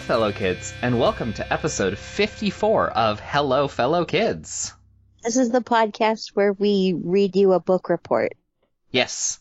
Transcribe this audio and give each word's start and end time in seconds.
Hello, 0.00 0.18
fellow 0.18 0.32
kids, 0.32 0.72
and 0.80 0.98
welcome 0.98 1.34
to 1.34 1.52
episode 1.52 1.98
54 1.98 2.90
of 2.90 3.20
Hello, 3.20 3.68
Fellow 3.68 4.06
Kids. 4.06 4.72
This 5.22 5.36
is 5.36 5.50
the 5.50 5.60
podcast 5.60 6.30
where 6.30 6.54
we 6.54 6.94
read 6.96 7.36
you 7.36 7.52
a 7.52 7.60
book 7.60 7.90
report. 7.90 8.32
Yes. 8.90 9.38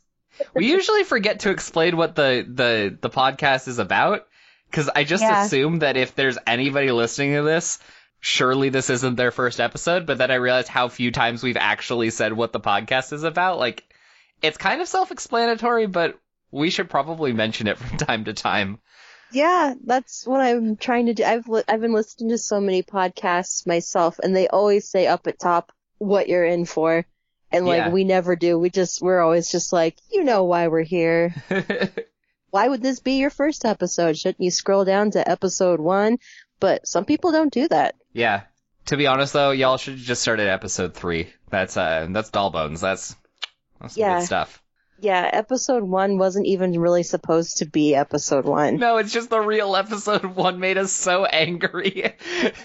We 0.53 0.67
usually 0.67 1.05
forget 1.05 1.39
to 1.41 1.49
explain 1.51 1.95
what 1.95 2.15
the, 2.15 2.45
the, 2.47 2.97
the 2.99 3.09
podcast 3.09 3.69
is 3.69 3.79
about, 3.79 4.27
because 4.69 4.89
I 4.93 5.05
just 5.05 5.23
Yeah. 5.23 5.45
assume 5.45 5.79
that 5.79 5.95
if 5.95 6.13
there's 6.13 6.37
anybody 6.45 6.91
listening 6.91 7.35
to 7.35 7.41
this, 7.43 7.79
surely 8.19 8.67
this 8.67 8.89
isn't 8.89 9.15
their 9.15 9.31
first 9.31 9.61
episode, 9.61 10.05
but 10.05 10.17
then 10.17 10.29
I 10.29 10.35
realized 10.35 10.67
how 10.67 10.89
few 10.89 11.11
times 11.11 11.41
we've 11.41 11.57
actually 11.57 12.09
said 12.09 12.33
what 12.33 12.51
the 12.51 12.59
podcast 12.59 13.13
is 13.13 13.23
about. 13.23 13.59
Like, 13.59 13.85
it's 14.41 14.57
kind 14.57 14.81
of 14.81 14.89
self-explanatory, 14.89 15.87
but 15.87 16.19
we 16.51 16.69
should 16.69 16.89
probably 16.89 17.31
mention 17.31 17.67
it 17.67 17.77
from 17.77 17.97
time 17.97 18.25
to 18.25 18.33
time. 18.33 18.79
Yeah, 19.31 19.73
that's 19.83 20.25
what 20.25 20.41
I'm 20.41 20.75
trying 20.75 21.05
to 21.07 21.13
do. 21.13 21.23
I've 21.23 21.47
li- 21.47 21.63
I've 21.67 21.81
been 21.81 21.93
listening 21.93 22.29
to 22.29 22.37
so 22.37 22.59
many 22.59 22.81
podcasts 22.83 23.67
myself, 23.67 24.19
and 24.19 24.35
they 24.35 24.47
always 24.47 24.87
say 24.89 25.07
up 25.07 25.27
at 25.27 25.39
top 25.39 25.71
what 25.99 26.27
you're 26.29 26.45
in 26.45 26.65
for, 26.65 27.05
and 27.51 27.65
like 27.65 27.77
Yeah. 27.85 27.89
we 27.89 28.03
never 28.03 28.35
do. 28.35 28.57
We 28.57 28.69
just 28.69 29.01
we're 29.01 29.21
always 29.21 29.51
just 29.51 29.71
like, 29.73 29.97
you 30.11 30.23
know 30.23 30.45
why 30.45 30.67
we're 30.67 30.83
here. 30.83 31.33
Why 32.51 32.67
would 32.67 32.81
this 32.81 32.99
be 32.99 33.19
your 33.19 33.29
first 33.29 33.63
episode? 33.63 34.17
Shouldn't 34.17 34.41
you 34.41 34.49
scroll 34.49 34.83
down 34.83 35.11
to 35.11 35.29
episode 35.29 35.79
one? 35.79 36.17
But 36.59 36.87
some 36.87 37.05
people 37.05 37.31
don't 37.31 37.53
do 37.53 37.67
that. 37.67 37.93
Yeah. 38.11 38.41
To 38.87 38.97
be 38.97 39.05
honest 39.05 39.33
though, 39.33 39.51
y'all 39.51 39.77
should 39.77 39.97
just 39.97 40.23
start 40.23 40.39
at 40.39 40.47
episode 40.47 40.95
three. 40.95 41.31
That's 41.51 41.77
uh 41.77 42.07
that's 42.09 42.31
doll 42.31 42.49
bones. 42.49 42.81
That's 42.81 43.15
that's 43.79 43.95
Yeah. 43.95 44.17
good 44.17 44.25
stuff. 44.25 44.63
Yeah, 45.01 45.29
episode 45.31 45.83
one 45.83 46.17
wasn't 46.17 46.47
even 46.47 46.79
really 46.79 47.03
supposed 47.03 47.57
to 47.57 47.65
be 47.65 47.95
episode 47.95 48.45
one. 48.45 48.77
No, 48.77 48.97
it's 48.97 49.13
just 49.13 49.29
the 49.29 49.39
real 49.39 49.75
episode 49.75 50.25
one 50.25 50.59
made 50.59 50.77
us 50.77 50.91
so 50.91 51.25
angry. 51.25 52.13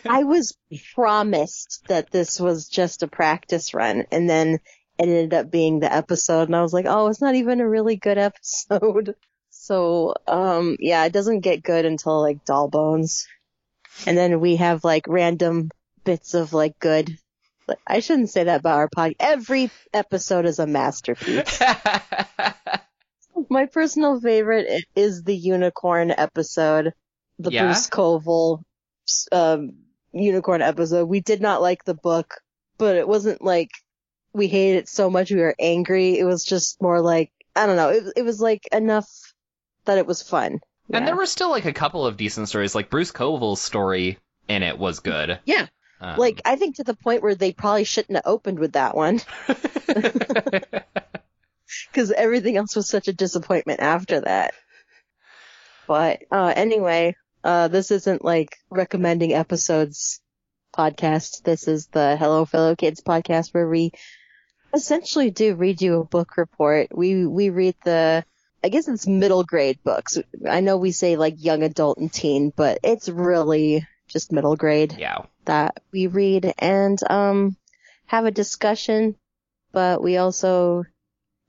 I 0.08 0.24
was 0.24 0.56
promised 0.94 1.84
that 1.88 2.10
this 2.10 2.40
was 2.40 2.68
just 2.68 3.02
a 3.02 3.08
practice 3.08 3.74
run, 3.74 4.06
and 4.10 4.28
then 4.28 4.54
it 4.98 5.08
ended 5.08 5.34
up 5.34 5.50
being 5.50 5.80
the 5.80 5.92
episode, 5.92 6.48
and 6.48 6.56
I 6.56 6.62
was 6.62 6.72
like, 6.72 6.86
oh, 6.88 7.06
it's 7.08 7.20
not 7.20 7.34
even 7.34 7.60
a 7.60 7.68
really 7.68 7.96
good 7.96 8.18
episode. 8.18 9.14
So, 9.56 10.12
um, 10.26 10.76
yeah, 10.78 11.06
it 11.06 11.12
doesn't 11.12 11.40
get 11.40 11.62
good 11.62 11.86
until 11.86 12.20
like 12.20 12.44
Doll 12.44 12.68
Bones. 12.68 13.26
And 14.06 14.18
then 14.18 14.40
we 14.40 14.56
have 14.56 14.84
like 14.84 15.06
random 15.08 15.70
bits 16.04 16.34
of 16.34 16.52
like 16.52 16.78
good. 16.78 17.16
I 17.86 18.00
shouldn't 18.00 18.30
say 18.30 18.44
that 18.44 18.60
about 18.60 18.76
our 18.78 18.88
pod. 18.88 19.14
Every 19.20 19.70
episode 19.92 20.44
is 20.46 20.58
a 20.58 20.66
masterpiece. 20.66 21.60
My 23.50 23.66
personal 23.66 24.20
favorite 24.20 24.84
is 24.94 25.22
the 25.22 25.36
unicorn 25.36 26.10
episode, 26.10 26.92
the 27.38 27.50
Yeah? 27.50 27.64
Bruce 27.66 27.88
Coville 27.88 28.62
um, 29.32 29.72
unicorn 30.12 30.62
episode. 30.62 31.06
We 31.08 31.20
did 31.20 31.40
not 31.40 31.60
like 31.60 31.84
the 31.84 31.94
book, 31.94 32.34
but 32.78 32.96
it 32.96 33.06
wasn't 33.08 33.42
like 33.42 33.70
we 34.32 34.46
hated 34.48 34.78
it 34.78 34.88
so 34.88 35.10
much 35.10 35.30
we 35.30 35.40
were 35.40 35.54
angry. 35.58 36.18
It 36.18 36.24
was 36.24 36.44
just 36.44 36.80
more 36.80 37.00
like 37.00 37.30
I 37.56 37.66
don't 37.66 37.76
know. 37.76 37.90
It 37.90 38.04
it 38.16 38.22
was 38.22 38.40
like 38.40 38.66
enough 38.72 39.08
that 39.84 39.98
it 39.98 40.06
was 40.06 40.22
fun. 40.22 40.52
And 40.92 41.02
Yeah. 41.02 41.04
there 41.06 41.16
were 41.16 41.26
still 41.26 41.50
like 41.50 41.64
a 41.66 41.72
couple 41.72 42.06
of 42.06 42.16
decent 42.16 42.48
stories. 42.48 42.74
Like 42.74 42.90
Bruce 42.90 43.10
Coville's 43.10 43.60
story 43.60 44.18
in 44.48 44.62
it 44.62 44.78
was 44.78 45.00
good. 45.00 45.38
Yeah. 45.44 45.66
Um, 46.04 46.18
like 46.18 46.42
I 46.44 46.56
think 46.56 46.76
to 46.76 46.84
the 46.84 46.94
point 46.94 47.22
where 47.22 47.34
they 47.34 47.52
probably 47.52 47.84
shouldn't 47.84 48.16
have 48.16 48.26
opened 48.26 48.58
with 48.58 48.72
that 48.72 48.96
one 48.96 49.20
because 51.92 52.10
everything 52.12 52.56
else 52.56 52.76
was 52.76 52.88
such 52.88 53.08
a 53.08 53.12
disappointment 53.12 53.80
after 53.80 54.20
that. 54.20 54.54
But 55.86 56.22
uh, 56.30 56.52
anyway, 56.54 57.16
uh, 57.42 57.68
this 57.68 57.90
isn't 57.90 58.24
like 58.24 58.56
recommending 58.70 59.32
episodes 59.32 60.20
podcast. 60.76 61.42
This 61.42 61.68
is 61.68 61.86
the 61.88 62.16
Hello 62.16 62.44
Fellow 62.44 62.74
Kids 62.74 63.00
podcast 63.02 63.52
where 63.52 63.68
we 63.68 63.92
essentially 64.74 65.30
do 65.30 65.54
read 65.54 65.80
you 65.80 66.00
a 66.00 66.04
book 66.04 66.36
report. 66.36 66.88
We 66.92 67.26
we 67.26 67.50
read 67.50 67.76
the 67.84 68.24
I 68.62 68.68
guess 68.68 68.88
it's 68.88 69.06
middle 69.06 69.44
grade 69.44 69.78
books. 69.84 70.18
I 70.48 70.60
know 70.60 70.78
we 70.78 70.92
say 70.92 71.16
like 71.16 71.34
young 71.36 71.62
adult 71.62 71.98
and 71.98 72.12
teen, 72.12 72.52
but 72.54 72.78
it's 72.82 73.08
really 73.08 73.86
just 74.14 74.32
middle 74.32 74.56
grade 74.56 74.96
yeah. 74.98 75.18
that 75.44 75.82
we 75.92 76.06
read 76.06 76.54
and 76.58 76.98
um 77.10 77.56
have 78.06 78.24
a 78.24 78.30
discussion, 78.30 79.16
but 79.72 80.02
we 80.02 80.16
also 80.16 80.84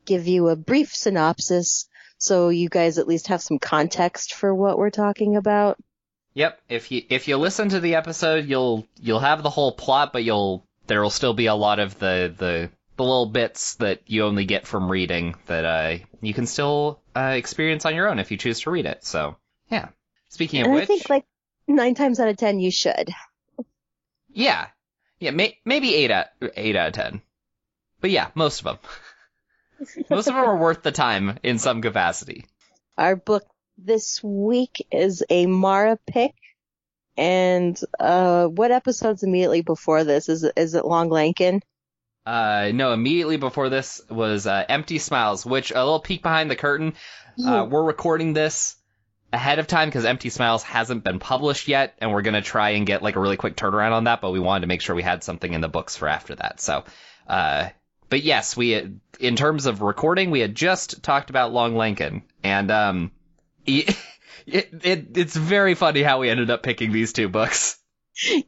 give 0.06 0.28
you 0.28 0.50
a 0.50 0.56
brief 0.56 0.94
synopsis 0.94 1.88
so 2.18 2.50
you 2.50 2.70
guys 2.70 2.98
at 2.98 3.08
least 3.08 3.28
have 3.28 3.42
some 3.42 3.60
context 3.60 4.34
for 4.34 4.54
what 4.54 4.78
we're 4.78 4.90
talking 4.90 5.36
about. 5.36 5.78
Yep. 6.34 6.60
If 6.68 6.92
you 6.92 7.04
if 7.10 7.28
you 7.28 7.38
listen 7.38 7.70
to 7.70 7.80
the 7.80 7.96
episode, 7.96 8.46
you'll 8.46 8.86
you'll 9.00 9.20
have 9.20 9.44
the 9.44 9.50
whole 9.50 9.72
plot, 9.72 10.12
but 10.12 10.24
you'll 10.24 10.66
there 10.88 11.02
will 11.02 11.10
still 11.10 11.34
be 11.34 11.46
a 11.46 11.56
lot 11.56 11.80
of 11.80 11.98
the 12.00 12.34
the 12.38 12.70
the 12.98 13.04
little 13.04 13.26
bits 13.28 13.76
that 13.76 14.02
you 14.08 14.24
only 14.24 14.46
get 14.46 14.66
from 14.66 14.90
reading 14.90 15.36
that 15.48 15.66
uh 15.66 15.98
you 16.22 16.34
can 16.34 16.48
still 16.48 17.02
uh, 17.16 17.34
experience 17.36 17.86
on 17.86 17.94
your 17.94 18.10
own 18.10 18.20
if 18.20 18.32
you 18.32 18.38
choose 18.38 18.62
to 18.62 18.72
read 18.72 18.86
it. 18.86 19.06
So 19.06 19.36
yeah. 19.70 19.90
Speaking 20.30 20.62
of 20.62 20.68
and 20.68 20.76
which, 20.76 20.84
I 20.84 20.86
think 20.88 21.10
like 21.10 21.26
nine 21.68 21.96
times 21.96 22.20
out 22.20 22.28
of 22.28 22.38
ten 22.38 22.60
you 22.60 22.72
should. 22.72 23.10
yeah, 24.34 24.68
yeah, 25.20 25.32
may, 25.32 25.58
maybe 25.66 25.96
eight 25.96 26.12
out 26.12 26.28
eight 26.56 26.76
out 26.76 26.88
of 26.88 26.94
ten, 26.94 27.22
but 28.02 28.12
yeah, 28.12 28.30
most 28.36 28.62
of 28.62 28.66
them, 28.66 28.78
most 30.10 30.28
of 30.28 30.34
them 30.34 30.44
are 30.44 30.58
worth 30.58 30.84
the 30.84 30.92
time 30.92 31.38
in 31.44 31.60
some 31.60 31.82
capacity. 31.82 32.46
Our 32.98 33.16
book 33.16 33.44
this 33.78 34.24
week 34.24 34.86
is 34.92 35.24
a 35.30 35.46
Mara 35.46 36.00
pick. 36.08 36.34
And 37.18 37.80
uh 37.98 38.48
what 38.48 38.72
episodes 38.72 39.24
immediately 39.24 39.62
before 39.62 40.04
this? 40.04 40.28
Is 40.28 40.44
it 40.44 40.54
is 40.58 40.76
it 40.76 40.86
Long 40.86 41.10
Lankin? 41.10 41.62
Uh, 42.26 42.72
no, 42.74 42.92
immediately 42.92 43.38
before 43.38 43.70
this 43.70 44.02
was 44.10 44.48
uh, 44.48 44.64
Empty 44.68 44.98
Smiles, 44.98 45.46
which 45.46 45.72
a 45.72 45.76
little 45.76 46.00
peek 46.00 46.24
behind 46.24 46.50
the 46.50 46.56
curtain. 46.56 46.96
Uh, 47.46 47.68
we're 47.70 47.84
recording 47.84 48.34
this 48.34 48.76
ahead 49.34 49.60
of 49.60 49.68
time 49.68 49.90
because 49.90 50.06
Empty 50.06 50.30
Smiles 50.30 50.64
hasn't 50.64 51.04
been 51.04 51.20
published 51.20 51.68
yet, 51.68 51.96
and 52.00 52.12
we're 52.12 52.22
gonna 52.22 52.42
try 52.42 52.72
and 52.72 52.86
get 52.86 53.04
like 53.04 53.16
a 53.16 53.20
really 53.20 53.38
quick 53.38 53.56
turnaround 53.56 53.92
on 53.92 54.06
that. 54.06 54.22
But 54.22 54.32
we 54.32 54.40
wanted 54.40 54.62
to 54.62 54.68
make 54.68 54.82
sure 54.82 54.96
we 54.96 55.04
had 55.04 55.24
something 55.24 55.54
in 55.54 55.62
the 55.62 55.68
books 55.68 55.96
for 55.96 56.08
after 56.08 56.36
that. 56.36 56.60
So, 56.60 56.84
uh, 57.28 57.70
but 58.10 58.24
yes, 58.24 58.56
we 58.56 59.00
in 59.20 59.36
terms 59.36 59.66
of 59.66 59.82
recording, 59.82 60.32
we 60.32 60.40
had 60.40 60.56
just 60.56 61.04
talked 61.04 61.30
about 61.30 61.54
Long 61.54 61.74
Lankin, 61.74 62.24
and 62.44 62.72
um, 62.72 63.12
it, 63.66 63.96
it 64.46 65.18
it's 65.18 65.36
very 65.36 65.76
funny 65.76 66.02
how 66.02 66.20
we 66.20 66.30
ended 66.30 66.50
up 66.50 66.64
picking 66.64 66.92
these 66.92 67.14
two 67.14 67.30
books. 67.30 67.78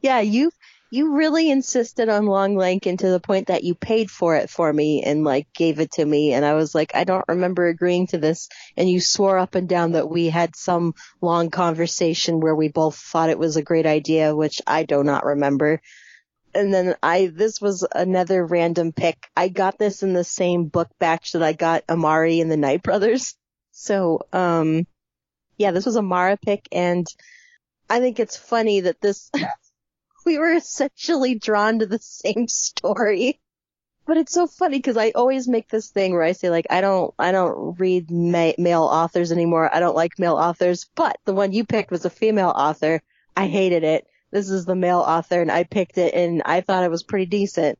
Yeah, 0.00 0.20
you 0.20 0.50
you 0.90 1.16
really 1.16 1.50
insisted 1.50 2.08
on 2.08 2.26
Long 2.26 2.54
Lankin 2.54 2.98
to 2.98 3.10
the 3.10 3.20
point 3.20 3.48
that 3.48 3.62
you 3.62 3.74
paid 3.74 4.10
for 4.10 4.36
it 4.36 4.48
for 4.48 4.72
me 4.72 5.02
and 5.02 5.22
like 5.22 5.52
gave 5.52 5.80
it 5.80 5.92
to 5.92 6.04
me 6.04 6.32
and 6.32 6.44
I 6.44 6.54
was 6.54 6.74
like, 6.74 6.94
I 6.94 7.04
don't 7.04 7.24
remember 7.28 7.66
agreeing 7.66 8.06
to 8.08 8.18
this 8.18 8.48
and 8.76 8.88
you 8.88 9.00
swore 9.00 9.38
up 9.38 9.54
and 9.54 9.68
down 9.68 9.92
that 9.92 10.08
we 10.08 10.30
had 10.30 10.56
some 10.56 10.94
long 11.20 11.50
conversation 11.50 12.40
where 12.40 12.54
we 12.54 12.68
both 12.68 12.96
thought 12.96 13.28
it 13.28 13.38
was 13.38 13.56
a 13.56 13.62
great 13.62 13.84
idea, 13.84 14.34
which 14.34 14.62
I 14.66 14.84
do 14.84 15.04
not 15.04 15.26
remember. 15.26 15.82
And 16.54 16.72
then 16.72 16.94
I 17.02 17.26
this 17.26 17.60
was 17.60 17.86
another 17.94 18.44
random 18.44 18.92
pick. 18.92 19.28
I 19.36 19.48
got 19.48 19.78
this 19.78 20.02
in 20.02 20.14
the 20.14 20.24
same 20.24 20.64
book 20.64 20.88
batch 20.98 21.32
that 21.32 21.42
I 21.42 21.52
got 21.52 21.84
Amari 21.90 22.40
and 22.40 22.50
the 22.50 22.56
Night 22.56 22.82
Brothers. 22.82 23.36
So 23.72 24.26
um 24.32 24.86
yeah, 25.58 25.72
this 25.72 25.84
was 25.84 25.96
a 25.96 26.02
Mara 26.02 26.38
pick 26.38 26.66
and 26.72 27.06
I 27.90 28.00
think 28.00 28.18
it's 28.18 28.36
funny 28.38 28.80
that 28.80 29.02
this 29.02 29.30
we 30.28 30.38
were 30.38 30.52
essentially 30.52 31.36
drawn 31.36 31.78
to 31.78 31.86
the 31.86 31.98
same 31.98 32.48
story. 32.48 33.40
But 34.06 34.18
it's 34.18 34.32
so 34.32 34.46
funny 34.46 34.76
because 34.76 34.98
I 34.98 35.10
always 35.10 35.48
make 35.48 35.68
this 35.68 35.88
thing 35.88 36.12
where 36.12 36.22
I 36.22 36.32
say 36.32 36.50
like 36.50 36.66
I 36.68 36.82
don't 36.82 37.14
I 37.18 37.32
don't 37.32 37.78
read 37.80 38.10
ma- 38.10 38.52
male 38.58 38.82
authors 38.82 39.32
anymore. 39.32 39.74
I 39.74 39.80
don't 39.80 39.96
like 39.96 40.18
male 40.18 40.36
authors. 40.36 40.86
But 40.94 41.16
the 41.24 41.32
one 41.32 41.52
you 41.52 41.64
picked 41.64 41.90
was 41.90 42.04
a 42.04 42.10
female 42.10 42.52
author. 42.54 43.00
I 43.36 43.46
hated 43.48 43.84
it. 43.84 44.06
This 44.30 44.50
is 44.50 44.66
the 44.66 44.74
male 44.74 45.00
author, 45.00 45.40
and 45.40 45.50
I 45.50 45.64
picked 45.64 45.96
it, 45.96 46.12
and 46.12 46.42
I 46.44 46.60
thought 46.60 46.84
it 46.84 46.90
was 46.90 47.02
pretty 47.02 47.24
decent. 47.24 47.78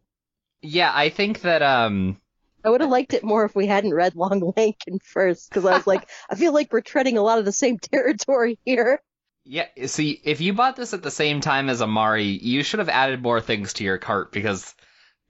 Yeah, 0.62 0.90
I 0.94 1.10
think 1.10 1.42
that 1.42 1.62
um. 1.62 2.16
I 2.64 2.70
would 2.70 2.80
have 2.80 2.90
liked 2.90 3.12
it 3.12 3.22
more 3.22 3.44
if 3.44 3.54
we 3.54 3.66
hadn't 3.66 3.94
read 3.94 4.16
Long 4.16 4.40
Lankin 4.40 5.02
first, 5.02 5.50
because 5.50 5.66
I 5.66 5.76
was 5.76 5.86
like, 5.86 6.08
I 6.30 6.34
feel 6.34 6.54
like 6.54 6.72
we're 6.72 6.80
treading 6.80 7.18
a 7.18 7.22
lot 7.22 7.38
of 7.38 7.44
the 7.44 7.52
same 7.52 7.78
territory 7.92 8.58
here. 8.64 9.02
Yeah, 9.50 9.66
see, 9.86 10.20
if 10.24 10.42
you 10.42 10.52
bought 10.52 10.76
this 10.76 10.92
at 10.92 11.02
the 11.02 11.10
same 11.10 11.40
time 11.40 11.70
as 11.70 11.80
Amari, 11.80 12.26
you 12.26 12.62
should 12.62 12.80
have 12.80 12.90
added 12.90 13.22
more 13.22 13.40
things 13.40 13.72
to 13.74 13.84
your 13.84 13.96
cart 13.96 14.30
because 14.30 14.74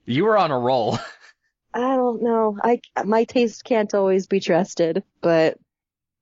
you 0.05 0.25
were 0.25 0.37
on 0.37 0.51
a 0.51 0.59
roll. 0.59 0.99
I 1.73 1.95
don't 1.95 2.21
know. 2.21 2.57
I 2.61 2.81
my 3.05 3.23
taste 3.23 3.63
can't 3.63 3.93
always 3.93 4.27
be 4.27 4.41
trusted, 4.41 5.03
but 5.21 5.57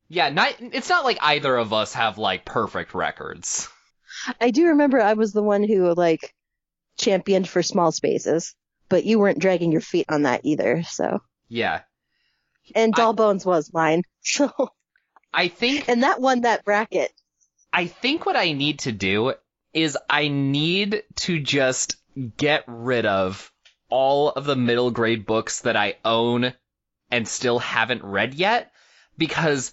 yeah, 0.10 0.30
not, 0.30 0.54
it's 0.60 0.90
not 0.90 1.06
like 1.06 1.18
either 1.22 1.56
of 1.58 1.74
us 1.74 1.94
have 1.94 2.20
like 2.20 2.46
perfect 2.46 2.94
records. 2.94 3.68
I 4.40 4.52
do 4.52 4.68
remember 4.68 5.02
I 5.02 5.14
was 5.14 5.34
the 5.34 5.42
one 5.42 5.64
who 5.64 5.92
like 5.96 6.36
championed 7.00 7.50
for 7.50 7.64
small 7.64 7.92
spaces, 7.92 8.54
but 8.90 9.06
you 9.06 9.18
weren't 9.18 9.40
dragging 9.40 9.72
your 9.72 9.82
feet 9.82 10.06
on 10.10 10.22
that 10.24 10.42
either. 10.44 10.84
So, 10.84 11.20
Yeah. 11.50 11.82
and 12.76 12.94
I- 12.94 12.98
Doll 12.98 13.14
Bones 13.14 13.44
was 13.44 13.74
mine. 13.74 14.04
So, 14.22 14.52
I 15.34 15.48
think 15.48 15.88
and 15.90 16.04
that 16.04 16.22
won 16.22 16.42
that 16.42 16.64
bracket. 16.64 17.12
I 17.78 17.86
think 17.86 18.26
what 18.26 18.36
I 18.36 18.54
need 18.54 18.80
to 18.80 18.92
do 18.92 19.36
is 19.72 19.96
I 20.10 20.30
need 20.30 21.04
to 21.18 21.40
just 21.40 21.98
get 22.36 22.64
rid 22.66 23.06
of 23.06 23.52
all 23.88 24.32
of 24.32 24.46
the 24.46 24.56
middle 24.56 24.90
grade 24.90 25.28
books 25.28 25.62
that 25.62 25.76
I 25.76 25.98
own 26.04 26.56
and 27.12 27.28
still 27.28 27.60
haven't 27.60 28.04
read 28.04 28.34
yet 28.34 28.72
because 29.16 29.72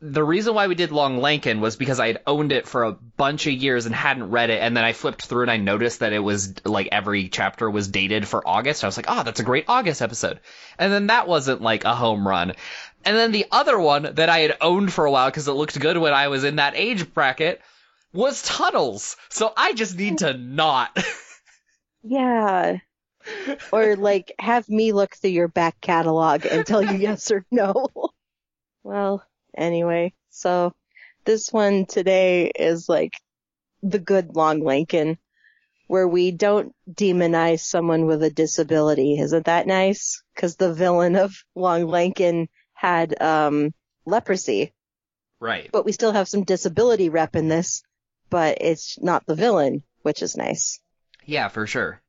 the 0.00 0.24
reason 0.24 0.54
why 0.54 0.66
we 0.66 0.74
did 0.74 0.92
Long 0.92 1.20
Lankin 1.20 1.60
was 1.60 1.76
because 1.76 2.00
I 2.00 2.06
had 2.06 2.22
owned 2.26 2.52
it 2.52 2.66
for 2.66 2.84
a 2.84 2.92
bunch 2.92 3.46
of 3.46 3.52
years 3.52 3.84
and 3.84 3.94
hadn't 3.94 4.30
read 4.30 4.50
it, 4.50 4.62
and 4.62 4.76
then 4.76 4.84
I 4.84 4.92
flipped 4.92 5.24
through 5.24 5.42
and 5.42 5.50
I 5.50 5.56
noticed 5.56 6.00
that 6.00 6.12
it 6.12 6.18
was 6.18 6.54
like 6.64 6.88
every 6.92 7.28
chapter 7.28 7.70
was 7.70 7.88
dated 7.88 8.28
for 8.28 8.46
August. 8.46 8.84
I 8.84 8.88
was 8.88 8.96
like, 8.96 9.06
oh, 9.08 9.22
that's 9.22 9.40
a 9.40 9.44
great 9.44 9.64
August 9.68 10.00
episode. 10.00 10.40
And 10.78 10.92
then 10.92 11.06
that 11.08 11.28
wasn't 11.28 11.62
like 11.62 11.84
a 11.84 11.94
home 11.94 12.26
run. 12.26 12.54
And 13.06 13.16
then 13.16 13.32
the 13.32 13.46
other 13.52 13.78
one 13.78 14.14
that 14.14 14.28
I 14.28 14.40
had 14.40 14.56
owned 14.60 14.92
for 14.92 15.06
a 15.06 15.10
while 15.10 15.28
because 15.30 15.46
it 15.46 15.52
looked 15.52 15.78
good 15.78 15.96
when 15.96 16.12
I 16.12 16.28
was 16.28 16.42
in 16.44 16.56
that 16.56 16.74
age 16.76 17.14
bracket 17.14 17.62
was 18.12 18.42
Tunnels. 18.42 19.16
So 19.28 19.52
I 19.56 19.72
just 19.74 19.96
need 19.96 20.18
to 20.18 20.34
not. 20.34 20.96
Yeah. 22.08 22.78
Or 23.72 23.96
like 23.96 24.32
have 24.38 24.68
me 24.68 24.92
look 24.92 25.16
through 25.16 25.30
your 25.30 25.48
back 25.48 25.80
catalog 25.80 26.46
and 26.46 26.64
tell 26.64 26.80
you 26.80 26.96
yes 26.96 27.30
or 27.30 27.44
no. 27.50 27.88
Well, 28.84 29.26
anyway, 29.56 30.14
so 30.30 30.72
this 31.24 31.52
one 31.52 31.86
today 31.86 32.52
is 32.54 32.88
like 32.88 33.14
the 33.82 33.98
good 33.98 34.36
long 34.36 34.60
Lankin 34.60 35.18
where 35.88 36.06
we 36.06 36.30
don't 36.30 36.72
demonize 36.88 37.60
someone 37.60 38.06
with 38.06 38.22
a 38.22 38.30
disability. 38.30 39.18
Isn't 39.18 39.46
that 39.46 39.66
nice? 39.66 40.22
Cause 40.36 40.54
the 40.54 40.72
villain 40.72 41.16
of 41.16 41.34
Long 41.56 41.86
Lankin 41.86 42.46
had, 42.76 43.20
um, 43.20 43.72
leprosy, 44.04 44.72
right. 45.40 45.68
but 45.72 45.84
we 45.84 45.92
still 45.92 46.12
have 46.12 46.28
some 46.28 46.44
disability 46.44 47.08
rep 47.08 47.34
in 47.34 47.48
this, 47.48 47.82
but 48.30 48.58
it's 48.60 48.98
not 49.00 49.26
the 49.26 49.34
villain, 49.34 49.82
which 50.02 50.22
is 50.22 50.36
nice. 50.36 50.80
Yeah, 51.24 51.48
for 51.48 51.66
sure. 51.66 52.00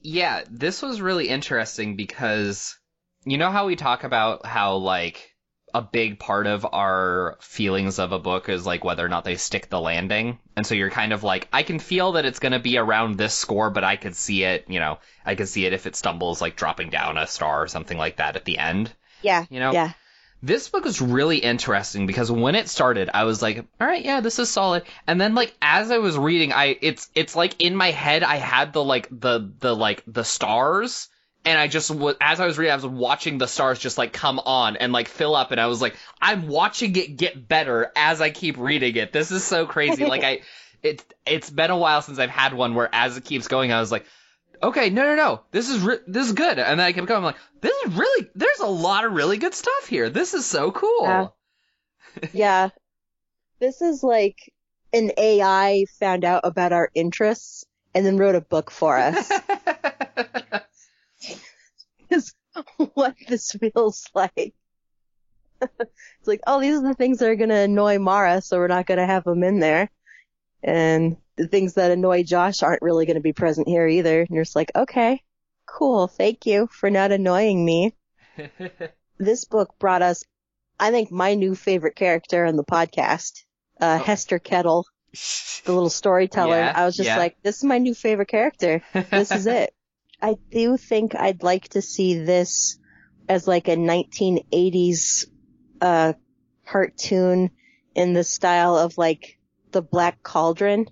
Yeah, 0.00 0.44
this 0.50 0.80
was 0.80 1.00
really 1.00 1.28
interesting 1.28 1.96
because 1.96 2.78
you 3.24 3.36
know 3.36 3.50
how 3.50 3.66
we 3.66 3.76
talk 3.76 4.04
about 4.04 4.46
how 4.46 4.76
like 4.76 5.34
a 5.74 5.82
big 5.82 6.18
part 6.18 6.46
of 6.46 6.66
our 6.72 7.36
feelings 7.40 7.98
of 7.98 8.12
a 8.12 8.18
book 8.18 8.48
is 8.48 8.64
like 8.64 8.84
whether 8.84 9.04
or 9.04 9.08
not 9.08 9.24
they 9.24 9.36
stick 9.36 9.68
the 9.68 9.80
landing. 9.80 10.38
And 10.56 10.66
so 10.66 10.74
you're 10.74 10.90
kind 10.90 11.12
of 11.12 11.24
like, 11.24 11.46
I 11.52 11.62
can 11.62 11.78
feel 11.78 12.12
that 12.12 12.24
it's 12.24 12.38
going 12.38 12.52
to 12.52 12.58
be 12.58 12.78
around 12.78 13.18
this 13.18 13.34
score, 13.34 13.68
but 13.68 13.84
I 13.84 13.96
could 13.96 14.16
see 14.16 14.44
it, 14.44 14.64
you 14.68 14.80
know, 14.80 14.98
I 15.26 15.34
could 15.34 15.48
see 15.48 15.66
it 15.66 15.74
if 15.74 15.86
it 15.86 15.94
stumbles 15.94 16.40
like 16.40 16.56
dropping 16.56 16.88
down 16.88 17.18
a 17.18 17.26
star 17.26 17.62
or 17.62 17.68
something 17.68 17.98
like 17.98 18.16
that 18.16 18.36
at 18.36 18.46
the 18.46 18.56
end. 18.56 18.92
Yeah. 19.22 19.44
You 19.50 19.60
know? 19.60 19.72
Yeah. 19.72 19.92
This 20.40 20.68
book 20.68 20.84
was 20.84 21.00
really 21.00 21.38
interesting 21.38 22.06
because 22.06 22.30
when 22.30 22.54
it 22.54 22.68
started, 22.68 23.10
I 23.12 23.24
was 23.24 23.42
like, 23.42 23.58
all 23.80 23.86
right, 23.86 24.04
yeah, 24.04 24.20
this 24.20 24.38
is 24.38 24.48
solid. 24.48 24.84
And 25.06 25.20
then 25.20 25.34
like 25.34 25.52
as 25.60 25.90
I 25.90 25.98
was 25.98 26.16
reading, 26.16 26.52
I 26.52 26.78
it's 26.80 27.10
it's 27.16 27.34
like 27.34 27.60
in 27.60 27.74
my 27.74 27.90
head 27.90 28.22
I 28.22 28.36
had 28.36 28.72
the 28.72 28.84
like 28.84 29.08
the 29.10 29.52
the 29.58 29.74
like 29.74 30.04
the 30.06 30.22
stars 30.22 31.08
and 31.44 31.58
I 31.58 31.66
just 31.66 31.90
was 31.90 32.16
as 32.20 32.40
I 32.40 32.46
was 32.46 32.58
reading, 32.58 32.72
I 32.72 32.76
was 32.76 32.86
watching 32.86 33.38
the 33.38 33.46
stars 33.46 33.78
just 33.78 33.96
like 33.96 34.12
come 34.12 34.38
on 34.38 34.76
and 34.76 34.92
like 34.92 35.08
fill 35.08 35.34
up, 35.34 35.50
and 35.50 35.60
I 35.60 35.66
was 35.66 35.80
like, 35.80 35.96
I'm 36.20 36.48
watching 36.48 36.94
it 36.96 37.16
get 37.16 37.48
better 37.48 37.90
as 37.96 38.20
I 38.20 38.30
keep 38.30 38.58
reading 38.58 38.96
it. 38.96 39.12
This 39.12 39.30
is 39.30 39.44
so 39.44 39.66
crazy. 39.66 40.04
like 40.04 40.24
I, 40.24 40.40
it's 40.82 41.04
it's 41.26 41.50
been 41.50 41.70
a 41.70 41.76
while 41.76 42.02
since 42.02 42.18
I've 42.18 42.30
had 42.30 42.54
one 42.54 42.74
where 42.74 42.88
as 42.92 43.16
it 43.16 43.24
keeps 43.24 43.48
going, 43.48 43.72
I 43.72 43.80
was 43.80 43.90
like, 43.90 44.04
okay, 44.62 44.90
no, 44.90 45.02
no, 45.02 45.14
no, 45.14 45.40
this 45.50 45.68
is 45.68 45.80
re- 45.80 46.00
this 46.06 46.26
is 46.26 46.32
good, 46.32 46.58
and 46.58 46.80
then 46.80 46.86
I 46.86 46.92
kept 46.92 47.06
going, 47.06 47.18
I'm 47.18 47.24
like, 47.24 47.36
this 47.60 47.76
is 47.86 47.94
really, 47.94 48.28
there's 48.34 48.60
a 48.60 48.66
lot 48.66 49.04
of 49.04 49.12
really 49.12 49.38
good 49.38 49.54
stuff 49.54 49.86
here. 49.88 50.10
This 50.10 50.34
is 50.34 50.46
so 50.46 50.70
cool. 50.70 51.02
Yeah. 51.02 51.26
yeah. 52.32 52.68
This 53.60 53.82
is 53.82 54.02
like 54.02 54.52
an 54.92 55.10
AI 55.16 55.86
found 55.98 56.24
out 56.24 56.42
about 56.44 56.72
our 56.72 56.90
interests 56.94 57.64
and 57.94 58.06
then 58.06 58.16
wrote 58.16 58.34
a 58.34 58.40
book 58.40 58.70
for 58.70 58.96
us. 58.96 59.30
is 62.10 62.34
what 62.94 63.14
this 63.28 63.52
feels 63.52 64.06
like. 64.14 64.54
it's 65.60 66.26
like, 66.28 66.40
oh, 66.46 66.60
these 66.60 66.78
are 66.78 66.82
the 66.82 66.94
things 66.94 67.18
that 67.18 67.28
are 67.28 67.36
going 67.36 67.48
to 67.48 67.56
annoy 67.56 67.98
Mara, 67.98 68.40
so 68.40 68.58
we're 68.58 68.68
not 68.68 68.86
going 68.86 68.98
to 68.98 69.06
have 69.06 69.24
them 69.24 69.42
in 69.42 69.58
there. 69.58 69.90
And 70.62 71.16
the 71.38 71.48
things 71.48 71.74
that 71.74 71.90
annoy 71.90 72.24
Josh 72.24 72.62
aren't 72.62 72.82
really 72.82 73.06
going 73.06 73.16
to 73.16 73.22
be 73.22 73.32
present 73.32 73.68
here 73.68 73.86
either. 73.86 74.20
And 74.20 74.30
you're 74.30 74.44
just 74.44 74.56
like, 74.56 74.72
okay, 74.74 75.22
cool. 75.66 76.08
Thank 76.08 76.44
you 76.44 76.68
for 76.70 76.90
not 76.90 77.12
annoying 77.12 77.64
me. 77.64 77.94
this 79.18 79.44
book 79.46 79.74
brought 79.78 80.02
us, 80.02 80.24
I 80.78 80.90
think, 80.90 81.10
my 81.10 81.34
new 81.34 81.54
favorite 81.54 81.96
character 81.96 82.44
in 82.44 82.56
the 82.56 82.64
podcast, 82.64 83.44
uh, 83.80 83.98
Oh. 84.00 84.04
Hester 84.04 84.38
Kettle, 84.38 84.84
the 85.64 85.72
little 85.72 85.90
storyteller. 85.90 86.56
Yeah, 86.56 86.72
I 86.74 86.84
was 86.84 86.96
just 86.96 87.08
yeah. 87.08 87.18
like, 87.18 87.36
this 87.42 87.56
is 87.56 87.64
my 87.64 87.78
new 87.78 87.94
favorite 87.94 88.28
character. 88.28 88.82
This 88.92 89.30
is 89.30 89.46
it. 89.46 89.72
I 90.20 90.36
do 90.50 90.76
think 90.76 91.14
I'd 91.14 91.42
like 91.44 91.68
to 91.70 91.82
see 91.82 92.18
this 92.18 92.78
as 93.28 93.46
like 93.46 93.68
a 93.68 93.76
1980s 93.76 95.26
uh 95.80 96.12
cartoon 96.66 97.50
in 97.94 98.12
the 98.12 98.24
style 98.24 98.76
of 98.76 98.98
like 98.98 99.38
the 99.70 99.82
Black 99.82 100.22
Cauldron 100.22 100.86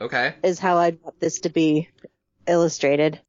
okay. 0.00 0.34
is 0.42 0.58
how 0.58 0.78
I'd 0.78 1.02
want 1.02 1.20
this 1.20 1.40
to 1.40 1.48
be 1.48 1.88
illustrated. 2.46 3.20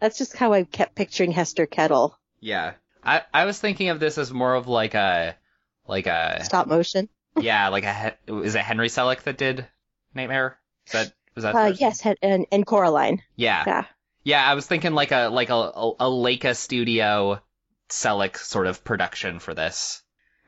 That's 0.00 0.18
just 0.18 0.36
how 0.36 0.52
I 0.52 0.64
kept 0.64 0.94
picturing 0.94 1.32
Hester 1.32 1.66
Kettle. 1.66 2.18
Yeah. 2.40 2.74
I 3.04 3.22
I 3.32 3.44
was 3.44 3.58
thinking 3.58 3.88
of 3.88 4.00
this 4.00 4.18
as 4.18 4.32
more 4.32 4.54
of 4.54 4.68
like 4.68 4.94
a 4.94 5.36
like 5.86 6.06
a 6.06 6.44
Stop 6.44 6.66
motion. 6.66 7.08
yeah 7.36 7.68
like 7.68 7.84
a 7.84 8.16
is 8.28 8.54
it 8.54 8.60
Henry 8.60 8.88
Selick 8.88 9.22
that 9.22 9.38
did 9.38 9.66
Nightmare? 10.14 10.58
Is 10.86 10.92
that 10.92 11.12
was 11.34 11.44
that? 11.44 11.54
Uh, 11.54 11.74
yes, 11.78 12.04
and, 12.22 12.46
and 12.50 12.66
Coraline. 12.66 13.22
Yeah. 13.36 13.64
Yeah. 13.66 13.84
Yeah, 14.24 14.44
I 14.48 14.54
was 14.54 14.66
thinking 14.66 14.92
like 14.92 15.10
a 15.12 15.28
like 15.28 15.50
a 15.50 15.54
a, 15.54 15.90
a 16.00 16.10
Laika 16.10 16.56
Studio 16.56 17.40
Selick 17.88 18.36
sort 18.36 18.66
of 18.66 18.84
production 18.84 19.38
for 19.38 19.54
this. 19.54 20.02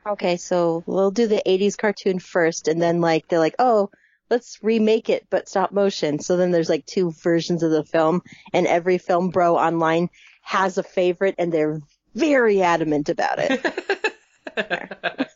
Okay, 0.07 0.37
so 0.37 0.83
we'll 0.85 1.11
do 1.11 1.27
the 1.27 1.41
80s 1.45 1.77
cartoon 1.77 2.19
first, 2.19 2.67
and 2.67 2.79
then 2.79 3.01
like 3.01 3.27
they're 3.27 3.39
like, 3.39 3.55
oh, 3.57 3.89
let's 4.29 4.59
remake 4.61 5.09
it, 5.09 5.27
but 5.29 5.49
stop 5.49 5.71
motion. 5.71 6.19
So 6.19 6.37
then 6.37 6.51
there's 6.51 6.69
like 6.69 6.85
two 6.85 7.11
versions 7.11 7.63
of 7.63 7.71
the 7.71 7.83
film, 7.83 8.21
and 8.53 8.67
every 8.67 8.97
film 8.97 9.29
bro 9.29 9.57
online 9.57 10.09
has 10.41 10.77
a 10.77 10.83
favorite, 10.83 11.35
and 11.37 11.51
they're 11.51 11.81
very 12.13 12.61
adamant 12.61 13.09
about 13.09 13.39
it. 13.39 13.61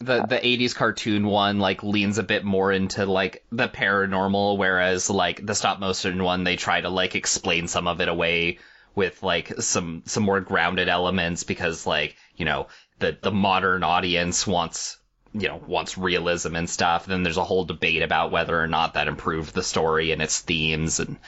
the 0.00 0.24
the 0.26 0.38
80s 0.38 0.74
cartoon 0.74 1.26
one 1.26 1.58
like 1.58 1.82
leans 1.82 2.16
a 2.18 2.22
bit 2.22 2.42
more 2.42 2.72
into 2.72 3.04
like 3.04 3.44
the 3.52 3.68
paranormal 3.68 4.56
whereas 4.56 5.10
like 5.10 5.44
the 5.44 5.54
stop 5.54 5.78
motion 5.78 6.22
one 6.22 6.42
they 6.42 6.56
try 6.56 6.80
to 6.80 6.88
like 6.88 7.14
explain 7.14 7.68
some 7.68 7.86
of 7.86 8.00
it 8.00 8.08
away 8.08 8.58
with 8.94 9.22
like 9.22 9.52
some 9.60 10.02
some 10.06 10.22
more 10.22 10.40
grounded 10.40 10.88
elements 10.88 11.44
because 11.44 11.86
like 11.86 12.16
you 12.36 12.46
know 12.46 12.68
the 12.98 13.16
the 13.20 13.30
modern 13.30 13.82
audience 13.82 14.46
wants 14.46 14.99
you 15.32 15.48
know 15.48 15.62
wants 15.66 15.96
realism 15.96 16.56
and 16.56 16.68
stuff 16.68 17.06
then 17.06 17.22
there's 17.22 17.36
a 17.36 17.44
whole 17.44 17.64
debate 17.64 18.02
about 18.02 18.32
whether 18.32 18.60
or 18.60 18.66
not 18.66 18.94
that 18.94 19.08
improved 19.08 19.54
the 19.54 19.62
story 19.62 20.12
and 20.12 20.20
its 20.20 20.40
themes 20.40 20.98
and 21.00 21.18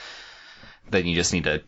then 0.90 1.06
you 1.06 1.14
just 1.14 1.32
need 1.32 1.44
to 1.44 1.62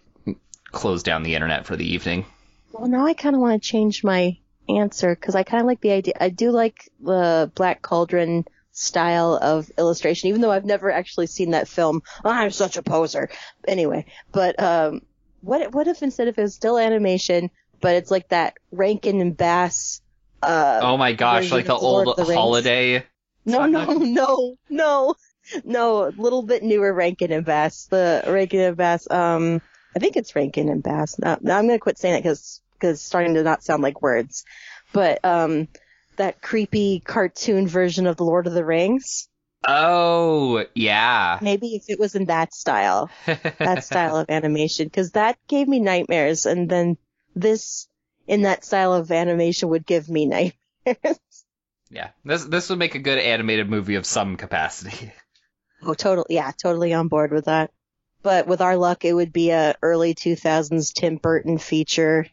close 0.73 1.03
down 1.05 1.23
the 1.23 1.35
internet 1.35 1.67
for 1.67 1.77
the 1.77 1.93
evening 1.93 2.27
Well, 2.73 2.89
now 2.89 3.07
I 3.07 3.15
kind 3.15 3.37
of 3.37 3.41
want 3.41 3.63
to 3.63 3.69
change 3.69 4.03
my 4.03 4.37
answer 4.69 5.15
because 5.15 5.35
I 5.35 5.43
kind 5.43 5.61
of 5.61 5.67
like 5.67 5.81
the 5.81 5.93
idea. 5.93 6.15
I 6.21 6.29
do 6.31 6.51
like 6.51 6.91
the 7.01 7.51
Black 7.55 7.83
Cauldron 7.83 8.45
style 8.73 9.39
of 9.41 9.71
illustration, 9.79 10.31
even 10.31 10.41
though 10.41 10.51
I've 10.51 10.65
never 10.65 10.91
actually 10.91 11.27
seen 11.29 11.53
that 11.53 11.69
film. 11.69 12.03
I'm 12.25 12.51
such 12.51 12.77
a 12.77 12.83
poser. 12.83 13.31
Anyway, 13.69 14.07
but 14.33 14.61
um, 14.61 15.03
what 15.43 15.73
what 15.73 15.87
if 15.87 16.03
instead 16.03 16.29
of 16.29 16.39
it 16.39 16.43
was 16.43 16.55
still 16.55 16.79
animation, 16.79 17.51
but 17.81 17.95
it's 17.95 18.11
like 18.11 18.29
that 18.29 18.55
Rankin 18.73 19.21
and 19.21 19.37
Bass? 19.37 20.01
Uh, 20.45 20.81
oh 20.83 20.97
my 20.97 21.13
gosh 21.13 21.51
like 21.51 21.67
the 21.67 21.75
Lord 21.75 22.09
old 22.09 22.17
the 22.17 22.35
holiday 22.35 23.05
no, 23.45 23.67
no, 23.67 23.85
no, 23.99 24.57
no, 24.69 25.15
no. 25.65 26.05
A 26.05 26.13
little 26.17 26.43
bit 26.43 26.63
newer 26.63 26.93
Rankin 26.93 27.33
and 27.33 27.45
Bass. 27.45 27.87
The 27.87 28.23
Rankin 28.27 28.61
and 28.61 28.77
Bass. 28.77 29.11
Um, 29.11 29.61
I 29.95 29.99
think 29.99 30.17
it's 30.17 30.35
Rankin 30.35 30.69
and 30.69 30.83
Bass. 30.83 31.19
No, 31.19 31.37
no 31.41 31.57
I'm 31.57 31.67
gonna 31.67 31.79
quit 31.79 31.99
saying 31.99 32.17
it 32.17 32.23
because 32.23 32.61
because 32.75 32.99
it's 32.99 33.05
starting 33.05 33.35
to 33.35 33.43
not 33.43 33.63
sound 33.63 33.83
like 33.83 34.03
words. 34.03 34.45
But 34.93 35.25
um, 35.25 35.69
that 36.17 36.41
creepy 36.41 37.01
cartoon 37.01 37.67
version 37.67 38.07
of 38.07 38.17
the 38.17 38.25
Lord 38.25 38.47
of 38.47 38.55
the 38.55 38.65
Rings. 38.65 39.29
Oh, 39.67 40.67
yeah. 40.75 41.39
Maybe 41.41 41.75
if 41.75 41.85
it 41.89 41.99
was 41.99 42.15
in 42.15 42.27
that 42.27 42.53
style, 42.53 43.11
that 43.27 43.83
style 43.85 44.19
of 44.19 44.29
animation, 44.29 44.87
because 44.87 45.13
that 45.13 45.39
gave 45.49 45.67
me 45.69 45.81
nightmares, 45.81 46.45
and 46.45 46.69
then 46.69 46.99
this 47.35 47.89
in 48.27 48.43
that 48.43 48.65
style 48.65 48.93
of 48.93 49.11
animation 49.13 49.69
would 49.71 49.87
give 49.87 50.09
me 50.09 50.27
nightmares. 50.27 51.19
yeah. 51.91 52.11
This 52.25 52.45
this 52.45 52.71
would 52.71 52.79
make 52.79 52.95
a 52.95 52.99
good 53.01 53.19
animated 53.19 53.69
movie 53.69 53.97
of 53.97 54.07
some 54.07 54.37
capacity. 54.37 55.13
Oh, 55.87 55.93
totally. 55.93 56.37
Yeah, 56.37 56.51
totally 56.53 56.95
on 56.95 57.09
board 57.09 57.31
with 57.31 57.45
that. 57.45 57.71
But 58.23 58.47
with 58.47 58.63
our 58.63 58.79
luck, 58.79 59.05
it 59.05 59.13
would 59.13 59.35
be 59.35 59.51
a 59.51 59.75
early 59.83 60.15
2000s 60.15 60.95
Tim 60.95 61.17
Burton 61.17 61.59
feature 61.59 62.27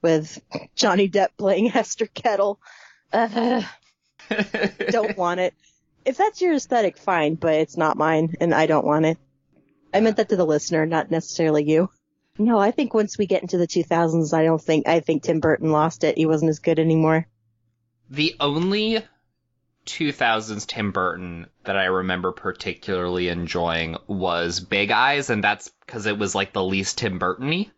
with 0.00 0.40
Johnny 0.74 1.10
Depp 1.10 1.28
playing 1.36 1.66
Hester 1.66 2.06
Kettle. 2.06 2.58
Uh, 3.12 3.60
don't 4.88 5.18
want 5.18 5.40
it. 5.40 5.52
if 6.06 6.16
that's 6.16 6.40
your 6.40 6.54
aesthetic, 6.54 6.96
fine, 6.96 7.34
but 7.34 7.52
it's 7.54 7.76
not 7.76 7.98
mine, 7.98 8.36
and 8.40 8.54
I 8.54 8.64
don't 8.64 8.86
want 8.86 9.04
it. 9.04 9.18
I 9.92 10.00
meant 10.00 10.16
that 10.16 10.30
to 10.30 10.36
the 10.36 10.46
listener, 10.46 10.86
not 10.86 11.10
necessarily 11.10 11.64
you. 11.64 11.90
No, 12.38 12.58
I 12.58 12.72
think 12.72 12.94
once 12.94 13.16
we 13.16 13.26
get 13.26 13.42
into 13.42 13.58
the 13.58 13.66
2000s, 13.66 14.32
I 14.36 14.42
don't 14.44 14.60
think, 14.60 14.88
I 14.88 15.00
think 15.00 15.22
Tim 15.22 15.40
Burton 15.40 15.70
lost 15.70 16.02
it. 16.02 16.18
He 16.18 16.26
wasn't 16.26 16.48
as 16.48 16.58
good 16.58 16.78
anymore. 16.80 17.28
The 18.10 18.34
only 18.40 19.04
2000s 19.86 20.66
Tim 20.66 20.90
Burton 20.90 21.46
that 21.64 21.76
I 21.76 21.84
remember 21.84 22.32
particularly 22.32 23.28
enjoying 23.28 23.96
was 24.08 24.60
Big 24.60 24.90
Eyes, 24.90 25.30
and 25.30 25.44
that's 25.44 25.70
because 25.86 26.06
it 26.06 26.18
was 26.18 26.34
like 26.34 26.52
the 26.52 26.64
least 26.64 26.98
Tim 26.98 27.18
Burton-y. 27.18 27.70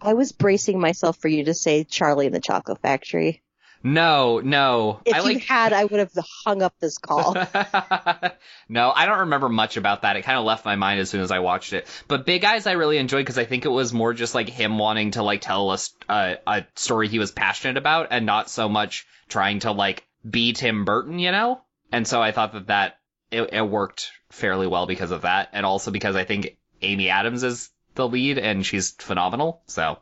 I 0.00 0.14
was 0.14 0.30
bracing 0.30 0.78
myself 0.78 1.16
for 1.18 1.28
you 1.28 1.44
to 1.44 1.54
say 1.54 1.82
Charlie 1.82 2.26
and 2.26 2.34
the 2.34 2.40
Chocolate 2.40 2.80
Factory. 2.80 3.42
No, 3.88 4.40
no. 4.40 5.00
If 5.04 5.14
I 5.14 5.18
you 5.18 5.24
like 5.24 5.44
had, 5.44 5.72
I 5.72 5.84
would 5.84 5.98
have 5.98 6.12
hung 6.44 6.62
up 6.62 6.74
this 6.78 6.98
call. 6.98 7.34
no, 8.68 8.92
I 8.94 9.06
don't 9.06 9.20
remember 9.20 9.48
much 9.48 9.76
about 9.76 10.02
that. 10.02 10.16
It 10.16 10.22
kind 10.22 10.38
of 10.38 10.44
left 10.44 10.64
my 10.64 10.76
mind 10.76 11.00
as 11.00 11.08
soon 11.08 11.22
as 11.22 11.30
I 11.30 11.38
watched 11.38 11.72
it. 11.72 11.86
But 12.06 12.26
Big 12.26 12.44
Eyes, 12.44 12.66
I 12.66 12.72
really 12.72 12.98
enjoyed 12.98 13.20
because 13.20 13.38
I 13.38 13.44
think 13.44 13.64
it 13.64 13.70
was 13.70 13.92
more 13.92 14.12
just 14.12 14.34
like 14.34 14.48
him 14.48 14.78
wanting 14.78 15.12
to 15.12 15.22
like 15.22 15.40
tell 15.40 15.70
us 15.70 15.94
uh, 16.08 16.34
a 16.46 16.64
story 16.74 17.08
he 17.08 17.18
was 17.18 17.32
passionate 17.32 17.78
about, 17.78 18.08
and 18.10 18.26
not 18.26 18.50
so 18.50 18.68
much 18.68 19.06
trying 19.28 19.60
to 19.60 19.72
like 19.72 20.06
be 20.28 20.52
Tim 20.52 20.84
Burton, 20.84 21.18
you 21.18 21.32
know. 21.32 21.62
And 21.90 22.06
so 22.06 22.20
I 22.20 22.32
thought 22.32 22.52
that 22.52 22.66
that 22.66 22.98
it, 23.30 23.54
it 23.54 23.66
worked 23.66 24.10
fairly 24.30 24.66
well 24.66 24.86
because 24.86 25.12
of 25.12 25.22
that, 25.22 25.48
and 25.52 25.64
also 25.64 25.90
because 25.90 26.14
I 26.14 26.24
think 26.24 26.58
Amy 26.82 27.08
Adams 27.08 27.42
is 27.42 27.70
the 27.94 28.06
lead 28.06 28.38
and 28.38 28.64
she's 28.64 28.90
phenomenal. 28.90 29.62
So 29.66 29.98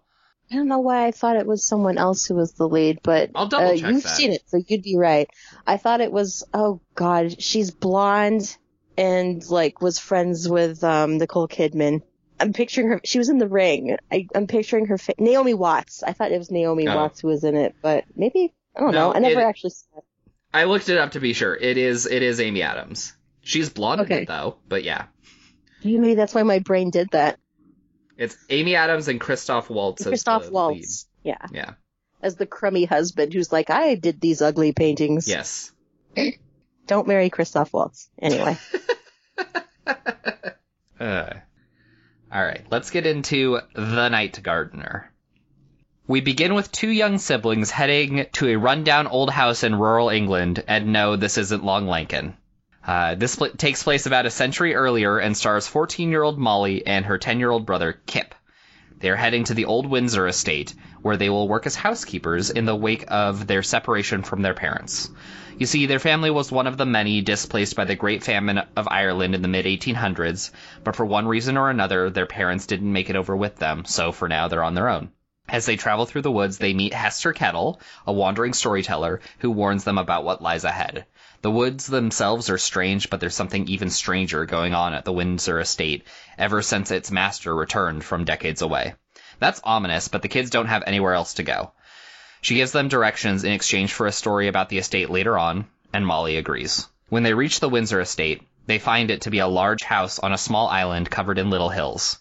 I 0.50 0.54
don't 0.56 0.68
know 0.68 0.78
why 0.78 1.06
I 1.06 1.10
thought 1.10 1.36
it 1.36 1.46
was 1.46 1.64
someone 1.66 1.98
else 1.98 2.24
who 2.26 2.34
was 2.36 2.52
the 2.52 2.68
lead, 2.68 3.00
but 3.02 3.30
I'll 3.34 3.48
double 3.48 3.68
uh, 3.68 3.76
check 3.76 3.90
you've 3.90 4.02
that. 4.04 4.08
seen 4.16 4.32
it, 4.32 4.42
so 4.46 4.62
you'd 4.66 4.82
be 4.82 4.96
right. 4.96 5.28
I 5.66 5.76
thought 5.76 6.00
it 6.00 6.12
was, 6.12 6.44
oh 6.54 6.80
god, 6.94 7.42
she's 7.42 7.70
blonde 7.72 8.56
and 8.96 9.44
like 9.50 9.80
was 9.82 9.98
friends 9.98 10.48
with 10.48 10.82
um 10.84 11.18
Nicole 11.18 11.48
Kidman. 11.48 12.02
I'm 12.38 12.52
picturing 12.52 12.88
her. 12.90 13.00
She 13.04 13.18
was 13.18 13.28
in 13.28 13.38
the 13.38 13.48
ring. 13.48 13.96
I, 14.12 14.28
I'm 14.34 14.46
picturing 14.46 14.86
her. 14.86 14.98
Fa- 14.98 15.14
Naomi 15.18 15.54
Watts. 15.54 16.02
I 16.02 16.12
thought 16.12 16.32
it 16.32 16.38
was 16.38 16.50
Naomi 16.50 16.86
Oh. 16.86 16.94
Watts 16.94 17.20
who 17.20 17.28
was 17.28 17.44
in 17.44 17.56
it, 17.56 17.74
but 17.82 18.04
maybe 18.14 18.52
I 18.76 18.80
don't 18.80 18.92
No, 18.92 19.08
know. 19.10 19.14
I 19.14 19.18
never 19.20 19.40
it- 19.40 19.44
actually. 19.44 19.70
Saw 19.70 19.98
it. 19.98 20.04
I 20.54 20.64
looked 20.64 20.88
it 20.88 20.96
up 20.98 21.12
to 21.12 21.20
be 21.20 21.32
sure. 21.32 21.54
It 21.54 21.76
is 21.76 22.06
it 22.06 22.22
is 22.22 22.40
Amy 22.40 22.62
Adams. 22.62 23.14
She's 23.42 23.68
blonde 23.70 24.00
in 24.02 24.06
Okay. 24.06 24.22
it 24.22 24.28
though, 24.28 24.58
but 24.68 24.84
yeah. 24.84 25.06
Maybe 25.82 26.14
that's 26.14 26.34
why 26.34 26.42
my 26.42 26.58
brain 26.60 26.90
did 26.90 27.08
that. 27.12 27.38
It's 28.16 28.36
Amy 28.48 28.76
Adams 28.76 29.08
and 29.08 29.20
Christoph 29.20 29.68
Waltz. 29.68 30.02
as 30.02 30.08
Christoph 30.08 30.46
the 30.46 30.50
Waltz. 30.50 31.06
Yeah. 31.22 31.46
Yeah. 31.52 31.72
as 32.22 32.36
the 32.36 32.46
crummy 32.46 32.84
husband 32.84 33.32
who's 33.32 33.52
like, 33.52 33.68
I 33.70 33.94
did 33.94 34.20
these 34.20 34.40
ugly 34.40 34.72
paintings. 34.72 35.28
Yes. 35.28 35.72
Don't 36.86 37.08
marry 37.08 37.30
Christoph 37.30 37.72
Waltz. 37.72 38.08
Anyway. 38.18 38.56
Uh, 39.86 39.94
all 42.32 42.42
right, 42.44 42.64
let's 42.70 42.90
get 42.90 43.06
into 43.06 43.60
The 43.74 44.08
Night 44.08 44.40
Gardener. 44.42 45.12
We 46.08 46.20
begin 46.20 46.54
with 46.54 46.70
two 46.70 46.88
young 46.88 47.18
siblings 47.18 47.70
heading 47.70 48.26
to 48.34 48.48
a 48.48 48.56
rundown 48.56 49.08
old 49.08 49.30
house 49.30 49.64
in 49.64 49.74
rural 49.74 50.08
England, 50.08 50.62
and 50.68 50.92
no, 50.92 51.16
this 51.16 51.36
isn't 51.36 51.64
Long 51.64 51.86
Lankin. 51.86 52.34
Uh, 52.86 53.16
this 53.16 53.34
pl- 53.34 53.50
takes 53.50 53.82
place 53.82 54.06
about 54.06 54.26
a 54.26 54.30
century 54.30 54.76
earlier 54.76 55.18
and 55.18 55.36
stars 55.36 55.66
14 55.66 56.10
year 56.10 56.22
old 56.22 56.38
Molly 56.38 56.86
and 56.86 57.04
her 57.04 57.18
10 57.18 57.40
year 57.40 57.50
old 57.50 57.66
brother 57.66 58.00
Kip. 58.06 58.32
They 59.00 59.10
are 59.10 59.16
heading 59.16 59.44
to 59.44 59.54
the 59.54 59.64
old 59.64 59.86
Windsor 59.86 60.26
estate, 60.28 60.72
where 61.02 61.16
they 61.16 61.28
will 61.28 61.48
work 61.48 61.66
as 61.66 61.74
housekeepers 61.74 62.48
in 62.48 62.64
the 62.64 62.76
wake 62.76 63.04
of 63.08 63.46
their 63.46 63.62
separation 63.62 64.22
from 64.22 64.40
their 64.40 64.54
parents. 64.54 65.10
You 65.58 65.66
see, 65.66 65.86
their 65.86 65.98
family 65.98 66.30
was 66.30 66.52
one 66.52 66.66
of 66.66 66.76
the 66.76 66.86
many 66.86 67.22
displaced 67.22 67.76
by 67.76 67.84
the 67.84 67.96
Great 67.96 68.22
Famine 68.22 68.62
of 68.76 68.88
Ireland 68.88 69.34
in 69.34 69.42
the 69.42 69.48
mid 69.48 69.66
1800s, 69.66 70.50
but 70.84 70.94
for 70.94 71.04
one 71.04 71.26
reason 71.26 71.56
or 71.56 71.70
another, 71.70 72.08
their 72.08 72.26
parents 72.26 72.66
didn't 72.66 72.92
make 72.92 73.10
it 73.10 73.16
over 73.16 73.36
with 73.36 73.56
them, 73.56 73.84
so 73.84 74.12
for 74.12 74.28
now 74.28 74.48
they're 74.48 74.62
on 74.62 74.74
their 74.74 74.88
own. 74.88 75.10
As 75.48 75.66
they 75.66 75.76
travel 75.76 76.06
through 76.06 76.22
the 76.22 76.30
woods, 76.30 76.58
they 76.58 76.74
meet 76.74 76.92
Hester 76.92 77.32
Kettle, 77.32 77.80
a 78.06 78.12
wandering 78.12 78.52
storyteller, 78.52 79.20
who 79.38 79.50
warns 79.50 79.84
them 79.84 79.98
about 79.98 80.24
what 80.24 80.42
lies 80.42 80.64
ahead. 80.64 81.06
The 81.46 81.52
woods 81.52 81.86
themselves 81.86 82.50
are 82.50 82.58
strange, 82.58 83.08
but 83.08 83.20
there's 83.20 83.36
something 83.36 83.68
even 83.68 83.88
stranger 83.88 84.46
going 84.46 84.74
on 84.74 84.94
at 84.94 85.04
the 85.04 85.12
Windsor 85.12 85.60
estate 85.60 86.04
ever 86.36 86.60
since 86.60 86.90
its 86.90 87.12
master 87.12 87.54
returned 87.54 88.02
from 88.02 88.24
decades 88.24 88.62
away. 88.62 88.94
That's 89.38 89.60
ominous, 89.62 90.08
but 90.08 90.22
the 90.22 90.28
kids 90.28 90.50
don't 90.50 90.66
have 90.66 90.82
anywhere 90.88 91.14
else 91.14 91.34
to 91.34 91.44
go. 91.44 91.70
She 92.40 92.56
gives 92.56 92.72
them 92.72 92.88
directions 92.88 93.44
in 93.44 93.52
exchange 93.52 93.92
for 93.92 94.08
a 94.08 94.10
story 94.10 94.48
about 94.48 94.70
the 94.70 94.78
estate 94.78 95.08
later 95.08 95.38
on, 95.38 95.66
and 95.92 96.04
Molly 96.04 96.36
agrees. 96.36 96.88
When 97.10 97.22
they 97.22 97.32
reach 97.32 97.60
the 97.60 97.68
Windsor 97.68 98.00
estate, 98.00 98.42
they 98.66 98.80
find 98.80 99.12
it 99.12 99.20
to 99.20 99.30
be 99.30 99.38
a 99.38 99.46
large 99.46 99.84
house 99.84 100.18
on 100.18 100.32
a 100.32 100.38
small 100.38 100.66
island 100.66 101.12
covered 101.12 101.38
in 101.38 101.48
little 101.48 101.70
hills. 101.70 102.18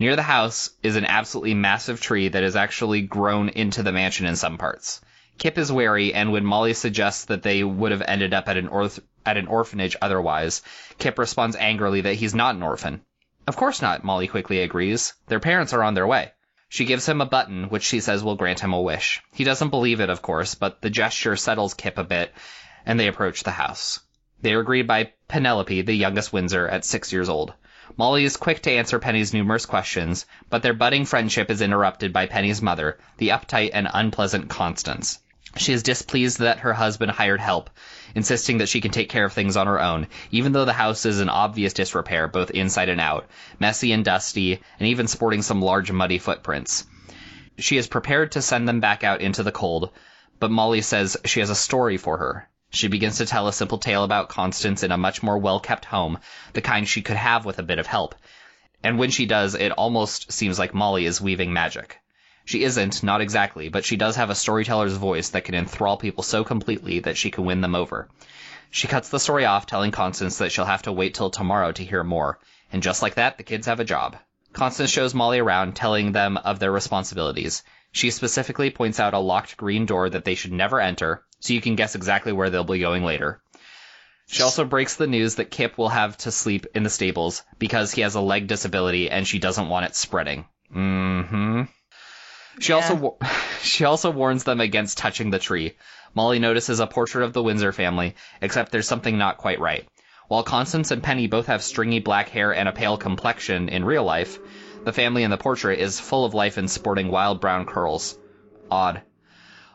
Near 0.00 0.16
the 0.16 0.22
house 0.24 0.70
is 0.82 0.96
an 0.96 1.04
absolutely 1.04 1.54
massive 1.54 2.00
tree 2.00 2.26
that 2.26 2.42
has 2.42 2.56
actually 2.56 3.02
grown 3.02 3.50
into 3.50 3.84
the 3.84 3.92
mansion 3.92 4.26
in 4.26 4.34
some 4.34 4.58
parts. 4.58 5.00
Kip 5.36 5.58
is 5.58 5.70
wary, 5.70 6.14
and 6.14 6.32
when 6.32 6.44
Molly 6.44 6.72
suggests 6.72 7.26
that 7.26 7.42
they 7.42 7.62
would 7.62 7.92
have 7.92 8.02
ended 8.06 8.32
up 8.32 8.48
at 8.48 8.56
an 8.56 8.68
orth- 8.68 9.00
at 9.26 9.36
an 9.36 9.46
orphanage 9.46 9.96
otherwise, 10.00 10.62
Kip 10.98 11.18
responds 11.18 11.56
angrily 11.56 12.00
that 12.02 12.14
he's 12.14 12.34
not 12.34 12.54
an 12.54 12.62
orphan. 12.62 13.02
Of 13.46 13.56
course 13.56 13.82
not, 13.82 14.04
Molly 14.04 14.26
quickly 14.26 14.60
agrees. 14.60 15.12
Their 15.26 15.40
parents 15.40 15.72
are 15.72 15.82
on 15.82 15.94
their 15.94 16.06
way. 16.06 16.32
She 16.68 16.86
gives 16.86 17.06
him 17.06 17.20
a 17.20 17.26
button, 17.26 17.68
which 17.68 17.82
she 17.82 18.00
says 18.00 18.24
will 18.24 18.36
grant 18.36 18.60
him 18.60 18.72
a 18.72 18.80
wish. 18.80 19.22
He 19.32 19.44
doesn't 19.44 19.68
believe 19.68 20.00
it, 20.00 20.08
of 20.08 20.22
course, 20.22 20.54
but 20.54 20.80
the 20.80 20.88
gesture 20.88 21.36
settles 21.36 21.74
Kip 21.74 21.98
a 21.98 22.04
bit, 22.04 22.32
and 22.86 22.98
they 22.98 23.08
approach 23.08 23.42
the 23.42 23.50
house. 23.50 24.00
They 24.40 24.54
are 24.54 24.62
greeted 24.62 24.86
by 24.86 25.12
Penelope, 25.28 25.82
the 25.82 25.94
youngest 25.94 26.32
Windsor, 26.32 26.68
at 26.68 26.84
six 26.84 27.12
years 27.12 27.28
old. 27.28 27.52
Molly 27.96 28.24
is 28.24 28.36
quick 28.36 28.62
to 28.62 28.70
answer 28.70 28.98
Penny's 28.98 29.34
numerous 29.34 29.66
questions, 29.66 30.26
but 30.48 30.62
their 30.62 30.72
budding 30.72 31.04
friendship 31.04 31.50
is 31.50 31.60
interrupted 31.60 32.12
by 32.12 32.26
Penny's 32.26 32.62
mother, 32.62 32.98
the 33.18 33.28
uptight 33.28 33.70
and 33.74 33.88
unpleasant 33.92 34.48
Constance. 34.48 35.18
She 35.56 35.72
is 35.72 35.84
displeased 35.84 36.40
that 36.40 36.60
her 36.60 36.72
husband 36.72 37.12
hired 37.12 37.40
help, 37.40 37.70
insisting 38.14 38.58
that 38.58 38.68
she 38.68 38.80
can 38.80 38.90
take 38.90 39.08
care 39.08 39.24
of 39.24 39.32
things 39.32 39.56
on 39.56 39.68
her 39.68 39.80
own, 39.80 40.08
even 40.30 40.52
though 40.52 40.64
the 40.64 40.72
house 40.72 41.06
is 41.06 41.20
in 41.20 41.28
obvious 41.28 41.72
disrepair 41.72 42.26
both 42.26 42.50
inside 42.50 42.88
and 42.88 43.00
out, 43.00 43.26
messy 43.60 43.92
and 43.92 44.04
dusty, 44.04 44.60
and 44.80 44.88
even 44.88 45.06
sporting 45.06 45.42
some 45.42 45.62
large 45.62 45.92
muddy 45.92 46.18
footprints. 46.18 46.86
She 47.56 47.76
is 47.76 47.86
prepared 47.86 48.32
to 48.32 48.42
send 48.42 48.68
them 48.68 48.80
back 48.80 49.04
out 49.04 49.20
into 49.20 49.44
the 49.44 49.52
cold, 49.52 49.90
but 50.40 50.50
Molly 50.50 50.80
says 50.80 51.16
she 51.24 51.38
has 51.38 51.50
a 51.50 51.54
story 51.54 51.98
for 51.98 52.18
her. 52.18 52.48
She 52.70 52.88
begins 52.88 53.18
to 53.18 53.26
tell 53.26 53.46
a 53.46 53.52
simple 53.52 53.78
tale 53.78 54.02
about 54.02 54.28
Constance 54.28 54.82
in 54.82 54.90
a 54.90 54.98
much 54.98 55.22
more 55.22 55.38
well 55.38 55.60
kept 55.60 55.84
home, 55.84 56.18
the 56.52 56.62
kind 56.62 56.88
she 56.88 57.02
could 57.02 57.16
have 57.16 57.44
with 57.44 57.60
a 57.60 57.62
bit 57.62 57.78
of 57.78 57.86
help. 57.86 58.16
And 58.82 58.98
when 58.98 59.10
she 59.10 59.24
does, 59.24 59.54
it 59.54 59.70
almost 59.70 60.32
seems 60.32 60.58
like 60.58 60.74
Molly 60.74 61.06
is 61.06 61.20
weaving 61.20 61.52
magic. 61.52 62.00
She 62.44 62.64
isn't, 62.64 63.02
not 63.02 63.20
exactly, 63.20 63.68
but 63.68 63.84
she 63.84 63.96
does 63.96 64.16
have 64.16 64.30
a 64.30 64.34
storyteller's 64.34 64.96
voice 64.96 65.30
that 65.30 65.44
can 65.44 65.54
enthrall 65.54 65.96
people 65.96 66.22
so 66.22 66.44
completely 66.44 67.00
that 67.00 67.16
she 67.16 67.30
can 67.30 67.44
win 67.44 67.60
them 67.60 67.74
over. 67.74 68.08
She 68.70 68.88
cuts 68.88 69.08
the 69.08 69.20
story 69.20 69.44
off, 69.44 69.66
telling 69.66 69.92
Constance 69.92 70.38
that 70.38 70.52
she'll 70.52 70.64
have 70.64 70.82
to 70.82 70.92
wait 70.92 71.14
till 71.14 71.30
tomorrow 71.30 71.72
to 71.72 71.84
hear 71.84 72.04
more. 72.04 72.38
And 72.72 72.82
just 72.82 73.02
like 73.02 73.14
that, 73.14 73.38
the 73.38 73.44
kids 73.44 73.66
have 73.66 73.80
a 73.80 73.84
job. 73.84 74.16
Constance 74.52 74.90
shows 74.90 75.14
Molly 75.14 75.38
around, 75.38 75.74
telling 75.74 76.12
them 76.12 76.36
of 76.36 76.58
their 76.58 76.72
responsibilities. 76.72 77.62
She 77.92 78.10
specifically 78.10 78.70
points 78.70 79.00
out 79.00 79.14
a 79.14 79.18
locked 79.18 79.56
green 79.56 79.86
door 79.86 80.10
that 80.10 80.24
they 80.24 80.34
should 80.34 80.52
never 80.52 80.80
enter, 80.80 81.24
so 81.40 81.52
you 81.52 81.60
can 81.60 81.76
guess 81.76 81.94
exactly 81.94 82.32
where 82.32 82.50
they'll 82.50 82.64
be 82.64 82.80
going 82.80 83.04
later. 83.04 83.40
She 84.26 84.42
also 84.42 84.64
breaks 84.64 84.96
the 84.96 85.06
news 85.06 85.36
that 85.36 85.50
Kip 85.50 85.78
will 85.78 85.90
have 85.90 86.16
to 86.18 86.30
sleep 86.30 86.66
in 86.74 86.82
the 86.82 86.90
stables 86.90 87.42
because 87.58 87.92
he 87.92 88.00
has 88.00 88.14
a 88.14 88.20
leg 88.20 88.46
disability 88.46 89.10
and 89.10 89.26
she 89.26 89.38
doesn't 89.38 89.68
want 89.68 89.86
it 89.86 89.94
spreading. 89.94 90.46
Mm-hmm. 90.74 91.62
She 92.60 92.72
Yeah. 92.72 92.76
also 92.76 93.16
she 93.62 93.84
also 93.84 94.10
warns 94.10 94.44
them 94.44 94.60
against 94.60 94.98
touching 94.98 95.30
the 95.30 95.38
tree. 95.38 95.76
Molly 96.14 96.38
notices 96.38 96.80
a 96.80 96.86
portrait 96.86 97.24
of 97.24 97.32
the 97.32 97.42
Windsor 97.42 97.72
family, 97.72 98.14
except 98.40 98.70
there's 98.70 98.86
something 98.86 99.18
not 99.18 99.38
quite 99.38 99.60
right. 99.60 99.86
While 100.28 100.42
Constance 100.42 100.90
and 100.90 101.02
Penny 101.02 101.26
both 101.26 101.46
have 101.46 101.62
stringy 101.62 101.98
black 102.00 102.28
hair 102.28 102.54
and 102.54 102.68
a 102.68 102.72
pale 102.72 102.96
complexion 102.96 103.68
in 103.68 103.84
real 103.84 104.04
life, 104.04 104.38
the 104.84 104.92
family 104.92 105.22
in 105.22 105.30
the 105.30 105.36
portrait 105.36 105.78
is 105.80 106.00
full 106.00 106.24
of 106.24 106.34
life 106.34 106.56
and 106.56 106.70
sporting 106.70 107.10
wild 107.10 107.40
brown 107.40 107.66
curls. 107.66 108.18
Odd. 108.70 109.02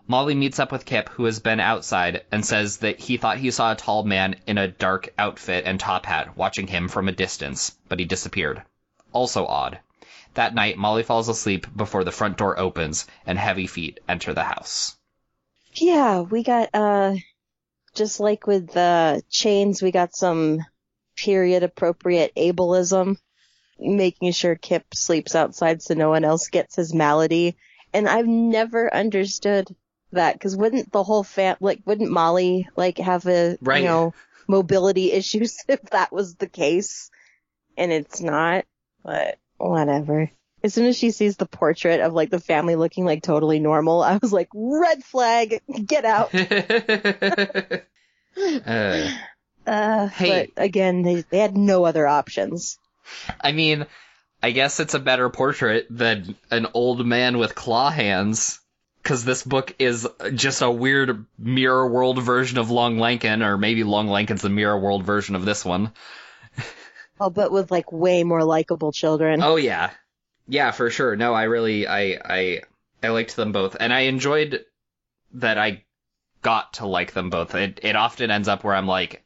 Molly 0.08 0.34
meets 0.34 0.58
up 0.60 0.72
with 0.72 0.86
Kip, 0.86 1.10
who 1.10 1.26
has 1.26 1.40
been 1.40 1.60
outside, 1.60 2.24
and 2.32 2.44
says 2.44 2.78
that 2.78 3.00
he 3.00 3.18
thought 3.18 3.38
he 3.38 3.52
saw 3.52 3.74
a 3.74 3.76
tall 3.76 4.04
man 4.04 4.38
in 4.48 4.58
a 4.58 4.68
dark 4.68 5.14
outfit 5.20 5.66
and 5.68 5.80
top 5.80 6.06
hat 6.08 6.36
watching 6.36 6.66
him 6.66 6.88
from 6.88 7.08
a 7.08 7.12
distance, 7.12 7.78
but 7.88 8.00
he 8.00 8.06
disappeared. 8.06 8.64
Also 9.12 9.46
odd. 9.46 9.80
That 10.36 10.54
night, 10.54 10.78
Molly 10.78 11.04
falls 11.04 11.28
asleep 11.30 11.68
before 11.76 12.04
the 12.04 12.12
front 12.12 12.38
door 12.38 12.58
opens 12.60 13.08
and 13.26 13.38
heavy 13.38 13.68
feet 13.68 14.00
enter 14.08 14.34
the 14.34 14.44
house. 14.44 14.96
Yeah, 15.74 16.22
we 16.22 16.44
got, 16.44 16.70
uh, 16.74 17.16
just 17.96 18.20
like 18.20 18.48
with 18.48 18.68
the 18.72 19.22
chains, 19.30 19.82
we 19.82 19.92
got 19.92 20.16
some 20.16 20.66
period 21.18 21.64
appropriate 21.64 22.34
ableism, 22.36 23.18
making 23.80 24.32
sure 24.32 24.56
Kip 24.56 24.86
sleeps 24.94 25.36
outside 25.36 25.82
so 25.82 25.94
no 25.94 26.10
one 26.10 26.24
else 26.24 26.50
gets 26.50 26.76
his 26.76 26.94
malady. 26.94 27.58
And 27.94 28.08
I've 28.08 28.28
never 28.28 28.94
understood 28.94 29.68
that, 30.12 30.40
cause 30.40 30.56
wouldn't 30.56 30.92
the 30.92 31.04
whole 31.04 31.24
fam, 31.24 31.58
like, 31.60 31.82
wouldn't 31.86 32.12
Molly, 32.12 32.68
like, 32.76 32.98
have 33.00 33.26
a, 33.28 33.58
Right. 33.62 33.82
you 33.82 33.88
know, 33.88 34.14
mobility 34.48 35.12
issues 35.12 35.58
if 35.68 35.82
that 35.92 36.12
was 36.12 36.36
the 36.36 36.48
case. 36.48 37.10
And 37.78 37.92
it's 37.92 38.22
not, 38.22 38.66
but 39.04 39.38
whatever. 39.60 40.32
As 40.64 40.74
soon 40.74 40.88
as 40.88 40.98
she 40.98 41.12
sees 41.12 41.38
the 41.38 41.46
portrait 41.46 42.02
of 42.02 42.14
like 42.14 42.30
the 42.30 42.40
family 42.40 42.76
looking 42.76 43.06
like 43.06 43.24
totally 43.24 43.60
normal, 43.60 44.02
I 44.04 44.18
was 44.22 44.34
like, 44.34 44.50
red 44.54 45.04
flag, 45.04 45.62
get 45.86 46.04
out. 46.06 46.34
uh, 48.66 49.10
Uh, 49.66 50.08
Hey. 50.08 50.50
but 50.56 50.64
again, 50.64 51.04
they, 51.04 51.24
they 51.30 51.38
had 51.40 51.56
no 51.56 51.86
other 51.86 52.08
options. 52.08 52.78
I 53.40 53.52
mean, 53.52 53.86
I 54.42 54.52
guess 54.52 54.80
it's 54.80 54.94
a 54.96 55.00
better 55.00 55.30
portrait 55.30 55.88
than 55.90 56.36
an 56.50 56.68
old 56.74 57.06
man 57.06 57.38
with 57.38 57.56
claw 57.56 57.90
hands. 57.90 58.60
Cause 59.02 59.24
this 59.24 59.44
book 59.44 59.74
is 59.80 60.06
just 60.36 60.62
a 60.62 60.70
weird 60.70 61.26
mirror 61.38 61.88
world 61.88 62.22
version 62.22 62.58
of 62.58 62.70
Long 62.70 62.98
Lankin, 62.98 63.44
or 63.46 63.58
maybe 63.58 63.84
Long 63.86 64.08
Lankin's 64.08 64.42
the 64.42 64.50
mirror 64.50 64.78
world 64.78 65.04
version 65.06 65.36
of 65.36 65.46
this 65.46 65.64
one. 65.64 65.94
Oh, 67.20 67.30
but 67.30 67.52
with 67.52 67.70
like 67.72 67.92
way 67.92 68.24
more 68.24 68.44
likable 68.44 68.92
children. 68.92 69.42
Oh 69.44 69.58
yeah, 69.58 69.92
yeah, 70.48 70.72
for 70.72 70.90
sure. 70.90 71.16
No, 71.16 71.34
I 71.34 71.44
really, 71.44 71.88
I, 71.88 72.20
I, 72.24 72.62
I 73.04 73.10
liked 73.10 73.36
them 73.36 73.52
both, 73.52 73.76
and 73.80 73.94
I 73.94 74.02
enjoyed 74.02 74.66
that 75.34 75.58
I 75.58 75.84
got 76.42 76.74
to 76.74 76.88
like 76.88 77.14
them 77.14 77.30
both. 77.30 77.56
It, 77.56 77.82
it 77.84 77.96
often 77.96 78.32
ends 78.32 78.48
up 78.48 78.64
where 78.64 78.76
I'm 78.76 78.88
like, 78.88 79.24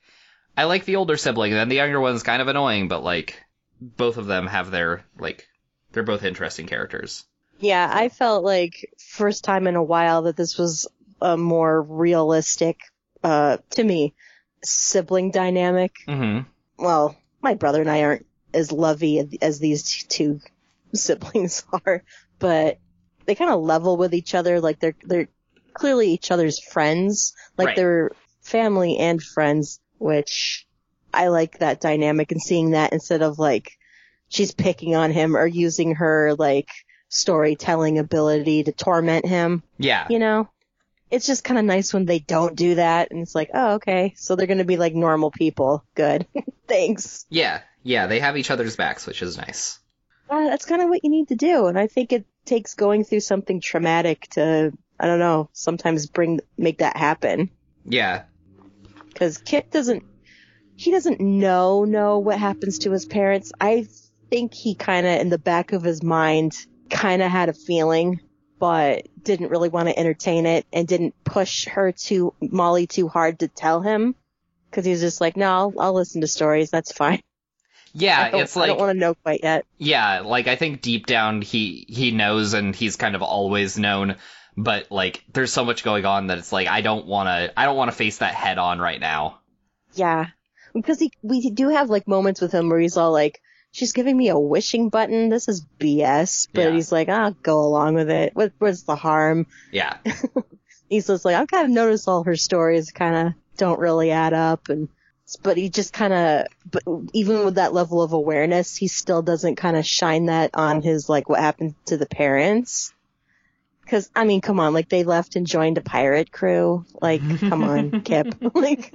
I 0.57 0.65
like 0.65 0.85
the 0.85 0.95
older 0.95 1.17
sibling, 1.17 1.51
and 1.51 1.59
then 1.59 1.69
the 1.69 1.75
younger 1.75 1.99
one's 1.99 2.23
kind 2.23 2.41
of 2.41 2.47
annoying, 2.47 2.87
but 2.87 3.03
like, 3.03 3.41
both 3.79 4.17
of 4.17 4.25
them 4.25 4.47
have 4.47 4.71
their 4.71 5.03
like, 5.17 5.47
they're 5.91 6.03
both 6.03 6.23
interesting 6.23 6.67
characters. 6.67 7.25
Yeah, 7.59 7.89
I 7.91 8.09
felt 8.09 8.43
like 8.43 8.93
first 8.97 9.43
time 9.43 9.67
in 9.67 9.75
a 9.75 9.83
while 9.83 10.23
that 10.23 10.35
this 10.35 10.57
was 10.57 10.87
a 11.21 11.37
more 11.37 11.81
realistic, 11.81 12.79
uh, 13.23 13.57
to 13.71 13.83
me, 13.83 14.13
sibling 14.63 15.31
dynamic. 15.31 15.93
Mm-hmm. 16.07 16.49
Well, 16.83 17.15
my 17.43 17.53
brother 17.55 17.81
and 17.81 17.89
I 17.89 18.03
aren't 18.03 18.25
as 18.53 18.71
lovey 18.71 19.37
as 19.41 19.59
these 19.59 20.03
two 20.05 20.39
siblings 20.93 21.63
are, 21.85 22.03
but 22.39 22.79
they 23.25 23.35
kind 23.35 23.51
of 23.51 23.61
level 23.61 23.97
with 23.97 24.13
each 24.13 24.33
other. 24.35 24.59
Like 24.59 24.79
they're, 24.79 24.95
they're 25.03 25.27
clearly 25.73 26.11
each 26.11 26.31
other's 26.31 26.59
friends. 26.59 27.33
Like 27.57 27.67
Right. 27.67 27.75
they're 27.75 28.11
family 28.41 28.97
and 28.97 29.21
friends, 29.21 29.79
which 29.97 30.67
I 31.13 31.27
like 31.27 31.59
that 31.59 31.81
dynamic 31.81 32.31
and 32.31 32.41
seeing 32.41 32.71
that 32.71 32.93
instead 32.93 33.21
of 33.21 33.39
like 33.39 33.77
she's 34.29 34.51
picking 34.53 34.95
on 34.95 35.11
him 35.11 35.35
or 35.37 35.45
using 35.45 35.95
her 35.95 36.35
like 36.37 36.69
storytelling 37.09 37.99
ability 37.99 38.63
to 38.63 38.71
torment 38.71 39.25
him, 39.25 39.63
Yeah. 39.77 40.07
you 40.09 40.19
know? 40.19 40.49
It's 41.13 41.27
just 41.27 41.43
kind 41.43 41.59
of 41.59 41.65
nice 41.65 41.93
when 41.93 42.05
they 42.05 42.19
don't 42.19 42.55
do 42.55 42.75
that 42.75 43.11
and 43.11 43.21
it's 43.21 43.35
like, 43.35 43.51
oh, 43.53 43.75
okay. 43.75 44.15
So 44.17 44.35
they're 44.35 44.47
going 44.47 44.57
to 44.57 44.63
be 44.63 44.77
like 44.77 44.95
normal 44.95 45.29
people. 45.29 45.85
Good. 45.93 46.25
Thanks. 46.67 47.25
Yeah. 47.29 47.61
Yeah. 47.83 48.07
They 48.07 48.19
have 48.19 48.35
each 48.35 48.49
other's 48.49 48.75
backs, 48.75 49.05
which 49.05 49.21
is 49.21 49.37
nice. 49.37 49.79
Uh, 50.27 50.45
that's 50.45 50.65
kind 50.65 50.81
of 50.81 50.89
what 50.89 51.03
you 51.03 51.11
need 51.11 51.27
to 51.27 51.35
do. 51.35 51.67
And 51.67 51.77
I 51.77 51.85
think 51.85 52.13
it 52.13 52.25
takes 52.45 52.73
going 52.73 53.03
through 53.03 53.19
something 53.19 53.61
traumatic 53.61 54.27
to, 54.31 54.71
I 54.99 55.05
don't 55.05 55.19
know, 55.19 55.49
sometimes 55.53 56.07
bring, 56.07 56.39
make 56.57 56.79
that 56.79 56.97
happen. 56.97 57.51
Yeah. 57.85 58.23
Cause 59.13 59.37
Kip 59.37 59.69
doesn't, 59.69 60.03
he 60.75 60.89
doesn't 60.89 61.21
know, 61.21 61.85
know 61.85 62.17
what 62.17 62.39
happens 62.39 62.79
to 62.79 62.91
his 62.91 63.05
parents. 63.05 63.51
I 63.61 63.87
think 64.31 64.55
he 64.55 64.73
kind 64.73 65.05
of, 65.05 65.21
in 65.21 65.29
the 65.29 65.37
back 65.37 65.73
of 65.73 65.83
his 65.83 66.01
mind, 66.01 66.57
kind 66.89 67.21
of 67.21 67.29
had 67.29 67.49
a 67.49 67.53
feeling, 67.53 68.19
but 68.59 69.07
didn't 69.21 69.49
really 69.49 69.69
want 69.69 69.89
to 69.89 69.97
entertain 69.97 70.45
it 70.45 70.65
and 70.71 70.87
didn't 70.87 71.15
push 71.23 71.67
her 71.67 71.91
to 71.91 72.33
Molly 72.41 72.87
too 72.87 73.07
hard 73.07 73.39
to 73.39 73.47
tell 73.47 73.81
him. 73.81 74.15
Cause 74.71 74.85
he 74.85 74.91
was 74.91 75.01
just 75.01 75.21
like, 75.21 75.37
no, 75.37 75.45
I'll, 75.51 75.73
I'll 75.79 75.93
listen 75.93 76.21
to 76.21 76.27
stories. 76.27 76.71
That's 76.71 76.91
fine. 76.91 77.21
Yeah. 77.93 78.19
I 78.19 78.31
don't, 78.31 78.57
I 78.57 78.67
don't 78.67 78.79
want 78.79 78.93
to 78.93 78.99
know 78.99 79.13
quite 79.13 79.41
yet. 79.43 79.65
Yeah, 79.77 80.21
like 80.21 80.47
I 80.47 80.55
think 80.55 80.81
deep 80.81 81.05
down 81.05 81.43
he 81.43 81.85
he 81.87 82.09
knows 82.09 82.53
and 82.53 82.75
he's 82.75 82.95
kind 82.95 83.15
of 83.15 83.21
always 83.21 83.77
known, 83.77 84.15
but 84.57 84.91
like 84.91 85.23
there's 85.31 85.53
so 85.53 85.63
much 85.63 85.83
going 85.83 86.05
on 86.05 86.27
that 86.27 86.39
it's 86.39 86.51
like 86.51 86.67
I 86.67 86.81
don't 86.81 87.05
want 87.05 87.27
to 87.27 87.53
I 87.59 87.65
don't 87.65 87.77
want 87.77 87.91
to 87.91 87.97
face 87.97 88.17
that 88.17 88.33
head 88.33 88.57
on 88.57 88.79
right 88.79 88.99
now. 88.99 89.41
Yeah. 89.93 90.27
Because 90.73 90.97
he, 90.97 91.11
we 91.21 91.51
do 91.51 91.69
have 91.69 91.91
like 91.91 92.07
moments 92.07 92.41
with 92.41 92.51
him 92.51 92.67
where 92.67 92.79
he's 92.79 92.97
all 92.97 93.11
like, 93.11 93.42
she's 93.73 93.91
giving 93.91 94.15
me 94.15 94.29
a 94.29 94.39
wishing 94.39 94.87
button. 94.89 95.27
This 95.29 95.49
is 95.49 95.65
BS. 95.79 96.47
But 96.53 96.61
Yeah. 96.61 96.71
he's 96.71 96.91
like, 96.91 97.09
I'll 97.09 97.31
go 97.31 97.59
along 97.59 97.95
with 97.95 98.09
it. 98.09 98.33
What, 98.35 98.53
what's 98.59 98.83
the 98.83 98.95
harm? 98.95 99.47
Yeah. 99.71 99.97
He's 100.89 101.07
just 101.07 101.25
like, 101.25 101.35
I've 101.35 101.47
kind 101.47 101.65
of 101.65 101.71
noticed 101.71 102.07
all 102.07 102.23
her 102.25 102.35
stories 102.35 102.91
kind 102.91 103.27
of 103.29 103.33
don't 103.57 103.79
really 103.79 104.11
add 104.11 104.33
up. 104.33 104.69
And, 104.69 104.89
but 105.41 105.57
he 105.57 105.69
just 105.69 105.91
kind 105.91 106.13
of, 106.13 106.47
but 106.69 106.83
even 107.13 107.45
with 107.45 107.55
that 107.55 107.73
level 107.73 108.03
of 108.03 108.13
awareness, 108.13 108.75
he 108.75 108.87
still 108.87 109.23
doesn't 109.23 109.55
kind 109.55 109.75
of 109.75 109.87
shine 109.87 110.27
that 110.27 110.51
on 110.53 110.83
his, 110.83 111.09
like, 111.09 111.27
what 111.27 111.39
happened 111.39 111.73
to 111.87 111.97
the 111.97 112.05
parents. 112.05 112.93
Cause, 113.87 114.11
I 114.15 114.23
mean, 114.25 114.41
come 114.41 114.59
on, 114.59 114.73
like, 114.73 114.87
they 114.89 115.03
left 115.03 115.35
and 115.35 115.47
joined 115.47 115.79
a 115.79 115.81
pirate 115.81 116.31
crew. 116.31 116.85
Like, 117.01 117.21
come 117.39 117.63
on, 117.63 118.01
Kip. 118.03 118.35
like, 118.53 118.93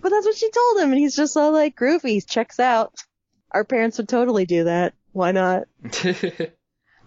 but 0.00 0.08
that's 0.08 0.24
what 0.26 0.36
she 0.36 0.50
told 0.50 0.78
him, 0.80 0.90
and 0.92 0.98
he's 0.98 1.14
just 1.16 1.36
all 1.36 1.52
like, 1.52 1.76
groovy, 1.76 2.26
checks 2.26 2.58
out. 2.58 2.94
Our 3.50 3.64
parents 3.64 3.98
would 3.98 4.08
totally 4.08 4.46
do 4.46 4.64
that. 4.64 4.94
Why 5.12 5.32
not? 5.32 5.64
this 5.82 6.52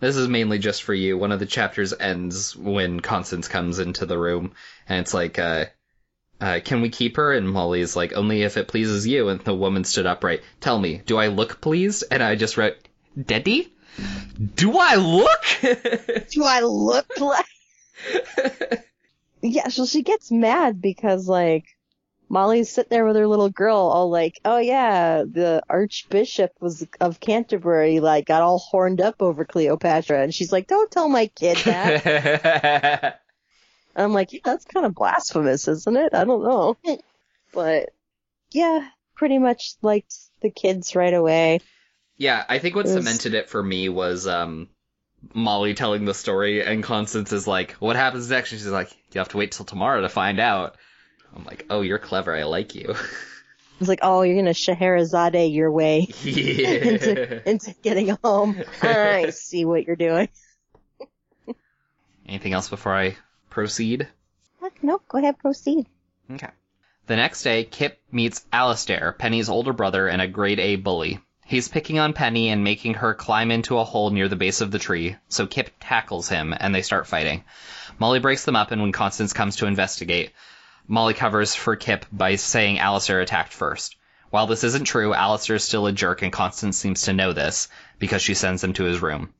is 0.01 0.27
mainly 0.27 0.59
just 0.59 0.83
for 0.83 0.93
you. 0.93 1.17
One 1.17 1.31
of 1.31 1.39
the 1.39 1.45
chapters 1.45 1.93
ends 1.97 2.55
when 2.55 2.99
Constance 2.99 3.47
comes 3.47 3.79
into 3.79 4.05
the 4.05 4.17
room 4.17 4.53
and 4.87 4.99
it's 4.99 5.13
like 5.13 5.39
uh 5.39 5.65
uh, 6.41 6.59
can 6.65 6.81
we 6.81 6.89
keep 6.89 7.17
her? 7.17 7.31
And 7.31 7.47
Molly's 7.47 7.95
like, 7.95 8.13
only 8.13 8.41
if 8.41 8.57
it 8.57 8.67
pleases 8.67 9.05
you. 9.05 9.29
And 9.29 9.39
the 9.41 9.53
woman 9.53 9.83
stood 9.83 10.07
upright. 10.07 10.41
Tell 10.59 10.77
me, 10.77 10.99
do 11.05 11.17
I 11.17 11.27
look 11.27 11.61
pleased? 11.61 12.03
And 12.09 12.23
I 12.23 12.35
just 12.35 12.57
wrote, 12.57 12.75
Daddy? 13.15 13.71
Do 14.55 14.75
I 14.77 14.95
look? 14.95 15.45
Do 16.31 16.43
I 16.43 16.61
look 16.61 17.19
like? 17.19 17.45
yeah, 19.41 19.67
so 19.67 19.85
she 19.85 20.01
gets 20.01 20.31
mad 20.31 20.81
because 20.81 21.27
like 21.27 21.65
Molly's 22.31 22.71
sitting 22.71 22.89
there 22.89 23.05
with 23.05 23.17
her 23.17 23.27
little 23.27 23.49
girl, 23.49 23.75
all 23.77 24.09
like, 24.09 24.39
"Oh 24.45 24.57
yeah, 24.57 25.23
the 25.29 25.61
Archbishop 25.69 26.53
was 26.61 26.87
of 27.01 27.19
Canterbury, 27.19 27.99
like 27.99 28.25
got 28.25 28.41
all 28.41 28.57
horned 28.57 29.01
up 29.01 29.21
over 29.21 29.43
Cleopatra," 29.43 30.21
and 30.23 30.33
she's 30.33 30.51
like, 30.51 30.67
"Don't 30.67 30.89
tell 30.89 31.09
my 31.09 31.27
kid 31.27 31.57
that." 31.65 33.21
I'm 33.97 34.13
like, 34.13 34.31
yeah, 34.31 34.39
"That's 34.45 34.63
kind 34.63 34.85
of 34.85 34.95
blasphemous, 34.95 35.67
isn't 35.67 35.97
it?" 35.97 36.13
I 36.13 36.23
don't 36.23 36.43
know, 36.43 36.77
but 37.53 37.89
yeah, 38.51 38.87
pretty 39.15 39.37
much 39.37 39.73
liked 39.81 40.15
the 40.41 40.49
kids 40.49 40.95
right 40.95 41.13
away. 41.13 41.59
Yeah, 42.15 42.45
I 42.47 42.59
think 42.59 42.75
what 42.75 42.85
It 42.85 42.95
was- 42.95 43.03
cemented 43.03 43.33
it 43.33 43.49
for 43.49 43.61
me 43.61 43.89
was 43.89 44.25
um 44.25 44.69
Molly 45.33 45.73
telling 45.73 46.05
the 46.05 46.13
story 46.13 46.63
and 46.65 46.81
Constance 46.81 47.33
is 47.33 47.45
like, 47.45 47.73
What 47.73 47.97
happens 47.97 48.29
next? 48.29 48.53
And 48.53 48.61
she's 48.61 48.69
like, 48.71 48.89
You 49.11 49.19
have 49.19 49.29
to 49.29 49.37
wait 49.37 49.51
till 49.51 49.65
tomorrow 49.65 49.99
to 50.01 50.09
find 50.09 50.39
out. 50.39 50.77
I'm 51.35 51.45
like, 51.45 51.65
Oh, 51.69 51.81
you're 51.81 51.99
clever, 51.99 52.35
I 52.35 52.43
like 52.43 52.75
you. 52.75 52.95
It's 53.81 53.89
like, 53.89 54.01
"Oh, 54.03 54.21
you're 54.21 54.35
gonna 54.35 54.53
Scheherazade 54.53 55.51
your 55.51 55.71
way." 55.71 56.07
yeah. 56.23 56.69
into, 56.69 57.49
into 57.49 57.73
getting 57.81 58.15
home. 58.23 58.61
I 58.83 59.31
see 59.31 59.65
what 59.65 59.87
you're 59.87 59.95
doing. 59.95 60.29
Anything 62.27 62.53
else 62.53 62.69
before 62.69 62.95
I 62.95 63.17
proceed? 63.49 64.07
No, 64.83 65.01
go 65.07 65.17
ahead, 65.17 65.37
proceed. 65.39 65.87
Okay. 66.31 66.49
The 67.07 67.15
next 67.15 67.43
day, 67.43 67.63
Kip 67.63 67.99
meets 68.11 68.45
Alistair, 68.53 69.13
Penny's 69.17 69.49
older 69.49 69.73
brother 69.73 70.07
and 70.07 70.21
a 70.21 70.27
grade 70.27 70.59
A 70.59 70.75
bully. 70.75 71.19
He's 71.45 71.67
picking 71.67 71.99
on 71.99 72.13
Penny 72.13 72.49
and 72.49 72.63
making 72.63 72.93
her 72.95 73.13
climb 73.13 73.51
into 73.51 73.77
a 73.77 73.83
hole 73.83 74.11
near 74.11 74.27
the 74.27 74.35
base 74.35 74.61
of 74.61 74.71
the 74.71 74.79
tree, 74.79 75.17
so 75.27 75.47
Kip 75.47 75.71
tackles 75.79 76.29
him 76.29 76.53
and 76.57 76.73
they 76.73 76.83
start 76.83 77.07
fighting. 77.07 77.43
Molly 77.99 78.19
breaks 78.19 78.45
them 78.45 78.55
up 78.55 78.71
and 78.71 78.81
when 78.81 78.91
Constance 78.91 79.33
comes 79.33 79.57
to 79.57 79.65
investigate, 79.65 80.31
Molly 80.91 81.13
covers 81.13 81.55
for 81.55 81.77
Kip 81.77 82.05
by 82.11 82.35
saying 82.35 82.77
Alistair 82.77 83.21
attacked 83.21 83.53
first. 83.53 83.95
While 84.29 84.45
this 84.45 84.65
isn't 84.65 84.83
true, 84.83 85.13
Alistair 85.13 85.55
is 85.55 85.63
still 85.63 85.87
a 85.87 85.93
jerk 85.93 86.21
and 86.21 86.33
Constance 86.33 86.77
seems 86.77 87.03
to 87.03 87.13
know 87.13 87.31
this 87.31 87.69
because 87.97 88.21
she 88.21 88.33
sends 88.33 88.61
him 88.61 88.73
to 88.73 88.83
his 88.83 89.01
room. 89.01 89.33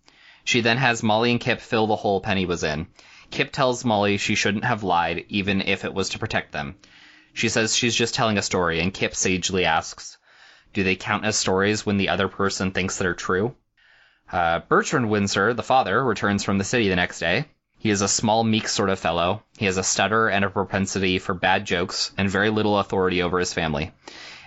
She 0.45 0.61
then 0.61 0.77
has 0.77 1.03
Molly 1.03 1.29
and 1.29 1.41
Kip 1.41 1.59
fill 1.59 1.87
the 1.87 1.97
hole 1.97 2.21
Penny 2.21 2.45
was 2.45 2.63
in. 2.63 2.87
Kip 3.31 3.51
tells 3.51 3.83
Molly 3.83 4.15
she 4.15 4.33
shouldn't 4.33 4.63
have 4.63 4.83
lied, 4.83 5.25
even 5.27 5.59
if 5.59 5.83
it 5.83 5.93
was 5.93 6.07
to 6.11 6.19
protect 6.19 6.53
them. 6.53 6.77
She 7.33 7.49
says 7.49 7.75
she's 7.75 7.95
just 7.95 8.15
telling 8.15 8.37
a 8.37 8.41
story, 8.41 8.79
and 8.79 8.93
Kip 8.93 9.13
sagely 9.13 9.65
asks, 9.65 10.17
Do 10.71 10.83
they 10.83 10.95
count 10.95 11.25
as 11.25 11.37
stories 11.37 11.85
when 11.85 11.97
the 11.97 12.07
other 12.07 12.29
person 12.29 12.71
thinks 12.71 12.97
they're 12.97 13.13
true? 13.13 13.57
Uh, 14.31 14.59
Bertrand 14.69 15.09
Windsor, 15.09 15.53
the 15.53 15.63
father, 15.63 16.01
returns 16.01 16.45
from 16.45 16.59
the 16.59 16.63
city 16.63 16.87
the 16.87 16.95
next 16.95 17.19
day. 17.19 17.43
He 17.81 17.89
is 17.89 18.01
a 18.01 18.07
small, 18.07 18.43
meek 18.43 18.67
sort 18.67 18.91
of 18.91 18.99
fellow. 18.99 19.41
He 19.57 19.65
has 19.65 19.77
a 19.77 19.83
stutter 19.83 20.29
and 20.29 20.45
a 20.45 20.51
propensity 20.51 21.17
for 21.17 21.33
bad 21.33 21.65
jokes, 21.65 22.11
and 22.15 22.29
very 22.29 22.51
little 22.51 22.77
authority 22.77 23.23
over 23.23 23.39
his 23.39 23.53
family. 23.53 23.91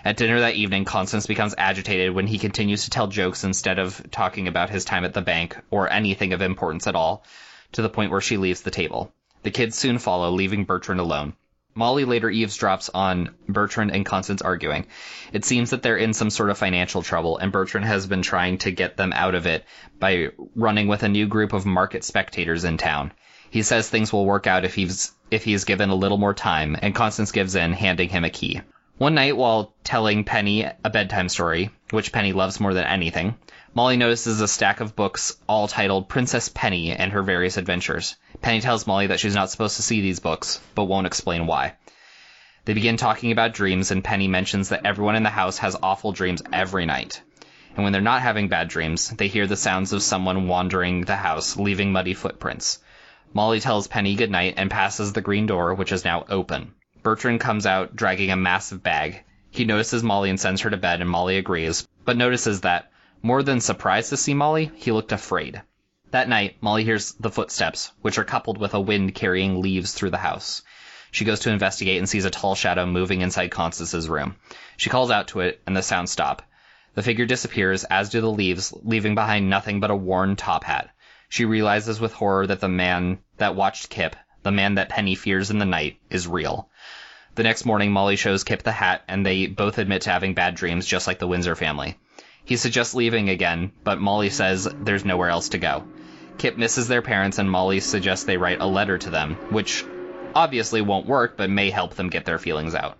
At 0.05 0.15
dinner 0.15 0.39
that 0.39 0.55
evening, 0.55 0.85
Constance 0.85 1.27
becomes 1.27 1.53
agitated 1.57 2.15
when 2.15 2.27
he 2.27 2.37
continues 2.37 2.85
to 2.85 2.91
tell 2.91 3.07
jokes 3.07 3.43
instead 3.43 3.77
of 3.77 4.09
talking 4.09 4.47
about 4.47 4.69
his 4.69 4.85
time 4.85 5.03
at 5.03 5.13
the 5.13 5.21
bank, 5.21 5.57
or 5.69 5.91
anything 5.91 6.31
of 6.31 6.41
importance 6.41 6.87
at 6.87 6.95
all, 6.95 7.25
to 7.73 7.81
the 7.81 7.89
point 7.89 8.09
where 8.09 8.21
she 8.21 8.37
leaves 8.37 8.61
the 8.61 8.71
table. 8.71 9.11
The 9.43 9.51
kids 9.51 9.77
soon 9.77 9.97
follow, 9.97 10.31
leaving 10.31 10.63
Bertrand 10.63 11.01
alone. 11.01 11.33
Molly 11.77 12.05
later 12.05 12.29
eavesdrops 12.29 12.89
on 12.93 13.35
Bertrand 13.49 13.91
and 13.91 14.05
Constance 14.05 14.41
arguing. 14.41 14.87
It 15.33 15.43
seems 15.43 15.71
that 15.71 15.83
they're 15.83 15.97
in 15.97 16.13
some 16.13 16.29
sort 16.29 16.51
of 16.51 16.57
financial 16.57 17.01
trouble, 17.01 17.37
and 17.37 17.51
Bertrand 17.51 17.85
has 17.85 18.07
been 18.07 18.21
trying 18.21 18.59
to 18.59 18.71
get 18.71 18.95
them 18.95 19.11
out 19.11 19.35
of 19.35 19.45
it 19.45 19.65
by 19.99 20.29
running 20.55 20.87
with 20.87 21.03
a 21.03 21.09
new 21.09 21.27
group 21.27 21.51
of 21.51 21.65
market 21.65 22.05
spectators 22.05 22.63
in 22.63 22.77
town. 22.77 23.11
He 23.55 23.63
says 23.63 23.87
things 23.87 24.11
will 24.11 24.25
work 24.25 24.47
out 24.47 24.65
if 24.65 24.75
he's 24.75 25.13
if 25.31 25.45
he's 25.45 25.63
given 25.63 25.89
a 25.89 25.95
little 25.95 26.17
more 26.17 26.33
time, 26.33 26.75
and 26.81 26.93
Constance 26.93 27.31
gives 27.31 27.55
in, 27.55 27.71
handing 27.71 28.09
him 28.09 28.25
a 28.25 28.29
key. 28.29 28.59
One 28.97 29.15
night, 29.15 29.37
while 29.37 29.73
telling 29.85 30.25
Penny 30.25 30.65
a 30.83 30.89
bedtime 30.89 31.29
story, 31.29 31.69
which 31.91 32.11
Penny 32.11 32.33
loves 32.33 32.59
more 32.59 32.73
than 32.73 32.83
anything, 32.83 33.37
Molly 33.73 33.95
notices 33.95 34.41
a 34.41 34.49
stack 34.49 34.81
of 34.81 34.93
books 34.93 35.37
all 35.47 35.69
titled 35.69 36.09
Princess 36.09 36.49
Penny 36.49 36.91
and 36.91 37.13
Her 37.13 37.21
Various 37.21 37.55
Adventures. 37.55 38.17
Penny 38.41 38.59
tells 38.59 38.87
Molly 38.87 39.07
that 39.07 39.21
she's 39.21 39.35
not 39.35 39.49
supposed 39.49 39.77
to 39.77 39.83
see 39.83 40.01
these 40.01 40.19
books, 40.19 40.59
but 40.75 40.83
won't 40.83 41.07
explain 41.07 41.47
why. 41.47 41.75
They 42.65 42.73
begin 42.73 42.97
talking 42.97 43.31
about 43.31 43.53
dreams, 43.53 43.89
and 43.89 44.03
Penny 44.03 44.27
mentions 44.27 44.67
that 44.67 44.85
everyone 44.85 45.15
in 45.15 45.23
the 45.23 45.29
house 45.29 45.59
has 45.59 45.77
awful 45.81 46.11
dreams 46.11 46.41
every 46.51 46.85
night. 46.85 47.21
And 47.77 47.85
when 47.85 47.93
they're 47.93 48.01
not 48.01 48.21
having 48.21 48.49
bad 48.49 48.67
dreams, 48.67 49.11
they 49.11 49.29
hear 49.29 49.47
the 49.47 49.55
sounds 49.55 49.93
of 49.93 50.03
someone 50.03 50.49
wandering 50.49 51.05
the 51.05 51.15
house, 51.15 51.55
leaving 51.55 51.93
muddy 51.93 52.15
footprints. 52.15 52.79
Molly 53.35 53.59
tells 53.59 53.87
Penny 53.87 54.15
goodnight 54.15 54.53
and 54.55 54.71
passes 54.71 55.11
the 55.11 55.21
green 55.21 55.45
door, 55.45 55.73
which 55.73 55.91
is 55.91 56.05
now 56.05 56.23
open. 56.29 56.73
Bertrand 57.03 57.41
comes 57.41 57.65
out 57.65 57.93
dragging 57.93 58.31
a 58.31 58.37
massive 58.37 58.81
bag. 58.81 59.25
He 59.51 59.65
notices 59.65 60.03
Molly 60.03 60.29
and 60.29 60.39
sends 60.39 60.61
her 60.61 60.69
to 60.69 60.77
bed, 60.77 61.01
and 61.01 61.09
Molly 61.09 61.37
agrees, 61.37 61.85
but 62.05 62.15
notices 62.15 62.61
that 62.61 62.93
more 63.21 63.43
than 63.43 63.59
surprised 63.59 64.11
to 64.11 64.17
see 64.17 64.33
Molly, 64.33 64.71
he 64.75 64.93
looked 64.93 65.11
afraid. 65.11 65.61
That 66.11 66.29
night, 66.29 66.55
Molly 66.61 66.85
hears 66.85 67.11
the 67.19 67.29
footsteps, 67.29 67.91
which 68.01 68.17
are 68.17 68.23
coupled 68.23 68.57
with 68.57 68.73
a 68.73 68.79
wind 68.79 69.13
carrying 69.15 69.61
leaves 69.61 69.91
through 69.91 70.11
the 70.11 70.17
house. 70.17 70.61
She 71.11 71.25
goes 71.25 71.41
to 71.41 71.51
investigate 71.51 71.97
and 71.97 72.07
sees 72.07 72.23
a 72.23 72.29
tall 72.29 72.55
shadow 72.55 72.85
moving 72.85 73.19
inside 73.19 73.51
Constance's 73.51 74.07
room. 74.07 74.37
She 74.77 74.89
calls 74.89 75.11
out 75.11 75.27
to 75.29 75.41
it, 75.41 75.61
and 75.67 75.75
the 75.75 75.81
sounds 75.81 76.09
stop. 76.09 76.41
The 76.93 77.03
figure 77.03 77.25
disappears, 77.25 77.83
as 77.83 78.09
do 78.09 78.21
the 78.21 78.31
leaves, 78.31 78.73
leaving 78.81 79.13
behind 79.13 79.49
nothing 79.49 79.81
but 79.81 79.91
a 79.91 79.95
worn 79.95 80.37
top 80.37 80.63
hat. 80.63 80.91
She 81.35 81.43
realizes 81.43 81.99
with 81.99 82.13
horror 82.13 82.47
that 82.47 82.61
the 82.61 82.69
man 82.69 83.19
that 83.39 83.57
watched 83.57 83.89
Kip, 83.89 84.15
the 84.43 84.53
man 84.53 84.75
that 84.75 84.87
Penny 84.87 85.15
fears 85.15 85.51
in 85.51 85.59
the 85.59 85.65
night, 85.65 85.97
is 86.09 86.29
real. 86.29 86.69
The 87.33 87.43
next 87.43 87.65
morning, 87.65 87.91
Molly 87.91 88.15
shows 88.15 88.45
Kip 88.45 88.63
the 88.63 88.71
hat, 88.71 89.03
and 89.09 89.25
they 89.25 89.47
both 89.47 89.77
admit 89.77 90.03
to 90.03 90.11
having 90.11 90.33
bad 90.33 90.55
dreams, 90.55 90.85
just 90.85 91.07
like 91.07 91.19
the 91.19 91.27
Windsor 91.27 91.57
family. 91.57 91.99
He 92.45 92.55
suggests 92.55 92.95
leaving 92.95 93.27
again, 93.27 93.73
but 93.83 93.99
Molly 93.99 94.29
says 94.29 94.65
there's 94.79 95.03
nowhere 95.03 95.27
else 95.27 95.49
to 95.49 95.57
go. 95.57 95.85
Kip 96.37 96.55
misses 96.55 96.87
their 96.87 97.01
parents, 97.01 97.37
and 97.37 97.51
Molly 97.51 97.81
suggests 97.81 98.23
they 98.23 98.37
write 98.37 98.61
a 98.61 98.65
letter 98.65 98.97
to 98.97 99.09
them, 99.09 99.35
which 99.49 99.83
obviously 100.33 100.79
won't 100.79 101.05
work, 101.05 101.35
but 101.35 101.49
may 101.49 101.69
help 101.69 101.95
them 101.95 102.09
get 102.09 102.23
their 102.23 102.39
feelings 102.39 102.75
out. 102.75 102.97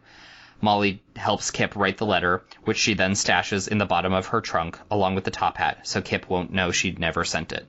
Molly 0.60 1.02
helps 1.16 1.52
Kip 1.52 1.74
write 1.78 1.96
the 1.96 2.06
letter, 2.06 2.44
which 2.66 2.80
she 2.80 2.96
then 2.96 3.14
stashes 3.14 3.70
in 3.70 3.78
the 3.78 3.86
bottom 3.86 4.12
of 4.12 4.28
her 4.28 4.42
trunk, 4.42 4.78
along 4.92 5.16
with 5.16 5.24
the 5.24 5.32
top 5.32 5.56
hat, 5.56 5.88
so 5.88 6.02
Kip 6.02 6.30
won't 6.30 6.52
know 6.52 6.72
she'd 6.72 7.00
never 7.00 7.24
sent 7.24 7.54
it. 7.54 7.66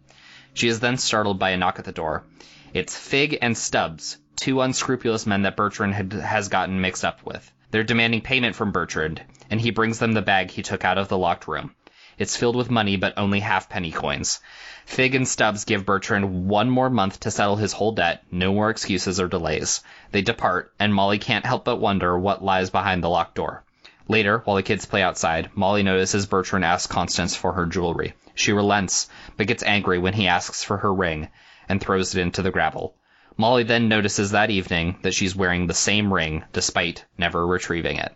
She 0.56 0.68
is 0.68 0.80
then 0.80 0.96
startled 0.96 1.38
by 1.38 1.50
a 1.50 1.58
knock 1.58 1.78
at 1.78 1.84
the 1.84 1.92
door. 1.92 2.24
It's 2.72 2.96
Fig 2.96 3.36
and 3.42 3.54
Stubbs, 3.54 4.16
two 4.36 4.62
unscrupulous 4.62 5.26
men 5.26 5.42
that 5.42 5.54
Bertrand 5.54 5.92
had, 5.92 6.14
has 6.14 6.48
gotten 6.48 6.80
mixed 6.80 7.04
up 7.04 7.22
with. 7.26 7.52
They're 7.70 7.84
demanding 7.84 8.22
payment 8.22 8.56
from 8.56 8.72
Bertrand, 8.72 9.20
and 9.50 9.60
he 9.60 9.70
brings 9.70 9.98
them 9.98 10.12
the 10.12 10.22
bag 10.22 10.50
he 10.50 10.62
took 10.62 10.82
out 10.82 10.96
of 10.96 11.08
the 11.08 11.18
locked 11.18 11.46
room. 11.46 11.74
It's 12.16 12.38
filled 12.38 12.56
with 12.56 12.70
money, 12.70 12.96
but 12.96 13.12
only 13.18 13.40
half 13.40 13.68
penny 13.68 13.92
coins. 13.92 14.40
Fig 14.86 15.14
and 15.14 15.28
Stubbs 15.28 15.66
give 15.66 15.84
Bertrand 15.84 16.48
one 16.48 16.70
more 16.70 16.88
month 16.88 17.20
to 17.20 17.30
settle 17.30 17.56
his 17.56 17.74
whole 17.74 17.92
debt, 17.92 18.24
no 18.30 18.54
more 18.54 18.70
excuses 18.70 19.20
or 19.20 19.28
delays. 19.28 19.82
They 20.10 20.22
depart, 20.22 20.72
and 20.78 20.94
Molly 20.94 21.18
can't 21.18 21.44
help 21.44 21.66
but 21.66 21.80
wonder 21.80 22.18
what 22.18 22.42
lies 22.42 22.70
behind 22.70 23.04
the 23.04 23.10
locked 23.10 23.34
door. 23.34 23.62
Later, 24.08 24.38
while 24.44 24.56
the 24.56 24.62
kids 24.62 24.86
play 24.86 25.02
outside, 25.02 25.50
Molly 25.54 25.82
notices 25.82 26.26
Bertrand 26.26 26.64
asks 26.64 26.86
Constance 26.92 27.34
for 27.34 27.52
her 27.52 27.66
jewelry. 27.66 28.14
She 28.34 28.52
relents, 28.52 29.08
but 29.36 29.46
gets 29.48 29.62
angry 29.64 29.98
when 29.98 30.14
he 30.14 30.28
asks 30.28 30.62
for 30.62 30.76
her 30.78 30.92
ring, 30.94 31.28
and 31.68 31.80
throws 31.80 32.14
it 32.14 32.20
into 32.20 32.42
the 32.42 32.50
gravel. 32.50 32.94
Molly 33.36 33.64
then 33.64 33.88
notices 33.88 34.30
that 34.30 34.50
evening 34.50 34.98
that 35.02 35.12
she's 35.14 35.34
wearing 35.36 35.66
the 35.66 35.74
same 35.74 36.12
ring, 36.12 36.44
despite 36.52 37.04
never 37.18 37.46
retrieving 37.46 37.96
it. 37.98 38.14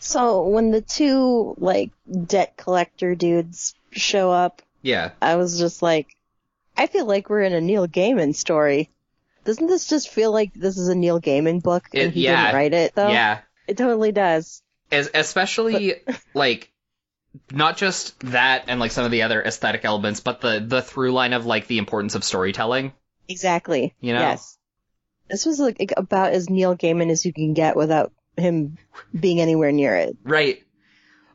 So 0.00 0.42
when 0.48 0.70
the 0.70 0.80
two 0.80 1.54
like 1.58 1.90
debt 2.26 2.56
collector 2.56 3.14
dudes 3.14 3.74
show 3.92 4.30
up, 4.30 4.62
Yeah. 4.82 5.10
I 5.20 5.36
was 5.36 5.58
just 5.58 5.82
like, 5.82 6.08
I 6.76 6.86
feel 6.86 7.04
like 7.06 7.28
we're 7.30 7.42
in 7.42 7.52
a 7.52 7.60
Neil 7.60 7.86
Gaiman 7.86 8.34
story. 8.34 8.90
Doesn't 9.44 9.66
this 9.66 9.86
just 9.86 10.08
feel 10.08 10.32
like 10.32 10.54
this 10.54 10.76
is 10.78 10.88
a 10.88 10.94
Neil 10.94 11.20
Gaiman 11.20 11.62
book 11.62 11.84
and 11.92 12.04
It- 12.04 12.14
he 12.14 12.24
yeah. 12.24 12.44
didn't 12.46 12.54
write 12.56 12.74
it 12.74 12.94
though? 12.94 13.08
Yeah. 13.10 13.38
It 13.72 13.78
totally 13.78 14.12
does. 14.12 14.62
As, 14.90 15.08
especially 15.14 15.94
like 16.34 16.70
not 17.50 17.78
just 17.78 18.20
that 18.20 18.64
and 18.66 18.78
like 18.78 18.90
some 18.90 19.06
of 19.06 19.10
the 19.10 19.22
other 19.22 19.42
aesthetic 19.42 19.86
elements, 19.86 20.20
but 20.20 20.42
the 20.42 20.60
the 20.60 20.82
through 20.82 21.12
line 21.12 21.32
of 21.32 21.46
like 21.46 21.68
the 21.68 21.78
importance 21.78 22.14
of 22.14 22.22
storytelling. 22.22 22.92
Exactly. 23.30 23.94
You 23.98 24.12
know? 24.12 24.18
Yes. 24.20 24.58
This 25.30 25.46
was 25.46 25.58
like 25.58 25.94
about 25.96 26.34
as 26.34 26.50
Neil 26.50 26.76
Gaiman 26.76 27.10
as 27.10 27.24
you 27.24 27.32
can 27.32 27.54
get 27.54 27.74
without 27.74 28.12
him 28.36 28.76
being 29.18 29.40
anywhere 29.40 29.72
near 29.72 29.96
it. 29.96 30.18
Right. 30.22 30.62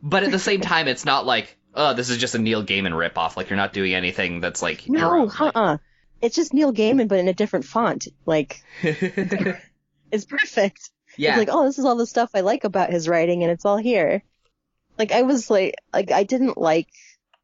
But 0.03 0.21
at 0.21 0.29
the 0.29 0.37
same 0.37 0.61
time, 0.73 0.87
it's 0.87 1.05
not 1.05 1.25
like, 1.25 1.57
oh, 1.73 1.95
this 1.95 2.11
is 2.11 2.19
just 2.19 2.35
a 2.35 2.37
Neil 2.37 2.63
Gaiman 2.63 2.91
ripoff. 2.91 3.35
Like 3.35 3.49
you're 3.49 3.57
not 3.57 3.73
doing 3.73 3.95
anything 3.95 4.41
that's 4.41 4.61
like 4.61 4.87
No, 4.87 5.21
own, 5.21 5.31
uh-uh. 5.39 5.77
It's 6.21 6.35
just 6.35 6.53
Neil 6.53 6.71
Gaiman, 6.71 7.07
but 7.07 7.17
in 7.17 7.29
a 7.29 7.33
different 7.33 7.65
font. 7.65 8.07
Like- 8.27 8.61
it's 8.83 10.25
perfect. 10.25 10.91
Yeah. 11.17 11.31
It's 11.31 11.37
like, 11.37 11.49
oh, 11.51 11.65
this 11.65 11.79
is 11.79 11.85
all 11.85 11.95
the 11.95 12.05
stuff 12.05 12.31
I 12.33 12.41
like 12.41 12.63
about 12.63 12.91
his 12.91 13.07
writing, 13.07 13.43
and 13.43 13.51
it's 13.51 13.65
all 13.65 13.77
here. 13.77 14.23
Like, 14.97 15.11
I 15.11 15.23
was 15.23 15.49
like, 15.49 15.75
like, 15.93 16.11
I 16.11 16.23
didn't 16.23 16.57
like 16.57 16.87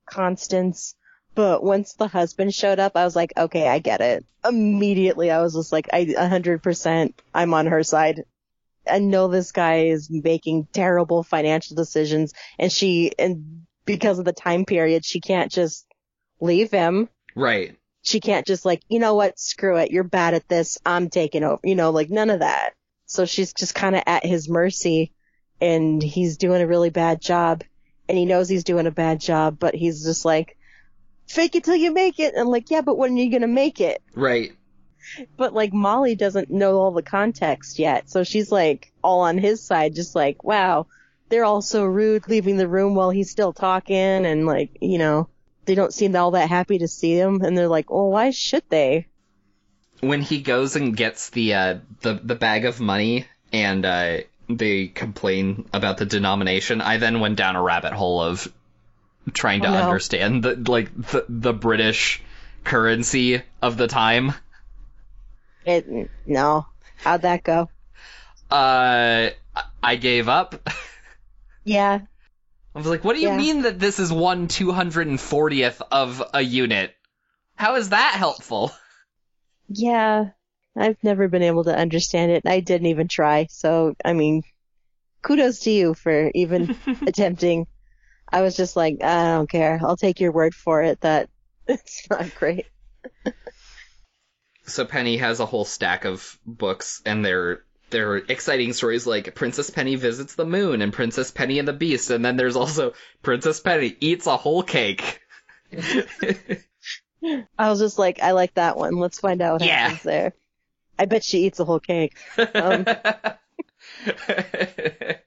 Constance, 0.10 0.96
but 1.36 1.64
once 1.64 1.94
the 1.94 2.08
husband 2.08 2.54
showed 2.54 2.80
up, 2.80 2.94
I 2.96 3.04
was 3.04 3.16
like, 3.16 3.34
okay, 3.38 3.68
I 3.68 3.80
get 3.80 4.02
it. 4.02 4.26
Immediately, 4.48 5.32
I 5.32 5.42
was 5.42 5.54
just 5.54 5.72
like, 5.72 5.88
I, 5.94 6.14
a 6.18 6.28
hundred 6.28 6.62
percent, 6.64 7.22
I'm 7.34 7.54
on 7.54 7.68
her 7.68 7.84
side. 7.84 8.24
I 8.90 9.00
know 9.00 9.28
this 9.28 9.52
guy 9.52 9.86
is 9.86 10.10
making 10.10 10.68
terrible 10.74 11.24
financial 11.24 11.76
decisions, 11.76 12.34
and 12.60 12.72
she, 12.72 13.12
and 13.18 13.66
because 13.86 14.20
of 14.20 14.26
the 14.26 14.34
time 14.34 14.66
period, 14.66 15.06
she 15.06 15.20
can't 15.22 15.52
just 15.52 15.86
leave 16.40 16.72
him 16.72 17.10
right. 17.36 17.78
she 18.02 18.20
can't 18.20 18.46
just 18.46 18.66
like, 18.66 18.82
you 18.90 19.00
know 19.00 19.16
what, 19.16 19.40
screw 19.40 19.78
it, 19.78 19.92
you're 19.92 20.04
bad 20.04 20.34
at 20.34 20.48
this, 20.50 20.78
I'm 20.86 21.10
taking 21.10 21.44
over, 21.44 21.60
you 21.64 21.76
know, 21.76 21.92
like 21.92 22.10
none 22.10 22.30
of 22.30 22.42
that. 22.42 22.74
So 23.14 23.26
she's 23.26 23.54
just 23.54 23.76
kind 23.76 23.96
of 23.96 24.04
at 24.08 24.26
his 24.26 24.50
mercy 24.50 25.14
and 25.62 26.02
he's 26.02 26.38
doing 26.38 26.62
a 26.62 26.68
really 26.68 26.90
bad 26.90 27.22
job 27.22 27.64
and 28.10 28.18
he 28.18 28.26
knows 28.26 28.50
he's 28.50 28.64
doing 28.64 28.88
a 28.88 28.92
bad 28.92 29.22
job, 29.22 29.58
but 29.60 29.76
he's 29.76 30.04
just 30.04 30.26
like, 30.26 30.58
fake 31.28 31.56
it 31.56 31.64
till 31.64 31.76
you 31.76 31.94
make 31.94 32.20
it. 32.20 32.34
And 32.34 32.42
I'm 32.42 32.50
like, 32.50 32.70
yeah, 32.70 32.82
but 32.82 32.98
when 32.98 33.14
are 33.14 33.18
you 33.18 33.30
going 33.30 33.42
to 33.42 33.48
make 33.48 33.80
it? 33.80 34.02
Right. 34.16 34.54
But 35.38 35.54
like 35.54 35.74
Molly 35.74 36.16
doesn't 36.16 36.50
know 36.50 36.78
all 36.78 36.92
the 36.92 37.04
context 37.04 37.80
yet. 37.80 38.10
So 38.10 38.24
she's 38.24 38.52
like 38.52 38.92
all 39.04 39.22
on 39.22 39.38
his 39.38 39.62
side, 39.62 39.96
just 39.96 40.16
like, 40.16 40.44
wow, 40.44 40.88
they're 41.30 41.46
all 41.46 41.62
so 41.62 41.86
rude 41.86 42.28
leaving 42.28 42.58
the 42.58 42.68
room 42.68 42.96
while 42.96 43.10
he's 43.10 43.30
still 43.30 43.54
talking 43.54 43.96
and 43.96 44.46
like, 44.46 44.78
you 44.82 44.98
know, 44.98 45.30
they 45.66 45.76
don't 45.76 45.94
seem 45.94 46.16
all 46.16 46.32
that 46.32 46.50
happy 46.50 46.80
to 46.80 46.88
see 46.88 47.14
him 47.14 47.42
and 47.42 47.58
they're 47.58 47.68
like, 47.68 47.90
well, 47.90 48.10
why 48.10 48.32
should 48.32 48.64
they? 48.70 49.08
When 50.04 50.22
he 50.22 50.42
goes 50.42 50.76
and 50.76 50.96
gets 50.96 51.30
the 51.30 51.54
uh, 51.54 51.78
the 52.02 52.14
the 52.24 52.36
bag 52.36 52.66
of 52.66 52.80
money 52.80 53.26
and 53.52 53.86
uh, 53.86 54.18
they 54.50 54.88
complain 54.88 55.70
about 55.74 55.98
the 55.98 56.06
denomination, 56.06 56.82
I 56.82 56.98
then 56.98 57.20
went 57.20 57.38
down 57.38 57.56
a 57.56 57.62
rabbit 57.62 57.94
hole 57.94 58.22
of 58.22 58.48
trying 59.34 59.62
to 59.62 59.70
Oh, 59.70 59.72
no. 59.72 59.82
understand 59.84 60.44
the 60.44 60.56
like 60.70 60.94
the, 60.96 61.26
the 61.30 61.54
British 61.54 62.22
currency 62.64 63.42
of 63.62 63.78
the 63.78 63.88
time. 63.88 64.34
It, 65.66 66.10
no. 66.26 66.66
How'd 66.98 67.22
that 67.24 67.44
go? 67.44 67.70
Uh, 68.52 69.30
I- 69.56 69.64
I 69.82 69.96
gave 69.98 70.28
up. 70.30 70.70
Yeah. 71.66 72.00
I 72.76 72.78
was 72.78 72.88
like, 72.88 73.04
what 73.04 73.16
do 73.16 73.22
you 73.22 73.28
Yeah. 73.30 73.38
mean 73.38 73.62
that 73.64 73.80
this 73.80 74.00
is 74.00 74.12
one 74.12 74.48
240th 74.48 75.82
of 75.92 76.22
a 76.34 76.42
unit? 76.42 76.94
How 77.56 77.76
is 77.76 77.90
that 77.90 78.16
helpful? 78.16 78.72
Yeah. 79.68 80.30
I've 80.76 81.04
never 81.04 81.28
been 81.28 81.44
able 81.44 81.66
to 81.66 81.76
understand 81.76 82.32
it. 82.32 82.44
I 82.46 82.60
didn't 82.60 82.88
even 82.88 83.08
try. 83.08 83.48
So, 83.50 83.94
I 84.04 84.14
mean, 84.14 84.42
kudos 85.22 85.60
to 85.62 85.72
you 85.72 85.94
for 85.94 86.32
even 86.34 86.76
attempting. 87.08 87.68
I 88.32 88.42
was 88.42 88.56
just 88.56 88.76
like, 88.76 89.04
I 89.04 89.36
don't 89.36 89.50
care. 89.50 89.80
I'll 89.84 89.98
take 89.98 90.20
your 90.20 90.32
word 90.32 90.56
for 90.56 90.82
it 90.82 91.02
that 91.02 91.30
it's 91.68 92.08
not 92.10 92.34
great. 92.36 92.66
So 94.66 94.86
Penny 94.86 95.18
has 95.18 95.40
a 95.40 95.46
whole 95.46 95.66
stack 95.66 96.06
of 96.06 96.40
books, 96.46 97.02
and 97.06 97.24
they're 97.24 97.64
they're 97.90 98.16
exciting 98.16 98.74
stories 98.74 99.06
like 99.06 99.36
Princess 99.36 99.70
Penny 99.70 99.96
visits 99.96 100.36
the 100.36 100.46
moon 100.46 100.82
and 100.82 100.94
Princess 100.94 101.32
Penny 101.32 101.60
and 101.60 101.68
the 101.68 101.74
Beast, 101.74 102.10
and 102.10 102.24
then 102.24 102.38
there's 102.38 102.56
also 102.56 102.94
Princess 103.22 103.60
Penny 103.60 103.96
eats 104.00 104.26
a 104.26 104.38
whole 104.38 104.64
cake. 104.64 105.20
I 107.58 107.70
was 107.70 107.80
just 107.80 107.98
like, 108.00 108.22
I 108.22 108.32
like 108.32 108.54
that 108.56 108.78
one. 108.78 108.98
Let's 108.98 109.20
find 109.20 109.42
out 109.42 109.60
what 109.62 109.68
Yeah. 109.68 109.78
happens 109.90 110.04
there. 110.04 110.34
I 111.00 111.06
bet 111.06 111.24
she 111.24 111.46
eats 111.46 111.60
a 111.60 111.66
whole 111.66 111.80
cake. 111.80 112.16
Um, 112.38 112.84
that 114.06 115.20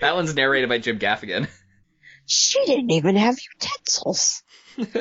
one's 0.00 0.34
narrated 0.34 0.68
by 0.68 0.78
Jim 0.78 0.98
Gaffigan. 0.98 1.48
she 2.26 2.64
didn't 2.66 2.90
even 2.90 3.16
have 3.16 3.36
utensils. 3.54 4.42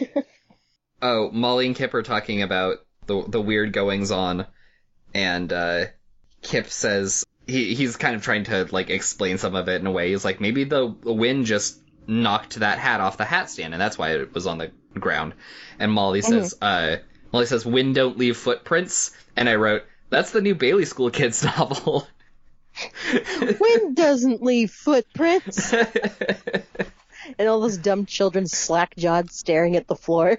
oh, 1.02 1.30
Molly 1.30 1.66
and 1.66 1.76
Kip 1.76 1.94
are 1.94 2.02
talking 2.02 2.42
about 2.42 2.78
the 3.06 3.24
the 3.28 3.40
weird 3.40 3.72
goings 3.72 4.10
on, 4.10 4.46
and 5.14 5.52
uh, 5.52 5.86
Kip 6.42 6.68
says 6.68 7.26
he 7.46 7.74
he's 7.74 7.96
kind 7.96 8.14
of 8.16 8.22
trying 8.22 8.44
to 8.44 8.66
like 8.70 8.90
explain 8.90 9.38
some 9.38 9.54
of 9.54 9.68
it 9.68 9.80
in 9.80 9.86
a 9.86 9.92
way. 9.92 10.10
He's 10.10 10.24
like, 10.24 10.40
maybe 10.40 10.64
the 10.64 10.86
wind 10.86 11.46
just 11.46 11.78
knocked 12.06 12.56
that 12.56 12.78
hat 12.78 13.00
off 13.00 13.16
the 13.16 13.24
hat 13.24 13.50
stand, 13.50 13.74
and 13.74 13.80
that's 13.80 13.98
why 13.98 14.12
it 14.12 14.34
was 14.34 14.46
on 14.46 14.58
the 14.58 14.70
ground. 14.94 15.34
And 15.78 15.92
Molly 15.92 16.22
says, 16.22 16.54
uh, 16.60 16.96
Molly 17.32 17.46
says, 17.46 17.64
wind 17.64 17.94
don't 17.94 18.18
leave 18.18 18.36
footprints. 18.36 19.12
And 19.36 19.48
I 19.48 19.54
wrote, 19.54 19.84
that's 20.10 20.30
the 20.30 20.40
new 20.40 20.54
Bailey 20.54 20.84
School 20.84 21.10
Kids 21.10 21.42
novel. 21.58 22.06
Wind 23.60 23.96
doesn't 23.96 24.42
leave 24.42 24.70
footprints. 24.70 25.72
and 27.38 27.48
all 27.48 27.60
those 27.60 27.78
dumb 27.78 28.06
children 28.06 28.46
slack 28.46 28.94
jawed 28.96 29.30
staring 29.30 29.76
at 29.76 29.88
the 29.88 29.96
floor. 29.96 30.38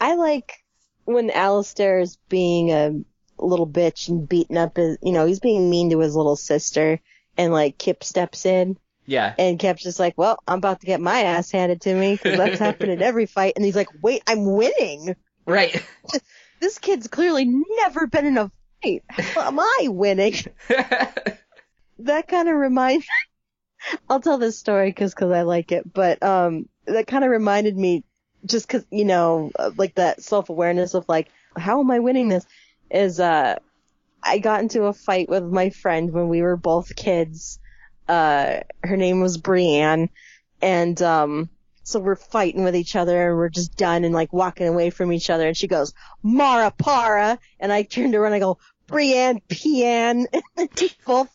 I 0.00 0.14
like 0.14 0.64
when 1.04 1.30
Alistair 1.30 2.00
is 2.00 2.18
being 2.28 2.72
a 2.72 2.92
little 3.38 3.66
bitch 3.66 4.08
and 4.08 4.28
beating 4.28 4.56
up 4.56 4.76
his, 4.76 4.98
you 5.02 5.12
know, 5.12 5.26
he's 5.26 5.40
being 5.40 5.70
mean 5.70 5.90
to 5.90 6.00
his 6.00 6.16
little 6.16 6.36
sister 6.36 7.00
and 7.36 7.52
like 7.52 7.78
Kip 7.78 8.02
steps 8.02 8.46
in. 8.46 8.78
Yeah. 9.06 9.34
And 9.38 9.58
Kip's 9.58 9.82
just 9.82 10.00
like, 10.00 10.14
well, 10.16 10.38
I'm 10.46 10.58
about 10.58 10.80
to 10.80 10.86
get 10.86 11.00
my 11.00 11.22
ass 11.22 11.50
handed 11.50 11.80
to 11.82 11.94
me 11.94 12.14
because 12.14 12.36
that's 12.36 12.58
happened 12.58 12.90
in 12.90 13.02
every 13.02 13.26
fight. 13.26 13.54
And 13.56 13.64
he's 13.64 13.76
like, 13.76 13.88
wait, 14.02 14.22
I'm 14.26 14.44
winning. 14.44 15.14
Right. 15.46 15.82
this 16.60 16.78
kid's 16.78 17.06
clearly 17.06 17.44
never 17.44 18.06
been 18.06 18.26
in 18.26 18.38
a 18.38 18.50
fight. 18.82 19.04
How 19.08 19.42
am 19.42 19.60
I 19.60 19.86
winning? 19.88 20.34
that 20.68 22.28
kind 22.28 22.48
of 22.48 22.56
reminds, 22.56 23.06
I'll 24.08 24.20
tell 24.20 24.38
this 24.38 24.58
story 24.58 24.92
cause, 24.92 25.14
cause 25.14 25.30
I 25.30 25.42
like 25.42 25.70
it, 25.70 25.90
but, 25.92 26.22
um, 26.22 26.68
that 26.86 27.06
kind 27.06 27.24
of 27.24 27.30
reminded 27.30 27.76
me 27.76 28.04
just 28.44 28.68
cause, 28.68 28.84
you 28.90 29.04
know, 29.04 29.52
like 29.76 29.94
that 29.94 30.22
self-awareness 30.22 30.94
of 30.94 31.04
like, 31.08 31.28
how 31.56 31.80
am 31.80 31.90
I 31.90 32.00
winning 32.00 32.28
this? 32.28 32.44
Is, 32.90 33.20
uh, 33.20 33.56
I 34.22 34.38
got 34.38 34.60
into 34.60 34.84
a 34.84 34.92
fight 34.92 35.28
with 35.28 35.44
my 35.44 35.70
friend 35.70 36.12
when 36.12 36.28
we 36.28 36.42
were 36.42 36.56
both 36.56 36.96
kids. 36.96 37.60
Uh, 38.08 38.60
her 38.82 38.96
name 38.96 39.20
was 39.20 39.36
Brienne 39.36 40.10
and, 40.62 41.00
um, 41.02 41.50
so 41.86 42.00
we're 42.00 42.16
fighting 42.16 42.64
with 42.64 42.74
each 42.74 42.96
other 42.96 43.28
and 43.28 43.38
we're 43.38 43.48
just 43.48 43.76
done 43.76 44.02
and 44.02 44.12
like 44.12 44.32
walking 44.32 44.66
away 44.66 44.90
from 44.90 45.12
each 45.12 45.30
other. 45.30 45.46
And 45.46 45.56
she 45.56 45.68
goes, 45.68 45.94
Mara 46.20 46.72
Para. 46.72 47.38
And 47.60 47.72
I 47.72 47.84
turned 47.84 48.16
around 48.16 48.32
and 48.32 48.34
I 48.34 48.38
go, 48.40 48.58
Brienne 48.88 49.40
Pian. 49.48 50.26
And 50.56 50.68
we 50.80 50.90
both 51.06 51.30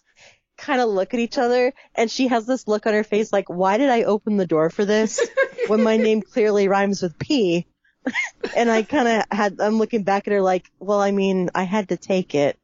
kind 0.58 0.82
of 0.82 0.90
look 0.90 1.14
at 1.14 1.22
each 1.22 1.38
other 1.38 1.74
and 1.96 2.12
she 2.12 2.28
has 2.28 2.46
this 2.46 2.68
look 2.68 2.86
on 2.86 2.94
her 2.94 3.06
face 3.06 3.32
like, 3.32 3.50
why 3.50 3.78
did 3.78 3.90
I 3.90 4.04
open 4.04 4.36
the 4.36 4.46
door 4.46 4.70
for 4.70 4.84
this 4.84 5.26
when 5.68 5.84
my 5.84 5.96
name 5.96 6.22
clearly 6.22 6.68
rhymes 6.68 7.02
with 7.02 7.18
P? 7.18 7.66
and 8.56 8.70
I 8.70 8.84
kind 8.84 9.08
of 9.08 9.24
had, 9.32 9.62
I'm 9.62 9.78
looking 9.78 10.04
back 10.04 10.28
at 10.28 10.34
her 10.34 10.42
like, 10.42 10.70
well, 10.80 11.00
I 11.00 11.12
mean, 11.12 11.50
I 11.56 11.64
had 11.64 11.90
to 11.90 11.98
take 11.98 12.36
it. 12.36 12.58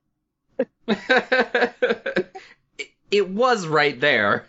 It, 3.11 3.29
was 3.29 3.67
right 3.67 3.99
there. 3.99 4.45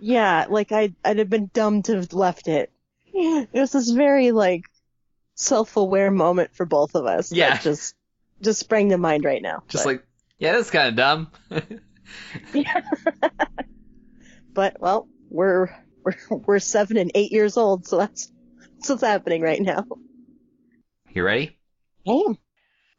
Yeah, 0.00 0.46
like 0.48 0.72
I, 0.72 0.94
I'd 1.04 1.18
have 1.18 1.30
been 1.30 1.50
dumb 1.52 1.82
to 1.82 1.96
have 1.96 2.12
left 2.12 2.48
it. 2.48 2.70
It 3.14 3.48
was 3.52 3.72
this 3.72 3.90
very 3.90 4.32
like 4.32 4.64
self-aware 5.34 6.10
moment 6.10 6.54
for 6.54 6.66
both 6.66 6.94
of 6.94 7.06
us. 7.06 7.32
Yeah. 7.32 7.50
that 7.50 7.62
just 7.62 7.94
just 8.40 8.60
sprang 8.60 8.88
to 8.90 8.98
mind 8.98 9.24
right 9.24 9.42
now. 9.42 9.62
Just 9.68 9.84
but, 9.84 9.90
like, 9.90 10.06
yeah, 10.38 10.52
that's 10.52 10.70
kind 10.70 10.88
of 10.88 10.96
dumb. 10.96 11.30
but 14.52 14.80
well, 14.80 15.08
we're 15.30 15.68
we're 16.04 16.16
we're 16.30 16.58
seven 16.58 16.96
and 16.96 17.12
eight 17.14 17.32
years 17.32 17.56
old, 17.56 17.86
so 17.86 17.98
that's 17.98 18.30
that's 18.74 18.88
what's 18.88 19.02
happening 19.02 19.42
right 19.42 19.60
now. 19.60 19.86
You 21.10 21.22
ready? 21.22 21.58
Hey, 22.04 22.24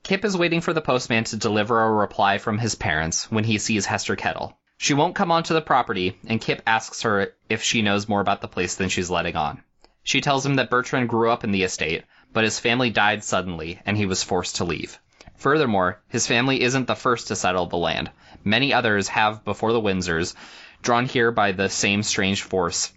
Kip 0.03 0.25
is 0.25 0.37
waiting 0.37 0.61
for 0.61 0.73
the 0.73 0.81
postman 0.81 1.23
to 1.25 1.37
deliver 1.37 1.81
a 1.81 1.91
reply 1.91 2.37
from 2.37 2.57
his 2.57 2.75
parents 2.75 3.31
when 3.31 3.43
he 3.43 3.57
sees 3.57 3.85
Hester 3.85 4.15
Kettle. 4.15 4.57
She 4.77 4.93
won't 4.93 5.15
come 5.15 5.31
onto 5.31 5.53
the 5.53 5.61
property, 5.61 6.17
and 6.27 6.41
Kip 6.41 6.61
asks 6.65 7.03
her 7.03 7.33
if 7.47 7.63
she 7.63 7.81
knows 7.81 8.09
more 8.09 8.21
about 8.21 8.41
the 8.41 8.47
place 8.47 8.75
than 8.75 8.89
she's 8.89 9.09
letting 9.09 9.35
on. 9.35 9.63
She 10.03 10.19
tells 10.19 10.45
him 10.45 10.55
that 10.55 10.69
Bertrand 10.69 11.07
grew 11.07 11.31
up 11.31 11.43
in 11.43 11.51
the 11.51 11.63
estate, 11.63 12.03
but 12.33 12.43
his 12.43 12.59
family 12.59 12.89
died 12.89 13.23
suddenly, 13.23 13.79
and 13.85 13.95
he 13.95 14.05
was 14.05 14.23
forced 14.23 14.57
to 14.57 14.65
leave. 14.65 14.99
Furthermore, 15.37 16.01
his 16.07 16.27
family 16.27 16.61
isn't 16.61 16.87
the 16.87 16.95
first 16.95 17.27
to 17.27 17.35
settle 17.35 17.67
the 17.67 17.77
land. 17.77 18.11
Many 18.43 18.73
others 18.73 19.07
have 19.09 19.45
before 19.45 19.71
the 19.71 19.81
Windsors, 19.81 20.35
drawn 20.81 21.05
here 21.05 21.31
by 21.31 21.51
the 21.51 21.69
same 21.69 22.03
strange 22.03 22.41
force, 22.41 22.91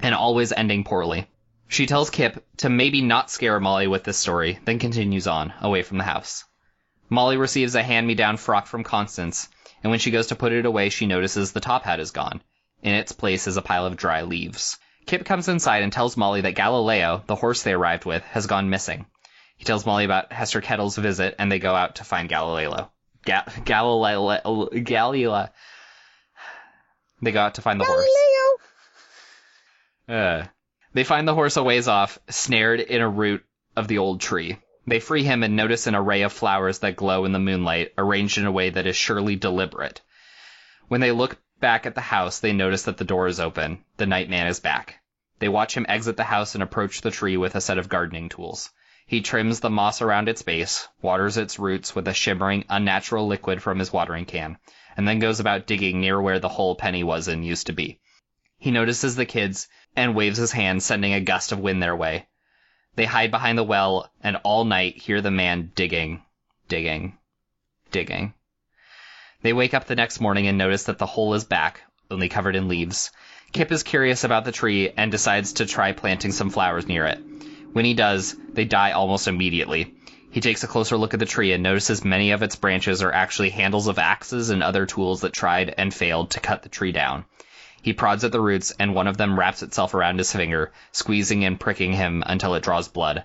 and 0.00 0.14
always 0.14 0.52
ending 0.52 0.82
poorly. 0.82 1.28
She 1.68 1.86
tells 1.86 2.10
Kip 2.10 2.44
to 2.58 2.68
maybe 2.68 3.02
not 3.02 3.30
scare 3.30 3.60
Molly 3.60 3.86
with 3.86 4.04
this 4.04 4.16
story, 4.16 4.58
then 4.64 4.78
continues 4.78 5.26
on, 5.26 5.52
away 5.60 5.82
from 5.82 5.98
the 5.98 6.04
house. 6.04 6.44
Molly 7.10 7.36
receives 7.36 7.74
a 7.74 7.82
hand-me-down 7.82 8.36
frock 8.38 8.66
from 8.66 8.82
Constance, 8.82 9.48
and 9.82 9.90
when 9.90 9.98
she 9.98 10.10
goes 10.10 10.28
to 10.28 10.36
put 10.36 10.52
it 10.52 10.66
away, 10.66 10.88
she 10.88 11.06
notices 11.06 11.52
the 11.52 11.60
top 11.60 11.84
hat 11.84 12.00
is 12.00 12.10
gone. 12.10 12.42
In 12.82 12.94
its 12.94 13.12
place 13.12 13.46
is 13.46 13.56
a 13.56 13.62
pile 13.62 13.86
of 13.86 13.96
dry 13.96 14.22
leaves. 14.22 14.78
Kip 15.06 15.24
comes 15.24 15.48
inside 15.48 15.82
and 15.82 15.92
tells 15.92 16.16
Molly 16.16 16.42
that 16.42 16.54
Galileo, 16.54 17.22
the 17.26 17.34
horse 17.34 17.62
they 17.62 17.72
arrived 17.72 18.04
with, 18.04 18.22
has 18.24 18.46
gone 18.46 18.70
missing. 18.70 19.06
He 19.56 19.64
tells 19.64 19.86
Molly 19.86 20.04
about 20.04 20.32
Hester 20.32 20.60
Kettle's 20.60 20.96
visit, 20.96 21.34
and 21.38 21.50
they 21.50 21.58
go 21.58 21.74
out 21.74 21.96
to 21.96 22.04
find 22.04 22.28
Galileo. 22.28 22.92
Ga- 23.24 23.46
Galileo. 23.64 24.68
Galileo. 24.68 25.48
They 27.20 27.32
go 27.32 27.40
out 27.40 27.54
to 27.54 27.62
find 27.62 27.80
the 27.80 27.84
horse. 27.84 28.06
Uh, 30.08 30.44
they 30.94 31.04
find 31.04 31.26
the 31.26 31.34
horse 31.34 31.56
a 31.56 31.62
ways 31.62 31.88
off, 31.88 32.18
snared 32.28 32.80
in 32.80 33.00
a 33.00 33.08
root 33.08 33.44
of 33.76 33.88
the 33.88 33.98
old 33.98 34.20
tree. 34.20 34.58
They 34.88 35.00
free 35.00 35.22
him 35.22 35.42
and 35.42 35.54
notice 35.54 35.86
an 35.86 35.94
array 35.94 36.22
of 36.22 36.32
flowers 36.32 36.78
that 36.78 36.96
glow 36.96 37.26
in 37.26 37.32
the 37.32 37.38
moonlight, 37.38 37.92
arranged 37.98 38.38
in 38.38 38.46
a 38.46 38.50
way 38.50 38.70
that 38.70 38.86
is 38.86 38.96
surely 38.96 39.36
deliberate. 39.36 40.00
When 40.86 41.02
they 41.02 41.12
look 41.12 41.36
back 41.60 41.84
at 41.84 41.94
the 41.94 42.00
house, 42.00 42.40
they 42.40 42.54
notice 42.54 42.84
that 42.84 42.96
the 42.96 43.04
door 43.04 43.26
is 43.26 43.38
open. 43.38 43.84
The 43.98 44.06
night 44.06 44.30
man 44.30 44.46
is 44.46 44.60
back. 44.60 45.00
They 45.40 45.48
watch 45.50 45.76
him 45.76 45.84
exit 45.90 46.16
the 46.16 46.24
house 46.24 46.54
and 46.54 46.62
approach 46.62 47.02
the 47.02 47.10
tree 47.10 47.36
with 47.36 47.54
a 47.54 47.60
set 47.60 47.76
of 47.76 47.90
gardening 47.90 48.30
tools. 48.30 48.70
He 49.06 49.20
trims 49.20 49.60
the 49.60 49.68
moss 49.68 50.00
around 50.00 50.26
its 50.26 50.40
base, 50.40 50.88
waters 51.02 51.36
its 51.36 51.58
roots 51.58 51.94
with 51.94 52.08
a 52.08 52.14
shimmering, 52.14 52.64
unnatural 52.70 53.26
liquid 53.26 53.62
from 53.62 53.80
his 53.80 53.92
watering 53.92 54.24
can, 54.24 54.56
and 54.96 55.06
then 55.06 55.18
goes 55.18 55.38
about 55.38 55.66
digging 55.66 56.00
near 56.00 56.18
where 56.18 56.38
the 56.38 56.48
hole 56.48 56.74
Penny 56.76 57.04
was 57.04 57.28
in 57.28 57.42
used 57.42 57.66
to 57.66 57.74
be. 57.74 58.00
He 58.56 58.70
notices 58.70 59.16
the 59.16 59.26
kids 59.26 59.68
and 59.94 60.14
waves 60.14 60.38
his 60.38 60.52
hand, 60.52 60.82
sending 60.82 61.12
a 61.12 61.20
gust 61.20 61.52
of 61.52 61.58
wind 61.58 61.82
their 61.82 61.94
way. 61.94 62.26
They 62.98 63.04
hide 63.04 63.30
behind 63.30 63.56
the 63.56 63.62
well 63.62 64.10
and 64.24 64.38
all 64.42 64.64
night 64.64 64.96
hear 64.96 65.20
the 65.20 65.30
man 65.30 65.70
digging, 65.76 66.20
digging, 66.66 67.16
digging. 67.92 68.34
They 69.40 69.52
wake 69.52 69.72
up 69.72 69.84
the 69.84 69.94
next 69.94 70.20
morning 70.20 70.48
and 70.48 70.58
notice 70.58 70.82
that 70.86 70.98
the 70.98 71.06
hole 71.06 71.34
is 71.34 71.44
back, 71.44 71.82
only 72.10 72.28
covered 72.28 72.56
in 72.56 72.66
leaves. 72.66 73.12
Kip 73.52 73.70
is 73.70 73.84
curious 73.84 74.24
about 74.24 74.44
the 74.44 74.50
tree 74.50 74.90
and 74.96 75.12
decides 75.12 75.52
to 75.52 75.66
try 75.66 75.92
planting 75.92 76.32
some 76.32 76.50
flowers 76.50 76.88
near 76.88 77.06
it. 77.06 77.20
When 77.72 77.84
he 77.84 77.94
does, 77.94 78.34
they 78.52 78.64
die 78.64 78.90
almost 78.90 79.28
immediately. 79.28 79.94
He 80.32 80.40
takes 80.40 80.64
a 80.64 80.66
closer 80.66 80.96
look 80.96 81.14
at 81.14 81.20
the 81.20 81.24
tree 81.24 81.52
and 81.52 81.62
notices 81.62 82.04
many 82.04 82.32
of 82.32 82.42
its 82.42 82.56
branches 82.56 83.00
are 83.00 83.12
actually 83.12 83.50
handles 83.50 83.86
of 83.86 84.00
axes 84.00 84.50
and 84.50 84.60
other 84.60 84.86
tools 84.86 85.20
that 85.20 85.32
tried 85.32 85.72
and 85.78 85.94
failed 85.94 86.32
to 86.32 86.40
cut 86.40 86.64
the 86.64 86.68
tree 86.68 86.90
down. 86.90 87.26
He 87.80 87.92
prods 87.92 88.24
at 88.24 88.32
the 88.32 88.40
roots, 88.40 88.74
and 88.78 88.94
one 88.94 89.06
of 89.06 89.16
them 89.16 89.38
wraps 89.38 89.62
itself 89.62 89.94
around 89.94 90.18
his 90.18 90.32
finger, 90.32 90.72
squeezing 90.92 91.44
and 91.44 91.58
pricking 91.58 91.92
him 91.92 92.22
until 92.26 92.54
it 92.54 92.62
draws 92.62 92.88
blood. 92.88 93.24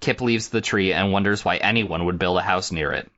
Kip 0.00 0.20
leaves 0.20 0.48
the 0.48 0.60
tree 0.60 0.92
and 0.92 1.12
wonders 1.12 1.44
why 1.44 1.56
anyone 1.56 2.04
would 2.04 2.18
build 2.18 2.36
a 2.36 2.42
house 2.42 2.72
near 2.72 2.92
it. 2.92 3.10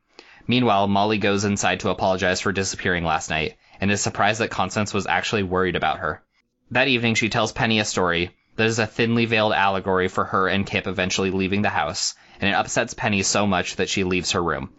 Meanwhile, 0.46 0.86
Molly 0.86 1.18
goes 1.18 1.44
inside 1.44 1.80
to 1.80 1.88
apologize 1.88 2.40
for 2.40 2.52
disappearing 2.52 3.04
last 3.04 3.30
night, 3.30 3.56
and 3.80 3.90
is 3.90 4.02
surprised 4.02 4.40
that 4.40 4.50
Constance 4.50 4.94
was 4.94 5.06
actually 5.06 5.42
worried 5.42 5.74
about 5.74 5.98
her. 5.98 6.22
That 6.70 6.88
evening, 6.88 7.14
she 7.14 7.30
tells 7.30 7.52
Penny 7.52 7.80
a 7.80 7.84
story 7.84 8.36
that 8.54 8.66
is 8.66 8.78
a 8.78 8.86
thinly 8.86 9.24
veiled 9.24 9.54
allegory 9.54 10.08
for 10.08 10.26
her 10.26 10.46
and 10.46 10.66
Kip 10.66 10.86
eventually 10.86 11.30
leaving 11.30 11.62
the 11.62 11.70
house, 11.70 12.14
and 12.38 12.48
it 12.50 12.54
upsets 12.54 12.94
Penny 12.94 13.22
so 13.22 13.46
much 13.46 13.76
that 13.76 13.88
she 13.88 14.04
leaves 14.04 14.32
her 14.32 14.42
room. 14.42 14.72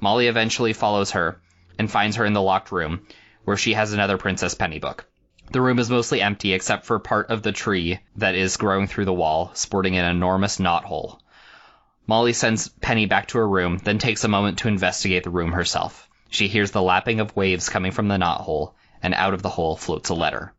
Molly 0.00 0.26
eventually 0.26 0.72
follows 0.72 1.12
her 1.12 1.40
and 1.78 1.90
finds 1.90 2.16
her 2.16 2.24
in 2.24 2.32
the 2.32 2.42
locked 2.42 2.72
room, 2.72 3.06
where 3.44 3.56
she 3.56 3.74
has 3.74 3.92
another 3.92 4.18
Princess 4.18 4.54
Penny 4.54 4.80
book. 4.80 5.06
The 5.50 5.60
room 5.60 5.78
is 5.78 5.88
mostly 5.88 6.20
empty 6.20 6.52
except 6.52 6.86
for 6.86 6.98
part 6.98 7.30
of 7.30 7.42
the 7.42 7.52
tree 7.52 8.00
that 8.16 8.34
is 8.34 8.56
growing 8.56 8.86
through 8.86 9.04
the 9.04 9.12
wall, 9.12 9.52
sporting 9.54 9.96
an 9.96 10.04
enormous 10.04 10.58
knothole. 10.58 11.20
Molly 12.06 12.32
sends 12.32 12.68
Penny 12.68 13.06
back 13.06 13.28
to 13.28 13.38
her 13.38 13.48
room, 13.48 13.78
then 13.78 13.98
takes 13.98 14.24
a 14.24 14.28
moment 14.28 14.58
to 14.58 14.68
investigate 14.68 15.24
the 15.24 15.30
room 15.30 15.52
herself. 15.52 16.08
She 16.28 16.48
hears 16.48 16.70
the 16.70 16.82
lapping 16.82 17.20
of 17.20 17.34
waves 17.36 17.68
coming 17.68 17.92
from 17.92 18.08
the 18.08 18.16
knothole, 18.16 18.74
and 19.02 19.14
out 19.14 19.34
of 19.34 19.42
the 19.42 19.48
hole 19.48 19.76
floats 19.76 20.08
a 20.08 20.14
letter. 20.14 20.52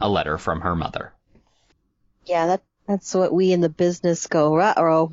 A 0.00 0.08
letter 0.08 0.38
from 0.38 0.60
her 0.62 0.74
mother. 0.74 1.12
Yeah, 2.26 2.46
that 2.46 2.62
that's 2.86 3.14
what 3.14 3.32
we 3.32 3.52
in 3.52 3.60
the 3.60 3.68
business 3.68 4.26
go. 4.26 4.54
Ruh-roh. 4.54 5.12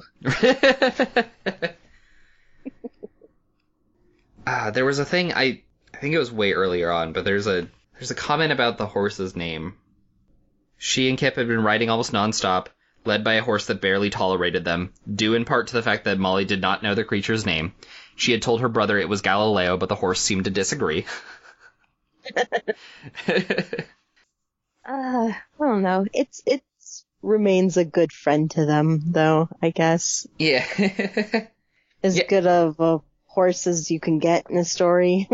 uh, 4.46 4.72
there 4.72 4.86
was 4.86 5.00
a 5.00 5.06
thing 5.06 5.34
I 5.34 5.62
I 5.94 5.98
think 5.98 6.14
it 6.16 6.20
was 6.20 6.32
way 6.32 6.54
earlier 6.54 6.92
on, 6.92 7.14
but 7.14 7.26
there's 7.26 7.48
a 7.48 7.68
there's 8.02 8.10
a 8.10 8.16
comment 8.16 8.52
about 8.52 8.80
the 8.80 8.88
horse's 8.88 9.36
name. 9.36 9.76
She 10.80 11.08
and 11.08 11.20
Kip 11.20 11.36
had 11.36 11.48
been 11.48 11.64
riding 11.64 11.92
almost 11.92 12.12
nonstop, 12.14 12.66
led 13.06 13.24
by 13.24 13.34
a 13.36 13.44
horse 13.44 13.68
that 13.68 13.80
barely 13.80 14.10
tolerated 14.10 14.66
them, 14.66 14.92
due 15.14 15.36
in 15.36 15.46
part 15.46 15.68
to 15.68 15.74
the 15.74 15.84
fact 15.84 16.06
that 16.06 16.18
Molly 16.18 16.44
did 16.44 16.62
not 16.62 16.82
know 16.82 16.96
the 16.96 17.04
creature's 17.04 17.46
name. 17.46 17.76
She 18.16 18.32
had 18.32 18.42
told 18.42 18.62
her 18.62 18.70
brother 18.70 18.98
it 18.98 19.08
was 19.08 19.22
Galileo, 19.22 19.78
but 19.78 19.88
the 19.88 19.94
horse 19.96 20.20
seemed 20.20 20.46
to 20.46 20.50
disagree. 20.52 21.06
Uh, 24.84 25.30
I 25.32 25.38
don't 25.60 25.84
know. 25.84 26.08
It's 26.12 26.42
it 26.48 26.64
remains 27.22 27.78
a 27.78 27.86
good 27.86 28.12
friend 28.12 28.50
to 28.52 28.66
them, 28.66 29.12
though. 29.12 29.48
I 29.62 29.70
guess 29.70 30.26
yeah. 30.40 30.66
as 32.04 32.18
Yeah. 32.18 32.26
good 32.28 32.48
of 32.48 32.80
a 32.80 33.00
horse 33.28 33.68
as 33.68 33.92
you 33.92 34.00
can 34.00 34.18
get 34.18 34.50
in 34.50 34.58
a 34.58 34.66
story. 34.66 35.30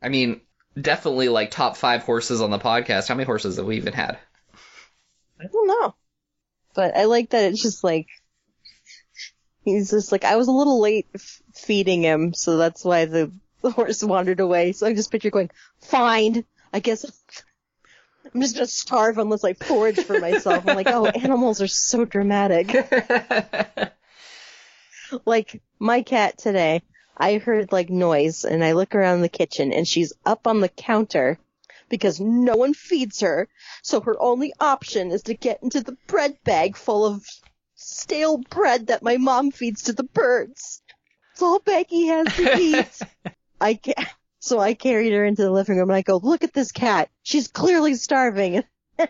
I 0.00 0.10
mean, 0.10 0.42
definitely 0.80 1.28
like 1.28 1.50
top 1.50 1.76
five 1.76 2.02
horses 2.02 2.40
on 2.40 2.50
the 2.50 2.58
podcast. 2.58 3.08
How 3.08 3.14
many 3.14 3.26
horses 3.26 3.56
have 3.56 3.66
we 3.66 3.76
even 3.76 3.92
had? 3.92 4.18
I 5.40 5.46
don't 5.46 5.66
know, 5.66 5.94
but 6.74 6.96
I 6.96 7.04
like 7.04 7.30
that 7.30 7.52
it's 7.52 7.62
just 7.62 7.82
like 7.82 8.06
he's 9.64 9.90
just 9.90 10.12
like 10.12 10.24
I 10.24 10.36
was 10.36 10.48
a 10.48 10.52
little 10.52 10.80
late 10.80 11.08
f- 11.14 11.42
feeding 11.54 12.02
him, 12.02 12.34
so 12.34 12.56
that's 12.56 12.84
why 12.84 13.06
the, 13.06 13.32
the 13.62 13.70
horse 13.70 14.02
wandered 14.02 14.40
away. 14.40 14.72
So 14.72 14.86
I 14.86 14.94
just 14.94 15.10
picture 15.10 15.30
going, 15.30 15.50
fine. 15.80 16.44
I 16.72 16.80
guess 16.80 17.04
I'm 18.32 18.40
just 18.40 18.54
gonna 18.54 18.66
starve 18.66 19.18
unless 19.18 19.44
I 19.44 19.54
forage 19.54 20.00
for 20.00 20.18
myself. 20.18 20.66
I'm 20.66 20.76
like, 20.76 20.88
oh, 20.88 21.06
animals 21.22 21.60
are 21.60 21.66
so 21.66 22.04
dramatic. 22.04 22.72
like 25.24 25.60
my 25.78 26.02
cat 26.02 26.38
today, 26.38 26.82
I 27.16 27.38
heard 27.38 27.72
like 27.72 27.90
noise 27.90 28.44
and 28.44 28.64
I 28.64 28.72
look 28.72 28.94
around 28.94 29.20
the 29.20 29.28
kitchen 29.28 29.72
and 29.72 29.86
she's 29.86 30.12
up 30.24 30.46
on 30.46 30.60
the 30.60 30.68
counter 30.68 31.38
because 31.88 32.20
no 32.20 32.56
one 32.56 32.74
feeds 32.74 33.20
her. 33.20 33.48
So 33.82 34.00
her 34.00 34.20
only 34.20 34.52
option 34.58 35.10
is 35.10 35.22
to 35.24 35.34
get 35.34 35.62
into 35.62 35.82
the 35.82 35.96
bread 36.06 36.38
bag 36.44 36.76
full 36.76 37.04
of 37.04 37.24
stale 37.74 38.38
bread 38.38 38.86
that 38.86 39.02
my 39.02 39.18
mom 39.18 39.50
feeds 39.50 39.82
to 39.82 39.92
the 39.92 40.04
birds. 40.04 40.82
It's 41.32 41.42
all 41.42 41.58
Becky 41.60 42.06
has 42.06 42.34
to 42.36 42.56
eat. 42.58 43.00
I 43.60 43.74
ca- 43.74 44.14
so 44.40 44.58
I 44.58 44.74
carried 44.74 45.12
her 45.12 45.24
into 45.24 45.42
the 45.42 45.50
living 45.50 45.76
room 45.76 45.90
and 45.90 45.96
I 45.96 46.02
go, 46.02 46.16
look 46.16 46.44
at 46.44 46.52
this 46.52 46.72
cat. 46.72 47.10
She's 47.22 47.48
clearly 47.48 47.94
starving. 47.94 48.64
my 48.98 49.08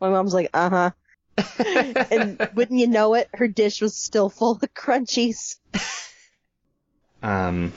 mom's 0.00 0.34
like, 0.34 0.50
uh 0.52 0.70
huh. 0.70 0.90
and 2.10 2.50
wouldn't 2.54 2.80
you 2.80 2.86
know 2.86 3.14
it, 3.14 3.28
her 3.34 3.46
dish 3.46 3.80
was 3.80 3.96
still 3.96 4.28
full 4.28 4.52
of 4.52 4.74
crunchies. 4.74 5.56
Um, 7.22 7.72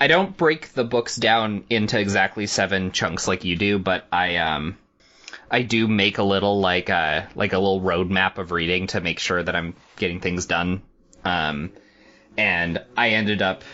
I 0.00 0.08
don't 0.08 0.36
break 0.36 0.72
the 0.72 0.84
books 0.84 1.16
down 1.16 1.64
into 1.70 1.98
exactly 1.98 2.46
seven 2.46 2.92
chunks 2.92 3.26
like 3.26 3.44
you 3.44 3.56
do, 3.56 3.78
but 3.78 4.06
I 4.12 4.36
um, 4.36 4.76
I 5.50 5.62
do 5.62 5.88
make 5.88 6.18
a 6.18 6.22
little 6.22 6.60
like 6.60 6.90
uh 6.90 7.22
like 7.34 7.52
a 7.52 7.58
little 7.58 7.80
roadmap 7.80 8.38
of 8.38 8.50
reading 8.52 8.88
to 8.88 9.00
make 9.00 9.18
sure 9.18 9.42
that 9.42 9.56
I'm 9.56 9.74
getting 9.96 10.20
things 10.20 10.46
done. 10.46 10.82
Um, 11.24 11.72
and 12.36 12.84
I 12.96 13.10
ended 13.10 13.42
up 13.42 13.64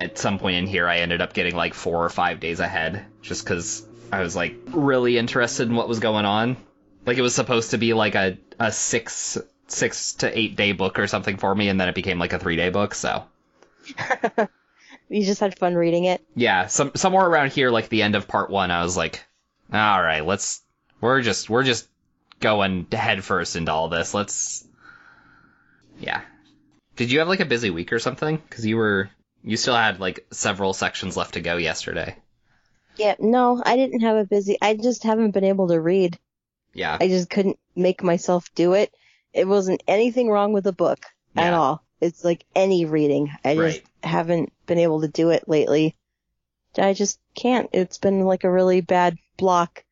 at 0.00 0.18
some 0.18 0.38
point 0.38 0.56
in 0.56 0.66
here, 0.66 0.88
I 0.88 0.98
ended 0.98 1.20
up 1.20 1.34
getting 1.34 1.54
like 1.54 1.74
four 1.74 2.04
or 2.04 2.08
five 2.08 2.40
days 2.40 2.58
ahead, 2.58 3.04
just 3.22 3.44
because 3.44 3.86
I 4.10 4.20
was 4.22 4.34
like 4.34 4.56
really 4.68 5.18
interested 5.18 5.68
in 5.68 5.74
what 5.74 5.88
was 5.88 6.00
going 6.00 6.24
on. 6.24 6.56
Like 7.06 7.18
it 7.18 7.22
was 7.22 7.34
supposed 7.34 7.70
to 7.70 7.78
be 7.78 7.92
like 7.92 8.14
a 8.14 8.38
a 8.58 8.72
six 8.72 9.38
six 9.68 10.14
to 10.14 10.38
eight 10.38 10.56
day 10.56 10.72
book 10.72 10.98
or 10.98 11.06
something 11.06 11.36
for 11.36 11.54
me, 11.54 11.68
and 11.68 11.80
then 11.80 11.88
it 11.88 11.94
became 11.94 12.18
like 12.18 12.32
a 12.32 12.38
three 12.38 12.56
day 12.56 12.70
book. 12.70 12.94
So. 12.94 13.24
You 15.10 15.24
just 15.24 15.40
had 15.40 15.58
fun 15.58 15.74
reading 15.74 16.04
it. 16.04 16.24
yeah, 16.36 16.68
some 16.68 16.92
somewhere 16.94 17.26
around 17.26 17.50
here, 17.52 17.70
like 17.70 17.88
the 17.88 18.02
end 18.02 18.14
of 18.14 18.28
part 18.28 18.48
one, 18.48 18.70
I 18.70 18.84
was 18.84 18.96
like, 18.96 19.24
all 19.72 20.00
right, 20.00 20.24
let's 20.24 20.62
we're 21.00 21.20
just 21.20 21.50
we're 21.50 21.64
just 21.64 21.88
going 22.38 22.86
head 22.92 23.24
first 23.24 23.56
into 23.56 23.72
all 23.72 23.88
this. 23.88 24.14
Let's, 24.14 24.64
yeah. 25.98 26.22
Did 26.94 27.10
you 27.10 27.18
have 27.18 27.28
like 27.28 27.40
a 27.40 27.44
busy 27.44 27.70
week 27.70 27.92
or 27.92 27.98
something? 27.98 28.36
Because 28.36 28.64
you 28.64 28.76
were 28.76 29.10
you 29.42 29.56
still 29.56 29.74
had 29.74 29.98
like 29.98 30.26
several 30.30 30.72
sections 30.72 31.16
left 31.16 31.34
to 31.34 31.40
go 31.40 31.56
yesterday. 31.56 32.16
Yeah, 32.96 33.16
no, 33.18 33.60
I 33.64 33.76
didn't 33.76 34.00
have 34.00 34.16
a 34.16 34.24
busy. 34.24 34.58
I 34.62 34.74
just 34.74 35.02
haven't 35.02 35.32
been 35.32 35.44
able 35.44 35.68
to 35.68 35.80
read. 35.80 36.18
Yeah, 36.72 36.96
I 37.00 37.08
just 37.08 37.30
couldn't 37.30 37.58
make 37.74 38.04
myself 38.04 38.54
do 38.54 38.74
it. 38.74 38.94
It 39.32 39.48
wasn't 39.48 39.82
anything 39.88 40.30
wrong 40.30 40.52
with 40.52 40.64
the 40.64 40.72
book 40.72 41.04
at 41.36 41.52
all. 41.52 41.82
It's 42.00 42.24
like 42.24 42.44
any 42.54 42.84
reading. 42.86 43.30
I 43.44 43.54
just 43.54 43.78
Right. 43.78 43.84
haven't 44.02 44.52
been 44.66 44.78
able 44.78 45.02
to 45.02 45.08
do 45.08 45.30
it 45.30 45.48
lately. 45.48 45.94
I 46.78 46.94
just 46.94 47.18
can't. 47.34 47.68
It's 47.72 47.98
been 47.98 48.20
like 48.24 48.44
a 48.44 48.50
really 48.50 48.80
bad 48.80 49.16
block. 49.36 49.84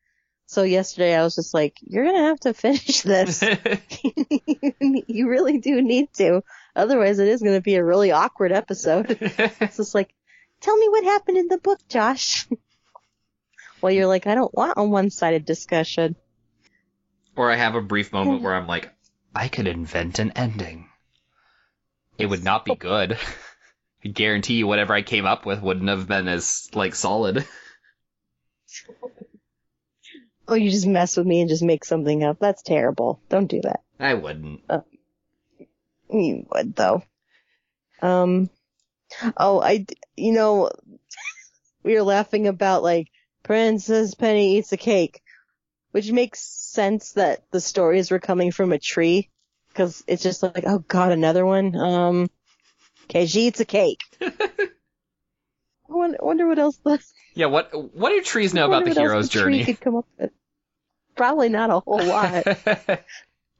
So 0.46 0.62
yesterday 0.62 1.14
I 1.14 1.22
was 1.22 1.34
just 1.34 1.52
like, 1.52 1.76
you're 1.82 2.04
going 2.04 2.16
to 2.16 2.22
have 2.22 2.40
to 2.40 2.54
finish 2.54 3.02
this. 3.02 3.42
you 4.80 5.28
really 5.28 5.58
do 5.58 5.82
need 5.82 6.12
to. 6.14 6.42
Otherwise 6.74 7.18
it 7.18 7.28
is 7.28 7.42
going 7.42 7.56
to 7.56 7.60
be 7.60 7.74
a 7.74 7.84
really 7.84 8.12
awkward 8.12 8.52
episode. 8.52 9.10
It's 9.20 9.76
just 9.76 9.94
like, 9.94 10.14
tell 10.60 10.76
me 10.76 10.88
what 10.88 11.04
happened 11.04 11.36
in 11.38 11.48
the 11.48 11.58
book, 11.58 11.80
Josh. 11.88 12.46
well, 13.82 13.92
you're 13.92 14.06
like, 14.06 14.26
I 14.26 14.34
don't 14.34 14.54
want 14.54 14.74
a 14.76 14.84
one-sided 14.84 15.44
discussion. 15.44 16.16
or 17.36 17.50
I 17.50 17.56
have 17.56 17.74
a 17.74 17.82
brief 17.82 18.12
moment 18.12 18.42
where 18.42 18.54
I'm 18.54 18.66
like, 18.66 18.90
I 19.34 19.48
could 19.48 19.66
invent 19.66 20.18
an 20.18 20.32
ending. 20.32 20.88
It 22.18 22.26
would 22.26 22.44
not 22.44 22.64
be 22.64 22.74
good. 22.74 23.16
I 24.04 24.08
guarantee 24.08 24.54
you 24.54 24.66
whatever 24.66 24.92
I 24.92 25.02
came 25.02 25.26
up 25.26 25.46
with 25.46 25.62
wouldn't 25.62 25.88
have 25.88 26.06
been 26.08 26.28
as 26.28 26.68
like 26.74 26.94
solid. 26.94 27.46
Oh, 30.46 30.54
you 30.54 30.70
just 30.70 30.86
mess 30.86 31.16
with 31.16 31.26
me 31.26 31.40
and 31.40 31.48
just 31.48 31.62
make 31.62 31.84
something 31.84 32.24
up. 32.24 32.38
That's 32.40 32.62
terrible. 32.62 33.20
Don't 33.28 33.46
do 33.48 33.60
that. 33.62 33.80
I 34.00 34.14
wouldn't. 34.14 34.60
You 36.10 36.46
would 36.52 36.74
though. 36.74 37.02
Um. 38.00 38.50
Oh, 39.36 39.60
I. 39.60 39.86
You 40.16 40.32
know, 40.32 40.70
we 41.82 41.94
were 41.94 42.02
laughing 42.02 42.46
about 42.46 42.82
like 42.82 43.08
Princess 43.42 44.14
Penny 44.14 44.56
eats 44.58 44.72
a 44.72 44.76
cake, 44.76 45.22
which 45.90 46.10
makes 46.10 46.40
sense 46.40 47.12
that 47.12 47.42
the 47.50 47.60
stories 47.60 48.10
were 48.10 48.18
coming 48.18 48.52
from 48.52 48.72
a 48.72 48.78
tree, 48.78 49.30
because 49.78 50.02
it's 50.08 50.24
just 50.24 50.42
like, 50.42 50.64
oh 50.66 50.80
god, 50.80 51.12
another 51.12 51.46
one. 51.46 51.76
Um. 51.76 52.28
Okay, 53.04 53.26
she 53.26 53.46
eats 53.46 53.60
a 53.60 53.64
cake. 53.64 54.00
I 54.20 54.30
wonder, 55.86 56.18
wonder 56.20 56.48
what 56.48 56.58
else 56.58 56.78
Yeah, 57.34 57.46
what 57.46 57.70
what 57.94 58.10
do 58.10 58.20
trees 58.20 58.52
know 58.52 58.66
about 58.66 58.84
the 58.84 58.92
hero's 58.92 59.28
the 59.28 59.32
journey? 59.32 59.64
Could 59.64 59.80
come 59.80 59.96
up 59.96 60.06
with. 60.18 60.32
Probably 61.16 61.48
not 61.48 61.70
a 61.70 61.80
whole 61.80 62.02
lot. 62.02 62.44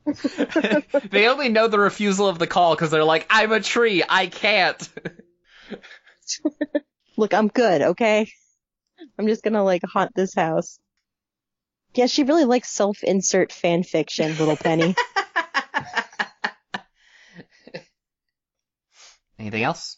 they 1.11 1.29
only 1.29 1.51
know 1.51 1.69
the 1.69 1.79
refusal 1.79 2.29
of 2.29 2.39
the 2.39 2.47
call 2.47 2.75
because 2.75 2.91
they're 2.91 3.05
like, 3.05 3.27
I'm 3.31 3.53
a 3.53 3.61
tree, 3.61 4.03
I 4.09 4.27
can't. 4.27 4.89
Look, 7.17 7.35
I'm 7.35 7.49
good, 7.49 7.83
okay? 7.83 8.31
I'm 9.19 9.27
just 9.27 9.43
gonna 9.43 9.65
like 9.65 9.83
haunt 9.85 10.13
this 10.15 10.35
house. 10.35 10.79
Yeah, 11.95 12.07
she 12.07 12.25
really 12.25 12.45
likes 12.45 12.71
self-insert 12.71 13.53
fan 13.53 13.83
fiction, 13.83 14.37
little 14.39 14.57
Penny. 14.57 14.95
Anything 19.39 19.63
else? 19.63 19.97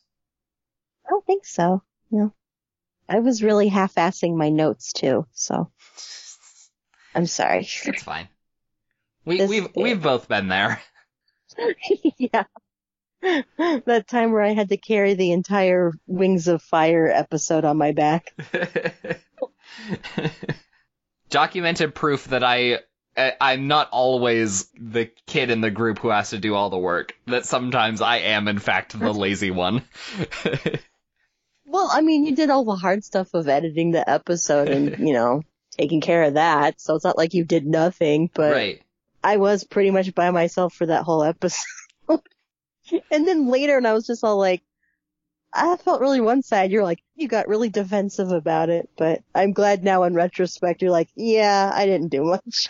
I 1.06 1.10
don't 1.10 1.24
think 1.26 1.46
so. 1.46 1.82
No. 2.10 2.32
I 3.08 3.18
was 3.20 3.42
really 3.42 3.68
half-assing 3.68 4.36
my 4.36 4.50
notes 4.50 4.92
too, 4.92 5.26
so 5.32 5.70
I'm 7.14 7.26
sorry. 7.26 7.68
It's 7.84 8.02
fine. 8.02 8.28
We 9.24 9.38
This- 9.38 9.50
we've 9.50 9.68
we've 9.74 10.02
both 10.02 10.28
been 10.28 10.48
there. 10.48 10.80
yeah. 12.18 12.44
That 13.58 14.06
time 14.08 14.32
where 14.32 14.42
I 14.42 14.54
had 14.54 14.68
to 14.70 14.76
carry 14.76 15.14
the 15.14 15.32
entire 15.32 15.92
Wings 16.06 16.48
of 16.48 16.62
Fire 16.62 17.08
episode 17.08 17.64
on 17.64 17.76
my 17.76 17.92
back. 17.92 18.34
Documented 21.28 21.94
proof 21.94 22.26
that 22.26 22.42
I- 22.42 22.80
I'm 23.16 23.68
not 23.68 23.90
always 23.90 24.68
the 24.78 25.10
kid 25.26 25.50
in 25.50 25.60
the 25.60 25.70
group 25.70 25.98
who 25.98 26.08
has 26.08 26.30
to 26.30 26.38
do 26.38 26.54
all 26.54 26.70
the 26.70 26.78
work. 26.78 27.16
That 27.26 27.44
sometimes 27.44 28.00
I 28.00 28.18
am 28.18 28.48
in 28.48 28.58
fact 28.58 28.98
the 28.98 29.12
lazy 29.12 29.50
one. 29.50 29.84
Well, 31.70 31.88
I 31.92 32.00
mean, 32.00 32.24
you 32.26 32.34
did 32.34 32.50
all 32.50 32.64
the 32.64 32.74
hard 32.74 33.04
stuff 33.04 33.32
of 33.32 33.46
editing 33.46 33.92
the 33.92 34.08
episode 34.08 34.68
and, 34.68 34.98
you 35.06 35.14
know, 35.14 35.42
taking 35.70 36.00
care 36.00 36.24
of 36.24 36.34
that, 36.34 36.80
so 36.80 36.96
it's 36.96 37.04
not 37.04 37.16
like 37.16 37.32
you 37.32 37.44
did 37.44 37.64
nothing, 37.64 38.28
but 38.34 38.52
right. 38.52 38.82
I 39.22 39.36
was 39.36 39.62
pretty 39.62 39.92
much 39.92 40.12
by 40.12 40.32
myself 40.32 40.74
for 40.74 40.86
that 40.86 41.04
whole 41.04 41.22
episode. 41.22 41.62
and 42.08 43.26
then 43.26 43.46
later, 43.46 43.76
and 43.76 43.86
I 43.86 43.92
was 43.92 44.04
just 44.04 44.24
all 44.24 44.36
like, 44.36 44.62
I 45.52 45.76
felt 45.76 46.00
really 46.00 46.20
one 46.20 46.42
side. 46.42 46.72
You're 46.72 46.82
like, 46.82 47.02
you 47.14 47.28
got 47.28 47.46
really 47.46 47.68
defensive 47.68 48.32
about 48.32 48.68
it, 48.68 48.90
but 48.96 49.22
I'm 49.32 49.52
glad 49.52 49.84
now 49.84 50.02
in 50.02 50.14
retrospect, 50.14 50.82
you're 50.82 50.90
like, 50.90 51.08
yeah, 51.14 51.70
I 51.72 51.86
didn't 51.86 52.08
do 52.08 52.24
much. 52.24 52.68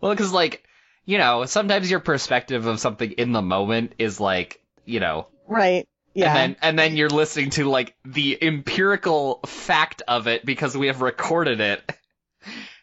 Well, 0.00 0.12
because 0.12 0.32
like 0.32 0.62
you 1.04 1.18
know, 1.18 1.44
sometimes 1.44 1.90
your 1.90 2.00
perspective 2.00 2.66
of 2.66 2.80
something 2.80 3.12
in 3.12 3.32
the 3.32 3.42
moment 3.42 3.94
is 3.98 4.20
like 4.20 4.60
you 4.84 5.00
know 5.00 5.28
Right. 5.46 5.88
Yeah. 6.14 6.28
And 6.28 6.36
then 6.36 6.56
and 6.62 6.78
then 6.78 6.96
you're 6.96 7.10
listening 7.10 7.50
to 7.50 7.64
like 7.68 7.94
the 8.04 8.38
empirical 8.40 9.40
fact 9.46 10.02
of 10.08 10.26
it 10.26 10.44
because 10.44 10.76
we 10.76 10.86
have 10.88 11.02
recorded 11.02 11.60
it. 11.60 11.82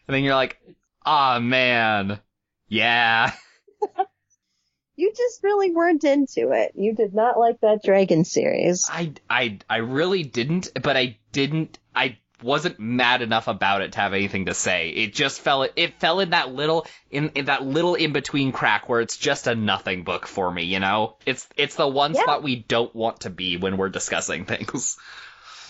And 0.06 0.14
then 0.14 0.22
you're 0.22 0.34
like, 0.34 0.60
ah 1.04 1.38
man. 1.38 2.20
Yeah. 2.68 3.32
you 4.96 5.12
just 5.16 5.42
really 5.42 5.72
weren't 5.72 6.04
into 6.04 6.52
it. 6.52 6.72
You 6.74 6.94
did 6.94 7.14
not 7.14 7.38
like 7.38 7.60
that 7.60 7.82
Dragon 7.82 8.24
series. 8.24 8.86
I 8.90 9.14
I 9.28 9.58
I 9.68 9.78
really 9.78 10.22
didn't, 10.22 10.70
but 10.80 10.96
I 10.96 11.18
didn't 11.32 11.78
I 11.94 12.18
wasn't 12.44 12.78
mad 12.78 13.22
enough 13.22 13.48
about 13.48 13.80
it 13.80 13.92
to 13.92 14.00
have 14.00 14.12
anything 14.12 14.44
to 14.46 14.54
say. 14.54 14.90
It 14.90 15.14
just 15.14 15.40
fell 15.40 15.62
it 15.74 15.94
fell 15.98 16.20
in 16.20 16.30
that 16.30 16.52
little 16.52 16.86
in, 17.10 17.30
in 17.30 17.46
that 17.46 17.64
little 17.64 17.94
in 17.94 18.12
between 18.12 18.52
crack 18.52 18.88
where 18.88 19.00
it's 19.00 19.16
just 19.16 19.46
a 19.46 19.54
nothing 19.54 20.04
book 20.04 20.26
for 20.26 20.50
me, 20.50 20.64
you 20.64 20.78
know? 20.78 21.16
It's 21.24 21.48
it's 21.56 21.74
the 21.76 21.88
one 21.88 22.12
Yeah. 22.14 22.20
spot 22.22 22.42
we 22.42 22.56
don't 22.56 22.94
want 22.94 23.20
to 23.20 23.30
be 23.30 23.56
when 23.56 23.76
we're 23.78 23.88
discussing 23.88 24.44
things. 24.52 24.96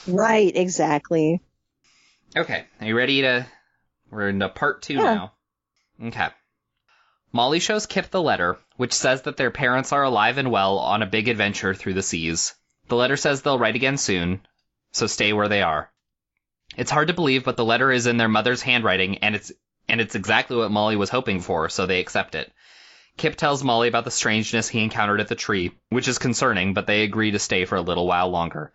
Right, 0.08 0.54
exactly. 0.54 1.40
Okay, 2.36 2.64
are 2.80 2.86
you 2.86 2.96
ready 2.96 3.22
to 3.22 3.46
we're 4.10 4.28
into 4.28 4.48
part 4.48 4.82
2 4.82 4.94
Yeah. 4.94 5.02
now. 5.04 5.32
Okay. 6.08 6.28
Molly 7.32 7.60
shows 7.60 7.86
Kip 7.86 8.10
the 8.10 8.22
letter, 8.22 8.58
which 8.76 8.92
says 8.92 9.22
that 9.22 9.36
their 9.36 9.50
parents 9.50 9.92
are 9.92 10.02
alive 10.04 10.38
and 10.38 10.50
well 10.50 10.78
on 10.78 11.02
a 11.02 11.06
big 11.06 11.28
adventure 11.28 11.74
through 11.74 11.94
the 11.94 12.02
seas. 12.02 12.54
The 12.88 12.96
letter 12.96 13.16
says 13.16 13.42
they'll 13.42 13.58
write 13.58 13.74
again 13.76 13.96
soon, 13.96 14.40
so 14.92 15.06
stay 15.06 15.32
where 15.32 15.48
they 15.48 15.62
are. 15.62 15.90
It's 16.76 16.90
hard 16.90 17.08
to 17.08 17.14
believe, 17.14 17.44
but 17.44 17.56
the 17.56 17.64
letter 17.64 17.90
is 17.92 18.06
in 18.06 18.16
their 18.16 18.28
mother's 18.28 18.62
handwriting, 18.62 19.18
and 19.18 19.34
it's 19.34 19.52
and 19.88 20.00
it's 20.00 20.14
exactly 20.14 20.56
what 20.56 20.70
Molly 20.70 20.96
was 20.96 21.10
hoping 21.10 21.40
for, 21.40 21.68
so 21.68 21.86
they 21.86 22.00
accept 22.00 22.34
it. 22.34 22.52
Kip 23.16 23.36
tells 23.36 23.62
Molly 23.62 23.86
about 23.86 24.04
the 24.04 24.10
strangeness 24.10 24.68
he 24.68 24.82
encountered 24.82 25.20
at 25.20 25.28
the 25.28 25.34
tree, 25.34 25.72
which 25.90 26.08
is 26.08 26.18
concerning, 26.18 26.74
but 26.74 26.86
they 26.86 27.02
agree 27.02 27.30
to 27.30 27.38
stay 27.38 27.64
for 27.64 27.76
a 27.76 27.82
little 27.82 28.06
while 28.06 28.28
longer. 28.28 28.72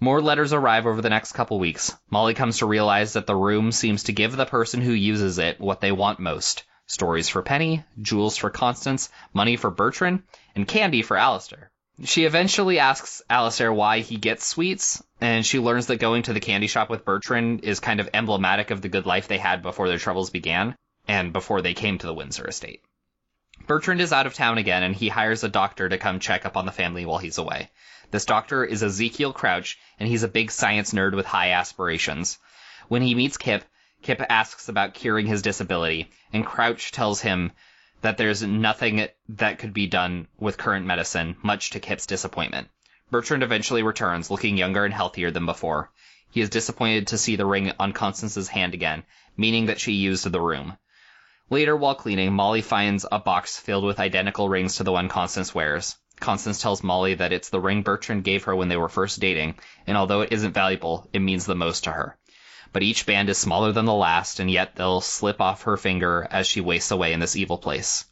More 0.00 0.20
letters 0.20 0.52
arrive 0.52 0.86
over 0.86 1.00
the 1.00 1.10
next 1.10 1.32
couple 1.32 1.58
weeks. 1.58 1.94
Molly 2.10 2.34
comes 2.34 2.58
to 2.58 2.66
realize 2.66 3.12
that 3.12 3.26
the 3.26 3.36
room 3.36 3.70
seems 3.72 4.04
to 4.04 4.12
give 4.12 4.36
the 4.36 4.46
person 4.46 4.80
who 4.80 4.92
uses 4.92 5.38
it 5.38 5.60
what 5.60 5.80
they 5.80 5.92
want 5.92 6.18
most. 6.18 6.64
Stories 6.86 7.28
for 7.28 7.42
Penny, 7.42 7.84
jewels 8.00 8.36
for 8.36 8.50
Constance, 8.50 9.10
money 9.32 9.56
for 9.56 9.70
Bertrand, 9.70 10.22
and 10.54 10.66
candy 10.66 11.02
for 11.02 11.16
Alistair. 11.16 11.70
She 12.04 12.24
eventually 12.24 12.78
asks 12.78 13.22
Alistair 13.28 13.72
why 13.72 14.00
he 14.00 14.16
gets 14.16 14.46
sweets, 14.46 15.02
and 15.20 15.44
she 15.44 15.58
learns 15.58 15.86
that 15.86 15.96
going 15.96 16.22
to 16.24 16.32
the 16.32 16.40
candy 16.40 16.68
shop 16.68 16.88
with 16.88 17.04
Bertrand 17.04 17.64
is 17.64 17.80
kind 17.80 17.98
of 17.98 18.08
emblematic 18.14 18.70
of 18.70 18.82
the 18.82 18.88
good 18.88 19.04
life 19.04 19.26
they 19.26 19.38
had 19.38 19.62
before 19.62 19.88
their 19.88 19.98
troubles 19.98 20.30
began, 20.30 20.76
and 21.08 21.32
before 21.32 21.60
they 21.60 21.74
came 21.74 21.98
to 21.98 22.06
the 22.06 22.14
Windsor 22.14 22.46
estate. 22.46 22.82
Bertrand 23.66 24.00
is 24.00 24.12
out 24.12 24.26
of 24.26 24.34
town 24.34 24.58
again, 24.58 24.84
and 24.84 24.94
he 24.94 25.08
hires 25.08 25.42
a 25.42 25.48
doctor 25.48 25.88
to 25.88 25.98
come 25.98 26.20
check 26.20 26.46
up 26.46 26.56
on 26.56 26.66
the 26.66 26.72
family 26.72 27.04
while 27.04 27.18
he's 27.18 27.38
away. 27.38 27.68
This 28.12 28.24
doctor 28.24 28.64
is 28.64 28.84
Ezekiel 28.84 29.32
Crouch, 29.32 29.76
and 29.98 30.08
he's 30.08 30.22
a 30.22 30.28
big 30.28 30.52
science 30.52 30.92
nerd 30.92 31.16
with 31.16 31.26
high 31.26 31.50
aspirations. 31.50 32.38
When 32.86 33.02
he 33.02 33.16
meets 33.16 33.36
Kip, 33.36 33.64
Kip 34.02 34.22
asks 34.30 34.68
about 34.68 34.94
curing 34.94 35.26
his 35.26 35.42
disability, 35.42 36.12
and 36.32 36.46
Crouch 36.46 36.92
tells 36.92 37.20
him 37.20 37.50
that 38.02 38.16
there's 38.16 38.42
nothing 38.42 39.08
that 39.28 39.58
could 39.58 39.72
be 39.72 39.86
done 39.86 40.28
with 40.38 40.58
current 40.58 40.86
medicine, 40.86 41.36
much 41.42 41.70
to 41.70 41.80
Kip's 41.80 42.06
disappointment. 42.06 42.68
Bertrand 43.10 43.42
eventually 43.42 43.82
returns, 43.82 44.30
looking 44.30 44.56
younger 44.56 44.84
and 44.84 44.92
healthier 44.92 45.30
than 45.30 45.46
before. 45.46 45.90
He 46.30 46.40
is 46.40 46.50
disappointed 46.50 47.06
to 47.06 47.18
see 47.18 47.36
the 47.36 47.46
ring 47.46 47.72
on 47.78 47.92
Constance's 47.92 48.48
hand 48.48 48.74
again, 48.74 49.04
meaning 49.36 49.66
that 49.66 49.80
she 49.80 49.92
used 49.92 50.30
the 50.30 50.40
room. 50.40 50.76
Later, 51.48 51.74
while 51.74 51.94
cleaning, 51.94 52.34
Molly 52.34 52.60
finds 52.60 53.06
a 53.10 53.18
box 53.18 53.58
filled 53.58 53.84
with 53.84 53.98
identical 53.98 54.50
rings 54.50 54.76
to 54.76 54.84
the 54.84 54.92
one 54.92 55.08
Constance 55.08 55.54
wears. 55.54 55.96
Constance 56.20 56.60
tells 56.60 56.82
Molly 56.82 57.14
that 57.14 57.32
it's 57.32 57.48
the 57.48 57.60
ring 57.60 57.82
Bertrand 57.82 58.24
gave 58.24 58.44
her 58.44 58.54
when 58.54 58.68
they 58.68 58.76
were 58.76 58.90
first 58.90 59.20
dating, 59.20 59.54
and 59.86 59.96
although 59.96 60.20
it 60.20 60.32
isn't 60.32 60.52
valuable, 60.52 61.08
it 61.14 61.20
means 61.20 61.46
the 61.46 61.54
most 61.54 61.84
to 61.84 61.92
her. 61.92 62.17
But 62.72 62.82
each 62.82 63.06
band 63.06 63.28
is 63.28 63.38
smaller 63.38 63.72
than 63.72 63.86
the 63.86 63.94
last, 63.94 64.40
and 64.40 64.50
yet 64.50 64.76
they'll 64.76 65.00
slip 65.00 65.40
off 65.40 65.62
her 65.62 65.76
finger 65.76 66.28
as 66.30 66.46
she 66.46 66.60
wastes 66.60 66.90
away 66.90 67.12
in 67.12 67.20
this 67.20 67.36
evil 67.36 67.58
place. 67.58 68.04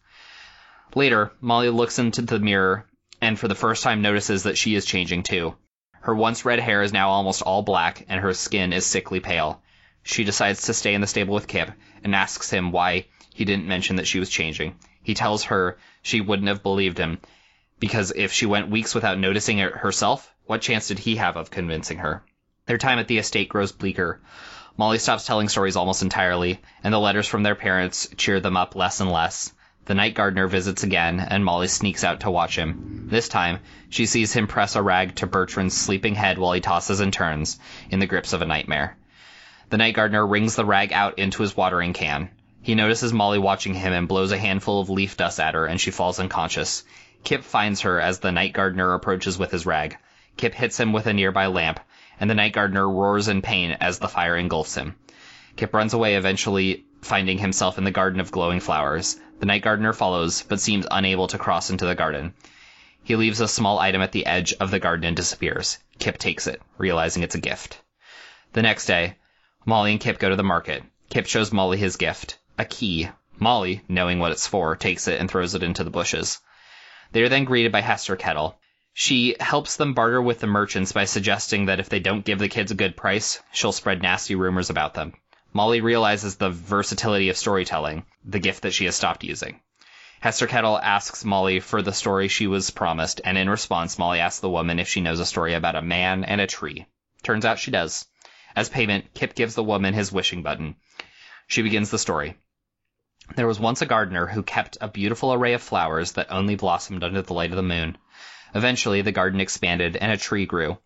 Later, 0.95 1.33
Molly 1.41 1.69
looks 1.69 1.99
into 1.99 2.23
the 2.23 2.39
mirror 2.39 2.87
and 3.21 3.39
for 3.39 3.49
the 3.49 3.55
first 3.55 3.83
time 3.83 4.03
notices 4.03 4.43
that 4.45 4.59
she 4.59 4.75
is 4.75 4.85
changing 4.85 5.23
too. 5.23 5.57
Her 6.01 6.15
once 6.15 6.45
red 6.45 6.61
hair 6.61 6.83
is 6.83 6.93
now 6.93 7.09
almost 7.11 7.43
all 7.43 7.63
black, 7.63 8.05
and 8.09 8.21
her 8.21 8.33
skin 8.35 8.73
is 8.73 8.87
sickly 8.87 9.21
pale. 9.21 9.63
She 10.03 10.25
decides 10.25 10.63
to 10.63 10.75
stay 10.75 10.95
in 10.95 11.01
the 11.01 11.07
stable 11.07 11.35
with 11.35 11.49
Kip 11.49 11.73
and 12.05 12.15
asks 12.15 12.51
him 12.51 12.73
why 12.73 13.07
he 13.35 13.45
didn't 13.45 13.67
mention 13.67 13.97
that 13.97 14.07
she 14.07 14.21
was 14.21 14.31
changing. 14.31 14.77
He 15.03 15.15
tells 15.15 15.45
her 15.45 15.79
she 16.03 16.21
wouldn't 16.21 16.49
have 16.49 16.63
believed 16.63 16.99
him, 16.99 17.21
because 17.79 18.13
if 18.15 18.33
she 18.33 18.47
went 18.47 18.71
weeks 18.71 18.95
without 18.95 19.19
noticing 19.19 19.59
it 19.59 19.73
herself, 19.73 20.33
what 20.45 20.63
chance 20.63 20.89
did 20.89 21.01
he 21.01 21.17
have 21.17 21.37
of 21.37 21.51
convincing 21.51 21.99
her? 21.99 22.25
Their 22.67 22.79
time 22.79 22.99
at 22.99 23.07
the 23.07 23.19
estate 23.19 23.49
grows 23.49 23.71
bleaker. 23.71 24.21
Molly 24.77 24.99
stops 24.99 25.25
telling 25.25 25.49
stories 25.49 25.77
almost 25.77 26.03
entirely, 26.03 26.61
and 26.83 26.93
the 26.93 26.99
letters 26.99 27.29
from 27.29 27.45
their 27.45 27.55
parents 27.55 28.09
cheer 28.17 28.41
them 28.41 28.57
up 28.57 28.75
less 28.75 29.01
and 29.01 29.11
less. 29.11 29.53
The 29.85 29.95
night 29.95 30.15
gardener 30.15 30.49
visits 30.49 30.83
again, 30.83 31.21
and 31.21 31.45
Molly 31.45 31.69
sneaks 31.69 32.03
out 32.03 32.21
to 32.21 32.31
watch 32.31 32.59
him. 32.59 33.07
This 33.09 33.29
time, 33.29 33.61
she 33.89 34.05
sees 34.05 34.33
him 34.33 34.49
press 34.49 34.75
a 34.75 34.83
rag 34.83 35.15
to 35.17 35.29
Bertrand's 35.29 35.77
sleeping 35.77 36.17
head 36.17 36.39
while 36.39 36.55
he 36.55 36.61
tosses 36.61 36.99
and 36.99 37.13
turns, 37.13 37.61
in 37.89 38.01
the 38.01 38.07
grips 38.07 38.33
of 38.33 38.43
a 38.43 38.47
nightmare. 38.47 38.97
The 39.71 39.77
night 39.77 39.95
gardener 39.95 40.27
wrings 40.27 40.57
the 40.57 40.65
rag 40.65 40.93
out 40.93 41.21
into 41.21 41.43
his 41.43 41.57
watering 41.57 41.93
can. 41.93 42.31
He 42.63 42.75
notices 42.75 43.13
Molly 43.13 43.39
watching 43.39 43.75
him 43.75 43.93
and 43.93 44.09
blows 44.09 44.33
a 44.33 44.39
handful 44.39 44.81
of 44.81 44.91
leaf 44.91 45.17
dust 45.17 45.39
at 45.39 45.55
her, 45.55 45.67
and 45.67 45.81
she 45.81 45.93
falls 45.93 46.19
unconscious. 46.19 46.83
Kip 47.23 47.45
finds 47.45 47.83
her 47.83 48.01
as 48.01 48.19
the 48.19 48.33
night 48.33 48.55
gardener 48.55 48.93
approaches 48.93 49.39
with 49.39 49.53
his 49.53 49.67
rag. 49.67 49.97
Kip 50.37 50.53
hits 50.53 50.81
him 50.81 50.93
with 50.93 51.07
a 51.07 51.13
nearby 51.13 51.47
lamp, 51.47 51.79
and 52.21 52.31
the 52.31 52.35
night 52.35 52.53
gardener 52.53 52.89
roars 52.89 53.29
in 53.29 53.43
pain 53.43 53.77
as 53.81 53.99
the 53.99 54.09
fire 54.09 54.37
engulfs 54.37 54.75
him. 54.75 54.97
Kip 55.57 55.73
runs 55.75 55.95
away, 55.95 56.17
eventually 56.17 56.85
finding 57.03 57.39
himself 57.39 57.79
in 57.79 57.85
the 57.85 57.91
garden 57.91 58.21
of 58.21 58.31
glowing 58.31 58.61
flowers. 58.61 59.19
The 59.39 59.47
night 59.47 59.63
gardener 59.63 59.93
follows, 59.93 60.43
but 60.43 60.61
seems 60.61 60.87
unable 60.91 61.29
to 61.29 61.39
cross 61.39 61.71
into 61.71 61.87
the 61.87 61.95
garden. 61.95 62.35
He 63.05 63.17
leaves 63.17 63.41
a 63.41 63.49
small 63.49 63.79
item 63.79 64.03
at 64.03 64.13
the 64.13 64.27
edge 64.27 64.53
of 64.55 64.71
the 64.71 64.81
garden 64.81 65.07
and 65.07 65.17
disappears. 65.17 65.79
Kip 65.99 66.19
takes 66.19 66.47
it, 66.47 66.61
realizing 66.79 67.23
it's 67.23 67.37
a 67.37 67.41
gift. 67.41 67.81
The 68.53 68.63
next 68.63 68.87
day, 68.87 69.17
Molly 69.65 69.93
and 69.93 70.01
Kip 70.01 70.19
go 70.19 70.29
to 70.29 70.37
the 70.37 70.43
market. 70.43 70.83
Kip 71.09 71.27
shows 71.27 71.53
Molly 71.53 71.79
his 71.79 71.97
gift, 71.97 72.39
a 72.59 72.65
key. 72.65 73.09
Molly, 73.39 73.83
knowing 73.89 74.19
what 74.19 74.33
it's 74.33 74.47
for, 74.47 74.75
takes 74.75 75.07
it 75.09 75.21
and 75.21 75.31
throws 75.31 75.55
it 75.55 75.63
into 75.63 75.85
the 75.85 75.91
bushes. 75.91 76.41
They 77.13 77.23
are 77.23 77.29
then 77.29 77.45
greeted 77.45 77.71
by 77.71 77.83
Hester 77.83 78.17
Kettle. 78.17 78.59
She 78.99 79.37
helps 79.39 79.77
them 79.77 79.93
barter 79.93 80.23
with 80.23 80.41
the 80.41 80.47
merchants 80.47 80.93
by 80.93 81.05
suggesting 81.05 81.67
that 81.67 81.81
if 81.81 81.91
they 81.91 82.01
don't 82.01 82.25
give 82.25 82.39
the 82.39 82.49
kids 82.49 82.71
a 82.71 82.75
good 82.75 82.97
price, 82.97 83.43
she'll 83.53 83.73
spread 83.73 84.01
nasty 84.01 84.35
rumors 84.35 84.71
about 84.71 84.95
them. 84.95 85.13
Molly 85.53 85.83
realizes 85.83 86.37
the 86.37 86.49
versatility 86.49 87.29
of 87.29 87.37
storytelling, 87.37 88.07
the 88.25 88.39
gift 88.39 88.63
that 88.63 88.73
she 88.73 88.87
has 88.87 88.97
stopped 88.97 89.23
using. 89.23 89.61
Hester 90.21 90.47
Kettle 90.47 90.79
asks 90.79 91.27
Molly 91.27 91.61
for 91.61 91.83
the 91.83 91.93
story 91.93 92.29
she 92.29 92.47
was 92.47 92.71
promised, 92.71 93.21
and 93.23 93.37
in 93.37 93.51
response, 93.51 93.99
Molly 93.99 94.19
asks 94.19 94.41
the 94.41 94.49
woman 94.49 94.79
if 94.79 94.89
she 94.89 95.03
knows 95.03 95.21
a 95.21 95.27
story 95.27 95.53
about 95.53 95.77
a 95.77 95.83
man 95.83 96.25
and 96.25 96.41
a 96.41 96.47
tree. 96.47 96.87
Turns 97.23 97.45
out 97.45 97.59
she 97.59 97.71
does. 97.71 98.07
As 98.57 98.71
payment, 98.71 99.13
Kip 99.13 99.35
gives 99.35 99.55
the 99.55 99.63
woman 99.63 99.93
his 99.93 100.11
wishing 100.11 100.43
button. 100.43 100.75
She 101.49 101.61
begins 101.61 101.91
the 101.91 101.99
story. 101.99 102.39
There 103.35 103.47
was 103.47 103.61
once 103.61 103.83
a 103.83 103.87
gardener 103.87 104.27
who 104.27 104.43
kept 104.43 104.79
a 104.81 104.89
beautiful 104.89 105.35
array 105.35 105.53
of 105.53 105.61
flowers 105.61 106.13
that 106.13 106.33
only 106.33 106.55
blossomed 106.55 107.05
under 107.05 107.21
the 107.21 107.35
light 107.35 107.51
of 107.51 107.57
the 107.57 107.63
moon. 107.63 107.99
Eventually, 108.55 109.03
the 109.03 109.13
garden 109.13 109.41
expanded 109.41 109.97
and 109.97 110.13
a 110.13 110.17
tree 110.17 110.47
grew. 110.47 110.79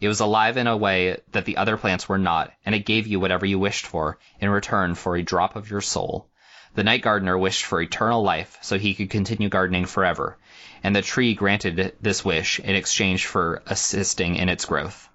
It 0.00 0.08
was 0.08 0.20
alive 0.20 0.56
in 0.56 0.66
a 0.66 0.76
way 0.76 1.16
that 1.32 1.46
the 1.46 1.56
other 1.56 1.76
plants 1.76 2.08
were 2.08 2.18
not, 2.18 2.52
and 2.64 2.74
it 2.74 2.84
gave 2.84 3.06
you 3.06 3.18
whatever 3.18 3.46
you 3.46 3.58
wished 3.58 3.86
for, 3.86 4.18
in 4.40 4.50
return 4.50 4.94
for 4.94 5.16
a 5.16 5.22
drop 5.22 5.56
of 5.56 5.70
your 5.70 5.80
soul. 5.80 6.28
The 6.74 6.84
night 6.84 7.00
gardener 7.00 7.38
wished 7.38 7.64
for 7.64 7.80
eternal 7.80 8.22
life, 8.22 8.58
so 8.60 8.78
he 8.78 8.94
could 8.94 9.08
continue 9.08 9.48
gardening 9.48 9.86
forever, 9.86 10.36
and 10.84 10.94
the 10.94 11.00
tree 11.00 11.32
granted 11.32 11.94
this 12.02 12.22
wish 12.22 12.60
in 12.60 12.74
exchange 12.74 13.24
for 13.24 13.62
assisting 13.66 14.36
in 14.36 14.50
its 14.50 14.66
growth. 14.66 15.08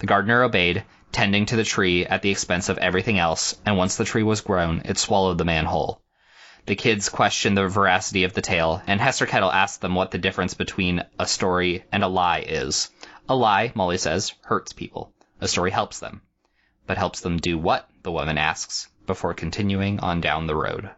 The 0.00 0.06
gardener 0.06 0.42
obeyed, 0.42 0.82
tending 1.12 1.46
to 1.46 1.56
the 1.56 1.62
tree 1.62 2.04
at 2.04 2.22
the 2.22 2.30
expense 2.30 2.68
of 2.68 2.78
everything 2.78 3.20
else, 3.20 3.56
and 3.64 3.78
once 3.78 3.94
the 3.94 4.04
tree 4.04 4.24
was 4.24 4.40
grown, 4.40 4.82
it 4.84 4.98
swallowed 4.98 5.38
the 5.38 5.44
man 5.44 5.66
whole. 5.66 6.02
The 6.66 6.76
kids 6.76 7.10
questioned 7.10 7.58
the 7.58 7.68
veracity 7.68 8.24
of 8.24 8.32
the 8.32 8.40
tale, 8.40 8.80
and 8.86 9.00
Hester 9.00 9.26
Kettle 9.26 9.52
asked 9.52 9.80
them 9.82 9.94
what 9.94 10.10
the 10.10 10.18
difference 10.18 10.54
between 10.54 11.02
a 11.18 11.26
story 11.26 11.84
and 11.92 12.02
a 12.02 12.08
lie 12.08 12.40
is. 12.40 12.90
A 13.28 13.36
lie, 13.36 13.72
Molly 13.74 13.98
says, 13.98 14.32
hurts 14.44 14.72
people. 14.72 15.12
A 15.40 15.48
story 15.48 15.70
helps 15.70 15.98
them. 15.98 16.22
But 16.86 16.96
helps 16.96 17.20
them 17.20 17.36
do 17.36 17.58
what? 17.58 17.88
The 18.02 18.12
woman 18.12 18.38
asks, 18.38 18.88
before 19.06 19.34
continuing 19.34 20.00
on 20.00 20.20
down 20.20 20.46
the 20.46 20.56
road. 20.56 20.90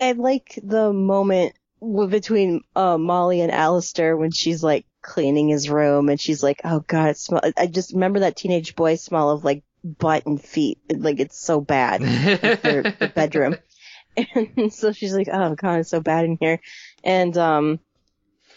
I 0.00 0.12
like 0.12 0.58
the 0.62 0.92
moment 0.92 1.54
between 1.80 2.62
uh, 2.74 2.98
Molly 2.98 3.40
and 3.40 3.52
Alistair 3.52 4.16
when 4.16 4.30
she's 4.30 4.62
like 4.62 4.86
cleaning 5.02 5.48
his 5.48 5.70
room 5.70 6.08
and 6.08 6.20
she's 6.20 6.42
like, 6.42 6.60
"Oh 6.64 6.80
God, 6.86 7.10
it 7.10 7.18
smell." 7.18 7.40
I 7.56 7.66
just 7.66 7.92
remember 7.92 8.20
that 8.20 8.36
teenage 8.36 8.74
boy 8.76 8.96
smell 8.96 9.30
of 9.30 9.44
like 9.44 9.62
butt 9.84 10.26
and 10.26 10.42
feet. 10.42 10.78
Like 10.92 11.20
it's 11.20 11.38
so 11.38 11.60
bad. 11.60 12.02
their, 12.02 12.82
the 12.82 13.12
bedroom. 13.14 13.56
And 14.16 14.72
so 14.72 14.92
she's 14.92 15.14
like, 15.14 15.28
"Oh 15.32 15.54
God, 15.54 15.80
it's 15.80 15.90
so 15.90 16.00
bad 16.00 16.24
in 16.24 16.38
here." 16.40 16.60
And 17.04 17.36
um, 17.36 17.80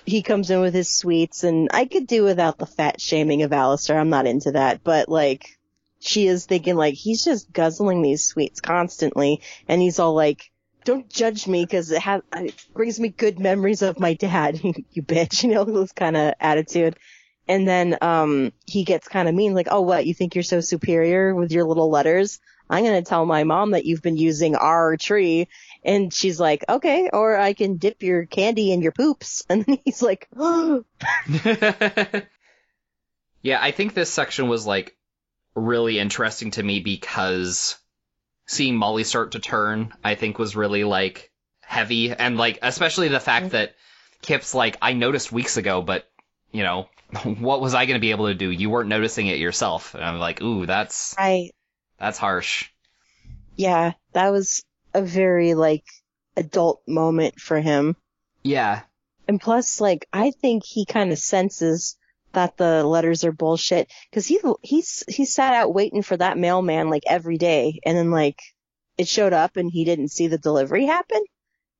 he 0.05 0.21
comes 0.21 0.49
in 0.49 0.61
with 0.61 0.73
his 0.73 0.89
sweets 0.89 1.43
and 1.43 1.69
I 1.73 1.85
could 1.85 2.07
do 2.07 2.23
without 2.23 2.57
the 2.57 2.65
fat 2.65 2.99
shaming 2.99 3.43
of 3.43 3.53
Alistair. 3.53 3.99
I'm 3.99 4.09
not 4.09 4.27
into 4.27 4.53
that, 4.53 4.83
but 4.83 5.09
like 5.09 5.59
she 5.99 6.27
is 6.27 6.45
thinking 6.45 6.75
like 6.75 6.95
he's 6.95 7.23
just 7.23 7.51
guzzling 7.51 8.01
these 8.01 8.25
sweets 8.25 8.59
constantly 8.59 9.41
and 9.67 9.81
he's 9.81 9.99
all 9.99 10.13
like, 10.13 10.51
don't 10.83 11.07
judge 11.09 11.47
me 11.47 11.63
because 11.63 11.91
it, 11.91 12.01
has, 12.01 12.21
it 12.35 12.65
brings 12.73 12.99
me 12.99 13.09
good 13.09 13.39
memories 13.39 13.83
of 13.83 13.99
my 13.99 14.15
dad, 14.15 14.59
you 14.63 15.03
bitch, 15.03 15.43
you 15.43 15.53
know, 15.53 15.63
this 15.63 15.91
kind 15.91 16.17
of 16.17 16.33
attitude. 16.39 16.97
And 17.47 17.67
then, 17.67 17.97
um, 18.01 18.53
he 18.65 18.83
gets 18.83 19.07
kind 19.07 19.27
of 19.27 19.35
mean, 19.35 19.53
like, 19.53 19.67
oh, 19.69 19.81
what, 19.81 20.05
you 20.05 20.13
think 20.13 20.35
you're 20.35 20.43
so 20.43 20.61
superior 20.61 21.35
with 21.35 21.51
your 21.51 21.65
little 21.65 21.89
letters? 21.89 22.39
I'm 22.71 22.85
going 22.85 23.03
to 23.03 23.07
tell 23.07 23.25
my 23.25 23.43
mom 23.43 23.71
that 23.71 23.85
you've 23.85 24.01
been 24.01 24.15
using 24.15 24.55
our 24.55 24.95
tree. 24.95 25.49
And 25.83 26.13
she's 26.13 26.39
like, 26.39 26.63
okay, 26.69 27.09
or 27.11 27.37
I 27.37 27.51
can 27.51 27.75
dip 27.77 28.01
your 28.01 28.25
candy 28.25 28.71
in 28.71 28.81
your 28.81 28.93
poops. 28.93 29.43
And 29.49 29.65
then 29.65 29.79
he's 29.83 30.01
like, 30.01 30.29
oh. 30.37 30.85
yeah, 33.41 33.59
I 33.61 33.71
think 33.71 33.93
this 33.93 34.09
section 34.09 34.47
was 34.47 34.65
like 34.65 34.95
really 35.53 35.99
interesting 35.99 36.51
to 36.51 36.63
me 36.63 36.79
because 36.79 37.77
seeing 38.47 38.77
Molly 38.77 39.03
start 39.03 39.33
to 39.33 39.39
turn, 39.39 39.93
I 40.01 40.15
think 40.15 40.39
was 40.39 40.55
really 40.55 40.85
like 40.85 41.29
heavy 41.59 42.13
and 42.13 42.37
like, 42.37 42.59
especially 42.61 43.09
the 43.09 43.19
fact 43.19 43.47
mm-hmm. 43.47 43.53
that 43.53 43.75
Kip's 44.21 44.55
like, 44.55 44.77
I 44.81 44.93
noticed 44.93 45.33
weeks 45.33 45.57
ago, 45.57 45.81
but 45.81 46.09
you 46.53 46.63
know, 46.63 46.87
what 47.23 47.59
was 47.59 47.73
I 47.73 47.85
going 47.85 47.95
to 47.95 48.01
be 48.01 48.11
able 48.11 48.27
to 48.27 48.33
do? 48.35 48.49
You 48.49 48.69
weren't 48.69 48.87
noticing 48.87 49.27
it 49.27 49.39
yourself. 49.39 49.93
And 49.93 50.05
I'm 50.05 50.19
like, 50.19 50.41
ooh, 50.41 50.65
that's, 50.65 51.15
right. 51.17 51.51
That's 52.01 52.17
harsh. 52.17 52.69
Yeah, 53.55 53.93
that 54.13 54.29
was 54.29 54.63
a 54.93 55.01
very 55.01 55.53
like 55.53 55.85
adult 56.35 56.81
moment 56.87 57.39
for 57.39 57.59
him. 57.59 57.95
Yeah. 58.43 58.81
And 59.27 59.39
plus, 59.39 59.79
like, 59.79 60.07
I 60.11 60.31
think 60.31 60.63
he 60.65 60.85
kind 60.85 61.11
of 61.11 61.19
senses 61.19 61.97
that 62.33 62.57
the 62.57 62.83
letters 62.83 63.23
are 63.23 63.31
bullshit 63.31 63.91
because 64.09 64.25
he 64.25 64.39
he's 64.61 65.03
he 65.07 65.25
sat 65.25 65.53
out 65.53 65.73
waiting 65.73 66.01
for 66.01 66.17
that 66.17 66.37
mailman 66.37 66.89
like 66.89 67.03
every 67.05 67.37
day, 67.37 67.79
and 67.85 67.97
then 67.97 68.09
like 68.09 68.41
it 68.97 69.07
showed 69.07 69.33
up 69.33 69.57
and 69.57 69.69
he 69.71 69.85
didn't 69.85 70.09
see 70.09 70.27
the 70.27 70.37
delivery 70.37 70.85
happen, 70.85 71.21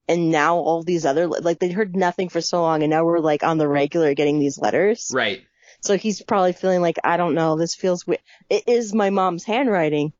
and 0.08 0.30
now 0.30 0.58
all 0.58 0.84
these 0.84 1.06
other 1.06 1.28
like 1.28 1.60
they 1.60 1.72
heard 1.72 1.96
nothing 1.96 2.30
for 2.30 2.42
so 2.42 2.62
long, 2.62 2.84
and 2.84 2.90
now 2.90 3.04
we're 3.04 3.20
like 3.20 3.44
on 3.44 3.58
the 3.58 3.68
regular 3.68 4.14
getting 4.14 4.40
these 4.40 4.60
letters. 4.60 5.10
Right. 5.14 5.42
So 5.82 5.98
he's 5.98 6.22
probably 6.22 6.54
feeling 6.54 6.82
like 6.82 6.98
I 7.04 7.18
don't 7.18 7.36
know, 7.36 7.58
this 7.58 7.76
feels 7.76 8.06
weird. 8.06 8.22
It 8.50 8.64
is 8.68 8.94
my 8.94 9.10
mom's 9.10 9.44
handwriting, 9.44 10.14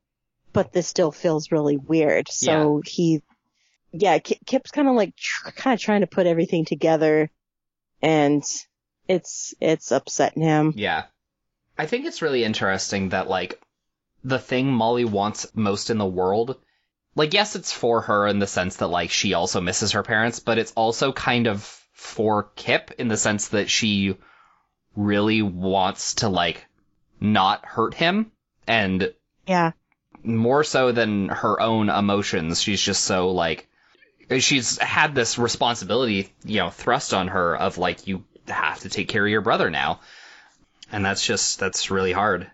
but 0.52 0.72
this 0.72 0.86
still 0.86 1.12
feels 1.12 1.50
really 1.50 1.76
weird. 1.76 2.28
So 2.28 2.82
yeah. 2.84 2.90
he, 2.90 3.22
yeah, 3.92 4.18
Kip's 4.18 4.70
kind 4.70 4.88
of 4.88 4.94
like 4.94 5.14
kind 5.56 5.74
of 5.74 5.80
trying 5.80 6.00
to 6.00 6.06
put 6.06 6.26
everything 6.26 6.64
together, 6.64 7.30
and 8.00 8.42
it's 9.08 9.54
it's 9.60 9.90
upsetting 9.90 10.42
him. 10.42 10.74
Yeah. 10.76 11.04
I 11.78 11.86
think 11.86 12.04
it's 12.04 12.22
really 12.22 12.44
interesting 12.44 13.10
that 13.10 13.28
like 13.28 13.60
the 14.22 14.38
thing 14.38 14.70
Molly 14.72 15.04
wants 15.04 15.46
most 15.54 15.90
in 15.90 15.98
the 15.98 16.06
world 16.06 16.56
like 17.14 17.34
yes 17.34 17.56
it's 17.56 17.72
for 17.72 18.02
her 18.02 18.26
in 18.26 18.38
the 18.38 18.46
sense 18.46 18.76
that 18.76 18.88
like 18.88 19.10
she 19.10 19.34
also 19.34 19.60
misses 19.60 19.92
her 19.92 20.02
parents, 20.02 20.40
but 20.40 20.58
it's 20.58 20.72
also 20.72 21.12
kind 21.12 21.46
of 21.46 21.62
for 21.92 22.50
Kip 22.56 22.92
in 22.98 23.08
the 23.08 23.16
sense 23.16 23.48
that 23.48 23.70
she 23.70 24.16
really 24.96 25.42
wants 25.42 26.14
to 26.14 26.28
like 26.28 26.66
not 27.20 27.64
hurt 27.64 27.94
him 27.94 28.30
and 28.66 29.12
yeah 29.46 29.72
more 30.24 30.62
so 30.62 30.92
than 30.92 31.28
her 31.28 31.60
own 31.60 31.88
emotions 31.88 32.60
she's 32.60 32.80
just 32.80 33.04
so 33.04 33.30
like 33.30 33.68
she's 34.38 34.78
had 34.78 35.14
this 35.14 35.38
responsibility 35.38 36.32
you 36.44 36.58
know 36.58 36.70
thrust 36.70 37.12
on 37.12 37.28
her 37.28 37.56
of 37.56 37.78
like 37.78 38.06
you 38.06 38.24
have 38.48 38.80
to 38.80 38.88
take 38.88 39.08
care 39.08 39.24
of 39.24 39.30
your 39.30 39.40
brother 39.40 39.70
now. 39.70 40.00
And 40.90 41.04
that's 41.04 41.24
just, 41.24 41.58
that's 41.58 41.90
really 41.90 42.12
hard. 42.12 42.50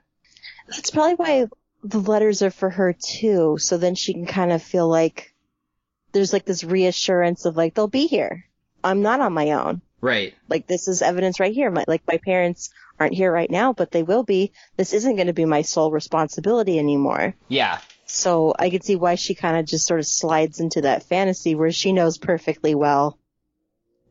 That's 0.68 0.90
probably 0.90 1.14
why 1.14 1.46
the 1.82 1.98
letters 1.98 2.42
are 2.42 2.50
for 2.50 2.70
her 2.70 2.92
too. 2.92 3.58
So 3.58 3.78
then 3.78 3.94
she 3.94 4.12
can 4.12 4.26
kind 4.26 4.52
of 4.52 4.62
feel 4.62 4.88
like 4.88 5.34
there's 6.12 6.32
like 6.32 6.44
this 6.44 6.64
reassurance 6.64 7.44
of 7.46 7.56
like, 7.56 7.74
they'll 7.74 7.88
be 7.88 8.06
here. 8.06 8.44
I'm 8.84 9.02
not 9.02 9.20
on 9.20 9.32
my 9.32 9.52
own. 9.52 9.80
Right. 10.00 10.34
Like 10.48 10.66
this 10.66 10.88
is 10.88 11.02
evidence 11.02 11.40
right 11.40 11.52
here. 11.52 11.70
My, 11.70 11.84
like 11.88 12.02
my 12.06 12.18
parents 12.18 12.70
aren't 13.00 13.14
here 13.14 13.32
right 13.32 13.50
now, 13.50 13.72
but 13.72 13.90
they 13.90 14.02
will 14.02 14.22
be. 14.22 14.52
This 14.76 14.92
isn't 14.92 15.16
going 15.16 15.26
to 15.26 15.32
be 15.32 15.44
my 15.44 15.62
sole 15.62 15.90
responsibility 15.90 16.78
anymore. 16.78 17.34
Yeah. 17.48 17.78
So 18.06 18.54
I 18.58 18.70
can 18.70 18.80
see 18.80 18.96
why 18.96 19.16
she 19.16 19.34
kind 19.34 19.56
of 19.56 19.66
just 19.66 19.86
sort 19.86 20.00
of 20.00 20.06
slides 20.06 20.60
into 20.60 20.82
that 20.82 21.02
fantasy 21.02 21.54
where 21.54 21.72
she 21.72 21.92
knows 21.92 22.16
perfectly 22.16 22.74
well 22.74 23.18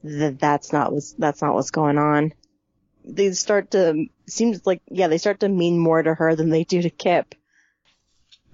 that 0.04 0.40
that's 0.40 0.72
not 0.72 0.94
what's 0.94 1.14
that's 1.14 1.42
not 1.42 1.54
what's 1.54 1.72
going 1.72 1.98
on. 1.98 2.34
They 3.04 3.32
start 3.32 3.72
to 3.72 4.08
seems 4.28 4.66
like 4.66 4.82
yeah 4.90 5.08
they 5.08 5.18
start 5.18 5.40
to 5.40 5.50
mean 5.50 5.80
more 5.80 6.02
to 6.02 6.14
her 6.14 6.36
than 6.36 6.50
they 6.50 6.64
do 6.64 6.82
to 6.82 6.90
Kip. 6.90 7.34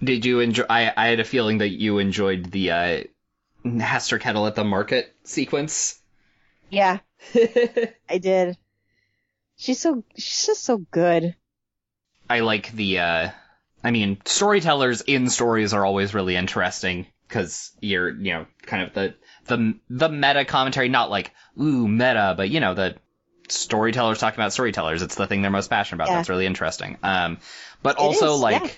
Did 0.04 0.26
you 0.26 0.40
enjoy? 0.40 0.66
I 0.70 0.92
I 0.96 1.08
had 1.08 1.20
a 1.20 1.26
feeling 1.26 1.60
that 1.60 1.70
you 1.70 1.98
enjoyed 1.98 2.52
the 2.52 2.72
uh, 2.72 3.04
Hester 3.80 4.20
Kettle 4.20 4.48
at 4.48 4.56
the 4.56 4.64
market 4.64 5.14
sequence. 5.24 6.00
Yeah, 6.74 7.00
I 8.10 8.18
did. 8.20 8.58
She's 9.58 9.80
so 9.80 10.04
she's 10.18 10.48
just 10.48 10.64
so 10.64 10.78
good. 10.78 11.36
I 12.30 12.40
like 12.40 12.72
the. 12.72 13.00
uh 13.00 13.30
I 13.86 13.92
mean, 13.92 14.18
storytellers 14.26 15.02
in 15.02 15.30
stories 15.30 15.74
are 15.74 15.86
always 15.86 16.14
really 16.14 16.36
interesting 16.36 17.06
because 17.28 17.72
you're 17.80 18.10
you 18.10 18.34
know 18.34 18.46
kind 18.64 18.84
of 18.84 18.94
the 18.94 19.14
the 19.46 19.80
the 19.90 20.10
meta 20.10 20.46
commentary, 20.46 20.90
not 20.90 21.12
like 21.12 21.32
ooh 21.62 21.88
meta, 21.88 22.34
but 22.36 22.50
you 22.50 22.60
know 22.60 22.74
the 22.74 22.96
storytellers 23.50 24.18
talking 24.18 24.40
about 24.40 24.54
storytellers. 24.54 25.04
It's 25.04 25.16
the 25.16 25.28
thing 25.28 25.44
they're 25.44 25.52
most 25.52 25.70
passionate 25.70 25.98
about. 25.98 26.08
Yeah. 26.10 26.16
That's 26.18 26.30
really 26.30 26.48
interesting. 26.48 26.98
Um, 27.04 27.38
but 27.84 27.98
it 27.98 28.00
also 28.00 28.34
is, 28.34 28.42
like 28.42 28.64
yeah. 28.64 28.72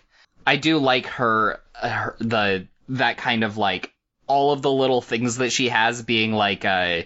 I 0.46 0.56
do 0.58 0.80
like 0.80 1.06
her, 1.06 1.62
her 1.74 2.18
the 2.20 2.68
that 2.90 3.16
kind 3.18 3.46
of 3.46 3.56
like 3.58 3.94
all 4.28 4.52
of 4.52 4.62
the 4.62 4.72
little 4.72 5.02
things 5.02 5.38
that 5.38 5.52
she 5.52 5.70
has 5.70 6.02
being 6.02 6.34
like 6.34 6.66
uh 6.66 7.04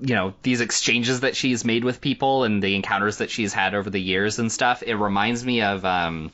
you 0.00 0.14
know 0.14 0.34
these 0.42 0.60
exchanges 0.60 1.20
that 1.20 1.36
she's 1.36 1.64
made 1.64 1.84
with 1.84 2.00
people 2.00 2.44
and 2.44 2.62
the 2.62 2.74
encounters 2.74 3.18
that 3.18 3.30
she's 3.30 3.52
had 3.52 3.74
over 3.74 3.90
the 3.90 4.00
years 4.00 4.38
and 4.38 4.50
stuff 4.50 4.82
it 4.82 4.94
reminds 4.94 5.44
me 5.44 5.62
of 5.62 5.84
um 5.84 6.32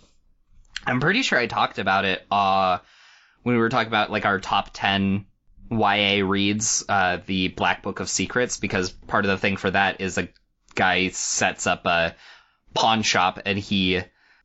i'm 0.87 1.01
pretty 1.01 1.23
sure 1.23 1.39
i 1.39 1.47
talked 1.47 1.79
about 1.79 2.05
it 2.05 2.25
uh 2.31 2.79
when 3.43 3.55
we 3.55 3.61
were 3.61 3.69
talking 3.69 3.89
about 3.89 4.11
like 4.11 4.25
our 4.25 4.39
top 4.39 4.71
10 4.73 5.27
YA 5.71 6.25
reads 6.25 6.85
uh, 6.89 7.19
the 7.27 7.49
Black 7.49 7.83
Book 7.83 8.01
of 8.01 8.09
Secrets 8.09 8.57
because 8.57 8.91
part 8.91 9.25
of 9.25 9.31
the 9.31 9.39
thing 9.39 9.57
for 9.57 9.71
that 9.71 10.01
is 10.01 10.19
a 10.19 10.29
guy 10.75 11.09
sets 11.09 11.67
up 11.67 11.85
a 11.87 12.15
pawn 12.75 13.03
shop 13.03 13.41
and 13.45 13.59
he 13.59 14.01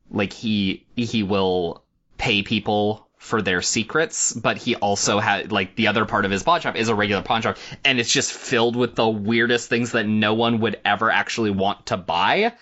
like 0.10 0.34
he 0.34 0.86
he 0.96 1.24
will 1.24 1.84
pay 2.18 2.44
people 2.44 3.03
for 3.24 3.42
their 3.42 3.62
secrets, 3.62 4.34
but 4.34 4.58
he 4.58 4.76
also 4.76 5.18
had 5.18 5.52
like 5.54 5.76
the 5.76 5.88
other 5.88 6.04
part 6.06 6.26
of 6.26 6.32
his 6.32 6.44
pawn 6.44 6.60
shop 6.60 6.76
is 6.76 6.90
a 6.90 6.96
regular 6.96 7.24
pawn 7.24 7.42
shop, 7.42 7.58
and 7.86 7.98
it's 7.98 8.12
just 8.12 8.34
filled 8.34 8.76
with 8.76 8.96
the 8.96 9.08
weirdest 9.08 9.70
things 9.70 9.94
that 9.94 10.06
no 10.06 10.34
one 10.34 10.60
would 10.60 10.80
ever 10.84 11.10
actually 11.10 11.52
want 11.52 11.86
to 11.86 11.96
buy. 11.96 12.54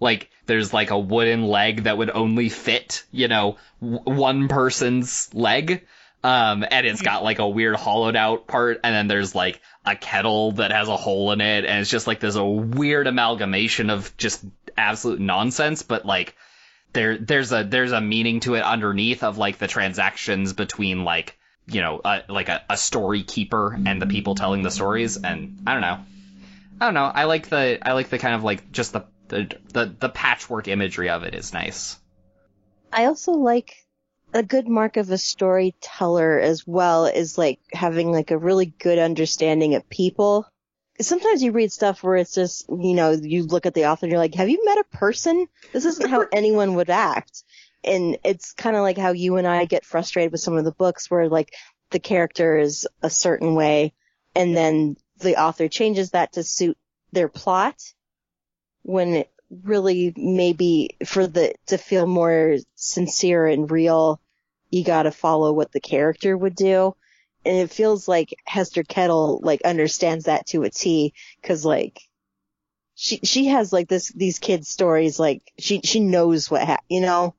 Like 0.00 0.28
there's 0.46 0.72
like 0.72 0.90
a 0.90 0.98
wooden 0.98 1.44
leg 1.44 1.84
that 1.84 1.96
would 1.96 2.10
only 2.10 2.48
fit, 2.48 3.04
you 3.12 3.28
know, 3.28 3.58
w- 3.80 4.00
one 4.04 4.48
person's 4.48 5.32
leg. 5.32 5.86
Um, 6.24 6.64
and 6.68 6.84
it's 6.84 7.00
got 7.00 7.22
like 7.22 7.38
a 7.38 7.48
weird 7.48 7.76
hollowed 7.76 8.16
out 8.16 8.48
part, 8.48 8.80
and 8.82 8.92
then 8.92 9.06
there's 9.06 9.36
like 9.36 9.60
a 9.86 9.94
kettle 9.94 10.50
that 10.52 10.72
has 10.72 10.88
a 10.88 10.96
hole 10.96 11.30
in 11.30 11.40
it, 11.40 11.64
and 11.64 11.80
it's 11.80 11.90
just 11.90 12.08
like 12.08 12.18
there's 12.18 12.34
a 12.34 12.44
weird 12.44 13.06
amalgamation 13.06 13.88
of 13.88 14.16
just 14.16 14.44
absolute 14.76 15.20
nonsense, 15.20 15.84
but 15.84 16.04
like 16.04 16.34
there 16.98 17.16
there's 17.16 17.52
a 17.52 17.62
there's 17.62 17.92
a 17.92 18.00
meaning 18.00 18.40
to 18.40 18.54
it 18.54 18.64
underneath 18.64 19.22
of 19.22 19.38
like 19.38 19.58
the 19.58 19.68
transactions 19.68 20.52
between 20.52 21.04
like 21.04 21.38
you 21.68 21.80
know 21.80 22.00
uh, 22.04 22.22
like 22.28 22.48
a, 22.48 22.62
a 22.68 22.76
story 22.76 23.22
keeper 23.22 23.78
and 23.86 24.02
the 24.02 24.06
people 24.06 24.34
telling 24.34 24.62
the 24.62 24.70
stories, 24.70 25.16
and 25.16 25.62
I 25.64 25.74
don't 25.74 25.82
know, 25.82 26.00
I 26.80 26.84
don't 26.86 26.94
know, 26.94 27.04
I 27.04 27.24
like 27.24 27.48
the 27.48 27.78
I 27.80 27.92
like 27.92 28.08
the 28.08 28.18
kind 28.18 28.34
of 28.34 28.42
like 28.42 28.72
just 28.72 28.92
the 28.92 29.04
the 29.28 29.48
the, 29.72 29.94
the 30.00 30.08
patchwork 30.08 30.66
imagery 30.66 31.08
of 31.08 31.22
it 31.22 31.36
is 31.36 31.52
nice. 31.52 31.96
I 32.92 33.04
also 33.04 33.32
like 33.32 33.76
a 34.34 34.42
good 34.42 34.66
mark 34.66 34.96
of 34.96 35.08
a 35.10 35.18
storyteller 35.18 36.40
as 36.40 36.66
well 36.66 37.06
is 37.06 37.38
like 37.38 37.60
having 37.72 38.10
like 38.10 38.32
a 38.32 38.38
really 38.38 38.66
good 38.66 38.98
understanding 38.98 39.76
of 39.76 39.88
people. 39.88 40.48
Sometimes 41.00 41.42
you 41.42 41.52
read 41.52 41.72
stuff 41.72 42.02
where 42.02 42.16
it's 42.16 42.34
just, 42.34 42.68
you 42.68 42.94
know, 42.94 43.12
you 43.12 43.44
look 43.44 43.66
at 43.66 43.74
the 43.74 43.86
author 43.86 44.06
and 44.06 44.10
you're 44.10 44.20
like, 44.20 44.34
have 44.34 44.48
you 44.48 44.64
met 44.64 44.78
a 44.78 44.96
person? 44.96 45.46
This 45.72 45.84
isn't 45.84 46.10
how 46.10 46.26
anyone 46.32 46.74
would 46.74 46.90
act. 46.90 47.44
And 47.84 48.18
it's 48.24 48.52
kind 48.52 48.76
of 48.76 48.82
like 48.82 48.98
how 48.98 49.12
you 49.12 49.36
and 49.36 49.46
I 49.46 49.64
get 49.64 49.84
frustrated 49.84 50.32
with 50.32 50.40
some 50.40 50.56
of 50.56 50.64
the 50.64 50.72
books 50.72 51.10
where 51.10 51.28
like 51.28 51.54
the 51.90 52.00
character 52.00 52.58
is 52.58 52.86
a 53.02 53.10
certain 53.10 53.54
way 53.54 53.92
and 54.34 54.56
then 54.56 54.96
the 55.20 55.40
author 55.40 55.68
changes 55.68 56.10
that 56.10 56.32
to 56.32 56.42
suit 56.42 56.76
their 57.12 57.28
plot 57.28 57.80
when 58.82 59.14
it, 59.14 59.30
really 59.64 60.12
maybe 60.16 60.96
for 61.06 61.26
the 61.26 61.54
to 61.66 61.78
feel 61.78 62.06
more 62.06 62.56
sincere 62.74 63.46
and 63.46 63.70
real, 63.70 64.20
you 64.70 64.84
got 64.84 65.04
to 65.04 65.10
follow 65.10 65.52
what 65.52 65.72
the 65.72 65.80
character 65.80 66.36
would 66.36 66.54
do. 66.54 66.94
And 67.44 67.56
it 67.56 67.70
feels 67.70 68.08
like 68.08 68.34
Hester 68.44 68.82
Kettle 68.82 69.40
like 69.42 69.62
understands 69.62 70.26
that 70.26 70.46
to 70.48 70.64
a 70.64 70.70
T 70.70 71.14
because 71.40 71.64
like 71.64 72.00
she 72.94 73.20
she 73.22 73.46
has 73.46 73.72
like 73.72 73.88
this 73.88 74.08
these 74.08 74.38
kids 74.38 74.68
stories 74.68 75.20
like 75.20 75.52
she 75.58 75.80
she 75.84 76.00
knows 76.00 76.50
what 76.50 76.64
ha- 76.66 76.78
you 76.88 77.00
know? 77.00 77.34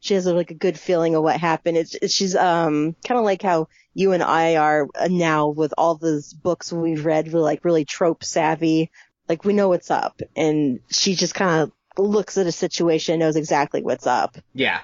She 0.00 0.14
has 0.14 0.26
like 0.26 0.50
a 0.50 0.54
good 0.54 0.78
feeling 0.78 1.14
of 1.14 1.22
what 1.22 1.40
happened. 1.40 1.78
It's, 1.78 1.94
it's 1.94 2.12
she's 2.12 2.34
um 2.36 2.94
kind 3.06 3.18
of 3.18 3.24
like 3.24 3.40
how 3.40 3.68
you 3.94 4.12
and 4.12 4.22
I 4.22 4.56
are 4.56 4.88
now 5.08 5.48
with 5.48 5.72
all 5.78 5.94
those 5.94 6.32
books 6.32 6.72
we've 6.72 7.06
read 7.06 7.32
we're 7.32 7.40
like 7.40 7.64
really 7.64 7.84
trope 7.84 8.24
savvy. 8.24 8.90
Like 9.28 9.44
we 9.44 9.52
know 9.52 9.68
what's 9.68 9.90
up. 9.90 10.20
And 10.36 10.80
she 10.90 11.14
just 11.14 11.34
kind 11.34 11.62
of 11.62 11.72
looks 11.96 12.36
at 12.36 12.46
a 12.46 12.52
situation 12.52 13.14
and 13.14 13.20
knows 13.20 13.36
exactly 13.36 13.82
what's 13.82 14.06
up. 14.06 14.36
Yeah. 14.52 14.80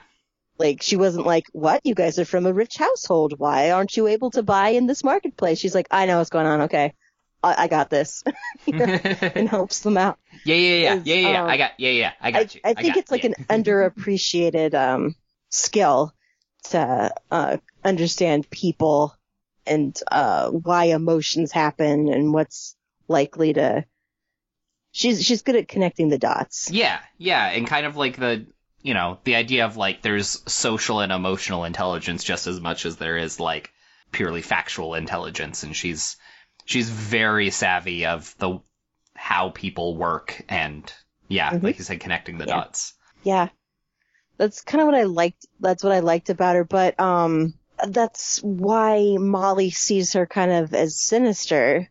Like 0.61 0.83
she 0.83 0.97
wasn't 0.97 1.27
like 1.27 1.47
what 1.53 1.81
you 1.85 1.95
guys 1.95 2.19
are 2.19 2.25
from 2.25 2.47
a 2.47 2.53
rich 2.53 2.77
household 2.77 3.35
why 3.39 3.71
aren't 3.71 3.97
you 3.97 4.07
able 4.07 4.31
to 4.31 4.43
buy 4.43 4.69
in 4.71 4.87
this 4.87 5.03
marketplace 5.03 5.59
she's 5.59 5.75
like 5.75 5.89
I 5.91 6.07
know 6.07 6.19
what's 6.19 6.31
going 6.31 6.47
on 6.47 6.61
okay 6.63 6.95
I, 7.43 7.65
I 7.65 7.69
got 7.69 7.91
this 7.91 8.23
and 8.67 9.49
helps 9.49 9.81
them 9.81 9.97
out 9.97 10.19
Yeah, 10.45 10.55
yeah, 10.55 10.75
yeah, 10.75 10.95
yeah, 11.05 11.15
yeah. 11.15 11.31
yeah. 11.31 11.43
um, 11.43 11.51
I 11.51 11.57
got, 11.57 11.73
yeah, 11.79 11.91
yeah. 11.91 12.13
I 12.21 12.29
I, 12.29 12.31
got 12.31 12.55
you. 12.55 12.61
I 12.65 12.75
think 12.75 12.97
it's 12.97 13.11
like 13.11 13.25
you. 13.25 13.35
an 13.49 13.63
underappreciated 13.65 14.75
um, 14.75 15.15
skill 15.49 16.15
to 16.65 17.15
uh, 17.31 17.57
understand 17.85 18.49
people 18.51 19.17
and 19.67 19.99
uh, 20.11 20.51
why 20.51 20.85
emotions 20.87 21.53
happen 21.53 22.09
and 22.09 22.33
what's 22.33 22.77
likely 23.09 23.55
to. 23.55 23.85
She's 24.93 25.25
she's 25.25 25.43
good 25.43 25.57
at 25.57 25.69
connecting 25.69 26.09
the 26.09 26.19
dots. 26.19 26.71
Yeah, 26.71 26.99
yeah, 27.17 27.47
and 27.47 27.67
kind 27.67 27.87
of 27.87 27.97
like 27.97 28.17
the, 28.17 28.47
you 28.83 28.95
know, 28.95 29.18
the 29.24 29.35
idea 29.37 29.66
of 29.66 29.76
like 29.76 30.03
there's 30.03 30.43
social 30.51 31.01
and 31.01 31.12
emotional 31.12 31.64
intelligence 31.64 32.24
just 32.24 32.47
as 32.47 32.61
much 32.61 32.87
as 32.87 32.97
there 32.97 33.16
is 33.16 33.39
like 33.41 33.70
purely 34.12 34.43
factual 34.43 34.95
intelligence, 34.95 35.62
and 35.62 35.74
she's 35.76 36.16
she's 36.64 36.89
very 36.91 37.51
savvy 37.51 38.07
of 38.07 38.35
the 38.39 38.59
how 39.14 39.51
people 39.51 39.97
work 39.97 40.43
and 40.49 40.93
yeah, 41.28 41.51
Mhm. 41.53 41.62
like 41.62 41.78
you 41.78 41.85
said, 41.85 42.01
connecting 42.01 42.39
the 42.39 42.47
Yeah. 42.47 42.55
dots. 42.57 42.95
Yeah, 43.22 43.49
that's 44.39 44.62
kind 44.62 44.81
of 44.81 44.87
what 44.87 44.95
I 44.97 45.05
liked. 45.05 45.47
That's 45.61 45.85
what 45.85 45.93
I 45.93 46.01
liked 46.01 46.31
about 46.31 46.57
her. 46.57 46.64
But 46.64 46.99
um, 46.99 47.55
that's 47.87 48.39
why 48.43 49.16
Molly 49.18 49.70
sees 49.70 50.14
her 50.14 50.26
kind 50.26 50.51
of 50.51 50.74
as 50.74 51.01
sinister 51.01 51.89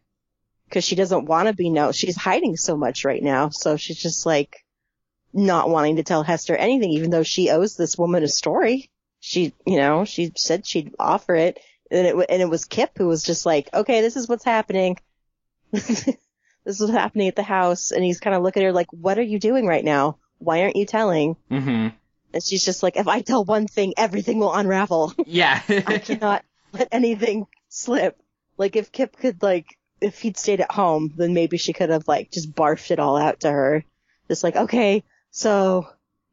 because 0.68 0.84
she 0.84 0.96
doesn't 0.96 1.26
want 1.26 1.48
to 1.48 1.54
be 1.54 1.70
known. 1.70 1.94
She's 1.94 2.16
hiding 2.18 2.58
so 2.58 2.76
much 2.78 3.06
right 3.06 3.22
now, 3.24 3.50
so 3.50 3.78
she's 3.78 3.98
just 4.02 4.26
like 4.26 4.58
not 5.34 5.70
wanting 5.70 5.98
to 5.98 6.04
tell 6.04 6.24
Hester 6.24 6.56
anything, 6.56 6.92
even 6.92 7.10
though 7.10 7.24
she 7.24 7.50
owes 7.50 7.76
this 7.76 7.98
woman 7.98 8.24
a 8.24 8.28
story. 8.28 8.90
She, 9.20 9.54
you 9.66 9.78
know, 9.78 10.06
she 10.06 10.32
said 10.36 10.66
she'd 10.66 10.96
offer 10.98 11.36
it, 11.36 11.60
and 11.92 12.08
it 12.08 12.16
and 12.30 12.42
it 12.42 12.50
was 12.50 12.66
Kip 12.66 12.92
who 12.98 13.08
was 13.08 13.24
just 13.24 13.46
like, 13.46 13.70
okay, 13.74 14.02
this 14.02 14.16
is 14.16 14.28
what's 14.28 14.46
happening. 14.46 14.98
this 15.72 16.08
is 16.66 16.80
what's 16.80 16.94
happening 16.94 17.28
at 17.28 17.36
the 17.36 17.44
house, 17.44 17.92
and 17.92 18.04
he's 18.04 18.20
kind 18.20 18.36
of 18.36 18.44
looking 18.44 18.64
at 18.64 18.68
her 18.68 18.72
like, 18.72 18.92
what 18.92 19.20
are 19.20 19.24
you 19.24 19.40
doing 19.40 19.66
right 19.66 19.84
now? 19.84 20.18
Why 20.38 20.62
aren't 20.62 20.78
you 20.78 20.86
telling? 20.86 21.36
Mm-hmm. 21.52 21.90
And 22.34 22.44
she's 22.44 22.64
just 22.64 22.84
like, 22.84 22.96
if 22.96 23.08
I 23.08 23.22
tell 23.22 23.44
one 23.44 23.68
thing, 23.68 23.94
everything 23.98 24.40
will 24.40 24.54
unravel. 24.54 25.14
Yeah. 25.26 25.62
I 25.68 25.98
cannot 25.98 26.44
let 26.74 26.90
anything 26.92 27.48
slip. 27.70 28.20
Like 28.58 28.76
if 28.76 28.92
Kip 28.92 29.18
could 29.18 29.42
like, 29.42 29.78
if 30.02 30.20
he'd 30.20 30.38
stayed 30.38 30.62
at 30.62 30.72
home, 30.72 31.14
then 31.16 31.34
maybe 31.34 31.58
she 31.58 31.74
could 31.74 31.90
have 31.90 32.08
like 32.08 32.32
just 32.32 32.54
barfed 32.54 32.92
it 32.92 33.00
all 33.00 33.18
out 33.18 33.42
to 33.42 33.52
her. 33.52 33.84
Just 34.28 34.44
like, 34.44 34.56
okay, 34.56 35.04
so 35.32 35.88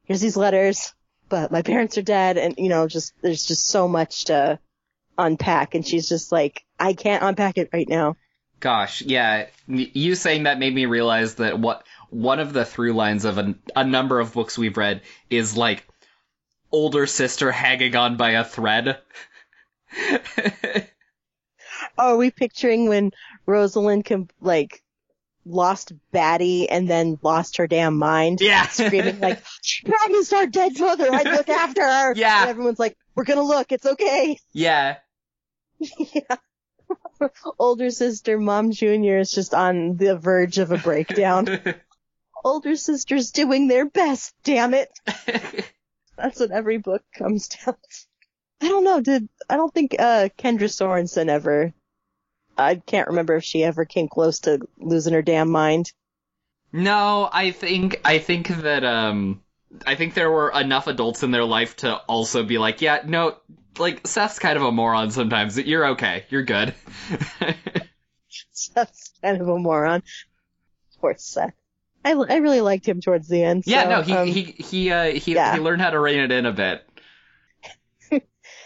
here's 0.05 0.21
these 0.21 0.37
letters, 0.37 0.95
but 1.29 1.51
my 1.51 1.63
parents 1.63 1.99
are 1.99 2.03
dead 2.03 2.39
and 2.39 2.55
you 2.59 2.69
know, 2.69 2.87
just, 2.87 3.13
there's 3.23 3.45
just 3.45 3.69
so 3.69 3.89
much 3.89 4.27
to 4.27 4.59
unpack 5.19 5.75
and 5.75 5.87
she's 5.87 6.09
just 6.09 6.33
like, 6.33 6.65
I 6.79 6.93
can't 6.93 7.23
unpack 7.23 7.59
it 7.59 7.71
right 7.73 7.89
now. 7.89 8.17
Gosh, 8.61 9.03
yeah. 9.03 9.47
You 9.67 10.15
saying 10.15 10.45
that 10.45 10.59
made 10.59 10.75
me 10.75 10.87
realize 10.87 11.35
that 11.37 11.59
what 11.59 11.85
one 12.11 12.41
of 12.41 12.53
the 12.53 12.65
through 12.65 12.95
lines 12.95 13.25
of 13.25 13.39
a, 13.39 13.55
a 13.75 13.85
number 13.85 14.19
of 14.19 14.33
books 14.33 14.57
we've 14.57 14.77
read 14.77 15.03
is 15.29 15.57
like 15.57 15.87
older 16.73 17.07
sister 17.07 17.53
hanging 17.53 17.95
on 17.97 18.17
by 18.17 18.31
a 18.31 18.45
thread. 18.45 18.99
Oh, 21.99 22.15
are 22.15 22.17
we 22.17 22.31
picturing 22.31 22.89
when 22.89 23.13
Rosalind 23.47 24.05
can 24.05 24.29
like 24.41 24.83
lost 25.47 25.93
Batty 26.13 26.69
and 26.69 26.89
then 26.89 27.19
lost 27.23 27.59
her 27.59 27.67
damn 27.67 27.97
mind? 27.97 28.41
yeah. 28.41 28.67
screaming 28.69 29.21
like, 29.21 29.43
Maggie's 29.87 30.33
our 30.33 30.47
dead 30.47 30.79
mother. 30.79 31.09
I 31.13 31.23
look 31.23 31.49
after 31.49 31.83
her. 31.83 32.15
Yeah. 32.17 32.43
And 32.43 32.51
everyone's 32.51 32.79
like, 32.79 32.97
we're 33.15 33.25
gonna 33.25 33.43
look. 33.43 33.73
It's 33.73 33.87
okay. 33.87 34.39
yeah. 34.53 34.97
yeah. 35.79 36.37
Older 37.59 37.91
sister, 37.91 38.39
mom 38.39 38.73
junior 38.73 39.19
is 39.19 39.31
just 39.31 39.55
on 39.55 39.97
the 39.97 40.17
verge 40.17 40.59
of 40.59 40.71
a 40.71 40.79
breakdown. 40.79 41.49
Older 42.45 42.77
sister's 42.77 43.31
doing 43.31 43.69
their 43.69 43.87
best. 43.87 44.35
Damn 44.45 44.75
it. 44.75 44.91
That's 46.17 46.41
what 46.41 46.51
every 46.51 46.79
book 46.79 47.03
comes 47.15 47.49
down 47.49 47.75
to. 47.75 48.07
I 48.61 48.69
don't 48.69 48.85
know. 48.85 49.01
Did, 49.01 49.29
I 49.49 49.57
don't 49.57 49.73
think, 49.73 49.97
uh, 49.99 50.29
Kendra 50.39 50.69
Sorensen 50.69 51.29
ever, 51.29 51.73
I 52.57 52.77
can't 52.77 53.09
remember 53.09 53.37
if 53.37 53.45
she 53.45 53.65
ever 53.65 53.85
came 53.85 54.09
close 54.09 54.41
to 54.41 54.67
losing 54.79 55.13
her 55.13 55.23
damn 55.23 55.51
mind. 55.51 55.93
no, 56.73 57.29
I 57.33 57.51
think 57.51 58.01
I 58.05 58.19
think 58.19 58.49
that 58.49 58.85
um 58.85 59.43
I 59.87 59.95
think 59.95 60.15
there 60.15 60.31
were 60.31 60.51
enough 60.51 60.87
adults 60.87 61.23
in 61.23 61.31
their 61.31 61.45
life 61.45 61.77
to 61.77 61.95
also 61.95 62.45
be 62.45 62.59
like, 62.59 62.81
yeah, 62.81 63.03
no, 63.05 63.37
like 63.79 64.07
Seth's 64.07 64.39
kind 64.39 64.57
of 64.57 64.63
a 64.63 64.73
moron 64.73 65.11
sometimes. 65.11 65.59
You're 65.59 65.89
okay. 65.89 66.25
You're 66.31 66.45
good. 66.45 66.75
Seth's 68.53 69.13
kind 69.23 69.41
of 69.41 69.49
a 69.49 69.59
moron. 69.59 70.03
Poor 71.01 71.15
Seth. 71.19 71.53
I, 72.05 72.13
I 72.13 72.37
really 72.37 72.61
liked 72.61 72.87
him 72.87 73.01
towards 73.01 73.29
the 73.29 73.43
end. 73.43 73.65
yeah, 73.67 73.85
so, 73.85 73.91
no, 73.91 74.03
he 74.03 74.13
um, 74.13 74.27
he 74.29 74.43
he 74.43 74.93
uh 74.93 75.07
he 75.07 75.35
yeah. 75.35 75.55
he 75.55 75.61
learned 75.61 75.83
how 75.83 75.91
to 75.91 75.99
rein 75.99 76.21
it 76.21 76.31
in 76.31 76.47
a 76.47 76.53
bit. 76.53 76.89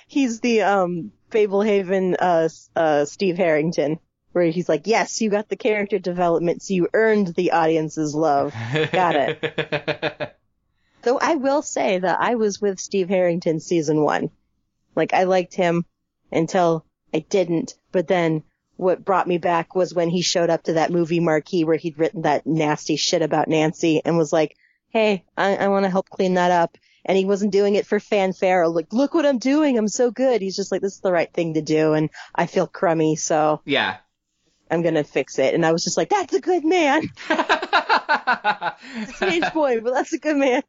he's 0.07 0.41
the 0.41 0.63
um 0.63 1.13
Fablehaven 1.31 2.17
uh 2.19 2.49
uh 2.77 3.05
Steve 3.05 3.37
Harrington, 3.37 3.99
where 4.33 4.45
he's 4.47 4.69
like, 4.69 4.87
yes, 4.87 5.21
you 5.21 5.31
got 5.31 5.49
the 5.49 5.57
character 5.57 5.99
development, 5.99 6.63
so 6.63 6.75
you 6.75 6.89
earned 6.93 7.29
the 7.29 7.53
audience's 7.53 8.15
love. 8.15 8.55
Got 8.93 9.17
it. 9.17 10.37
Though 11.03 11.19
I 11.19 11.37
will 11.37 11.63
say 11.63 11.99
that 11.99 12.21
I 12.21 12.35
was 12.35 12.61
with 12.61 12.79
Steve 12.79 13.09
Harrington 13.09 13.61
season 13.61 14.03
one. 14.03 14.31
Like 14.95 15.15
I 15.15 15.25
liked 15.25 15.55
him 15.55 15.87
until 16.31 16.85
I 17.15 17.21
didn't, 17.21 17.75
but 17.93 18.07
then 18.07 18.43
what 18.77 19.05
brought 19.05 19.29
me 19.29 19.39
back 19.39 19.75
was 19.75 19.95
when 19.95 20.09
he 20.09 20.23
showed 20.23 20.49
up 20.49 20.63
to 20.65 20.75
that 20.75 20.91
movie 20.91 21.21
marquee 21.21 21.65
where 21.65 21.77
he'd 21.77 21.99
written 21.99 22.23
that 22.23 22.47
nasty 22.47 22.97
shit 22.97 23.21
about 23.21 23.49
Nancy 23.49 24.01
and 24.05 24.17
was 24.17 24.33
like, 24.33 24.57
hey, 24.89 25.25
I, 25.37 25.57
I 25.57 25.69
want 25.69 25.85
to 25.85 25.91
help 25.91 26.09
clean 26.09 26.35
that 26.35 26.51
up. 26.51 26.79
And 27.05 27.17
he 27.17 27.25
wasn't 27.25 27.53
doing 27.53 27.75
it 27.77 27.87
for 27.87 27.99
fanfare 27.99 28.69
like, 28.69 28.93
look 28.93 29.15
what 29.15 29.27
I'm 29.27 29.39
doing. 29.39 29.79
I'm 29.79 29.89
so 29.89 30.11
good. 30.11 30.43
He's 30.43 30.57
just 30.57 30.71
like, 30.71 30.83
this 30.83 30.95
is 30.95 31.01
the 31.01 31.13
right 31.13 31.33
thing 31.33 31.55
to 31.55 31.63
do. 31.63 31.95
And 31.95 32.11
I 32.35 32.47
feel 32.47 32.67
crummy. 32.67 33.17
So 33.17 33.61
yeah. 33.65 33.99
I'm 34.71 34.83
going 34.83 34.95
to 34.95 35.05
fix 35.05 35.39
it. 35.39 35.55
And 35.55 35.65
I 35.67 35.73
was 35.73 35.83
just 35.83 35.97
like, 35.97 36.11
that's 36.11 36.35
a 36.35 36.41
good 36.41 36.65
man. 36.65 37.03
Teenage 39.19 39.53
boy, 39.53 39.81
but 39.81 39.95
that's 39.95 40.13
a 40.13 40.19
good 40.19 40.37
man. 40.37 40.63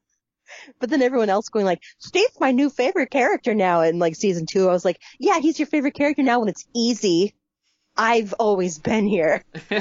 But 0.79 0.89
then 0.89 1.01
everyone 1.01 1.29
else 1.29 1.49
going 1.49 1.65
like, 1.65 1.81
Steve's 1.99 2.39
my 2.39 2.51
new 2.51 2.69
favorite 2.69 3.09
character 3.11 3.53
now 3.53 3.81
in 3.81 3.99
like 3.99 4.15
season 4.15 4.45
two. 4.45 4.67
I 4.67 4.73
was 4.73 4.85
like, 4.85 4.99
yeah, 5.19 5.39
he's 5.39 5.59
your 5.59 5.67
favorite 5.67 5.93
character 5.93 6.23
now 6.23 6.39
when 6.39 6.49
it's 6.49 6.65
easy. 6.75 7.35
I've 7.95 8.33
always 8.33 8.79
been 8.79 9.07
here. 9.07 9.43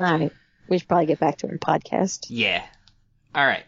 Alright. 0.00 0.32
We 0.68 0.78
should 0.78 0.88
probably 0.88 1.06
get 1.06 1.18
back 1.18 1.38
to 1.38 1.48
our 1.48 1.58
podcast. 1.58 2.26
yeah. 2.28 2.64
All 3.34 3.44
right. 3.46 3.64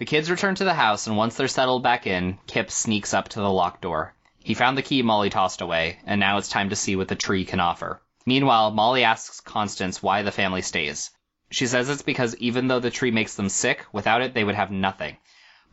The 0.00 0.06
kids 0.06 0.30
return 0.30 0.54
to 0.54 0.64
the 0.64 0.72
house, 0.72 1.06
and 1.06 1.18
once 1.18 1.34
they're 1.34 1.46
settled 1.46 1.82
back 1.82 2.06
in, 2.06 2.38
Kip 2.46 2.70
sneaks 2.70 3.12
up 3.12 3.28
to 3.28 3.38
the 3.38 3.52
locked 3.52 3.82
door. 3.82 4.14
He 4.42 4.54
found 4.54 4.78
the 4.78 4.82
key 4.82 5.02
Molly 5.02 5.28
tossed 5.28 5.60
away, 5.60 5.98
and 6.06 6.18
now 6.18 6.38
it's 6.38 6.48
time 6.48 6.70
to 6.70 6.74
see 6.74 6.96
what 6.96 7.08
the 7.08 7.14
tree 7.14 7.44
can 7.44 7.60
offer. 7.60 8.00
Meanwhile, 8.24 8.70
Molly 8.70 9.04
asks 9.04 9.42
Constance 9.42 10.02
why 10.02 10.22
the 10.22 10.32
family 10.32 10.62
stays. 10.62 11.10
She 11.50 11.66
says 11.66 11.90
it's 11.90 12.00
because 12.00 12.34
even 12.36 12.66
though 12.66 12.80
the 12.80 12.90
tree 12.90 13.10
makes 13.10 13.34
them 13.34 13.50
sick, 13.50 13.84
without 13.92 14.22
it 14.22 14.32
they 14.32 14.42
would 14.42 14.54
have 14.54 14.70
nothing. 14.70 15.18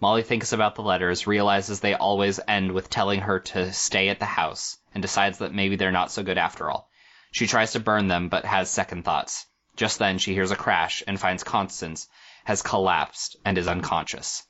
Molly 0.01 0.23
thinks 0.23 0.51
about 0.51 0.75
the 0.75 0.83
letters, 0.83 1.25
realizes 1.25 1.79
they 1.79 1.93
always 1.93 2.37
end 2.49 2.73
with 2.73 2.89
telling 2.89 3.21
her 3.21 3.39
to 3.39 3.71
stay 3.71 4.09
at 4.09 4.19
the 4.19 4.25
house, 4.25 4.77
and 4.93 5.01
decides 5.01 5.37
that 5.37 5.53
maybe 5.53 5.77
they're 5.77 5.89
not 5.89 6.11
so 6.11 6.21
good 6.21 6.37
after 6.37 6.69
all. 6.69 6.89
She 7.31 7.47
tries 7.47 7.71
to 7.71 7.79
burn 7.79 8.09
them, 8.09 8.27
but 8.27 8.43
has 8.43 8.69
second 8.69 9.05
thoughts. 9.05 9.45
Just 9.77 9.99
then 9.99 10.17
she 10.17 10.33
hears 10.33 10.51
a 10.51 10.57
crash 10.57 11.01
and 11.07 11.17
finds 11.17 11.45
Constance 11.45 12.09
has 12.47 12.61
collapsed 12.61 13.35
and 13.43 13.57
is 13.57 13.67
unconscious. 13.67 14.47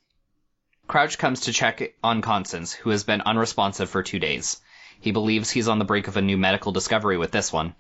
Crouch 0.85 1.17
comes 1.17 1.41
to 1.41 1.51
check 1.51 1.95
on 2.03 2.21
Constance, 2.21 2.71
who 2.71 2.91
has 2.91 3.03
been 3.03 3.21
unresponsive 3.21 3.89
for 3.89 4.03
two 4.03 4.19
days. 4.19 4.61
He 5.01 5.09
believes 5.09 5.49
he's 5.49 5.67
on 5.67 5.79
the 5.79 5.85
brink 5.85 6.07
of 6.07 6.15
a 6.15 6.21
new 6.21 6.37
medical 6.37 6.71
discovery 6.71 7.17
with 7.17 7.31
this 7.31 7.51
one. 7.51 7.73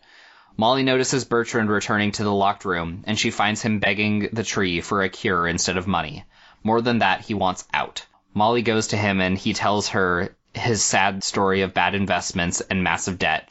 Molly 0.57 0.81
notices 0.81 1.23
Bertrand 1.23 1.69
returning 1.69 2.13
to 2.13 2.23
the 2.23 2.33
locked 2.33 2.65
room, 2.65 3.03
and 3.05 3.19
she 3.19 3.29
finds 3.29 3.61
him 3.61 3.77
begging 3.77 4.29
the 4.33 4.41
tree 4.43 4.81
for 4.81 5.03
a 5.03 5.09
cure 5.09 5.47
instead 5.47 5.77
of 5.77 5.85
money. 5.85 6.25
More 6.63 6.81
than 6.81 6.97
that, 6.97 7.21
he 7.21 7.35
wants 7.35 7.67
out. 7.71 8.03
Molly 8.33 8.63
goes 8.63 8.87
to 8.87 8.97
him 8.97 9.21
and 9.21 9.37
he 9.37 9.53
tells 9.53 9.89
her 9.89 10.35
his 10.55 10.83
sad 10.83 11.23
story 11.23 11.61
of 11.61 11.75
bad 11.75 11.93
investments 11.93 12.61
and 12.61 12.83
massive 12.83 13.19
debt, 13.19 13.49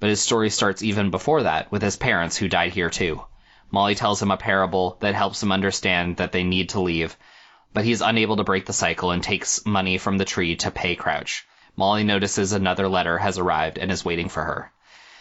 but 0.00 0.10
his 0.10 0.20
story 0.20 0.50
starts 0.50 0.82
even 0.82 1.12
before 1.12 1.44
that 1.44 1.70
with 1.70 1.82
his 1.82 1.96
parents 1.96 2.36
who 2.36 2.48
died 2.48 2.72
here 2.72 2.90
too. 2.90 3.22
Molly 3.70 3.94
tells 3.94 4.22
him 4.22 4.30
a 4.30 4.36
parable 4.36 4.96
that 5.00 5.14
helps 5.14 5.42
him 5.42 5.52
understand 5.52 6.16
that 6.16 6.32
they 6.32 6.42
need 6.42 6.70
to 6.70 6.80
leave, 6.80 7.16
but 7.74 7.84
he's 7.84 8.00
unable 8.00 8.36
to 8.36 8.44
break 8.44 8.64
the 8.64 8.72
cycle 8.72 9.10
and 9.10 9.22
takes 9.22 9.66
money 9.66 9.98
from 9.98 10.16
the 10.16 10.24
tree 10.24 10.56
to 10.56 10.70
pay 10.70 10.96
Crouch. 10.96 11.46
Molly 11.76 12.02
notices 12.02 12.52
another 12.52 12.88
letter 12.88 13.18
has 13.18 13.38
arrived 13.38 13.78
and 13.78 13.92
is 13.92 14.04
waiting 14.04 14.28
for 14.28 14.42
her. 14.42 14.72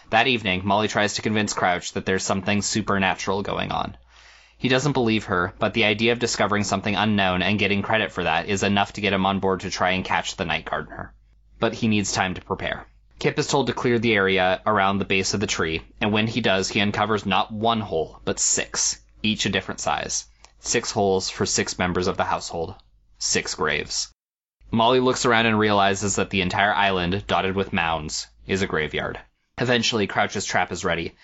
That 0.10 0.28
evening, 0.28 0.62
Molly 0.64 0.88
tries 0.88 1.16
to 1.16 1.22
convince 1.22 1.54
Crouch 1.54 1.92
that 1.92 2.06
there's 2.06 2.24
something 2.24 2.62
supernatural 2.62 3.44
going 3.44 3.72
on. 3.72 3.98
He 4.58 4.70
doesn't 4.70 4.94
believe 4.94 5.26
her, 5.26 5.54
but 5.60 5.74
the 5.74 5.84
idea 5.84 6.14
of 6.14 6.20
discovering 6.20 6.64
something 6.64 6.96
unknown 6.96 7.42
and 7.42 7.60
getting 7.60 7.82
credit 7.82 8.12
for 8.12 8.24
that 8.24 8.48
is 8.48 8.64
enough 8.64 8.94
to 8.94 9.02
get 9.02 9.14
him 9.14 9.26
on 9.26 9.40
board 9.40 9.60
to 9.60 9.70
try 9.70 9.92
and 9.92 10.06
catch 10.06 10.36
the 10.36 10.46
night 10.46 10.66
gardener. 10.66 11.14
But 11.60 11.74
he 11.74 11.88
needs 11.88 12.12
time 12.12 12.34
to 12.36 12.42
prepare. 12.42 12.88
Kip 13.20 13.40
is 13.40 13.48
told 13.48 13.66
to 13.68 13.74
clear 13.74 13.98
the 13.98 14.14
area 14.14 14.62
around 14.66 15.00
the 15.00 15.06
base 15.06 15.34
of 15.34 15.40
the 15.40 15.48
tree, 15.48 15.82
and 16.00 16.14
when 16.14 16.28
he 16.28 16.40
does, 16.40 16.70
he 16.70 16.82
uncovers 16.82 17.26
not 17.26 17.52
one 17.52 17.82
hole, 17.82 18.22
but 18.26 18.40
six, 18.40 19.02
each 19.24 19.48
a 19.48 19.50
different 19.50 19.80
size. 19.80 20.26
Six 20.60 20.92
holes 20.92 21.30
for 21.30 21.46
six 21.46 21.80
members 21.80 22.06
of 22.06 22.18
the 22.18 22.26
household. 22.26 22.76
Six 23.18 23.56
graves. 23.56 24.14
Molly 24.70 25.00
looks 25.00 25.26
around 25.26 25.48
and 25.48 25.58
realizes 25.58 26.18
that 26.18 26.30
the 26.30 26.42
entire 26.42 26.74
island, 26.74 27.26
dotted 27.26 27.56
with 27.56 27.74
mounds, 27.74 28.28
is 28.46 28.62
a 28.62 28.68
graveyard. 28.68 29.20
Eventually, 29.58 30.06
Crouch's 30.06 30.46
trap 30.46 30.72
is 30.72 30.86
ready. 30.86 31.16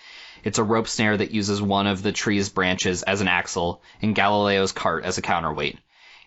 It's 0.42 0.58
a 0.58 0.64
rope 0.64 0.88
snare 0.88 1.16
that 1.16 1.30
uses 1.30 1.62
one 1.62 1.86
of 1.86 2.02
the 2.02 2.10
tree's 2.10 2.48
branches 2.48 3.04
as 3.04 3.20
an 3.20 3.28
axle 3.28 3.82
and 4.02 4.16
Galileo's 4.16 4.72
cart 4.72 5.04
as 5.04 5.16
a 5.16 5.22
counterweight. 5.22 5.78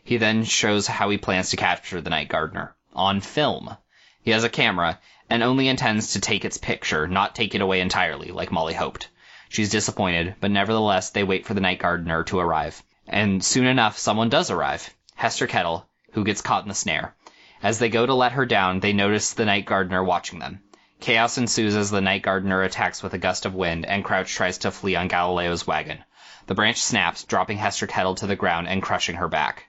He 0.05 0.15
then 0.15 0.45
shows 0.45 0.88
how 0.88 1.09
he 1.09 1.18
plans 1.18 1.49
to 1.49 1.57
capture 1.57 1.99
the 1.99 2.09
night 2.09 2.30
gardener. 2.30 2.74
On 2.93 3.20
film. 3.20 3.76
He 4.22 4.32
has 4.32 4.43
a 4.43 4.49
camera 4.49 4.99
and 5.30 5.43
only 5.43 5.67
intends 5.67 6.13
to 6.13 6.21
take 6.21 6.45
its 6.45 6.57
picture, 6.57 7.07
not 7.07 7.36
take 7.36 7.53
it 7.55 7.61
away 7.61 7.82
entirely, 7.82 8.32
like 8.32 8.51
Molly 8.51 8.73
hoped. 8.73 9.09
She's 9.49 9.69
disappointed, 9.69 10.36
but 10.39 10.51
nevertheless 10.51 11.09
they 11.09 11.23
wait 11.23 11.45
for 11.45 11.53
the 11.53 11.61
night 11.61 11.80
gardener 11.80 12.23
to 12.25 12.39
arrive. 12.39 12.84
And 13.07 13.43
soon 13.43 13.65
enough, 13.65 13.97
someone 13.97 14.30
does 14.30 14.51
arrive. 14.51 14.93
Hester 15.15 15.47
Kettle, 15.47 15.88
who 16.11 16.23
gets 16.23 16.41
caught 16.41 16.63
in 16.63 16.69
the 16.69 16.75
snare. 16.75 17.15
As 17.63 17.80
they 17.80 17.89
go 17.89 18.05
to 18.05 18.13
let 18.13 18.34
her 18.34 18.45
down, 18.45 18.82
they 18.82 18.93
notice 18.93 19.34
the 19.34 19.45
night 19.45 19.65
gardener 19.65 20.03
watching 20.03 20.39
them. 20.39 20.61
Chaos 20.99 21.38
ensues 21.38 21.75
as 21.75 21.91
the 21.91 22.01
night 22.01 22.23
gardener 22.23 22.63
attacks 22.63 23.01
with 23.01 23.13
a 23.13 23.17
gust 23.17 23.45
of 23.45 23.53
wind, 23.53 23.86
and 23.86 24.03
Crouch 24.03 24.34
tries 24.34 24.57
to 24.59 24.71
flee 24.71 24.95
on 24.95 25.07
Galileo's 25.07 25.65
wagon. 25.65 26.03
The 26.47 26.55
branch 26.55 26.78
snaps, 26.78 27.23
dropping 27.23 27.57
Hester 27.57 27.88
Kettle 27.88 28.15
to 28.15 28.28
the 28.28 28.36
ground 28.36 28.67
and 28.67 28.82
crushing 28.82 29.15
her 29.15 29.28
back. 29.28 29.65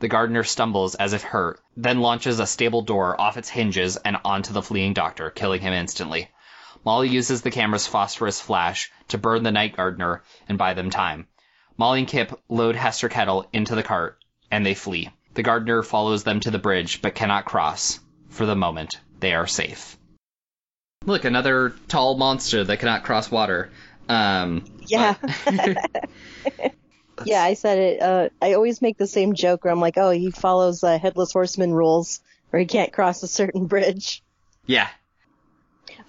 The 0.00 0.08
gardener 0.08 0.44
stumbles 0.44 0.94
as 0.94 1.12
if 1.12 1.22
hurt, 1.22 1.60
then 1.76 2.00
launches 2.00 2.40
a 2.40 2.46
stable 2.46 2.80
door 2.80 3.20
off 3.20 3.36
its 3.36 3.50
hinges 3.50 3.98
and 3.98 4.16
onto 4.24 4.54
the 4.54 4.62
fleeing 4.62 4.94
doctor, 4.94 5.28
killing 5.28 5.60
him 5.60 5.74
instantly. 5.74 6.30
Molly 6.86 7.10
uses 7.10 7.42
the 7.42 7.50
camera's 7.50 7.86
phosphorus 7.86 8.40
flash 8.40 8.90
to 9.08 9.18
burn 9.18 9.42
the 9.42 9.52
night 9.52 9.76
gardener 9.76 10.22
and 10.48 10.56
buy 10.56 10.72
them 10.72 10.88
time. 10.88 11.28
Molly 11.76 11.98
and 12.00 12.08
Kip 12.08 12.40
load 12.48 12.76
Hester 12.76 13.10
Kettle 13.10 13.46
into 13.52 13.74
the 13.74 13.82
cart, 13.82 14.18
and 14.50 14.64
they 14.64 14.72
flee. 14.74 15.10
The 15.34 15.42
gardener 15.42 15.82
follows 15.82 16.24
them 16.24 16.40
to 16.40 16.50
the 16.50 16.58
bridge, 16.58 17.02
but 17.02 17.14
cannot 17.14 17.44
cross. 17.44 18.00
For 18.30 18.46
the 18.46 18.56
moment, 18.56 18.98
they 19.18 19.34
are 19.34 19.46
safe. 19.46 19.98
Look, 21.04 21.26
another 21.26 21.74
tall 21.88 22.16
monster 22.16 22.64
that 22.64 22.78
cannot 22.78 23.04
cross 23.04 23.30
water. 23.30 23.70
Um, 24.08 24.64
Yeah. 24.86 25.14
yeah, 27.24 27.42
I 27.42 27.54
said 27.54 27.78
it. 27.78 28.02
Uh, 28.02 28.28
I 28.40 28.54
always 28.54 28.80
make 28.82 28.98
the 28.98 29.06
same 29.06 29.34
joke 29.34 29.64
where 29.64 29.72
I'm 29.72 29.80
like, 29.80 29.98
oh, 29.98 30.10
he 30.10 30.30
follows 30.30 30.82
uh, 30.84 30.98
Headless 30.98 31.32
Horseman 31.32 31.72
rules 31.72 32.20
where 32.50 32.60
he 32.60 32.66
can't 32.66 32.92
cross 32.92 33.22
a 33.22 33.28
certain 33.28 33.66
bridge. 33.66 34.22
yeah. 34.66 34.88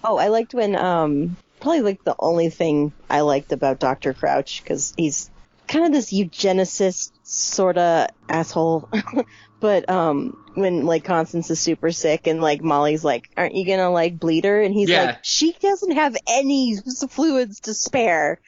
Oh, 0.04 0.16
I 0.16 0.28
liked 0.28 0.52
when, 0.54 0.74
um, 0.74 1.36
probably 1.60 1.82
like 1.82 2.02
the 2.02 2.16
only 2.18 2.50
thing 2.50 2.92
I 3.08 3.20
liked 3.20 3.52
about 3.52 3.78
Dr. 3.78 4.14
Crouch 4.14 4.60
because 4.62 4.92
he's 4.96 5.30
kind 5.68 5.86
of 5.86 5.92
this 5.92 6.12
eugenicist 6.12 7.12
sort 7.22 7.78
of 7.78 8.08
asshole. 8.28 8.88
but, 9.60 9.88
um, 9.88 10.36
when 10.54 10.84
like 10.86 11.04
Constance 11.04 11.50
is 11.50 11.60
super 11.60 11.92
sick 11.92 12.26
and 12.26 12.40
like 12.40 12.62
Molly's 12.62 13.04
like, 13.04 13.30
aren't 13.36 13.54
you 13.54 13.64
gonna 13.64 13.90
like 13.90 14.18
bleed 14.18 14.44
her? 14.44 14.60
And 14.60 14.74
he's 14.74 14.90
Yeah. 14.90 15.04
like, 15.04 15.18
she 15.24 15.52
doesn't 15.60 15.92
have 15.92 16.16
any 16.26 16.76
fluids 17.08 17.60
to 17.60 17.74
spare. 17.74 18.40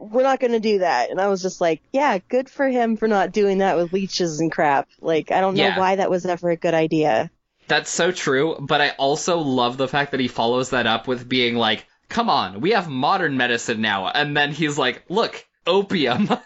We're 0.00 0.22
not 0.22 0.40
gonna 0.40 0.60
do 0.60 0.78
that. 0.80 1.10
And 1.10 1.20
I 1.20 1.28
was 1.28 1.42
just 1.42 1.60
like, 1.60 1.82
yeah, 1.92 2.18
good 2.28 2.48
for 2.48 2.68
him 2.68 2.96
for 2.96 3.08
not 3.08 3.32
doing 3.32 3.58
that 3.58 3.76
with 3.76 3.92
leeches 3.92 4.40
and 4.40 4.50
crap. 4.52 4.88
Like, 5.00 5.30
I 5.32 5.40
don't 5.40 5.54
know 5.56 5.64
Yeah. 5.64 5.78
why 5.78 5.96
that 5.96 6.10
was 6.10 6.24
ever 6.26 6.50
a 6.50 6.56
good 6.56 6.74
idea. 6.74 7.30
That's 7.66 7.90
so 7.90 8.12
true, 8.12 8.56
but 8.60 8.80
I 8.80 8.90
also 8.90 9.38
love 9.40 9.76
the 9.76 9.88
fact 9.88 10.12
that 10.12 10.20
he 10.20 10.28
follows 10.28 10.70
that 10.70 10.86
up 10.86 11.06
with 11.06 11.28
being 11.28 11.54
like, 11.56 11.84
come 12.08 12.30
on, 12.30 12.60
we 12.62 12.70
have 12.70 12.88
modern 12.88 13.36
medicine 13.36 13.80
now. 13.82 14.08
And 14.08 14.34
then 14.36 14.52
he's 14.52 14.78
like, 14.78 15.04
look, 15.08 15.44
opium. 15.66 16.28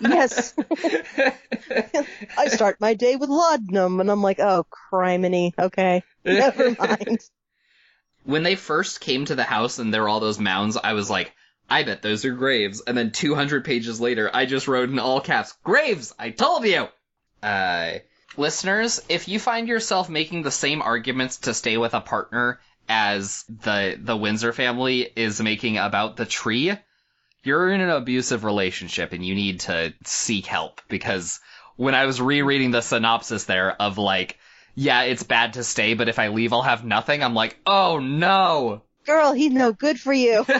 Yes. 0.00 0.52
I 2.36 2.48
start 2.48 2.80
my 2.80 2.94
day 2.94 3.14
with 3.16 3.28
laudanum, 3.28 4.00
and 4.00 4.10
I'm 4.10 4.22
like, 4.22 4.40
oh, 4.40 4.66
criminy. 4.92 5.52
Okay, 5.58 6.02
never 6.24 6.70
mind. 6.78 7.20
when 8.24 8.42
they 8.42 8.56
first 8.56 9.00
came 9.00 9.24
to 9.26 9.34
the 9.36 9.44
house 9.44 9.78
and 9.78 9.92
there 9.94 10.02
were 10.02 10.08
all 10.08 10.18
those 10.20 10.40
mounds, 10.40 10.76
I 10.76 10.94
was 10.94 11.08
like, 11.08 11.32
I 11.68 11.82
bet 11.82 12.02
those 12.02 12.24
are 12.24 12.32
graves. 12.32 12.82
And 12.86 12.96
then 12.96 13.10
200 13.10 13.64
pages 13.64 14.00
later, 14.00 14.30
I 14.32 14.46
just 14.46 14.68
wrote 14.68 14.88
in 14.88 14.98
all 14.98 15.20
caps, 15.20 15.54
graves! 15.64 16.14
I 16.18 16.30
told 16.30 16.64
you! 16.64 16.88
Uh, 17.42 17.98
listeners, 18.36 19.02
if 19.08 19.28
you 19.28 19.38
find 19.38 19.68
yourself 19.68 20.08
making 20.08 20.42
the 20.42 20.50
same 20.50 20.82
arguments 20.82 21.38
to 21.38 21.54
stay 21.54 21.76
with 21.76 21.94
a 21.94 22.00
partner 22.00 22.60
as 22.88 23.44
the, 23.48 23.98
the 24.00 24.16
Windsor 24.16 24.52
family 24.52 25.10
is 25.16 25.40
making 25.40 25.76
about 25.76 26.16
the 26.16 26.26
tree, 26.26 26.72
you're 27.42 27.70
in 27.70 27.80
an 27.80 27.90
abusive 27.90 28.44
relationship 28.44 29.12
and 29.12 29.24
you 29.24 29.34
need 29.34 29.60
to 29.60 29.94
seek 30.04 30.46
help 30.46 30.80
because 30.88 31.40
when 31.76 31.94
I 31.94 32.06
was 32.06 32.20
rereading 32.20 32.70
the 32.70 32.80
synopsis 32.80 33.44
there 33.44 33.70
of 33.80 33.98
like, 33.98 34.38
yeah, 34.74 35.02
it's 35.02 35.22
bad 35.22 35.54
to 35.54 35.64
stay, 35.64 35.94
but 35.94 36.08
if 36.08 36.18
I 36.18 36.28
leave, 36.28 36.52
I'll 36.52 36.62
have 36.62 36.84
nothing. 36.84 37.22
I'm 37.22 37.34
like, 37.34 37.56
oh 37.66 37.98
no. 37.98 38.82
Girl, 39.06 39.32
he's 39.32 39.52
no 39.52 39.72
good 39.72 39.98
for 40.00 40.12
you. 40.12 40.44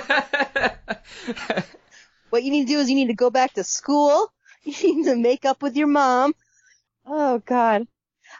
What 2.30 2.42
you 2.42 2.50
need 2.50 2.66
to 2.66 2.72
do 2.74 2.80
is 2.80 2.90
you 2.90 2.96
need 2.96 3.06
to 3.08 3.14
go 3.14 3.30
back 3.30 3.54
to 3.54 3.64
school. 3.64 4.32
You 4.64 4.96
need 4.96 5.04
to 5.04 5.14
make 5.14 5.44
up 5.44 5.62
with 5.62 5.76
your 5.76 5.86
mom. 5.86 6.34
Oh 7.06 7.40
God, 7.46 7.86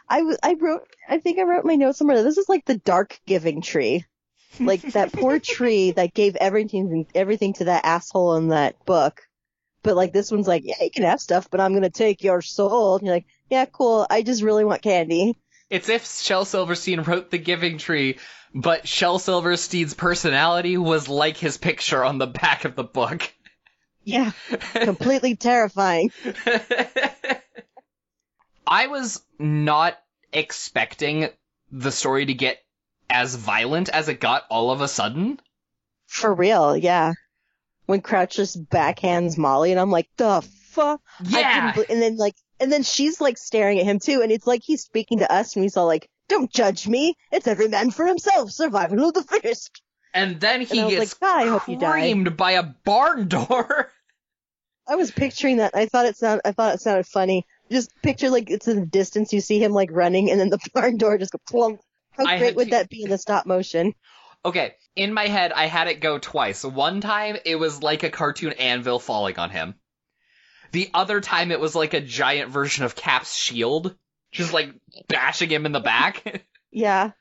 I 0.09 0.17
w- 0.17 0.37
I 0.43 0.55
wrote. 0.55 0.81
I 1.07 1.19
think 1.19 1.39
I 1.39 1.43
wrote 1.43 1.63
my 1.63 1.75
notes 1.75 1.99
somewhere. 1.99 2.21
This 2.21 2.37
is 2.37 2.49
like 2.49 2.65
the 2.65 2.77
dark 2.79 3.17
giving 3.25 3.61
tree. 3.61 4.03
Like 4.59 4.81
that 4.91 5.13
poor 5.13 5.39
tree 5.53 5.91
that 5.91 6.13
gave 6.13 6.35
everything 6.35 7.07
everything 7.15 7.53
to 7.53 7.65
that 7.65 7.85
asshole 7.85 8.35
in 8.35 8.49
that 8.49 8.85
book. 8.85 9.21
But 9.83 9.95
like 9.95 10.11
this 10.11 10.29
one's 10.31 10.49
like, 10.49 10.63
yeah, 10.65 10.83
you 10.83 10.91
can 10.91 11.03
have 11.03 11.21
stuff, 11.21 11.49
but 11.49 11.61
I'm 11.61 11.73
gonna 11.73 11.89
take 11.89 12.21
your 12.25 12.41
soul. 12.41 12.97
And 12.97 13.05
you're 13.05 13.15
like, 13.15 13.27
yeah, 13.49 13.63
cool. 13.63 14.05
I 14.09 14.21
just 14.21 14.43
really 14.43 14.65
want 14.65 14.81
candy. 14.81 15.39
it's 15.69 15.87
if 15.87 16.05
Shel 16.05 16.43
Silverstein 16.43 17.03
wrote 17.03 17.31
The 17.31 17.37
Giving 17.37 17.77
Tree, 17.77 18.17
but 18.53 18.87
Shel 18.87 19.19
Silverstein's 19.19 19.93
personality 19.93 20.77
was 20.77 21.07
like 21.07 21.37
his 21.37 21.57
picture 21.57 22.03
on 22.03 22.17
the 22.17 22.27
back 22.27 22.65
of 22.65 22.75
the 22.75 22.83
book. 22.83 23.31
Yeah, 24.03 24.31
completely 24.73 25.35
terrifying. 25.35 26.11
I 28.65 28.87
was 28.87 29.21
not 29.39 29.97
expecting 30.31 31.29
the 31.71 31.91
story 31.91 32.25
to 32.25 32.33
get 32.33 32.59
as 33.09 33.35
violent 33.35 33.89
as 33.89 34.09
it 34.09 34.19
got 34.19 34.43
all 34.49 34.71
of 34.71 34.81
a 34.81 34.87
sudden. 34.87 35.39
For 36.05 36.33
real, 36.33 36.75
yeah. 36.75 37.13
When 37.85 38.01
Crouch 38.01 38.35
just 38.35 38.65
backhands 38.69 39.37
Molly, 39.37 39.71
and 39.71 39.79
I'm 39.79 39.91
like, 39.91 40.09
the 40.17 40.41
fuck? 40.69 41.01
Yeah. 41.23 41.73
and 41.89 42.01
then 42.01 42.17
like, 42.17 42.35
and 42.59 42.71
then 42.71 42.83
she's 42.83 43.21
like 43.21 43.37
staring 43.37 43.79
at 43.79 43.85
him 43.85 43.99
too, 43.99 44.21
and 44.21 44.31
it's 44.31 44.47
like 44.47 44.61
he's 44.63 44.83
speaking 44.83 45.19
to 45.19 45.31
us, 45.31 45.55
and 45.55 45.63
he's 45.63 45.77
all 45.77 45.85
like, 45.85 46.09
"Don't 46.29 46.51
judge 46.51 46.87
me. 46.87 47.15
It's 47.31 47.47
every 47.47 47.67
man 47.67 47.91
for 47.91 48.05
himself. 48.05 48.51
Survival 48.51 49.07
of 49.07 49.13
the 49.13 49.23
fittest." 49.23 49.81
And 50.13 50.39
then 50.39 50.61
he 50.61 50.79
And 50.79 50.89
gets 50.89 51.21
like, 51.21 51.29
I 51.29 51.47
hope 51.47 51.67
you 51.67 51.77
die. 51.77 52.13
by 52.31 52.51
a 52.53 52.63
barn 52.63 53.27
door. 53.27 53.91
I 54.87 54.95
was 54.95 55.11
picturing 55.11 55.57
that. 55.57 55.75
I 55.75 55.85
thought 55.85 56.05
it 56.05 56.17
sound. 56.17 56.41
I 56.45 56.53
thought 56.53 56.75
it 56.75 56.81
sounded 56.81 57.05
funny. 57.05 57.45
Just 57.69 57.91
picture 58.01 58.29
like 58.29 58.49
it's 58.49 58.67
in 58.67 58.79
the 58.79 58.85
distance. 58.85 59.33
You 59.33 59.41
see 59.41 59.61
him 59.61 59.73
like 59.73 59.89
running, 59.91 60.31
and 60.31 60.39
then 60.39 60.49
the 60.49 60.59
barn 60.73 60.97
door 60.97 61.17
just 61.17 61.33
go 61.33 61.39
plump. 61.49 61.81
How 62.11 62.25
I 62.25 62.37
great 62.39 62.55
would 62.55 62.65
to- 62.65 62.71
that 62.71 62.89
be 62.89 63.03
in 63.03 63.09
the 63.09 63.17
stop 63.17 63.45
motion? 63.45 63.93
Okay, 64.45 64.75
in 64.95 65.13
my 65.13 65.27
head, 65.27 65.51
I 65.51 65.65
had 65.65 65.87
it 65.87 65.99
go 65.99 66.19
twice. 66.19 66.63
One 66.63 67.01
time, 67.01 67.37
it 67.43 67.55
was 67.57 67.83
like 67.83 68.03
a 68.03 68.09
cartoon 68.09 68.53
anvil 68.53 68.97
falling 68.99 69.37
on 69.37 69.49
him. 69.49 69.75
The 70.71 70.89
other 70.93 71.19
time, 71.21 71.51
it 71.51 71.59
was 71.59 71.75
like 71.75 71.93
a 71.93 72.01
giant 72.01 72.51
version 72.51 72.85
of 72.85 72.95
Cap's 72.95 73.35
shield, 73.35 73.95
just 74.31 74.53
like 74.53 74.73
bashing 75.07 75.49
him 75.49 75.65
in 75.65 75.71
the 75.71 75.79
back. 75.79 76.43
Yeah. 76.69 77.11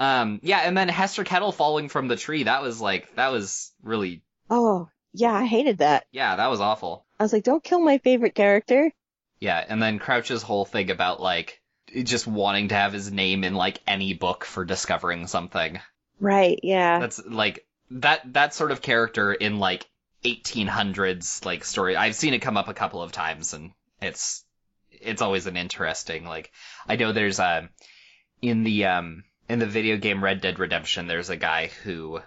um, 0.00 0.40
yeah, 0.42 0.58
and 0.60 0.76
then 0.76 0.88
Hester 0.88 1.22
Kettle 1.24 1.52
falling 1.52 1.88
from 1.88 2.08
the 2.08 2.16
tree. 2.16 2.44
That 2.44 2.62
was 2.62 2.80
like, 2.80 3.14
that 3.16 3.30
was 3.30 3.70
really, 3.82 4.22
Oh, 4.50 4.88
yeah. 5.12 5.32
I 5.34 5.44
hated 5.44 5.78
that. 5.78 6.06
yeah, 6.10 6.34
that 6.36 6.48
was 6.48 6.60
awful. 6.60 7.04
I 7.20 7.22
was 7.22 7.32
like, 7.32 7.44
don't 7.44 7.62
kill 7.62 7.78
my 7.80 7.98
favorite 7.98 8.34
character. 8.34 8.92
Yeah, 9.38 9.64
and 9.68 9.80
then 9.80 9.98
Crouch's 10.00 10.42
whole 10.42 10.64
thing 10.64 10.90
about 10.90 11.20
like, 11.20 11.60
just 12.02 12.26
wanting 12.26 12.68
to 12.68 12.74
have 12.74 12.92
his 12.92 13.12
name 13.12 13.44
in 13.44 13.54
like 13.54 13.78
any 13.86 14.14
book 14.14 14.44
for 14.44 14.64
discovering 14.64 15.26
something. 15.28 15.78
Right. 16.18 16.58
Yeah. 16.62 16.98
That's 16.98 17.24
like 17.24 17.64
that 17.92 18.20
that 18.32 18.54
sort 18.54 18.72
of 18.72 18.82
character 18.82 19.32
in 19.32 19.58
like 19.60 19.86
1800s 20.24 21.44
like 21.44 21.64
story. 21.64 21.96
I've 21.96 22.14
seen 22.14 22.34
it 22.34 22.40
come 22.40 22.56
up 22.56 22.68
a 22.68 22.74
couple 22.74 23.02
of 23.02 23.12
times, 23.12 23.52
and 23.54 23.72
it's 24.00 24.43
it's 25.04 25.22
always 25.22 25.46
an 25.46 25.56
interesting 25.56 26.24
like. 26.24 26.52
I 26.88 26.96
know 26.96 27.12
there's 27.12 27.38
a 27.38 27.68
in 28.42 28.64
the 28.64 28.86
um 28.86 29.24
in 29.48 29.58
the 29.58 29.66
video 29.66 29.96
game 29.96 30.22
Red 30.22 30.40
Dead 30.40 30.58
Redemption. 30.58 31.06
There's 31.06 31.30
a 31.30 31.36
guy 31.36 31.70
who 31.82 32.20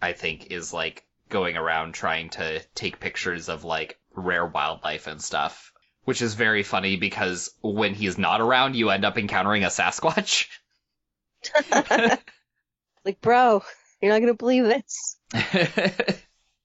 I 0.00 0.12
think 0.12 0.50
is 0.50 0.72
like 0.72 1.04
going 1.28 1.56
around 1.56 1.94
trying 1.94 2.30
to 2.30 2.60
take 2.74 3.00
pictures 3.00 3.48
of 3.48 3.64
like 3.64 3.98
rare 4.14 4.46
wildlife 4.46 5.06
and 5.06 5.22
stuff, 5.22 5.72
which 6.04 6.22
is 6.22 6.34
very 6.34 6.62
funny 6.62 6.96
because 6.96 7.50
when 7.62 7.94
he's 7.94 8.18
not 8.18 8.40
around, 8.40 8.76
you 8.76 8.90
end 8.90 9.04
up 9.04 9.18
encountering 9.18 9.64
a 9.64 9.68
Sasquatch. 9.68 10.48
like, 13.04 13.20
bro, 13.20 13.62
you're 14.00 14.12
not 14.12 14.20
gonna 14.20 14.34
believe 14.34 14.64
this. 14.64 15.16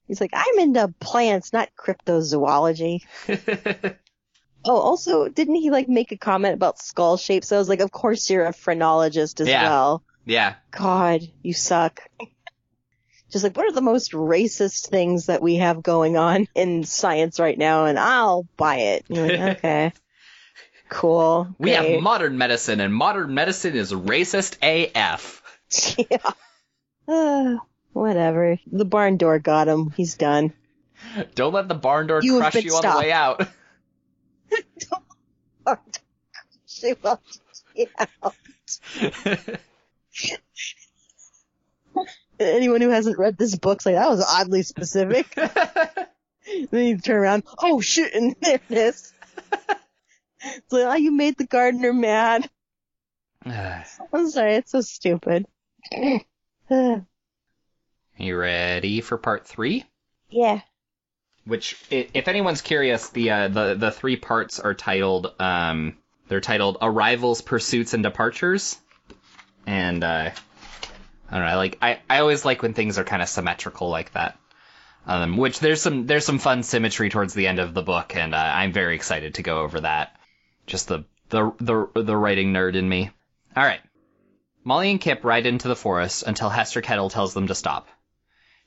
He's 0.08 0.20
like, 0.20 0.32
I'm 0.34 0.60
into 0.60 0.88
plants, 1.00 1.54
not 1.54 1.70
cryptozoology. 1.78 3.02
Oh, 4.66 4.78
also, 4.78 5.28
didn't 5.30 5.56
he 5.56 5.72
like 5.72 5.88
make 5.90 6.12
a 6.12 6.18
comment 6.18 6.54
about 6.54 6.80
skull 6.80 7.18
shapes? 7.18 7.52
I 7.52 7.58
was 7.58 7.70
like, 7.70 7.80
of 7.82 7.92
course 7.92 8.30
you're 8.30 8.46
a 8.46 8.54
phrenologist 8.54 9.40
as 9.42 9.48
Yeah. 9.48 9.64
well. 9.64 10.04
yeah. 10.26 10.56
God, 10.72 11.22
you 11.42 11.54
suck. 11.54 12.02
Just 13.32 13.44
like, 13.44 13.56
what 13.56 13.68
are 13.68 13.72
the 13.74 13.82
most 13.82 14.12
racist 14.14 14.90
things 14.90 15.28
that 15.28 15.42
we 15.42 15.58
have 15.58 15.84
going 15.84 16.18
on 16.18 16.48
in 16.56 16.84
science 16.84 17.40
right 17.40 17.58
now? 17.58 17.86
And 17.86 18.00
I'll 18.00 18.48
buy 18.58 18.78
it. 18.78 19.06
Like, 19.08 19.40
okay. 19.58 19.94
Cool. 20.90 21.54
We 21.60 21.70
great. 21.72 21.92
have 21.94 22.02
modern 22.02 22.38
medicine, 22.40 22.80
and 22.80 22.92
modern 22.92 23.32
medicine 23.36 23.76
is 23.76 23.92
racist 23.94 24.58
AF. 24.64 25.44
yeah. 26.10 26.18
Uh, 27.08 27.58
whatever. 27.94 28.58
The 28.72 28.86
barn 28.86 29.18
door 29.18 29.38
got 29.38 29.68
him. 29.68 29.92
He's 29.96 30.16
done. 30.16 30.52
Don't 31.36 31.54
let 31.54 31.68
the 31.68 31.76
barn 31.76 32.08
door 32.08 32.22
You 32.24 32.40
crush 32.40 32.56
you 32.56 32.74
on 32.76 32.82
the 32.82 33.00
way 33.00 33.12
out. 33.12 33.48
She 36.66 36.94
wants 37.04 37.42
will 37.76 37.88
out. 38.24 38.36
Anyone 42.40 42.82
who 42.82 42.90
hasn't 42.90 43.20
read 43.20 43.38
this 43.38 43.56
book's 43.56 43.86
like, 43.86 43.96
that 43.96 44.10
was 44.10 44.26
oddly 44.26 44.64
specific. 44.64 45.36
then 46.72 46.88
you 46.88 46.98
turn 46.98 47.18
around, 47.18 47.44
oh 47.62 47.82
shit, 47.82 48.14
and 48.14 48.36
there 48.42 48.60
it 48.70 48.78
is. 48.78 49.14
It's 50.42 50.72
like, 50.72 50.86
oh, 50.86 50.96
you 50.96 51.12
made 51.12 51.38
the 51.38 51.46
gardener 51.46 51.92
mad. 51.92 52.50
I'm 53.46 54.30
sorry, 54.30 54.56
it's 54.56 54.72
so 54.72 54.82
stupid. 54.82 55.46
you 56.72 58.36
ready 58.38 59.02
for 59.02 59.18
part 59.18 59.48
three? 59.48 59.86
yeah. 60.30 60.62
Which, 61.46 61.76
if 61.90 62.28
anyone's 62.28 62.62
curious, 62.62 63.10
the 63.10 63.32
uh, 63.32 63.48
the 63.48 63.76
the 63.76 63.92
three 63.92 64.18
parts 64.18 64.60
are 64.60 64.74
titled 64.74 65.34
um 65.40 65.98
they're 66.30 66.42
titled 66.42 66.78
Arrivals, 66.82 67.42
Pursuits, 67.42 67.94
and 67.96 68.04
Departures, 68.04 68.78
and 69.66 70.04
uh, 70.04 70.30
I 71.30 71.34
don't 71.36 71.46
know. 71.46 71.52
I 71.52 71.56
like 71.56 71.78
I 71.82 72.00
I 72.10 72.20
always 72.20 72.46
like 72.46 72.62
when 72.62 72.76
things 72.76 73.00
are 73.00 73.04
kind 73.04 73.22
of 73.22 73.28
symmetrical 73.28 73.90
like 73.90 74.14
that. 74.14 74.38
Um, 75.08 75.38
which 75.38 75.60
there's 75.60 75.82
some 75.82 76.06
there's 76.06 76.26
some 76.26 76.38
fun 76.38 76.62
symmetry 76.62 77.10
towards 77.10 77.34
the 77.34 77.48
end 77.48 77.58
of 77.58 77.74
the 77.74 77.82
book, 77.82 78.16
and 78.16 78.36
uh, 78.36 78.38
I'm 78.38 78.72
very 78.72 78.96
excited 78.96 79.36
to 79.36 79.44
go 79.44 79.62
over 79.62 79.82
that. 79.82 80.16
Just 80.68 80.88
the 80.88 81.04
the 81.30 81.52
the 81.60 82.04
the 82.04 82.16
writing 82.16 82.54
nerd 82.54 82.76
in 82.76 82.88
me. 82.88 83.10
All 83.58 83.64
right. 83.64 83.82
Molly 84.64 84.92
and 84.92 85.02
Kip 85.02 85.24
ride 85.24 85.48
into 85.48 85.68
the 85.68 85.76
forest 85.76 86.24
until 86.28 86.50
Hester 86.50 86.82
Kettle 86.82 87.10
tells 87.10 87.34
them 87.34 87.48
to 87.48 87.56
stop. 87.56 87.88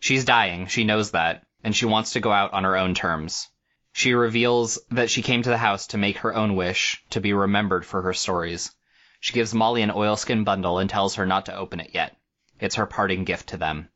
She's 0.00 0.24
dying, 0.24 0.66
she 0.66 0.82
knows 0.82 1.12
that, 1.12 1.44
and 1.64 1.76
she 1.76 1.86
wants 1.86 2.12
to 2.12 2.20
go 2.20 2.32
out 2.32 2.52
on 2.52 2.64
her 2.64 2.76
own 2.76 2.94
terms. 2.94 3.48
She 3.92 4.14
reveals 4.14 4.78
that 4.90 5.10
she 5.10 5.22
came 5.22 5.42
to 5.42 5.50
the 5.50 5.58
house 5.58 5.86
to 5.88 5.98
make 5.98 6.18
her 6.18 6.34
own 6.34 6.56
wish, 6.56 7.04
to 7.10 7.20
be 7.20 7.32
remembered 7.32 7.84
for 7.84 8.02
her 8.02 8.14
stories. 8.14 8.74
She 9.20 9.32
gives 9.32 9.54
Molly 9.54 9.82
an 9.82 9.90
oilskin 9.90 10.44
bundle 10.44 10.78
and 10.78 10.88
tells 10.88 11.16
her 11.16 11.26
not 11.26 11.46
to 11.46 11.54
open 11.54 11.78
it 11.78 11.90
yet. 11.92 12.16
It's 12.58 12.76
her 12.76 12.86
parting 12.86 13.24
gift 13.24 13.50
to 13.50 13.56
them. 13.56 13.90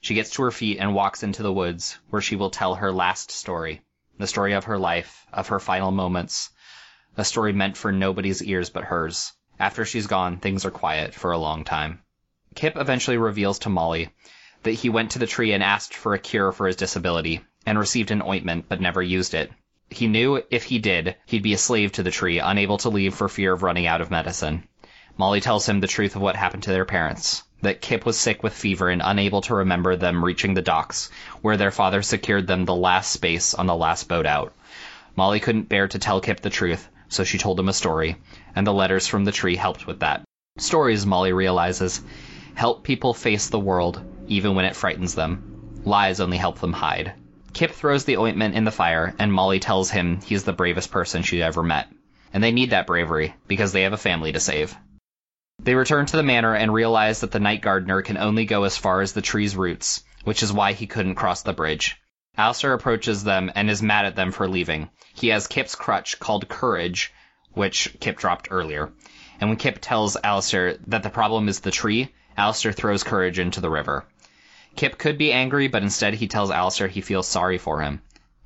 She 0.00 0.14
gets 0.14 0.30
to 0.30 0.42
her 0.42 0.50
feet 0.50 0.78
and 0.78 0.94
walks 0.94 1.22
into 1.22 1.42
the 1.42 1.52
woods, 1.52 1.98
where 2.08 2.22
she 2.22 2.36
will 2.36 2.48
tell 2.48 2.76
her 2.76 2.92
last 2.92 3.30
story. 3.30 3.82
The 4.18 4.26
story 4.26 4.52
of 4.52 4.64
her 4.64 4.78
life, 4.78 5.26
of 5.32 5.48
her 5.48 5.60
final 5.60 5.90
moments. 5.90 6.50
A 7.16 7.24
story 7.24 7.52
meant 7.52 7.76
for 7.76 7.92
nobody's 7.92 8.42
ears 8.42 8.70
but 8.70 8.84
hers. 8.84 9.32
After 9.58 9.84
she's 9.84 10.06
gone, 10.06 10.38
things 10.38 10.64
are 10.64 10.70
quiet 10.70 11.14
for 11.14 11.32
a 11.32 11.38
long 11.38 11.64
time. 11.64 12.02
Kip 12.54 12.76
eventually 12.76 13.18
reveals 13.18 13.58
to 13.60 13.68
Molly 13.68 14.10
that 14.62 14.72
he 14.72 14.88
went 14.88 15.12
to 15.12 15.18
the 15.18 15.26
tree 15.26 15.52
and 15.52 15.62
asked 15.62 15.94
for 15.94 16.14
a 16.14 16.18
cure 16.18 16.52
for 16.52 16.66
his 16.66 16.76
disability, 16.76 17.40
and 17.66 17.78
received 17.78 18.10
an 18.10 18.22
ointment 18.22 18.66
but 18.68 18.80
never 18.80 19.02
used 19.02 19.34
it. 19.34 19.50
He 19.88 20.06
knew 20.06 20.42
if 20.50 20.64
he 20.64 20.78
did, 20.78 21.16
he'd 21.26 21.42
be 21.42 21.54
a 21.54 21.58
slave 21.58 21.92
to 21.92 22.02
the 22.02 22.10
tree, 22.10 22.38
unable 22.38 22.78
to 22.78 22.88
leave 22.88 23.14
for 23.14 23.28
fear 23.28 23.52
of 23.52 23.62
running 23.62 23.86
out 23.86 24.00
of 24.00 24.10
medicine. 24.10 24.68
Molly 25.16 25.40
tells 25.40 25.68
him 25.68 25.80
the 25.80 25.86
truth 25.86 26.16
of 26.16 26.22
what 26.22 26.36
happened 26.36 26.62
to 26.62 26.70
their 26.70 26.84
parents, 26.84 27.42
that 27.62 27.80
Kip 27.80 28.06
was 28.06 28.18
sick 28.18 28.42
with 28.42 28.54
fever 28.54 28.88
and 28.88 29.02
unable 29.04 29.40
to 29.42 29.54
remember 29.56 29.96
them 29.96 30.24
reaching 30.24 30.54
the 30.54 30.62
docks, 30.62 31.10
where 31.42 31.56
their 31.56 31.70
father 31.70 32.02
secured 32.02 32.46
them 32.46 32.64
the 32.64 32.74
last 32.74 33.12
space 33.12 33.52
on 33.52 33.66
the 33.66 33.74
last 33.74 34.08
boat 34.08 34.26
out. 34.26 34.54
Molly 35.16 35.40
couldn't 35.40 35.68
bear 35.68 35.88
to 35.88 35.98
tell 35.98 36.20
Kip 36.20 36.40
the 36.40 36.50
truth, 36.50 36.88
so 37.08 37.24
she 37.24 37.36
told 37.36 37.58
him 37.58 37.68
a 37.68 37.72
story, 37.72 38.16
and 38.54 38.66
the 38.66 38.72
letters 38.72 39.06
from 39.06 39.24
the 39.24 39.32
tree 39.32 39.56
helped 39.56 39.86
with 39.86 40.00
that. 40.00 40.22
Stories, 40.58 41.04
Molly 41.04 41.32
realizes, 41.32 42.00
help 42.54 42.84
people 42.84 43.12
face 43.12 43.48
the 43.48 43.58
world, 43.58 44.00
even 44.30 44.54
when 44.54 44.64
it 44.64 44.76
frightens 44.76 45.14
them. 45.14 45.82
Lies 45.84 46.20
only 46.20 46.38
help 46.38 46.60
them 46.60 46.72
hide. 46.72 47.12
Kip 47.52 47.72
throws 47.72 48.04
the 48.04 48.16
ointment 48.16 48.54
in 48.54 48.64
the 48.64 48.70
fire, 48.70 49.14
and 49.18 49.32
Molly 49.32 49.58
tells 49.60 49.90
him 49.90 50.20
he's 50.22 50.44
the 50.44 50.52
bravest 50.52 50.90
person 50.90 51.22
she'd 51.22 51.42
ever 51.42 51.62
met. 51.62 51.88
And 52.32 52.42
they 52.42 52.52
need 52.52 52.70
that 52.70 52.86
bravery, 52.86 53.34
because 53.48 53.72
they 53.72 53.82
have 53.82 53.92
a 53.92 53.98
family 53.98 54.32
to 54.32 54.40
save. 54.40 54.74
They 55.58 55.74
return 55.74 56.06
to 56.06 56.16
the 56.16 56.22
manor 56.22 56.54
and 56.54 56.72
realize 56.72 57.20
that 57.20 57.32
the 57.32 57.40
night 57.40 57.60
gardener 57.60 58.02
can 58.02 58.16
only 58.16 58.46
go 58.46 58.64
as 58.64 58.76
far 58.76 59.02
as 59.02 59.12
the 59.12 59.20
tree's 59.20 59.56
roots, 59.56 60.04
which 60.24 60.42
is 60.42 60.52
why 60.52 60.72
he 60.72 60.86
couldn't 60.86 61.16
cross 61.16 61.42
the 61.42 61.52
bridge. 61.52 61.96
Alistair 62.36 62.72
approaches 62.72 63.24
them 63.24 63.50
and 63.54 63.68
is 63.68 63.82
mad 63.82 64.06
at 64.06 64.16
them 64.16 64.30
for 64.30 64.48
leaving. 64.48 64.88
He 65.12 65.28
has 65.28 65.48
Kip's 65.48 65.74
crutch 65.74 66.20
called 66.20 66.48
Courage, 66.48 67.12
which 67.52 67.96
Kip 67.98 68.16
dropped 68.16 68.48
earlier. 68.50 68.92
And 69.40 69.50
when 69.50 69.58
Kip 69.58 69.78
tells 69.80 70.16
Alistair 70.22 70.76
that 70.86 71.02
the 71.02 71.10
problem 71.10 71.48
is 71.48 71.60
the 71.60 71.70
tree, 71.70 72.14
Alistair 72.36 72.72
throws 72.72 73.02
Courage 73.02 73.38
into 73.38 73.60
the 73.60 73.68
river. 73.68 74.06
Kip 74.76 74.98
could 74.98 75.18
be 75.18 75.32
angry, 75.32 75.68
but 75.68 75.82
instead 75.82 76.14
he 76.14 76.28
tells 76.28 76.50
Alistair 76.50 76.88
he 76.88 77.00
feels 77.00 77.26
sorry 77.26 77.58
for 77.58 77.82
him. 77.82 78.02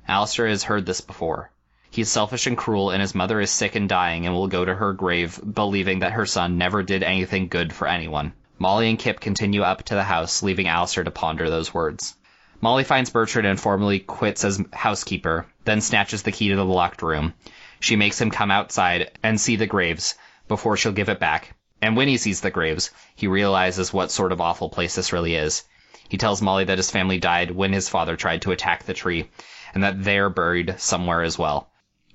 Alistair 0.07 0.47
has 0.47 0.63
heard 0.63 0.85
this 0.85 1.01
before. 1.01 1.51
He's 1.89 2.09
selfish 2.09 2.45
and 2.47 2.57
cruel, 2.57 2.89
and 2.89 3.01
his 3.01 3.15
mother 3.15 3.39
is 3.39 3.49
sick 3.51 3.75
and 3.75 3.87
dying 3.87 4.25
and 4.25 4.35
will 4.35 4.47
go 4.47 4.65
to 4.65 4.75
her 4.75 4.93
grave 4.93 5.39
believing 5.53 5.99
that 5.99 6.11
her 6.11 6.25
son 6.25 6.57
never 6.57 6.83
did 6.83 7.03
anything 7.03 7.47
good 7.47 7.71
for 7.71 7.87
anyone. 7.87 8.33
Molly 8.57 8.89
and 8.89 8.99
Kip 8.99 9.19
continue 9.19 9.61
up 9.61 9.83
to 9.83 9.95
the 9.95 10.03
house, 10.03 10.43
leaving 10.43 10.67
Alistair 10.67 11.03
to 11.03 11.11
ponder 11.11 11.49
those 11.49 11.73
words. 11.73 12.15
Molly 12.59 12.83
finds 12.83 13.09
Bertrand 13.09 13.47
and 13.47 13.59
formally 13.59 13.99
quits 13.99 14.43
as 14.43 14.63
housekeeper, 14.73 15.45
then 15.65 15.81
snatches 15.81 16.23
the 16.23 16.31
key 16.31 16.49
to 16.49 16.55
the 16.55 16.65
locked 16.65 17.01
room. 17.01 17.33
She 17.79 17.95
makes 17.95 18.19
him 18.19 18.31
come 18.31 18.51
outside 18.51 19.11
and 19.21 19.39
see 19.39 19.55
the 19.55 19.67
graves 19.67 20.15
before 20.47 20.75
she'll 20.75 20.91
give 20.91 21.09
it 21.09 21.19
back. 21.19 21.53
And 21.81 21.95
when 21.95 22.07
he 22.07 22.17
sees 22.17 22.41
the 22.41 22.49
graves, 22.49 22.91
he 23.15 23.27
realizes 23.27 23.93
what 23.93 24.09
sort 24.09 24.31
of 24.31 24.41
awful 24.41 24.69
place 24.69 24.95
this 24.95 25.13
really 25.13 25.35
is. 25.35 25.63
He 26.07 26.17
tells 26.17 26.41
Molly 26.41 26.65
that 26.65 26.77
his 26.77 26.91
family 26.91 27.17
died 27.17 27.51
when 27.51 27.73
his 27.73 27.89
father 27.89 28.15
tried 28.15 28.43
to 28.43 28.51
attack 28.51 28.83
the 28.83 28.93
tree, 28.93 29.29
and 29.73 29.83
that 29.83 30.03
they're 30.03 30.29
buried 30.29 30.79
somewhere 30.79 31.23
as 31.23 31.37
well. 31.37 31.71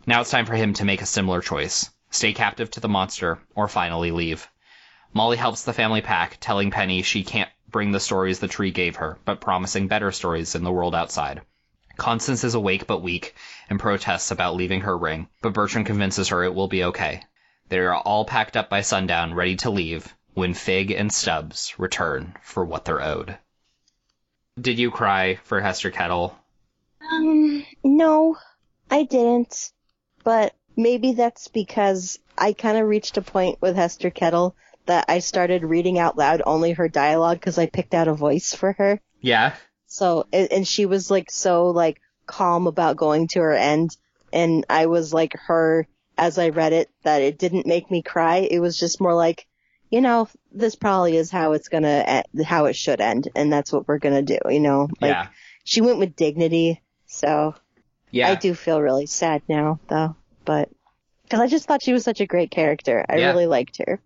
Now 0.06 0.20
it's 0.20 0.30
time 0.30 0.46
for 0.46 0.54
him 0.54 0.74
to 0.74 0.84
make 0.84 1.02
a 1.02 1.06
similar 1.06 1.40
choice 1.40 1.90
stay 2.10 2.32
captive 2.32 2.70
to 2.72 2.80
the 2.80 2.88
monster, 2.88 3.38
or 3.54 3.68
finally 3.68 4.10
leave. 4.10 4.48
Molly 5.12 5.36
helps 5.36 5.64
the 5.64 5.72
family 5.72 6.00
pack, 6.00 6.36
telling 6.40 6.70
Penny 6.70 7.02
she 7.02 7.24
can't 7.24 7.50
bring 7.68 7.92
the 7.92 8.00
stories 8.00 8.38
the 8.38 8.48
tree 8.48 8.70
gave 8.70 8.96
her, 8.96 9.18
but 9.24 9.40
promising 9.40 9.88
better 9.88 10.12
stories 10.12 10.54
in 10.54 10.64
the 10.64 10.72
world 10.72 10.94
outside. 10.94 11.40
Constance 11.96 12.44
is 12.44 12.54
awake 12.54 12.86
but 12.86 13.02
weak 13.02 13.34
and 13.68 13.78
protests 13.78 14.30
about 14.30 14.56
leaving 14.56 14.80
her 14.82 14.96
ring, 14.96 15.28
but 15.42 15.52
Bertrand 15.52 15.86
convinces 15.86 16.28
her 16.28 16.42
it 16.44 16.54
will 16.54 16.68
be 16.68 16.84
okay. 16.84 17.22
They 17.68 17.78
are 17.78 17.94
all 17.94 18.24
packed 18.24 18.56
up 18.56 18.70
by 18.70 18.80
sundown, 18.80 19.34
ready 19.34 19.56
to 19.56 19.70
leave, 19.70 20.14
when 20.34 20.54
Fig 20.54 20.90
and 20.90 21.12
Stubbs 21.12 21.78
return 21.78 22.36
for 22.42 22.64
what 22.64 22.84
they're 22.84 23.02
owed. 23.02 23.38
Did 24.58 24.78
you 24.78 24.90
cry 24.90 25.36
for 25.44 25.60
Hester 25.60 25.90
Kettle? 25.90 26.36
Um, 27.12 27.64
no, 27.84 28.36
I 28.90 29.04
didn't. 29.04 29.72
But 30.24 30.54
maybe 30.76 31.12
that's 31.12 31.48
because 31.48 32.18
I 32.36 32.52
kind 32.52 32.78
of 32.78 32.86
reached 32.86 33.16
a 33.16 33.22
point 33.22 33.60
with 33.60 33.76
Hester 33.76 34.10
Kettle 34.10 34.56
that 34.86 35.06
I 35.08 35.20
started 35.20 35.62
reading 35.62 35.98
out 35.98 36.16
loud 36.16 36.42
only 36.44 36.72
her 36.72 36.88
dialogue 36.88 37.38
because 37.38 37.58
I 37.58 37.66
picked 37.66 37.94
out 37.94 38.08
a 38.08 38.14
voice 38.14 38.54
for 38.54 38.72
her. 38.72 39.00
Yeah. 39.20 39.54
So, 39.86 40.26
and, 40.32 40.50
and 40.52 40.68
she 40.68 40.86
was 40.86 41.10
like 41.10 41.30
so 41.30 41.68
like 41.68 42.00
calm 42.26 42.66
about 42.66 42.96
going 42.96 43.28
to 43.28 43.40
her 43.40 43.54
end. 43.54 43.96
And 44.32 44.64
I 44.68 44.86
was 44.86 45.12
like 45.12 45.34
her 45.46 45.86
as 46.16 46.38
I 46.38 46.50
read 46.50 46.72
it 46.72 46.90
that 47.02 47.22
it 47.22 47.38
didn't 47.38 47.66
make 47.66 47.90
me 47.90 48.02
cry. 48.02 48.38
It 48.38 48.60
was 48.60 48.78
just 48.78 49.00
more 49.00 49.14
like, 49.14 49.46
you 49.90 50.00
know, 50.00 50.28
this 50.52 50.76
probably 50.76 51.16
is 51.16 51.30
how 51.30 51.52
it's 51.52 51.68
gonna, 51.68 52.22
how 52.44 52.66
it 52.66 52.76
should 52.76 53.00
end. 53.00 53.28
And 53.34 53.52
that's 53.52 53.72
what 53.72 53.88
we're 53.88 53.98
gonna 53.98 54.22
do, 54.22 54.38
you 54.48 54.60
know? 54.60 54.88
Like, 55.00 55.10
yeah. 55.10 55.26
she 55.64 55.80
went 55.80 55.98
with 55.98 56.16
dignity. 56.16 56.80
So 57.06 57.54
Yeah. 58.10 58.28
I 58.28 58.36
do 58.36 58.54
feel 58.54 58.80
really 58.80 59.06
sad 59.06 59.42
now, 59.48 59.80
though. 59.88 60.16
But 60.44 60.68
because 61.24 61.40
I 61.40 61.48
just 61.48 61.66
thought 61.66 61.82
she 61.82 61.92
was 61.92 62.04
such 62.04 62.20
a 62.20 62.26
great 62.26 62.50
character, 62.50 63.04
I 63.08 63.16
Yeah. 63.16 63.28
really 63.28 63.46
liked 63.46 63.78
her. 63.78 64.00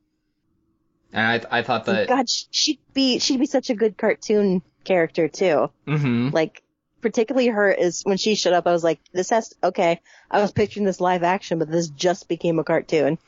And 1.12 1.46
I 1.50 1.58
I 1.58 1.62
thought 1.62 1.84
that 1.84 2.08
God, 2.08 2.26
she'd 2.28 2.80
be 2.92 3.18
she'd 3.18 3.40
be 3.40 3.46
such 3.46 3.70
a 3.70 3.74
good 3.74 3.96
cartoon 3.96 4.62
character 4.84 5.28
too. 5.28 5.70
hmm 5.86 6.30
Like 6.30 6.62
particularly 7.02 7.48
her 7.48 7.70
is 7.70 8.00
when 8.04 8.16
she 8.16 8.34
showed 8.34 8.54
up, 8.54 8.66
I 8.66 8.72
was 8.72 8.82
like, 8.82 9.00
this 9.12 9.30
has 9.30 9.52
okay. 9.62 10.00
I 10.30 10.40
was 10.40 10.52
picturing 10.52 10.86
this 10.86 11.00
live 11.00 11.22
action, 11.22 11.58
but 11.58 11.70
this 11.70 11.88
just 11.88 12.26
became 12.28 12.58
a 12.58 12.64
cartoon. 12.64 13.18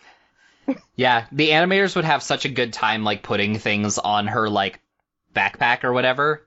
Yeah, 0.95 1.27
the 1.33 1.51
animators 1.51 1.95
would 1.97 2.05
have 2.05 2.23
such 2.23 2.45
a 2.45 2.49
good 2.51 2.73
time 2.73 3.05
like 3.05 3.23
putting 3.23 3.59
things 3.59 3.99
on 3.99 4.27
her 4.29 4.49
like 4.49 4.81
backpack 5.35 5.85
or 5.85 5.93
whatever. 5.93 6.47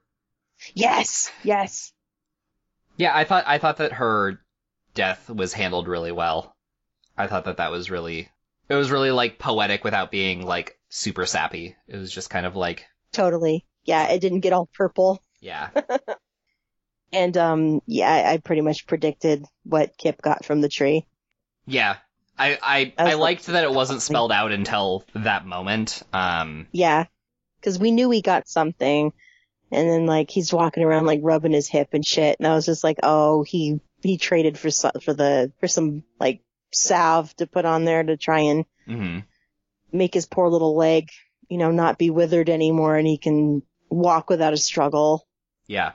Yes, 0.74 1.32
yes. 1.44 1.94
Yeah, 2.98 3.16
I 3.16 3.24
thought 3.24 3.46
I 3.48 3.60
thought 3.60 3.78
that 3.78 3.94
her 3.94 4.42
death 4.94 5.30
was 5.30 5.54
handled 5.54 5.88
really 5.88 6.12
well. 6.12 6.56
I 7.18 7.28
thought 7.28 7.46
that 7.46 7.58
that 7.58 7.72
was 7.72 7.90
really 7.90 8.30
it 8.68 8.76
was 8.76 8.92
really 8.92 9.12
like 9.12 9.40
poetic 9.40 9.84
without 9.84 10.12
being 10.12 10.46
like 10.46 10.78
super 10.90 11.26
sappy. 11.26 11.76
It 11.88 11.98
was 11.98 12.12
just 12.12 12.30
kind 12.30 12.46
of 12.46 12.56
like 12.56 12.86
Totally. 13.12 13.66
Yeah, 13.86 14.10
it 14.10 14.20
didn't 14.20 14.42
get 14.42 14.54
all 14.54 14.70
purple. 14.74 15.22
yeah. 15.40 15.70
And 17.12 17.36
um 17.38 17.82
yeah, 17.88 18.12
I, 18.12 18.34
I 18.34 18.38
pretty 18.38 18.62
much 18.62 18.86
predicted 18.86 19.46
what 19.64 19.98
Kip 19.98 20.22
got 20.22 20.46
from 20.46 20.62
the 20.62 20.70
tree. 20.70 21.08
Yeah. 21.66 21.98
I 22.40 22.58
I, 22.62 22.78
I 22.80 22.84
was 22.84 22.94
I 22.98 23.04
like- 23.16 23.18
liked 23.20 23.46
that 23.48 23.64
it 23.64 23.72
wasn't 23.72 24.02
spelled 24.02 24.32
out 24.32 24.52
until 24.52 25.04
that 25.16 25.46
moment. 25.46 26.02
Um 26.14 26.68
Yeah. 26.72 27.06
Cause 27.62 27.78
we 27.78 27.92
knew 27.92 28.10
he 28.10 28.22
got 28.22 28.48
something. 28.48 29.12
And 29.72 29.90
then 29.90 30.06
like 30.06 30.32
he's 30.32 30.52
walking 30.54 30.84
around 30.84 31.06
like 31.06 31.20
rubbing 31.22 31.52
his 31.52 31.68
hip 31.68 31.90
and 31.94 32.06
shit. 32.06 32.38
And 32.40 32.48
I 32.48 32.56
was 32.56 32.66
just 32.66 32.84
like, 32.84 32.98
oh, 33.04 33.44
he, 33.44 33.80
he 34.02 34.18
traded 34.18 34.58
for 34.58 34.72
some, 34.72 34.94
for 35.04 35.14
the, 35.14 35.52
for 35.60 35.68
some 35.68 36.04
like 36.20 36.42
salve 36.72 37.36
to 37.36 37.46
put 37.46 37.66
on 37.66 37.84
there 37.86 38.02
to 38.02 38.18
try 38.18 38.40
and 38.40 38.66
mhm. 38.88 39.24
make 39.92 40.14
his 40.14 40.26
poor 40.26 40.50
little 40.50 40.76
leg, 40.76 41.10
you 41.50 41.58
know, 41.58 41.70
not 41.72 41.98
be 42.00 42.10
withered 42.10 42.50
anymore 42.50 42.96
and 42.96 43.06
he 43.06 43.18
can 43.18 43.62
walk 43.90 44.30
without 44.30 44.54
a 44.54 44.58
struggle. 44.58 45.28
Yeah. 45.68 45.92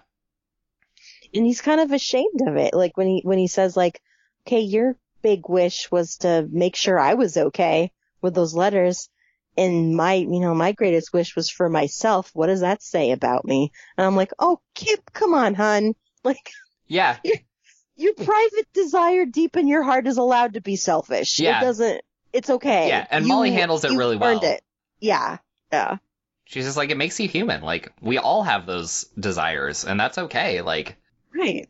and 1.35 1.45
he's 1.45 1.61
kind 1.63 1.81
of 1.81 1.91
ashamed 1.91 2.43
of 2.47 2.57
it. 2.57 2.75
Like 2.75 2.97
when 2.97 3.09
he 3.09 3.23
when 3.25 3.39
he 3.39 3.49
says 3.49 3.77
like, 3.77 4.01
"Okay, 4.47 4.61
your 4.61 4.97
big 5.25 5.49
wish 5.49 5.91
was 5.91 6.19
to 6.19 6.47
make 6.53 6.77
sure 6.77 7.01
I 7.01 7.15
was 7.15 7.37
okay 7.37 7.91
with 8.21 8.35
those 8.35 8.55
letters, 8.55 9.09
and 9.57 9.97
my 9.97 10.15
you 10.15 10.41
know 10.41 10.55
my 10.55 10.73
greatest 10.73 11.13
wish 11.13 11.35
was 11.35 11.51
for 11.51 11.69
myself. 11.69 12.31
What 12.35 12.49
does 12.49 12.61
that 12.61 12.83
say 12.83 13.11
about 13.11 13.45
me?" 13.45 13.73
And 13.97 14.07
I'm 14.07 14.15
like, 14.15 14.33
"Oh, 14.39 14.61
Kip, 14.75 15.11
come 15.13 15.35
on, 15.35 15.55
hun. 15.55 15.95
Like 16.25 16.53
Yeah. 16.87 17.19
your 17.97 18.15
private 18.15 18.73
desire 18.73 19.27
deep 19.27 19.59
in 19.59 19.69
your 19.69 19.83
heart 19.83 20.07
is 20.07 20.17
allowed 20.17 20.55
to 20.55 20.63
be 20.63 20.77
selfish. 20.77 21.39
Yeah. 21.39 21.59
It 21.59 21.65
doesn't. 21.65 22.01
It's 22.33 22.49
okay. 22.49 22.89
Yeah, 22.89 23.07
and 23.11 23.27
Molly 23.27 23.51
handles 23.51 23.85
it 23.85 23.93
you 23.93 23.99
really 23.99 24.17
well. 24.17 24.43
It. 24.43 24.63
Yeah. 25.01 25.39
Yeah. 25.71 25.99
She's 26.47 26.65
just 26.65 26.79
like 26.79 26.91
it 26.91 26.97
makes 26.97 27.21
you 27.21 27.29
human. 27.29 27.61
Like 27.63 27.93
we 28.01 28.17
all 28.17 28.43
have 28.43 28.65
those 28.65 29.05
desires 29.19 29.85
and 29.85 30.01
that's 30.01 30.17
okay. 30.17 30.63
Like 30.63 30.97
Right. 31.35 31.69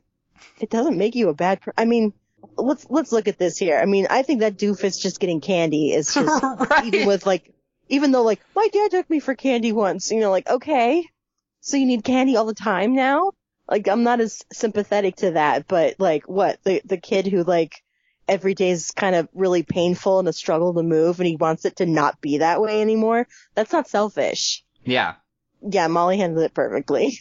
It 0.61 0.71
doesn't 0.71 0.99
make 0.99 1.17
you 1.17 1.29
a 1.31 1.35
bad 1.35 1.61
per- 1.61 1.75
I 1.77 1.85
mean, 1.85 2.13
let's 2.57 2.87
let's 2.89 3.13
look 3.13 3.29
at 3.29 3.39
this 3.39 3.59
here. 3.59 3.79
I 3.79 3.87
mean, 3.87 4.07
I 4.11 4.23
think 4.23 4.41
that 4.41 4.57
doofus 4.57 5.01
just 5.01 5.21
getting 5.21 5.41
candy 5.41 5.93
is 5.93 6.13
just 6.15 6.43
right. 6.43 6.85
even 6.85 7.07
with 7.07 7.27
like 7.27 7.53
even 7.89 8.13
though 8.13 8.23
like 8.23 8.41
my 8.55 8.69
dad 8.73 8.91
took 8.91 9.11
me 9.11 9.21
for 9.21 9.35
candy 9.35 9.73
once, 9.73 10.11
you 10.11 10.21
know, 10.21 10.31
like 10.31 10.49
okay, 10.49 11.05
so 11.61 11.77
you 11.77 11.87
need 11.87 12.05
candy 12.05 12.37
all 12.37 12.47
the 12.47 12.55
time 12.55 12.95
now? 12.95 13.33
Like 13.69 13.89
I'm 13.89 14.03
not 14.03 14.21
as 14.21 14.43
sympathetic 14.53 15.17
to 15.17 15.33
that, 15.33 15.67
but 15.69 15.97
like 15.99 16.29
what 16.29 16.63
the 16.65 16.83
the 16.85 16.99
kid 16.99 17.27
who 17.27 17.43
like 17.45 17.83
every 18.27 18.55
day 18.55 18.71
is 18.71 18.91
kind 18.91 19.15
of 19.15 19.29
really 19.35 19.63
painful 19.63 20.19
and 20.19 20.29
a 20.29 20.33
struggle 20.33 20.75
to 20.75 20.83
move, 20.83 21.21
and 21.21 21.27
he 21.27 21.37
wants 21.37 21.65
it 21.65 21.77
to 21.77 21.87
not 21.87 22.21
be 22.21 22.39
that 22.39 22.61
way 22.61 22.81
anymore. 22.81 23.27
That's 23.55 23.73
not 23.73 23.89
selfish 23.89 24.65
yeah. 24.85 25.15
yeah, 25.63 25.87
Molly 25.87 26.19
handled 26.19 26.45
it 26.45 26.55
perfectly. 26.55 27.19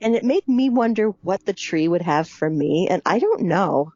And 0.00 0.16
it 0.16 0.24
made 0.24 0.48
me 0.48 0.70
wonder 0.70 1.10
what 1.22 1.44
the 1.44 1.52
tree 1.52 1.86
would 1.86 2.02
have 2.02 2.28
for 2.28 2.48
me, 2.48 2.88
and 2.90 3.02
I 3.04 3.18
don't 3.18 3.42
know. 3.42 3.92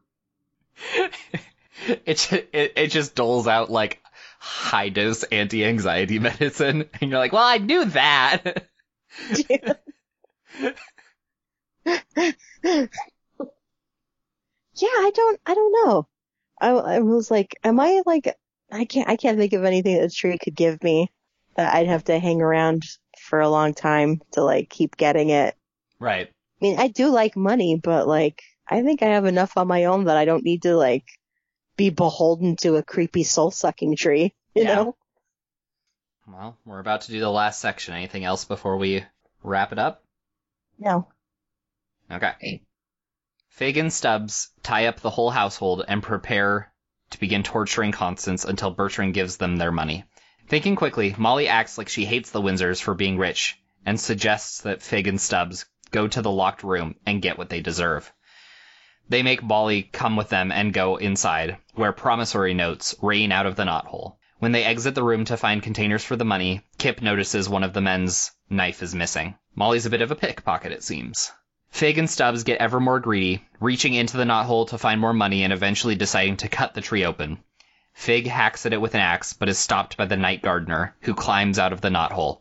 it, 2.06 2.32
it 2.52 2.72
it 2.76 2.86
just 2.88 3.14
doles 3.14 3.46
out 3.46 3.70
like 3.70 4.00
high 4.38 4.88
dose 4.88 5.22
anti 5.24 5.64
anxiety 5.64 6.18
medicine, 6.20 6.88
and 7.00 7.10
you're 7.10 7.18
like, 7.18 7.32
well, 7.32 7.44
I 7.44 7.58
knew 7.58 7.84
that. 7.86 8.66
Yeah, 14.76 14.88
I 14.88 15.10
don't, 15.14 15.40
I 15.46 15.54
don't 15.54 15.86
know. 15.86 16.08
I, 16.60 16.70
I 16.70 16.98
was 17.00 17.30
like, 17.30 17.56
am 17.62 17.78
I 17.78 18.02
like, 18.06 18.34
I 18.72 18.84
can't, 18.84 19.08
I 19.08 19.16
can't 19.16 19.38
think 19.38 19.52
of 19.52 19.64
anything 19.64 19.96
that 19.96 20.02
the 20.02 20.10
tree 20.10 20.38
could 20.38 20.54
give 20.54 20.82
me 20.82 21.10
that 21.56 21.74
I'd 21.74 21.86
have 21.86 22.04
to 22.04 22.18
hang 22.18 22.42
around 22.42 22.84
for 23.20 23.40
a 23.40 23.48
long 23.48 23.74
time 23.74 24.20
to 24.32 24.42
like 24.42 24.68
keep 24.68 24.96
getting 24.96 25.30
it. 25.30 25.54
right. 26.00 26.28
I 26.28 26.64
mean, 26.64 26.78
I 26.78 26.88
do 26.88 27.08
like 27.08 27.36
money, 27.36 27.78
but 27.82 28.08
like, 28.08 28.42
I 28.68 28.82
think 28.82 29.02
I 29.02 29.06
have 29.06 29.24
enough 29.26 29.56
on 29.56 29.66
my 29.68 29.84
own 29.84 30.04
that 30.04 30.16
I 30.16 30.24
don't 30.24 30.44
need 30.44 30.62
to 30.62 30.76
like 30.76 31.04
be 31.76 31.90
beholden 31.90 32.56
to 32.56 32.76
a 32.76 32.82
creepy 32.82 33.24
soul 33.24 33.50
sucking 33.50 33.96
tree, 33.96 34.34
you 34.54 34.62
Yeah. 34.64 34.74
know? 34.76 34.96
Well, 36.26 36.56
we're 36.64 36.80
about 36.80 37.02
to 37.02 37.12
do 37.12 37.20
the 37.20 37.30
last 37.30 37.60
section. 37.60 37.94
Anything 37.94 38.24
else 38.24 38.44
before 38.44 38.76
we 38.78 39.04
wrap 39.42 39.72
it 39.72 39.78
up? 39.78 40.02
No. 40.78 41.08
Okay. 42.10 42.62
Fig 43.50 43.76
and 43.76 43.92
Stubbs 43.92 44.48
tie 44.62 44.86
up 44.86 45.00
the 45.00 45.10
whole 45.10 45.30
household 45.30 45.84
and 45.86 46.02
prepare 46.02 46.72
to 47.10 47.20
begin 47.20 47.42
torturing 47.42 47.92
Constance 47.92 48.44
until 48.44 48.70
Bertrand 48.70 49.14
gives 49.14 49.36
them 49.36 49.56
their 49.56 49.70
money. 49.72 50.04
Thinking 50.48 50.76
quickly, 50.76 51.14
Molly 51.18 51.48
acts 51.48 51.76
like 51.78 51.88
she 51.88 52.04
hates 52.04 52.30
the 52.30 52.40
Windsors 52.42 52.80
for 52.80 52.94
being 52.94 53.18
rich 53.18 53.58
and 53.86 54.00
suggests 54.00 54.62
that 54.62 54.82
Fig 54.82 55.06
and 55.06 55.20
Stubbs 55.20 55.66
go 55.90 56.08
to 56.08 56.22
the 56.22 56.30
locked 56.30 56.64
room 56.64 56.96
and 57.06 57.22
get 57.22 57.38
what 57.38 57.48
they 57.50 57.60
deserve. 57.60 58.10
They 59.08 59.22
make 59.22 59.42
Molly 59.42 59.82
come 59.82 60.16
with 60.16 60.30
them 60.30 60.50
and 60.50 60.72
go 60.72 60.96
inside, 60.96 61.58
where 61.74 61.92
promissory 61.92 62.54
notes 62.54 62.94
rain 63.02 63.32
out 63.32 63.44
of 63.44 63.54
the 63.54 63.64
knothole. 63.64 64.16
When 64.38 64.52
they 64.52 64.64
exit 64.64 64.94
the 64.94 65.02
room 65.02 65.24
to 65.26 65.36
find 65.36 65.62
containers 65.62 66.02
for 66.02 66.16
the 66.16 66.24
money, 66.24 66.62
Kip 66.78 67.02
notices 67.02 67.48
one 67.48 67.64
of 67.64 67.72
the 67.72 67.80
men's 67.80 68.32
knife 68.48 68.82
is 68.82 68.94
missing. 68.94 69.36
Molly's 69.54 69.86
a 69.86 69.90
bit 69.90 70.00
of 70.00 70.10
a 70.10 70.16
pickpocket, 70.16 70.72
it 70.72 70.82
seems. 70.82 71.32
Fig 71.70 71.98
and 71.98 72.08
Stubbs 72.08 72.44
get 72.44 72.60
ever 72.60 72.80
more 72.80 72.98
greedy, 72.98 73.44
reaching 73.60 73.94
into 73.94 74.16
the 74.16 74.24
knothole 74.24 74.68
to 74.68 74.78
find 74.78 75.00
more 75.00 75.12
money 75.12 75.44
and 75.44 75.52
eventually 75.52 75.94
deciding 75.94 76.38
to 76.38 76.48
cut 76.48 76.72
the 76.72 76.80
tree 76.80 77.04
open. 77.04 77.38
Fig 77.92 78.26
hacks 78.26 78.64
at 78.64 78.72
it 78.72 78.80
with 78.80 78.94
an 78.94 79.00
axe, 79.00 79.32
but 79.32 79.48
is 79.48 79.58
stopped 79.58 79.96
by 79.96 80.06
the 80.06 80.16
night 80.16 80.40
gardener, 80.40 80.94
who 81.00 81.14
climbs 81.14 81.58
out 81.58 81.72
of 81.72 81.80
the 81.80 81.90
knothole. 81.90 82.40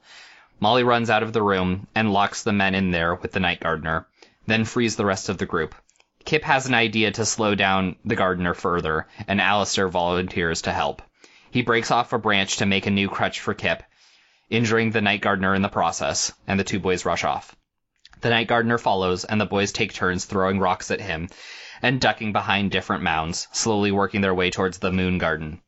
Molly 0.60 0.84
runs 0.84 1.10
out 1.10 1.24
of 1.24 1.34
the 1.34 1.42
room 1.42 1.88
and 1.94 2.14
locks 2.14 2.44
the 2.44 2.54
men 2.54 2.74
in 2.74 2.92
there 2.92 3.16
with 3.16 3.34
the 3.34 3.40
night 3.40 3.60
gardener, 3.60 4.08
then 4.48 4.66
frees 4.66 4.96
the 4.96 5.06
rest 5.06 5.30
of 5.30 5.38
the 5.38 5.46
group. 5.46 5.76
Kip 6.26 6.44
has 6.44 6.68
an 6.68 6.74
idea 6.74 7.12
to 7.12 7.26
slow 7.26 7.54
down 7.54 7.96
the 8.06 8.16
gardener 8.16 8.54
further, 8.54 9.08
and 9.28 9.42
Alistair 9.42 9.88
volunteers 9.90 10.62
to 10.64 10.72
help. 10.72 11.02
He 11.52 11.62
breaks 11.62 11.92
off 11.92 12.14
a 12.14 12.18
branch 12.18 12.58
to 12.58 12.66
make 12.66 12.86
a 12.86 12.92
new 12.92 13.10
crutch 13.10 13.40
for 13.40 13.54
Kip, 13.54 13.84
injuring 14.50 14.92
the 14.92 15.02
night 15.02 15.22
gardener 15.22 15.54
in 15.54 15.62
the 15.62 15.70
process, 15.70 16.32
and 16.48 16.60
the 16.60 16.64
two 16.64 16.80
boys 16.80 17.06
rush 17.06 17.24
off. 17.24 17.56
The 18.22 18.30
night 18.30 18.48
gardener 18.48 18.78
follows, 18.78 19.26
and 19.26 19.42
the 19.42 19.46
boys 19.46 19.74
take 19.74 19.94
turns 19.94 20.24
throwing 20.26 20.60
rocks 20.60 20.92
at 20.92 21.02
him 21.02 21.28
and 21.82 22.00
ducking 22.00 22.32
behind 22.32 22.72
different 22.72 23.04
mounds, 23.04 23.50
slowly 23.52 23.92
working 23.92 24.22
their 24.22 24.34
way 24.34 24.50
towards 24.50 24.78
the 24.78 24.92
moon 24.92 25.18
garden. 25.18 25.62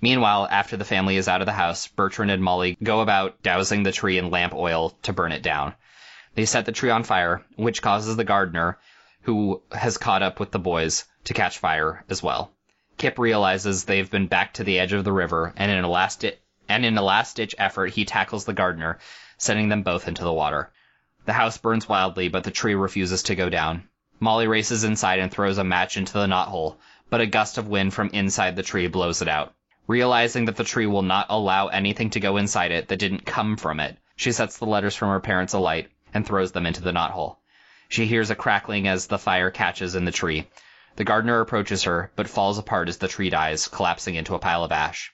Meanwhile, 0.00 0.48
after 0.50 0.76
the 0.76 0.84
family 0.84 1.16
is 1.16 1.28
out 1.28 1.40
of 1.40 1.46
the 1.46 1.52
house, 1.52 1.86
Bertrand 1.86 2.32
and 2.32 2.42
Molly 2.42 2.76
go 2.82 3.00
about 3.00 3.40
dousing 3.42 3.84
the 3.84 3.92
tree 3.92 4.18
in 4.18 4.30
lamp 4.30 4.54
oil 4.54 4.90
to 5.02 5.12
burn 5.12 5.30
it 5.30 5.42
down. 5.42 5.74
They 6.34 6.46
set 6.46 6.66
the 6.66 6.72
tree 6.72 6.90
on 6.90 7.04
fire, 7.04 7.42
which 7.54 7.82
causes 7.82 8.16
the 8.16 8.24
gardener, 8.24 8.78
who 9.22 9.62
has 9.72 9.98
caught 9.98 10.22
up 10.22 10.40
with 10.40 10.50
the 10.50 10.58
boys, 10.58 11.04
to 11.24 11.34
catch 11.34 11.58
fire 11.58 12.04
as 12.08 12.22
well. 12.22 12.52
Kip 12.96 13.18
realizes 13.18 13.84
they've 13.84 14.10
been 14.10 14.26
back 14.26 14.54
to 14.54 14.64
the 14.64 14.78
edge 14.78 14.92
of 14.92 15.04
the 15.04 15.12
river, 15.12 15.52
and 15.56 15.70
in 15.70 15.84
a 15.84 15.88
last 15.88 16.20
di- 16.20 16.38
and 16.68 16.84
in 16.84 16.96
a 16.96 17.02
last 17.02 17.36
ditch 17.36 17.54
effort, 17.58 17.88
he 17.88 18.04
tackles 18.04 18.44
the 18.44 18.52
gardener, 18.52 18.98
sending 19.38 19.68
them 19.68 19.82
both 19.82 20.06
into 20.06 20.22
the 20.22 20.32
water. 20.32 20.70
The 21.24 21.32
house 21.32 21.58
burns 21.58 21.88
wildly, 21.88 22.28
but 22.28 22.44
the 22.44 22.50
tree 22.50 22.74
refuses 22.74 23.22
to 23.24 23.34
go 23.34 23.48
down. 23.48 23.88
Molly 24.20 24.46
races 24.46 24.84
inside 24.84 25.18
and 25.18 25.30
throws 25.30 25.58
a 25.58 25.64
match 25.64 25.96
into 25.96 26.12
the 26.12 26.26
knothole, 26.26 26.76
but 27.08 27.20
a 27.20 27.26
gust 27.26 27.58
of 27.58 27.68
wind 27.68 27.92
from 27.92 28.10
inside 28.12 28.54
the 28.54 28.62
tree 28.62 28.86
blows 28.86 29.22
it 29.22 29.28
out. 29.28 29.54
Realizing 29.86 30.44
that 30.44 30.56
the 30.56 30.64
tree 30.64 30.86
will 30.86 31.02
not 31.02 31.26
allow 31.30 31.68
anything 31.68 32.10
to 32.10 32.20
go 32.20 32.36
inside 32.36 32.70
it 32.70 32.88
that 32.88 32.98
didn't 32.98 33.26
come 33.26 33.56
from 33.56 33.80
it, 33.80 33.98
she 34.14 34.30
sets 34.30 34.58
the 34.58 34.66
letters 34.66 34.94
from 34.94 35.08
her 35.08 35.20
parents 35.20 35.54
alight 35.54 35.88
and 36.14 36.26
throws 36.26 36.52
them 36.52 36.66
into 36.66 36.82
the 36.82 36.92
knothole. 36.92 37.39
She 37.90 38.06
hears 38.06 38.30
a 38.30 38.36
crackling 38.36 38.86
as 38.86 39.08
the 39.08 39.18
fire 39.18 39.50
catches 39.50 39.96
in 39.96 40.04
the 40.04 40.12
tree. 40.12 40.48
The 40.94 41.02
gardener 41.02 41.40
approaches 41.40 41.82
her, 41.82 42.12
but 42.14 42.28
falls 42.28 42.56
apart 42.56 42.88
as 42.88 42.98
the 42.98 43.08
tree 43.08 43.30
dies, 43.30 43.66
collapsing 43.66 44.14
into 44.14 44.36
a 44.36 44.38
pile 44.38 44.62
of 44.62 44.70
ash. 44.70 45.12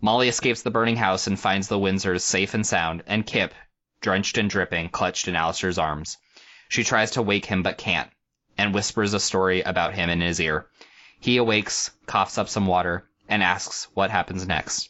Molly 0.00 0.28
escapes 0.28 0.62
the 0.62 0.72
burning 0.72 0.96
house 0.96 1.28
and 1.28 1.38
finds 1.38 1.68
the 1.68 1.78
Windsors 1.78 2.22
safe 2.22 2.52
and 2.52 2.66
sound, 2.66 3.04
and 3.06 3.24
Kip, 3.24 3.54
drenched 4.00 4.38
and 4.38 4.50
dripping, 4.50 4.88
clutched 4.88 5.28
in 5.28 5.36
Alistair's 5.36 5.78
arms. 5.78 6.16
She 6.68 6.82
tries 6.82 7.12
to 7.12 7.22
wake 7.22 7.46
him 7.46 7.62
but 7.62 7.78
can't, 7.78 8.10
and 8.58 8.74
whispers 8.74 9.14
a 9.14 9.20
story 9.20 9.62
about 9.62 9.94
him 9.94 10.10
in 10.10 10.20
his 10.20 10.40
ear. 10.40 10.66
He 11.20 11.36
awakes, 11.36 11.92
coughs 12.06 12.38
up 12.38 12.48
some 12.48 12.66
water, 12.66 13.08
and 13.28 13.40
asks 13.40 13.86
what 13.94 14.10
happens 14.10 14.48
next. 14.48 14.89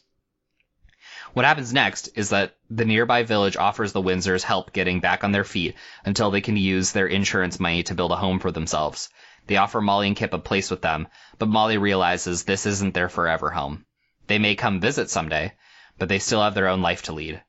What 1.33 1.45
happens 1.45 1.71
next 1.71 2.09
is 2.15 2.31
that 2.31 2.57
the 2.69 2.83
nearby 2.83 3.23
village 3.23 3.55
offers 3.55 3.93
the 3.93 4.01
Windsors 4.01 4.43
help 4.43 4.73
getting 4.73 4.99
back 4.99 5.23
on 5.23 5.31
their 5.31 5.45
feet 5.45 5.75
until 6.03 6.29
they 6.29 6.41
can 6.41 6.57
use 6.57 6.91
their 6.91 7.07
insurance 7.07 7.57
money 7.57 7.83
to 7.83 7.95
build 7.95 8.11
a 8.11 8.17
home 8.17 8.39
for 8.39 8.51
themselves. 8.51 9.09
They 9.47 9.55
offer 9.55 9.79
Molly 9.79 10.07
and 10.07 10.15
Kip 10.15 10.33
a 10.33 10.39
place 10.39 10.69
with 10.69 10.81
them, 10.81 11.07
but 11.39 11.47
Molly 11.47 11.77
realizes 11.77 12.43
this 12.43 12.65
isn't 12.65 12.93
their 12.93 13.07
forever 13.07 13.49
home. 13.49 13.85
They 14.27 14.39
may 14.39 14.55
come 14.55 14.81
visit 14.81 15.09
someday, 15.09 15.53
but 15.97 16.09
they 16.09 16.19
still 16.19 16.43
have 16.43 16.53
their 16.53 16.67
own 16.67 16.81
life 16.81 17.03
to 17.03 17.13
lead. 17.13 17.41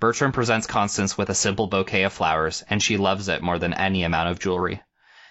Bertrand 0.00 0.34
presents 0.34 0.66
Constance 0.66 1.16
with 1.16 1.30
a 1.30 1.34
simple 1.34 1.66
bouquet 1.66 2.02
of 2.02 2.12
flowers, 2.12 2.62
and 2.68 2.82
she 2.82 2.98
loves 2.98 3.28
it 3.28 3.42
more 3.42 3.58
than 3.58 3.72
any 3.72 4.02
amount 4.02 4.28
of 4.28 4.38
jewelry. 4.38 4.82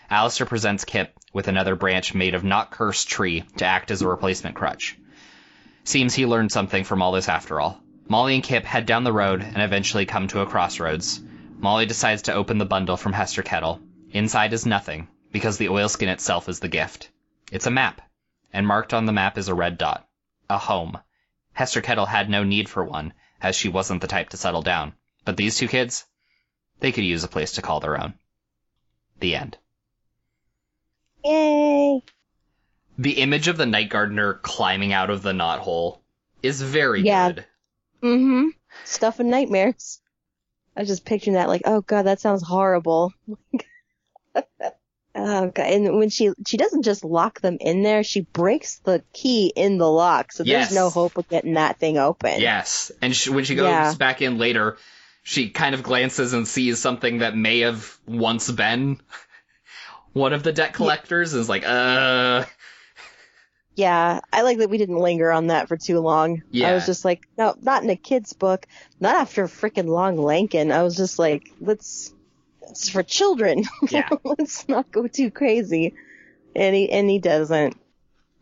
Alistair 0.09 0.47
presents 0.47 0.83
Kip 0.83 1.15
with 1.31 1.47
another 1.47 1.75
branch 1.75 2.15
made 2.15 2.33
of 2.33 2.43
not 2.43 2.71
cursed 2.71 3.07
tree 3.07 3.43
to 3.57 3.65
act 3.65 3.91
as 3.91 4.01
a 4.01 4.07
replacement 4.07 4.55
crutch. 4.55 4.97
Seems 5.83 6.15
he 6.15 6.25
learned 6.25 6.51
something 6.51 6.83
from 6.83 7.03
all 7.03 7.11
this 7.11 7.29
after 7.29 7.59
all. 7.59 7.79
Molly 8.09 8.33
and 8.33 8.43
Kip 8.43 8.65
head 8.65 8.87
down 8.87 9.03
the 9.03 9.13
road 9.13 9.41
and 9.43 9.61
eventually 9.61 10.07
come 10.07 10.27
to 10.29 10.41
a 10.41 10.45
crossroads. 10.47 11.21
Molly 11.59 11.85
decides 11.85 12.23
to 12.23 12.33
open 12.33 12.57
the 12.57 12.65
bundle 12.65 12.97
from 12.97 13.13
Hester 13.13 13.43
Kettle. 13.43 13.79
Inside 14.11 14.51
is 14.51 14.65
nothing, 14.65 15.07
because 15.31 15.59
the 15.59 15.69
oilskin 15.69 16.09
itself 16.09 16.49
is 16.49 16.59
the 16.59 16.67
gift. 16.67 17.11
It's 17.51 17.67
a 17.67 17.71
map, 17.71 18.01
and 18.51 18.65
marked 18.65 18.95
on 18.95 19.05
the 19.05 19.11
map 19.13 19.37
is 19.37 19.47
a 19.47 19.53
red 19.53 19.77
dot. 19.77 20.07
A 20.49 20.57
home. 20.57 20.97
Hester 21.53 21.81
Kettle 21.81 22.07
had 22.07 22.29
no 22.31 22.43
need 22.43 22.67
for 22.67 22.83
one, 22.83 23.13
as 23.39 23.55
she 23.55 23.69
wasn't 23.69 24.01
the 24.01 24.07
type 24.07 24.29
to 24.29 24.37
settle 24.37 24.63
down. 24.63 24.93
But 25.23 25.37
these 25.37 25.57
two 25.57 25.67
kids, 25.67 26.05
they 26.79 26.91
could 26.91 27.03
use 27.03 27.23
a 27.23 27.27
place 27.27 27.51
to 27.53 27.61
call 27.61 27.79
their 27.79 28.01
own. 28.01 28.15
The 29.19 29.35
end. 29.35 29.57
Yay! 31.23 32.01
The 32.97 33.11
image 33.21 33.47
of 33.47 33.57
the 33.57 33.67
night 33.67 33.89
gardener 33.89 34.33
climbing 34.33 34.93
out 34.93 35.11
of 35.11 35.21
the 35.21 35.31
knothole 35.33 35.99
is 36.41 36.59
very 36.61 37.01
Yeah. 37.03 37.31
good. 37.33 37.45
Mm-hmm. 38.01 38.49
Stuff 38.85 39.19
and 39.19 39.29
nightmares. 39.29 39.99
I 40.75 40.81
was 40.81 40.89
just 40.89 41.05
picturing 41.05 41.33
that 41.35 41.47
like, 41.49 41.63
oh 41.65 41.81
god, 41.81 42.03
that 42.03 42.19
sounds 42.21 42.43
horrible. 42.43 43.11
oh 44.35 44.43
god. 45.15 45.57
And 45.57 45.97
when 45.97 46.09
she 46.09 46.31
she 46.47 46.57
doesn't 46.57 46.83
just 46.83 47.03
lock 47.03 47.41
them 47.41 47.57
in 47.59 47.83
there, 47.83 48.03
she 48.03 48.21
breaks 48.21 48.79
the 48.79 49.03
key 49.13 49.51
in 49.55 49.77
the 49.77 49.89
lock, 49.89 50.31
so 50.31 50.43
Yes. 50.43 50.69
there's 50.69 50.75
no 50.75 50.89
hope 50.89 51.17
of 51.17 51.27
getting 51.27 51.55
that 51.55 51.79
thing 51.79 51.97
open. 51.97 52.39
Yes, 52.39 52.91
and 53.01 53.15
she, 53.15 53.29
when 53.31 53.43
she 53.43 53.55
goes 53.55 53.67
Yeah. 53.67 53.93
back 53.95 54.21
in 54.21 54.37
later, 54.37 54.77
she 55.23 55.49
kind 55.49 55.75
of 55.75 55.83
glances 55.83 56.33
and 56.33 56.47
sees 56.47 56.79
something 56.79 57.19
that 57.19 57.35
may 57.35 57.59
have 57.59 57.97
once 58.07 58.49
been 58.49 59.01
one 60.13 60.33
of 60.33 60.43
the 60.43 60.53
debt 60.53 60.73
collectors, 60.73 61.33
and 61.33 61.41
is 61.41 61.49
like, 61.49 61.63
uh, 61.65 62.45
Yeah, 63.79 64.19
I 64.33 64.41
like 64.41 64.57
that 64.57 64.69
we 64.69 64.77
didn't 64.77 64.97
linger 64.97 65.31
on 65.31 65.47
that 65.47 65.69
for 65.69 65.77
too 65.77 66.01
long. 66.01 66.41
Yeah. 66.51 66.67
I 66.69 66.73
was 66.73 66.85
just 66.85 67.05
like, 67.05 67.25
no, 67.37 67.55
not 67.61 67.81
in 67.81 67.89
a 67.89 67.95
kid's 67.95 68.33
book, 68.33 68.67
not 68.99 69.15
after 69.15 69.45
freaking 69.47 69.87
Long 69.87 70.17
Lankin. 70.17 70.73
I 70.73 70.83
was 70.83 70.97
just 70.97 71.17
like, 71.17 71.49
let's, 71.61 72.13
it's 72.63 72.89
for 72.89 73.03
children. 73.03 73.63
Yeah. 73.89 74.09
let's 74.25 74.67
not 74.67 74.91
go 74.91 75.07
too 75.07 75.31
crazy. 75.31 75.93
And 76.53 76.75
he, 76.75 76.91
and 76.91 77.09
he 77.09 77.19
doesn't. 77.19 77.79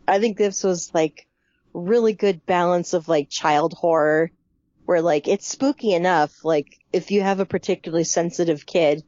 I 0.08 0.20
think 0.20 0.38
this 0.38 0.64
was 0.64 0.92
like 0.96 1.28
really 1.72 2.14
good 2.14 2.44
balance 2.48 2.94
of 2.94 3.08
like 3.08 3.30
child 3.30 3.74
horror 3.74 4.32
where 4.86 5.04
like 5.04 5.28
it's 5.28 5.48
spooky 5.48 5.94
enough. 5.94 6.44
Like 6.44 6.80
if 6.92 7.12
you 7.12 7.22
have 7.22 7.40
a 7.40 7.46
particularly 7.46 8.06
sensitive 8.06 8.66
kid, 8.66 9.04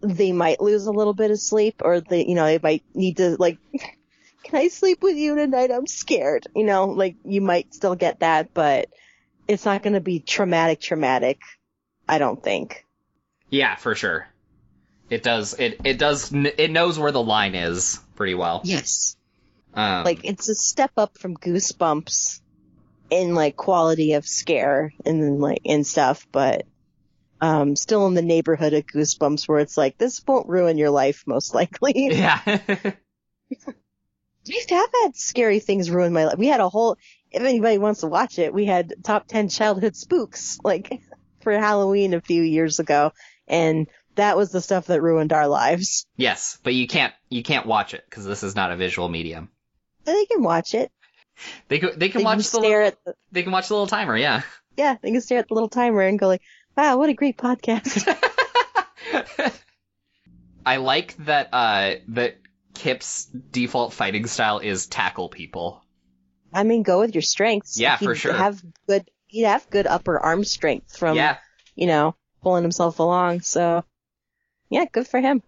they 0.00 0.32
might 0.32 0.62
lose 0.62 0.86
a 0.86 0.92
little 0.92 1.12
bit 1.12 1.30
of 1.30 1.38
sleep 1.38 1.82
or 1.84 2.00
they, 2.00 2.24
you 2.24 2.36
know, 2.36 2.46
they 2.46 2.58
might 2.58 2.84
need 2.94 3.18
to 3.18 3.36
like, 3.38 3.58
can 4.42 4.58
I 4.58 4.68
sleep 4.68 5.02
with 5.02 5.16
you 5.16 5.34
tonight? 5.36 5.70
I'm 5.70 5.86
scared. 5.86 6.46
You 6.54 6.64
know, 6.64 6.86
like 6.86 7.16
you 7.24 7.40
might 7.40 7.74
still 7.74 7.94
get 7.94 8.20
that, 8.20 8.52
but 8.54 8.88
it's 9.48 9.64
not 9.64 9.82
going 9.82 9.94
to 9.94 10.00
be 10.00 10.20
traumatic, 10.20 10.80
traumatic. 10.80 11.40
I 12.08 12.18
don't 12.18 12.42
think. 12.42 12.84
yeah, 13.50 13.76
for 13.76 13.94
sure. 13.94 14.26
It 15.10 15.22
does. 15.22 15.54
It 15.58 15.80
it 15.84 15.98
does. 15.98 16.32
It 16.32 16.70
knows 16.70 16.98
where 16.98 17.12
the 17.12 17.22
line 17.22 17.54
is 17.54 18.00
pretty 18.16 18.34
well. 18.34 18.62
Yes. 18.64 19.16
Um, 19.74 20.04
Like 20.04 20.24
it's 20.24 20.48
a 20.48 20.54
step 20.54 20.92
up 20.96 21.18
from 21.18 21.36
Goosebumps 21.36 22.40
in 23.10 23.34
like 23.34 23.56
quality 23.56 24.14
of 24.14 24.26
scare 24.26 24.92
and 25.04 25.22
then 25.22 25.38
like 25.38 25.60
and 25.66 25.86
stuff, 25.86 26.26
but 26.32 26.64
um 27.42 27.76
still 27.76 28.06
in 28.06 28.14
the 28.14 28.22
neighborhood 28.22 28.72
of 28.72 28.86
Goosebumps 28.86 29.46
where 29.48 29.58
it's 29.58 29.76
like 29.76 29.98
this 29.98 30.22
won't 30.26 30.48
ruin 30.48 30.78
your 30.78 30.90
life 30.90 31.24
most 31.26 31.54
likely. 31.54 32.08
yeah, 32.10 32.40
we 34.48 34.62
have 34.68 34.90
had 35.02 35.16
scary 35.16 35.60
things 35.60 35.90
ruin 35.90 36.12
my 36.12 36.24
life. 36.24 36.38
We 36.38 36.48
had 36.48 36.60
a 36.60 36.68
whole 36.68 36.96
if 37.30 37.42
anybody 37.42 37.78
wants 37.78 38.00
to 38.00 38.06
watch 38.08 38.38
it, 38.38 38.52
we 38.52 38.66
had 38.66 38.92
top 39.02 39.26
10 39.26 39.48
childhood 39.48 39.96
spooks 39.96 40.58
like 40.64 41.00
for 41.40 41.52
Halloween 41.52 42.14
a 42.14 42.20
few 42.20 42.42
years 42.42 42.78
ago 42.78 43.12
and 43.48 43.86
that 44.14 44.36
was 44.36 44.50
the 44.52 44.60
stuff 44.60 44.86
that 44.86 45.00
ruined 45.00 45.32
our 45.32 45.48
lives. 45.48 46.06
yes, 46.16 46.58
but 46.62 46.74
you 46.74 46.86
can't 46.86 47.14
you 47.30 47.42
can't 47.42 47.64
watch 47.66 47.94
it 47.94 48.04
because 48.08 48.24
this 48.26 48.42
is 48.42 48.54
not 48.54 48.70
a 48.70 48.76
visual 48.76 49.08
medium. 49.08 49.48
They 50.04 50.26
can 50.26 50.42
watch 50.42 50.74
it. 50.74 50.90
They 51.68 51.78
can 51.78 51.98
they 51.98 52.10
can 52.10 52.18
They 52.20 52.24
watch 52.24 52.32
can 52.34 52.38
the 52.38 52.44
stare 52.44 52.84
little, 52.84 52.86
at 52.88 53.04
the 53.04 53.14
they 53.32 53.42
can 53.42 53.52
watch 53.52 53.68
the 53.68 53.74
little 53.74 53.86
timer. 53.86 54.16
Yeah. 54.16 54.42
yeah, 54.76 54.96
they 55.02 55.10
can 55.12 55.22
stare 55.22 55.38
at 55.38 55.48
the 55.48 55.54
little 55.54 55.70
timer 55.70 56.02
and 56.02 56.18
go 56.18 56.28
like, 56.28 56.42
"Wow, 56.76 56.98
what 56.98 57.08
a 57.08 57.14
great 57.14 57.38
podcast!" 57.38 58.06
I 60.66 60.76
like 60.76 61.16
that 61.24 61.48
uh 61.52 61.94
that 62.08 62.36
Kip's 62.74 63.24
default 63.24 63.92
fighting 63.92 64.26
style 64.26 64.58
is 64.58 64.86
tackle 64.86 65.28
people. 65.28 65.84
I 66.52 66.64
mean, 66.64 66.82
go 66.82 67.00
with 67.00 67.14
your 67.14 67.22
strengths. 67.22 67.78
Yeah, 67.78 67.96
He'd 67.96 68.04
for 68.04 68.14
sure. 68.14 68.32
Have 68.32 68.62
good. 68.86 69.08
He'd 69.26 69.44
have 69.44 69.68
good 69.70 69.86
upper 69.86 70.18
arm 70.18 70.44
strength 70.44 70.96
from 70.96 71.16
yeah. 71.16 71.38
you 71.74 71.86
know 71.86 72.14
pulling 72.42 72.62
himself 72.62 72.98
along. 72.98 73.40
So, 73.40 73.84
yeah, 74.68 74.84
good 74.90 75.06
for 75.08 75.20
him. 75.20 75.42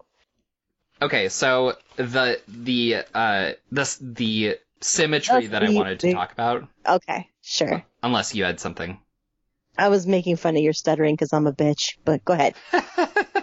Okay, 1.01 1.29
so 1.29 1.73
the 1.97 2.39
the 2.47 3.03
uh 3.13 3.51
the 3.71 3.97
the 4.01 4.57
symmetry 4.81 5.47
that 5.47 5.63
I 5.63 5.69
wanted 5.69 5.99
to 6.01 6.13
talk 6.13 6.31
about, 6.31 6.67
Okay, 6.87 7.29
sure. 7.41 7.83
unless 8.01 8.33
you 8.33 8.43
had 8.43 8.59
something. 8.59 8.99
I 9.77 9.89
was 9.89 10.07
making 10.07 10.37
fun 10.37 10.55
of 10.55 10.63
your 10.63 10.73
stuttering 10.73 11.15
because 11.15 11.33
I'm 11.33 11.47
a 11.47 11.53
bitch, 11.53 11.97
but 12.05 12.23
go 12.23 12.33
ahead. 12.33 12.55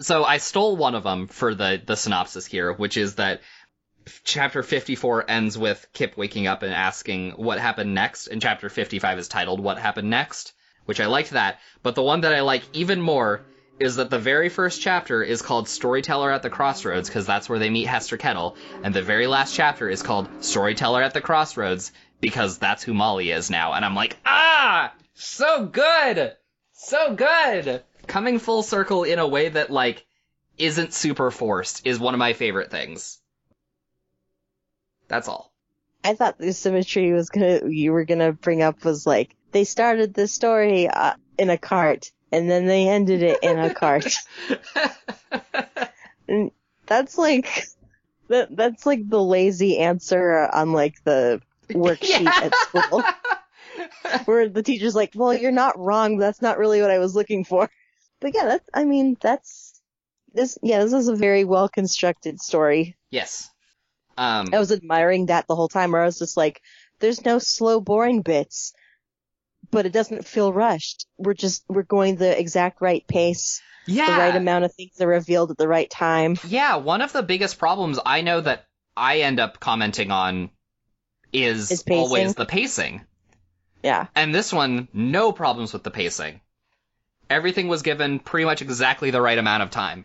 So 0.00 0.24
I 0.24 0.38
stole 0.38 0.76
one 0.76 0.94
of 0.94 1.04
them 1.04 1.28
for 1.28 1.54
the 1.54 1.80
the 1.84 1.96
synopsis 1.96 2.46
here, 2.46 2.72
which 2.72 2.96
is 2.96 3.16
that 3.16 3.40
chapter 4.24 4.62
54 4.62 5.30
ends 5.30 5.56
with 5.56 5.86
Kip 5.92 6.16
waking 6.16 6.46
up 6.46 6.62
and 6.62 6.72
asking 6.72 7.32
what 7.32 7.58
happened 7.58 7.94
next, 7.94 8.26
and 8.26 8.42
chapter 8.42 8.68
55 8.68 9.18
is 9.18 9.28
titled 9.28 9.60
What 9.60 9.78
Happened 9.78 10.10
Next, 10.10 10.52
which 10.84 11.00
I 11.00 11.06
liked 11.06 11.30
that. 11.30 11.60
But 11.82 11.94
the 11.94 12.02
one 12.02 12.22
that 12.22 12.34
I 12.34 12.40
like 12.40 12.64
even 12.72 13.00
more 13.00 13.42
is 13.78 13.96
that 13.96 14.10
the 14.10 14.18
very 14.18 14.48
first 14.48 14.80
chapter 14.80 15.22
is 15.22 15.42
called 15.42 15.68
Storyteller 15.68 16.30
at 16.30 16.42
the 16.42 16.50
Crossroads 16.50 17.08
because 17.08 17.26
that's 17.26 17.48
where 17.48 17.58
they 17.58 17.70
meet 17.70 17.86
Hester 17.86 18.16
Kettle, 18.16 18.56
and 18.82 18.94
the 18.94 19.02
very 19.02 19.26
last 19.26 19.54
chapter 19.54 19.88
is 19.88 20.02
called 20.02 20.28
Storyteller 20.44 21.02
at 21.02 21.14
the 21.14 21.20
Crossroads 21.20 21.92
because 22.20 22.58
that's 22.58 22.82
who 22.82 22.94
Molly 22.94 23.30
is 23.30 23.50
now. 23.50 23.72
And 23.72 23.84
I'm 23.84 23.94
like, 23.94 24.16
ah, 24.24 24.92
so 25.14 25.66
good, 25.66 26.36
so 26.72 27.14
good. 27.14 27.82
Coming 28.06 28.38
full 28.38 28.62
circle 28.62 29.04
in 29.04 29.18
a 29.18 29.26
way 29.26 29.48
that 29.48 29.70
like 29.70 30.04
isn't 30.58 30.92
super 30.94 31.30
forced 31.30 31.86
is 31.86 31.98
one 31.98 32.14
of 32.14 32.18
my 32.18 32.32
favorite 32.32 32.70
things. 32.70 33.18
That's 35.08 35.28
all. 35.28 35.52
I 36.04 36.14
thought 36.14 36.38
the 36.38 36.52
symmetry 36.52 37.12
was 37.12 37.30
gonna 37.30 37.60
you 37.68 37.92
were 37.92 38.04
gonna 38.04 38.32
bring 38.32 38.62
up 38.62 38.84
was 38.84 39.06
like 39.06 39.34
they 39.52 39.64
started 39.64 40.14
the 40.14 40.28
story 40.28 40.88
uh, 40.88 41.14
in 41.38 41.50
a 41.50 41.58
cart 41.58 42.12
and 42.30 42.50
then 42.50 42.66
they 42.66 42.88
ended 42.88 43.22
it 43.22 43.38
in 43.42 43.58
a 43.58 43.72
cart. 43.74 44.12
And 46.28 46.50
that's 46.86 47.16
like 47.16 47.64
that 48.28 48.54
that's 48.54 48.84
like 48.86 49.08
the 49.08 49.22
lazy 49.22 49.78
answer 49.78 50.48
on 50.52 50.72
like 50.72 51.02
the 51.04 51.40
worksheet 51.70 52.20
Yeah. 52.20 52.40
at 52.44 52.54
school 52.54 53.02
where 54.26 54.48
the 54.48 54.62
teacher's 54.62 54.94
like, 54.94 55.12
"Well, 55.14 55.34
you're 55.34 55.50
not 55.52 55.78
wrong. 55.78 56.18
That's 56.18 56.42
not 56.42 56.58
really 56.58 56.80
what 56.82 56.90
I 56.90 56.98
was 56.98 57.14
looking 57.14 57.44
for." 57.44 57.70
But 58.20 58.34
yeah, 58.34 58.44
that's 58.44 58.68
I 58.72 58.84
mean, 58.84 59.16
that's 59.20 59.80
this 60.32 60.58
yeah, 60.62 60.82
this 60.82 60.92
is 60.92 61.08
a 61.08 61.16
very 61.16 61.44
well 61.44 61.68
constructed 61.68 62.40
story. 62.40 62.96
yes. 63.10 63.50
Um, 64.16 64.50
I 64.52 64.60
was 64.60 64.70
admiring 64.70 65.26
that 65.26 65.48
the 65.48 65.56
whole 65.56 65.68
time 65.68 65.90
where 65.90 66.02
I 66.02 66.04
was 66.04 66.20
just 66.20 66.36
like, 66.36 66.60
there's 67.00 67.24
no 67.24 67.40
slow 67.40 67.80
boring 67.80 68.22
bits, 68.22 68.72
but 69.72 69.86
it 69.86 69.92
doesn't 69.92 70.24
feel 70.24 70.52
rushed. 70.52 71.06
We're 71.18 71.34
just 71.34 71.64
we're 71.68 71.82
going 71.82 72.16
the 72.16 72.38
exact 72.38 72.80
right 72.80 73.04
pace. 73.08 73.60
yeah. 73.86 74.06
The 74.06 74.18
right 74.18 74.36
amount 74.36 74.66
of 74.66 74.74
things 74.74 75.00
are 75.00 75.08
revealed 75.08 75.50
at 75.50 75.58
the 75.58 75.66
right 75.66 75.90
time. 75.90 76.36
Yeah, 76.46 76.76
one 76.76 77.02
of 77.02 77.12
the 77.12 77.24
biggest 77.24 77.58
problems 77.58 77.98
I 78.06 78.20
know 78.20 78.40
that 78.40 78.66
I 78.96 79.20
end 79.20 79.40
up 79.40 79.58
commenting 79.58 80.12
on 80.12 80.50
is, 81.32 81.70
Is 81.72 81.84
always 81.90 82.36
the 82.36 82.46
pacing. 82.46 83.02
Yeah. 83.82 84.06
And 84.14 84.34
this 84.34 84.52
one, 84.52 84.88
no 84.92 85.32
problems 85.32 85.72
with 85.72 85.82
the 85.82 85.90
pacing. 85.90 86.40
Everything 87.30 87.68
was 87.68 87.82
given 87.82 88.18
pretty 88.18 88.44
much 88.44 88.62
exactly 88.62 89.10
the 89.10 89.20
right 89.20 89.38
amount 89.38 89.62
of 89.62 89.70
time. 89.70 90.04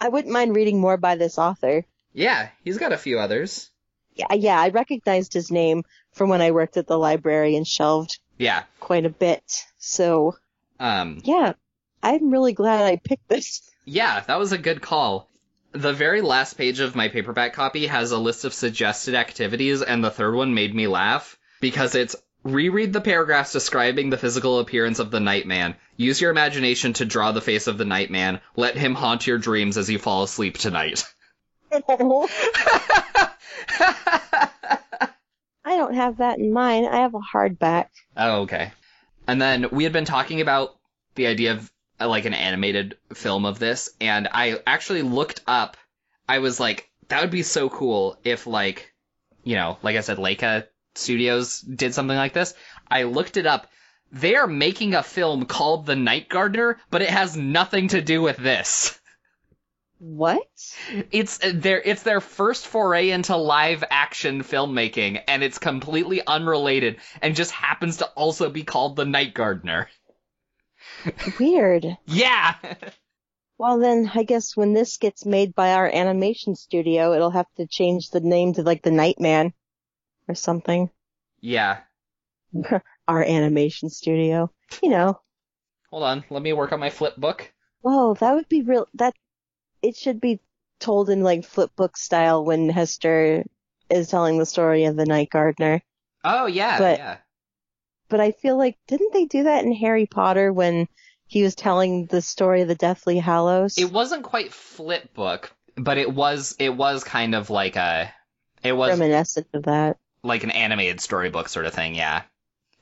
I 0.00 0.08
wouldn't 0.08 0.32
mind 0.32 0.54
reading 0.54 0.80
more 0.80 0.96
by 0.96 1.16
this 1.16 1.38
author. 1.38 1.84
Yeah, 2.12 2.48
he's 2.64 2.78
got 2.78 2.92
a 2.92 2.98
few 2.98 3.18
others. 3.18 3.70
Yeah, 4.14 4.32
yeah, 4.34 4.60
I 4.60 4.68
recognized 4.70 5.32
his 5.32 5.50
name 5.50 5.84
from 6.12 6.28
when 6.28 6.40
I 6.42 6.50
worked 6.50 6.76
at 6.76 6.86
the 6.86 6.98
library 6.98 7.56
and 7.56 7.66
shelved 7.66 8.18
Yeah. 8.38 8.64
quite 8.80 9.06
a 9.06 9.10
bit. 9.10 9.42
So, 9.78 10.36
Um, 10.78 11.20
yeah, 11.24 11.52
I'm 12.02 12.30
really 12.30 12.52
glad 12.52 12.84
I 12.84 12.96
picked 12.96 13.28
this. 13.28 13.62
yeah, 13.84 14.20
that 14.20 14.38
was 14.38 14.52
a 14.52 14.58
good 14.58 14.80
call. 14.82 15.28
The 15.72 15.92
very 15.92 16.20
last 16.20 16.54
page 16.58 16.80
of 16.80 16.96
my 16.96 17.08
paperback 17.08 17.52
copy 17.52 17.86
has 17.86 18.10
a 18.10 18.18
list 18.18 18.44
of 18.44 18.52
suggested 18.54 19.14
activities, 19.14 19.82
and 19.82 20.02
the 20.02 20.10
third 20.10 20.34
one 20.34 20.54
made 20.54 20.74
me 20.74 20.86
laugh 20.88 21.38
because 21.60 21.94
it's 21.94 22.16
reread 22.42 22.92
the 22.92 23.00
paragraphs 23.00 23.52
describing 23.52 24.10
the 24.10 24.18
physical 24.18 24.58
appearance 24.58 24.98
of 24.98 25.10
the 25.10 25.20
Nightman. 25.20 25.76
Use 25.96 26.20
your 26.20 26.30
imagination 26.30 26.92
to 26.94 27.04
draw 27.04 27.32
the 27.32 27.40
face 27.40 27.66
of 27.66 27.78
the 27.78 27.84
Nightman. 27.84 28.40
Let 28.56 28.76
him 28.76 28.94
haunt 28.94 29.26
your 29.26 29.38
dreams 29.38 29.76
as 29.76 29.90
you 29.90 29.98
fall 29.98 30.22
asleep 30.22 30.58
tonight. 30.58 31.04
I 31.72 31.78
don't 35.76 35.94
have 35.94 36.18
that 36.18 36.38
in 36.38 36.52
mind. 36.52 36.86
I 36.86 37.00
have 37.00 37.14
a 37.14 37.20
hardback. 37.20 37.88
Oh, 38.16 38.42
okay. 38.42 38.72
And 39.26 39.40
then 39.40 39.66
we 39.70 39.84
had 39.84 39.92
been 39.92 40.04
talking 40.04 40.40
about 40.40 40.76
the 41.14 41.26
idea 41.26 41.52
of 41.52 41.70
uh, 42.00 42.08
like 42.08 42.24
an 42.24 42.34
animated 42.34 42.96
film 43.14 43.44
of 43.44 43.58
this, 43.58 43.90
and 44.00 44.28
I 44.32 44.60
actually 44.66 45.02
looked 45.02 45.42
up. 45.46 45.76
I 46.28 46.38
was 46.38 46.58
like, 46.58 46.88
that 47.08 47.20
would 47.20 47.30
be 47.30 47.42
so 47.42 47.68
cool 47.68 48.18
if 48.24 48.46
like, 48.46 48.92
you 49.44 49.56
know, 49.56 49.78
like 49.82 49.96
I 49.96 50.00
said, 50.00 50.18
Laika 50.18 50.66
Studios 51.00 51.60
did 51.60 51.94
something 51.94 52.16
like 52.16 52.32
this. 52.32 52.54
I 52.88 53.04
looked 53.04 53.36
it 53.36 53.46
up. 53.46 53.66
They 54.12 54.34
are 54.34 54.46
making 54.46 54.94
a 54.94 55.02
film 55.02 55.46
called 55.46 55.86
The 55.86 55.96
Night 55.96 56.28
Gardener, 56.28 56.78
but 56.90 57.02
it 57.02 57.10
has 57.10 57.36
nothing 57.36 57.88
to 57.88 58.00
do 58.00 58.22
with 58.22 58.36
this. 58.36 58.98
What? 59.98 60.40
It's 61.12 61.38
their 61.38 61.80
it's 61.80 62.02
their 62.02 62.22
first 62.22 62.66
foray 62.66 63.10
into 63.10 63.36
live 63.36 63.84
action 63.90 64.42
filmmaking, 64.42 65.22
and 65.28 65.42
it's 65.42 65.58
completely 65.58 66.26
unrelated, 66.26 66.96
and 67.20 67.36
just 67.36 67.50
happens 67.50 67.98
to 67.98 68.06
also 68.06 68.48
be 68.48 68.64
called 68.64 68.96
The 68.96 69.04
Night 69.04 69.34
Gardener. 69.34 69.88
Weird. 71.38 71.98
Yeah. 72.06 72.54
Well, 73.58 73.78
then 73.78 74.10
I 74.14 74.22
guess 74.22 74.56
when 74.56 74.72
this 74.72 74.96
gets 74.96 75.26
made 75.26 75.54
by 75.54 75.74
our 75.74 75.86
animation 75.86 76.56
studio, 76.56 77.12
it'll 77.12 77.30
have 77.30 77.52
to 77.58 77.66
change 77.66 78.08
the 78.08 78.20
name 78.20 78.54
to 78.54 78.62
like 78.62 78.82
the 78.82 78.90
Nightman 78.90 79.52
or 80.30 80.34
something. 80.34 80.90
yeah. 81.40 81.80
Our 83.08 83.22
animation 83.22 83.90
studio. 83.90 84.50
You 84.82 84.90
know. 84.90 85.20
Hold 85.90 86.02
on, 86.04 86.24
let 86.30 86.42
me 86.42 86.52
work 86.52 86.72
on 86.72 86.80
my 86.80 86.90
flip 86.90 87.16
book. 87.16 87.52
Whoa, 87.82 88.14
that 88.14 88.34
would 88.34 88.48
be 88.48 88.62
real. 88.62 88.86
That 88.94 89.14
it 89.82 89.96
should 89.96 90.20
be 90.20 90.40
told 90.78 91.10
in 91.10 91.22
like 91.22 91.44
flip 91.44 91.70
book 91.76 91.96
style 91.96 92.44
when 92.44 92.68
Hester 92.68 93.44
is 93.88 94.08
telling 94.08 94.38
the 94.38 94.46
story 94.46 94.84
of 94.84 94.96
the 94.96 95.06
Night 95.06 95.30
Gardener. 95.30 95.82
Oh 96.24 96.46
yeah, 96.46 96.78
But- 96.78 96.98
yeah. 96.98 97.16
But 98.08 98.20
I 98.20 98.32
feel 98.32 98.56
like 98.58 98.76
didn't 98.88 99.12
they 99.12 99.26
do 99.26 99.44
that 99.44 99.64
in 99.64 99.72
Harry 99.72 100.06
Potter 100.06 100.52
when 100.52 100.88
he 101.28 101.44
was 101.44 101.54
telling 101.54 102.06
the 102.06 102.20
story 102.20 102.62
of 102.62 102.68
the 102.68 102.74
Deathly 102.74 103.18
Hallows? 103.18 103.78
It 103.78 103.92
wasn't 103.92 104.24
quite 104.24 104.52
flip 104.52 105.14
book, 105.14 105.52
but 105.76 105.96
it 105.96 106.12
was 106.12 106.56
it 106.58 106.74
was 106.74 107.04
kind 107.04 107.36
of 107.36 107.50
like 107.50 107.76
a 107.76 108.12
it 108.64 108.72
was 108.72 108.98
reminiscent 108.98 109.46
of 109.54 109.62
that. 109.64 109.96
Like 110.22 110.44
an 110.44 110.50
animated 110.50 111.00
storybook 111.00 111.48
sort 111.48 111.66
of 111.66 111.74
thing, 111.74 111.94
yeah. 111.94 112.22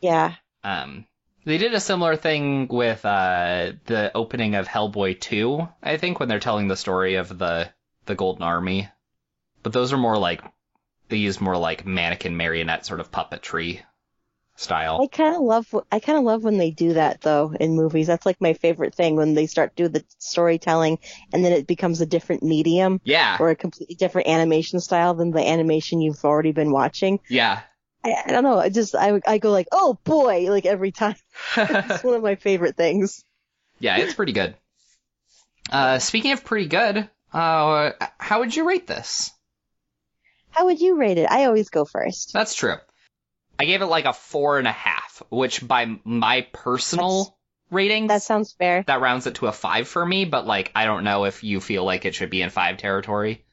Yeah. 0.01 0.35
Um 0.65 1.07
they 1.45 1.59
did 1.59 1.73
a 1.73 1.81
similar 1.81 2.17
thing 2.17 2.69
with 2.69 3.05
uh 3.05 3.73
the 3.87 4.11
opening 4.15 4.55
of 4.55 4.69
Hellboy 4.69 5.21
2, 5.21 5.69
I 5.83 5.97
think, 5.97 6.21
when 6.21 6.29
they're 6.29 6.41
telling 6.41 6.69
the 6.69 6.77
story 6.77 7.15
of 7.17 7.39
the 7.39 7.71
the 8.07 8.15
Golden 8.15 8.43
Army. 8.43 8.89
But 9.63 9.73
those 9.73 9.93
are 9.93 9.99
more 9.99 10.19
like 10.19 10.43
they 11.09 11.17
use 11.17 11.41
more 11.41 11.57
like 11.57 11.87
mannequin 11.87 12.37
marionette 12.37 12.87
sort 12.87 13.01
of 13.01 13.11
puppetry 13.11 13.83
style. 14.59 14.99
I 15.03 15.07
kind 15.07 15.37
of 15.37 15.43
love 15.43 15.73
I 15.93 16.01
kind 16.01 16.19
of 16.19 16.25
love 16.25 16.43
when 16.43 16.59
they 16.59 16.71
do 16.71 16.95
that 16.95 17.21
though 17.21 17.53
in 17.59 17.77
movies. 17.77 18.09
That's 18.09 18.27
like 18.27 18.41
my 18.41 18.55
favorite 18.55 18.95
thing 18.95 19.17
when 19.17 19.35
they 19.35 19.47
start 19.47 19.77
do 19.77 19.89
the 19.89 20.05
storytelling 20.19 20.99
and 21.33 21.45
then 21.45 21.53
it 21.53 21.67
becomes 21.67 22.01
a 22.01 22.07
different 22.07 22.43
medium 22.43 23.01
Yeah. 23.05 23.37
or 23.39 23.51
a 23.51 23.57
completely 23.57 23.95
different 23.95 24.27
animation 24.29 24.81
style 24.81 25.15
than 25.15 25.31
the 25.31 25.47
animation 25.47 26.01
you've 26.01 26.25
already 26.25 26.53
been 26.53 26.73
watching. 26.73 27.21
Yeah. 27.29 27.61
I, 28.05 28.15
I 28.27 28.31
don't 28.33 28.45
know. 28.45 28.59
I 28.59 28.69
just 28.69 28.95
I 28.95 29.21
I 29.27 29.39
go 29.39 29.51
like, 29.51 29.69
"Oh 29.73 29.99
boy," 30.05 30.51
like 30.51 30.67
every 30.67 30.93
time. 30.93 31.17
It's 31.57 32.03
one 32.05 32.15
of 32.15 32.23
my 32.23 32.35
favorite 32.37 32.77
things. 32.77 33.25
yeah, 33.81 33.97
it's 33.99 34.15
pretty 34.15 34.33
good. 34.33 34.57
Uh 35.71 35.99
speaking 35.99 36.33
of 36.33 36.45
pretty 36.45 36.67
good, 36.69 37.09
uh 37.33 37.91
how 38.19 38.41
would 38.41 38.55
you 38.57 38.67
rate 38.69 38.87
this? 38.87 39.31
How 40.51 40.65
would 40.65 40.81
you 40.81 40.97
rate 40.97 41.19
it? 41.19 41.31
I 41.31 41.45
always 41.45 41.69
go 41.71 41.85
first. 41.85 42.33
That's 42.33 42.55
true. 42.55 42.77
I 43.59 43.65
gave 43.65 43.83
it 43.83 43.87
like 43.87 44.05
a 44.05 44.13
four 44.13 44.59
and 44.59 44.69
a 44.69 44.73
half, 44.73 45.23
which 45.31 45.67
by 45.67 45.99
my 46.05 46.47
personal 46.53 47.37
ratings, 47.71 48.09
That 48.09 48.23
sounds 48.23 48.53
fair. 48.53 48.87
that 48.87 49.01
rounds 49.01 49.27
it 49.27 49.37
to 49.37 49.47
a 49.47 49.53
five 49.53 49.89
for 49.89 50.05
me. 50.05 50.25
But 50.25 50.47
like, 50.47 50.73
I 50.75 50.85
don't 50.87 51.05
know 51.05 51.25
if 51.25 51.45
you 51.45 51.61
feel 51.61 51.85
like 51.85 52.05
it 52.05 52.15
should 52.15 52.31
be 52.31 52.43
in 52.43 52.51
five 52.51 52.79
territory. 52.79 53.45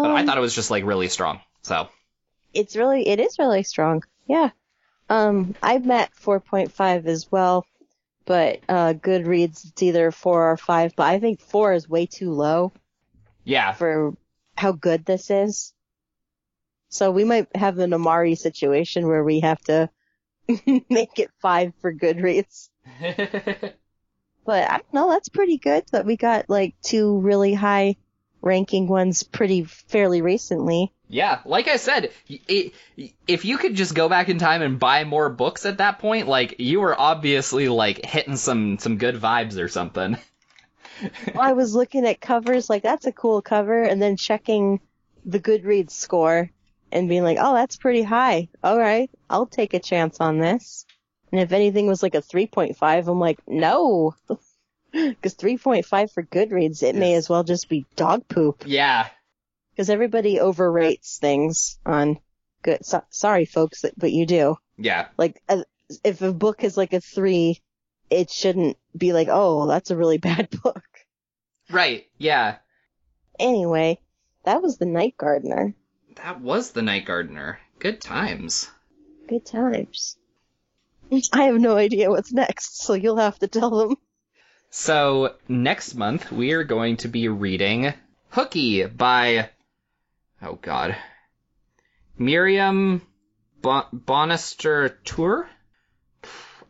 But 0.00 0.10
I 0.12 0.22
Um, 0.22 0.26
thought 0.26 0.38
it 0.38 0.42
was 0.42 0.54
just 0.54 0.70
like 0.70 0.84
really 0.84 1.08
strong. 1.08 1.40
So 1.62 1.88
it's 2.52 2.74
really 2.76 3.06
it 3.08 3.20
is 3.20 3.38
really 3.38 3.62
strong. 3.62 4.02
Yeah. 4.26 4.50
Um 5.10 5.54
I'm 5.62 5.90
at 5.92 6.14
4.5 6.14 7.06
as 7.06 7.30
well, 7.32 7.66
but 8.26 8.60
uh 8.68 8.94
Goodreads 8.94 9.66
it's 9.70 9.82
either 9.82 10.10
4 10.12 10.52
or 10.52 10.56
5, 10.58 10.96
but 10.96 11.04
I 11.04 11.20
think 11.20 11.40
4 11.40 11.74
is 11.74 11.88
way 11.88 12.06
too 12.06 12.32
low 12.32 12.72
yeah, 13.44 13.76
for 13.76 14.14
how 14.56 14.72
good 14.72 15.04
this 15.04 15.30
is. 15.30 15.72
So 16.88 17.10
we 17.10 17.24
might 17.24 17.48
have 17.54 17.78
an 17.78 17.92
Amari 17.92 18.34
situation 18.36 19.06
where 19.06 19.24
we 19.24 19.40
have 19.40 19.60
to 19.62 19.90
make 20.88 21.18
it 21.18 21.30
5 21.40 21.72
for 21.80 21.92
Goodreads. 21.92 22.68
But 24.46 24.70
I 24.70 24.76
don't 24.76 24.94
know, 24.94 25.10
that's 25.10 25.28
pretty 25.28 25.58
good 25.58 25.84
that 25.90 26.06
we 26.06 26.16
got 26.16 26.48
like 26.48 26.76
two 26.80 27.18
really 27.18 27.52
high 27.52 27.96
ranking 28.40 28.86
ones 28.86 29.24
pretty 29.24 29.64
fairly 29.64 30.22
recently. 30.22 30.92
yeah. 31.08 31.40
Like 31.44 31.66
I 31.66 31.78
said, 31.78 32.12
it, 32.28 32.72
if 33.26 33.44
you 33.44 33.58
could 33.58 33.74
just 33.74 33.96
go 33.96 34.08
back 34.08 34.28
in 34.28 34.38
time 34.38 34.62
and 34.62 34.78
buy 34.78 35.02
more 35.02 35.28
books 35.30 35.66
at 35.66 35.78
that 35.78 35.98
point, 35.98 36.28
like 36.28 36.60
you 36.60 36.78
were 36.78 36.98
obviously 36.98 37.68
like 37.68 38.06
hitting 38.06 38.36
some 38.36 38.78
some 38.78 38.98
good 38.98 39.16
vibes 39.16 39.58
or 39.58 39.66
something. 39.66 40.16
I 41.36 41.54
was 41.54 41.74
looking 41.74 42.06
at 42.06 42.20
covers 42.20 42.70
like 42.70 42.84
that's 42.84 43.06
a 43.06 43.12
cool 43.12 43.42
cover 43.42 43.82
and 43.82 44.00
then 44.00 44.16
checking 44.16 44.80
the 45.24 45.40
Goodreads 45.40 45.90
score 45.90 46.50
and 46.92 47.08
being 47.08 47.22
like, 47.22 47.38
oh, 47.40 47.54
that's 47.54 47.76
pretty 47.76 48.02
high. 48.02 48.48
All 48.62 48.78
right, 48.78 49.10
I'll 49.28 49.46
take 49.46 49.74
a 49.74 49.80
chance 49.80 50.20
on 50.20 50.38
this. 50.38 50.86
And 51.32 51.40
if 51.40 51.52
anything 51.52 51.86
was 51.86 52.02
like 52.02 52.14
a 52.14 52.22
3.5, 52.22 53.08
I'm 53.08 53.20
like, 53.20 53.38
no. 53.46 54.14
Because 54.92 55.34
3.5 55.34 56.10
for 56.10 56.22
Goodreads, 56.22 56.82
it 56.82 56.94
may 56.94 57.14
as 57.14 57.28
well 57.28 57.44
just 57.44 57.68
be 57.68 57.84
dog 57.96 58.26
poop. 58.28 58.62
Yeah. 58.64 59.08
Because 59.72 59.90
everybody 59.90 60.40
overrates 60.40 61.18
things 61.18 61.78
on 61.84 62.18
good. 62.62 62.86
So, 62.86 63.02
sorry, 63.10 63.44
folks, 63.44 63.84
but 63.98 64.12
you 64.12 64.24
do. 64.24 64.56
Yeah. 64.78 65.08
Like, 65.18 65.42
uh, 65.50 65.64
if 66.02 66.22
a 66.22 66.32
book 66.32 66.64
is 66.64 66.78
like 66.78 66.94
a 66.94 67.00
three, 67.00 67.60
it 68.08 68.30
shouldn't 68.30 68.78
be 68.96 69.12
like, 69.12 69.28
oh, 69.30 69.66
that's 69.66 69.90
a 69.90 69.96
really 69.96 70.18
bad 70.30 70.48
book. 70.62 70.84
Right. 71.70 72.06
Yeah. 72.16 72.56
Anyway, 73.38 74.00
that 74.44 74.62
was 74.62 74.78
the 74.78 74.86
Night 74.86 75.16
Gardener. 75.18 75.74
That 76.16 76.40
was 76.40 76.72
the 76.72 76.82
Night 76.82 77.04
Gardener. 77.04 77.60
Good 77.78 78.00
times. 78.00 78.70
Good 79.28 79.44
times. 79.44 80.16
I 81.32 81.44
have 81.44 81.60
no 81.60 81.76
idea 81.76 82.10
what's 82.10 82.32
next, 82.32 82.82
so 82.82 82.94
you'll 82.94 83.18
have 83.18 83.38
to 83.40 83.48
tell 83.48 83.70
them. 83.70 83.96
So 84.70 85.34
next 85.48 85.94
month 85.94 86.32
we 86.32 86.52
are 86.52 86.64
going 86.64 86.96
to 86.98 87.08
be 87.08 87.28
reading 87.28 87.94
Hooky 88.30 88.84
by 88.84 89.50
oh 90.42 90.58
god 90.60 90.96
Miriam 92.18 93.02
bon- 93.62 93.86
Bonastre 93.92 94.96
Tur. 95.04 95.48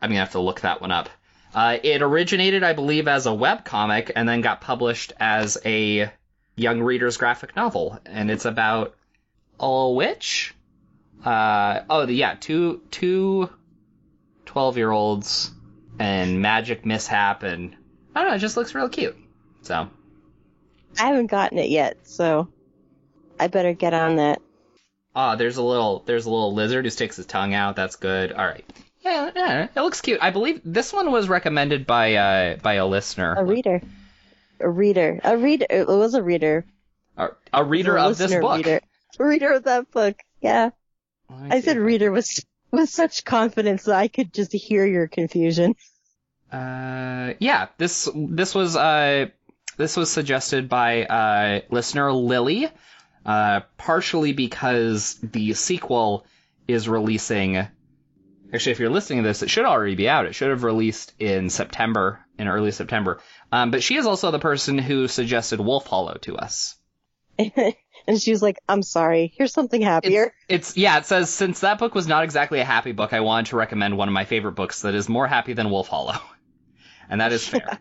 I'm 0.01 0.09
gonna 0.09 0.19
have 0.19 0.31
to 0.33 0.39
look 0.39 0.61
that 0.61 0.81
one 0.81 0.91
up. 0.91 1.09
Uh, 1.55 1.77
it 1.81 2.01
originated, 2.01 2.63
I 2.63 2.73
believe, 2.73 3.07
as 3.07 3.25
a 3.25 3.31
webcomic 3.31 4.11
and 4.15 4.29
then 4.29 4.41
got 4.41 4.61
published 4.61 5.13
as 5.19 5.57
a 5.65 6.11
young 6.55 6.81
reader's 6.81 7.17
graphic 7.17 7.55
novel, 7.55 7.99
and 8.05 8.29
it's 8.29 8.45
about 8.45 8.95
a 9.59 9.89
witch. 9.91 10.53
Uh, 11.23 11.81
oh, 11.89 12.07
yeah, 12.07 12.35
two 12.39 12.81
two 12.91 13.49
12 14.45 14.77
year 14.77 14.91
olds 14.91 15.51
and 15.99 16.41
magic 16.41 16.85
mishap 16.85 17.43
and 17.43 17.75
I 18.15 18.21
don't 18.21 18.29
know, 18.29 18.35
it 18.35 18.39
just 18.39 18.57
looks 18.57 18.73
real 18.75 18.89
cute. 18.89 19.17
So 19.63 19.89
I 20.99 21.07
haven't 21.07 21.27
gotten 21.27 21.57
it 21.57 21.69
yet, 21.69 21.97
so 22.07 22.47
I 23.39 23.47
better 23.47 23.73
get 23.73 23.93
on 23.93 24.15
that. 24.17 24.41
ah, 25.15 25.35
there's 25.35 25.57
a 25.57 25.63
little 25.63 26.03
there's 26.05 26.25
a 26.25 26.29
little 26.29 26.53
lizard 26.53 26.85
who 26.85 26.89
sticks 26.89 27.17
his 27.17 27.25
tongue 27.25 27.53
out. 27.53 27.75
That's 27.75 27.95
good. 27.97 28.31
All 28.31 28.45
right. 28.45 28.65
Yeah, 29.01 29.31
yeah, 29.35 29.67
it 29.75 29.79
looks 29.81 30.01
cute. 30.01 30.19
I 30.21 30.31
believe 30.31 30.61
this 30.65 30.91
one 30.93 31.11
was 31.11 31.29
recommended 31.29 31.85
by 31.87 32.15
uh 32.15 32.55
by 32.57 32.75
a 32.75 32.85
listener. 32.85 33.35
A 33.37 33.43
reader. 33.43 33.81
a 34.59 34.69
reader, 34.69 35.19
a 35.23 35.37
reader. 35.37 35.65
It 35.69 35.87
was 35.87 36.13
a 36.13 36.23
reader. 36.23 36.65
A, 37.17 37.29
a 37.53 37.63
reader 37.63 37.97
A 37.97 38.07
of 38.07 38.17
this 38.17 38.33
book. 38.35 38.57
Reader. 38.57 38.81
Reader 39.25 39.53
of 39.53 39.63
that 39.63 39.91
book. 39.91 40.17
Yeah. 40.41 40.71
Let 41.29 41.41
me 41.41 41.51
I 41.51 41.59
said 41.61 41.77
reader 41.77 42.11
with 42.11 42.27
with 42.71 42.89
such 42.89 43.25
confidence 43.25 43.83
that 43.83 43.95
I 43.95 44.07
could 44.07 44.33
just 44.33 44.53
hear 44.53 44.85
your 44.85 45.07
confusion. 45.07 45.75
Uh, 46.51 47.33
yeah, 47.39 47.67
this 47.77 48.09
this 48.15 48.55
was 48.55 48.75
uh 48.75 49.27
this 49.77 49.97
was 49.97 50.09
suggested 50.09 50.69
by 50.69 51.03
uh 51.03 51.61
listener 51.69 52.11
Lily, 52.13 52.69
uh 53.25 53.61
partially 53.77 54.33
because 54.33 55.15
the 55.21 55.53
sequel 55.53 56.25
is 56.67 56.87
releasing. 56.87 57.57
Actually, 58.53 58.71
if 58.71 58.79
you're 58.79 58.89
listening 58.89 59.23
to 59.23 59.27
this, 59.27 59.43
it 59.43 59.49
should 59.49 59.65
already 59.65 59.95
be 59.95 60.07
out. 60.07 60.25
It 60.25 60.33
should 60.33 60.49
have 60.49 60.63
released 60.63 61.13
in 61.19 61.49
September, 61.49 62.21
in 62.39 62.47
early 62.47 62.71
September. 62.71 63.19
Um, 63.51 63.71
but 63.71 63.83
she 63.83 63.97
is 63.97 64.05
also 64.05 64.31
the 64.31 64.39
person 64.39 64.77
who 64.77 65.09
suggested 65.09 65.59
Wolf 65.59 65.85
Hollow 65.85 66.17
to 66.21 66.37
us. 66.37 66.77
and 68.07 68.21
she 68.21 68.31
was 68.31 68.41
like, 68.41 68.57
"I'm 68.67 68.81
sorry. 68.81 69.33
Here's 69.35 69.53
something 69.53 69.81
happier." 69.81 70.33
It's 70.47 70.77
yeah. 70.77 70.97
It 70.97 71.05
says 71.05 71.29
since 71.29 71.59
that 71.59 71.77
book 71.77 71.93
was 71.93 72.07
not 72.07 72.23
exactly 72.23 72.59
a 72.59 72.65
happy 72.65 72.93
book, 72.93 73.13
I 73.13 73.19
wanted 73.19 73.47
to 73.47 73.57
recommend 73.57 73.97
one 73.97 74.07
of 74.07 74.13
my 74.13 74.25
favorite 74.25 74.53
books 74.53 74.81
that 74.81 74.95
is 74.95 75.09
more 75.09 75.27
happy 75.27 75.53
than 75.53 75.69
Wolf 75.69 75.87
Hollow, 75.87 76.19
and 77.09 77.21
that 77.21 77.33
is 77.33 77.47
fair. 77.47 77.79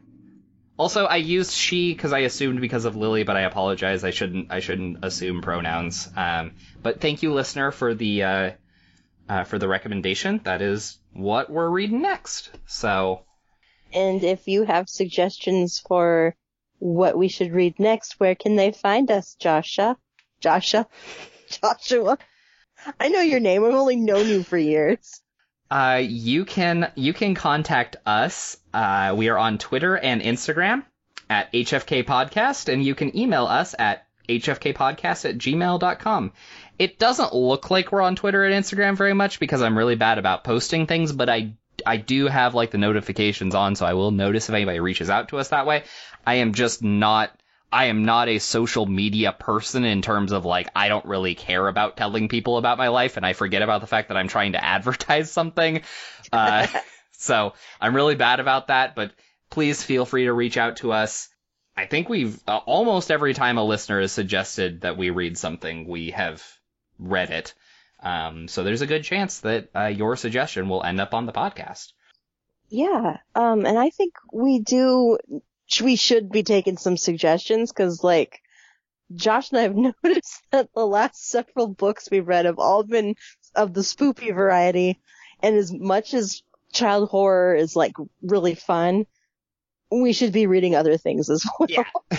also, 0.78 1.04
I 1.06 1.16
used 1.16 1.52
she 1.52 1.92
because 1.94 2.12
I 2.12 2.20
assumed 2.20 2.60
because 2.60 2.84
of 2.84 2.96
Lily, 2.96 3.22
but 3.22 3.36
I 3.36 3.42
apologize. 3.42 4.04
I 4.04 4.10
shouldn't. 4.10 4.50
I 4.50 4.60
shouldn't 4.60 5.04
assume 5.04 5.42
pronouns. 5.42 6.08
Um, 6.16 6.52
but 6.82 7.00
thank 7.00 7.22
you, 7.22 7.32
listener, 7.32 7.70
for 7.70 7.94
the 7.94 8.22
uh, 8.22 8.50
uh, 9.28 9.44
for 9.44 9.58
the 9.58 9.68
recommendation. 9.68 10.40
That 10.44 10.60
is 10.60 10.98
what 11.12 11.50
we're 11.50 11.70
reading 11.70 12.02
next. 12.02 12.50
So 12.66 13.24
And 13.92 14.22
if 14.24 14.48
you 14.48 14.64
have 14.64 14.88
suggestions 14.88 15.78
for 15.78 16.36
what 16.78 17.16
we 17.16 17.28
should 17.28 17.52
read 17.52 17.78
next, 17.78 18.20
where 18.20 18.34
can 18.34 18.56
they 18.56 18.72
find 18.72 19.10
us, 19.10 19.34
Joshua? 19.36 19.96
Joshua? 20.40 20.86
Joshua? 21.48 22.18
I 23.00 23.08
know 23.08 23.20
your 23.20 23.40
name. 23.40 23.64
I've 23.64 23.74
only 23.74 23.96
known 23.96 24.28
you 24.28 24.42
for 24.42 24.58
years. 24.58 25.20
Uh, 25.70 26.00
you 26.02 26.44
can 26.44 26.92
you 26.94 27.12
can 27.12 27.34
contact 27.34 27.96
us. 28.06 28.56
Uh, 28.72 29.14
we 29.16 29.28
are 29.28 29.38
on 29.38 29.58
Twitter 29.58 29.96
and 29.96 30.22
Instagram 30.22 30.84
at 31.28 31.52
HFK 31.52 32.04
Podcast, 32.04 32.72
and 32.72 32.84
you 32.84 32.94
can 32.94 33.16
email 33.16 33.46
us 33.46 33.74
at 33.78 34.06
hfkpodcast 34.28 35.28
at 35.28 35.38
gmail.com. 35.38 36.32
It 36.78 36.98
doesn't 36.98 37.34
look 37.34 37.70
like 37.70 37.90
we're 37.90 38.02
on 38.02 38.16
Twitter 38.16 38.44
and 38.44 38.64
Instagram 38.64 38.96
very 38.96 39.14
much 39.14 39.40
because 39.40 39.62
I'm 39.62 39.78
really 39.78 39.94
bad 39.96 40.18
about 40.18 40.44
posting 40.44 40.86
things, 40.86 41.12
but 41.12 41.28
I 41.28 41.54
I 41.84 41.96
do 41.96 42.26
have 42.26 42.54
like 42.54 42.70
the 42.70 42.78
notifications 42.78 43.54
on, 43.54 43.76
so 43.76 43.86
I 43.86 43.94
will 43.94 44.10
notice 44.10 44.48
if 44.48 44.54
anybody 44.54 44.80
reaches 44.80 45.10
out 45.10 45.28
to 45.28 45.38
us 45.38 45.48
that 45.48 45.66
way. 45.66 45.84
I 46.26 46.36
am 46.36 46.54
just 46.54 46.82
not 46.82 47.30
I 47.76 47.86
am 47.86 48.06
not 48.06 48.30
a 48.30 48.38
social 48.38 48.86
media 48.86 49.36
person 49.38 49.84
in 49.84 50.00
terms 50.00 50.32
of 50.32 50.46
like 50.46 50.70
I 50.74 50.88
don't 50.88 51.04
really 51.04 51.34
care 51.34 51.68
about 51.68 51.98
telling 51.98 52.28
people 52.28 52.56
about 52.56 52.78
my 52.78 52.88
life 52.88 53.18
and 53.18 53.26
I 53.26 53.34
forget 53.34 53.60
about 53.60 53.82
the 53.82 53.86
fact 53.86 54.08
that 54.08 54.16
I'm 54.16 54.28
trying 54.28 54.52
to 54.52 54.64
advertise 54.64 55.30
something. 55.30 55.82
Uh, 56.32 56.66
so 57.12 57.52
I'm 57.78 57.94
really 57.94 58.14
bad 58.14 58.40
about 58.40 58.68
that, 58.68 58.94
but 58.94 59.12
please 59.50 59.82
feel 59.82 60.06
free 60.06 60.24
to 60.24 60.32
reach 60.32 60.56
out 60.56 60.76
to 60.76 60.90
us. 60.90 61.28
I 61.76 61.84
think 61.84 62.08
we've 62.08 62.40
uh, 62.48 62.56
almost 62.64 63.10
every 63.10 63.34
time 63.34 63.58
a 63.58 63.62
listener 63.62 64.00
has 64.00 64.10
suggested 64.10 64.80
that 64.80 64.96
we 64.96 65.10
read 65.10 65.36
something, 65.36 65.86
we 65.86 66.12
have 66.12 66.42
read 66.98 67.28
it. 67.28 67.52
Um, 68.02 68.48
so 68.48 68.64
there's 68.64 68.80
a 68.80 68.86
good 68.86 69.04
chance 69.04 69.40
that 69.40 69.68
uh, 69.76 69.88
your 69.88 70.16
suggestion 70.16 70.70
will 70.70 70.82
end 70.82 70.98
up 70.98 71.12
on 71.12 71.26
the 71.26 71.32
podcast. 71.32 71.92
Yeah. 72.70 73.18
Um, 73.34 73.66
and 73.66 73.78
I 73.78 73.90
think 73.90 74.14
we 74.32 74.60
do, 74.60 75.18
we 75.82 75.96
should 75.96 76.30
be 76.30 76.42
taking 76.42 76.76
some 76.76 76.96
suggestions 76.96 77.72
because 77.72 78.02
like, 78.02 78.40
Josh 79.14 79.50
and 79.50 79.58
I 79.58 79.62
have 79.62 79.76
noticed 80.04 80.42
that 80.50 80.68
the 80.74 80.86
last 80.86 81.28
several 81.28 81.68
books 81.68 82.08
we've 82.10 82.26
read 82.26 82.46
have 82.46 82.58
all 82.58 82.82
been 82.82 83.14
of 83.54 83.72
the 83.72 83.80
spoopy 83.80 84.34
variety. 84.34 85.00
And 85.42 85.56
as 85.56 85.72
much 85.72 86.14
as 86.14 86.42
child 86.72 87.08
horror 87.10 87.54
is 87.54 87.76
like 87.76 87.92
really 88.22 88.54
fun, 88.54 89.06
we 89.90 90.12
should 90.12 90.32
be 90.32 90.46
reading 90.46 90.74
other 90.74 90.96
things 90.96 91.30
as 91.30 91.44
well. 91.58 91.68
Yeah. 91.68 91.84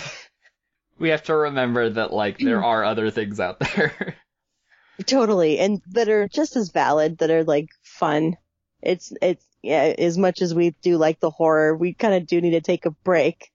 we 0.99 1.09
have 1.09 1.23
to 1.23 1.35
remember 1.35 1.89
that 1.89 2.13
like 2.13 2.37
there 2.37 2.63
are 2.63 2.83
other 2.83 3.09
things 3.11 3.39
out 3.39 3.59
there. 3.59 4.15
Totally. 5.05 5.59
And 5.59 5.81
that 5.91 6.09
are 6.09 6.27
just 6.27 6.55
as 6.55 6.69
valid, 6.71 7.19
that 7.19 7.29
are 7.29 7.43
like 7.43 7.69
fun. 7.83 8.35
It's, 8.81 9.13
it's, 9.21 9.45
yeah, 9.61 9.93
as 9.97 10.17
much 10.17 10.41
as 10.41 10.53
we 10.53 10.71
do 10.81 10.97
like 10.97 11.19
the 11.19 11.29
horror, 11.29 11.75
we 11.75 11.93
kind 11.93 12.13
of 12.13 12.27
do 12.27 12.39
need 12.41 12.51
to 12.51 12.61
take 12.61 12.85
a 12.85 12.91
break. 12.91 13.51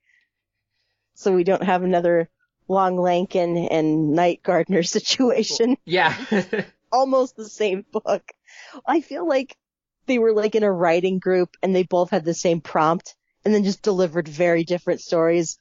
So 1.15 1.33
we 1.33 1.45
don't 1.45 1.63
have 1.63 1.83
another 1.83 2.29
Long 2.69 2.97
Lankin 2.97 3.69
and 3.71 4.13
Night 4.13 4.43
Gardener 4.43 4.83
situation. 4.83 5.77
yeah. 5.85 6.17
Almost 6.93 7.37
the 7.37 7.49
same 7.49 7.85
book. 7.91 8.23
I 8.87 9.01
feel 9.01 9.27
like 9.27 9.57
they 10.07 10.19
were 10.19 10.33
like 10.35 10.55
in 10.55 10.63
a 10.63 10.71
writing 10.73 11.19
group 11.19 11.57
and 11.63 11.75
they 11.75 11.85
both 11.85 12.11
had 12.11 12.25
the 12.25 12.35
same 12.35 12.61
prompt 12.61 13.15
and 13.45 13.55
then 13.55 13.65
just 13.65 13.83
delivered 13.83 14.29
very 14.29 14.65
different 14.65 15.01
stories, 15.01 15.59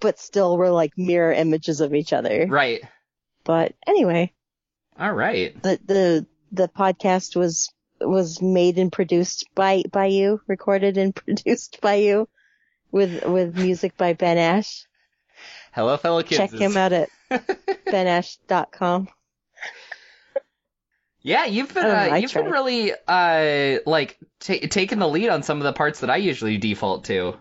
but 0.00 0.18
still 0.18 0.56
were 0.56 0.70
like 0.70 0.92
mirror 0.96 1.32
images 1.32 1.80
of 1.80 1.94
each 1.94 2.12
other. 2.12 2.46
right. 2.48 2.82
But 3.44 3.74
anyway, 3.86 4.32
All 4.98 5.12
right. 5.12 5.60
the 5.62 5.78
the 5.86 6.26
the 6.52 6.68
podcast 6.68 7.34
was 7.36 7.72
was 8.00 8.40
made 8.40 8.78
and 8.78 8.92
produced 8.92 9.46
by 9.54 9.82
by 9.90 10.06
you, 10.06 10.40
recorded 10.46 10.98
and 10.98 11.14
produced 11.24 11.80
by 11.80 11.94
you, 11.96 12.28
with 12.90 13.24
with 13.24 13.56
music 13.56 13.96
by 13.96 14.12
Ben 14.12 14.38
Ash. 14.38 14.86
Hello, 15.72 15.96
fellow 15.96 16.22
kids. 16.22 16.38
Check 16.38 16.52
him 16.52 16.76
out 16.76 16.92
at 16.92 17.08
benash.com. 17.86 19.08
Yeah, 21.20 21.44
you've 21.44 21.74
been 21.74 21.84
Oh, 21.84 21.90
uh, 21.90 22.14
you've 22.16 22.32
been 22.32 22.50
really 22.50 22.92
uh 23.06 23.80
like 23.86 24.18
ta 24.40 24.54
taking 24.70 24.98
the 24.98 25.08
lead 25.08 25.28
on 25.28 25.42
some 25.42 25.58
of 25.58 25.64
the 25.64 25.72
parts 25.72 26.00
that 26.00 26.10
I 26.10 26.16
usually 26.16 26.58
default 26.58 27.04
to. 27.04 27.36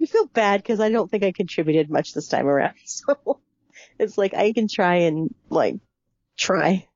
I 0.00 0.06
feel 0.06 0.26
bad 0.26 0.62
because 0.62 0.80
I 0.80 0.90
don't 0.90 1.10
think 1.10 1.24
I 1.24 1.32
contributed 1.32 1.90
much 1.90 2.14
this 2.14 2.28
time 2.28 2.46
around. 2.46 2.74
So 2.84 3.40
it's 3.98 4.18
like 4.18 4.34
I 4.34 4.52
can 4.52 4.68
try 4.68 4.96
and 4.96 5.34
like 5.50 5.76
try. 6.36 6.86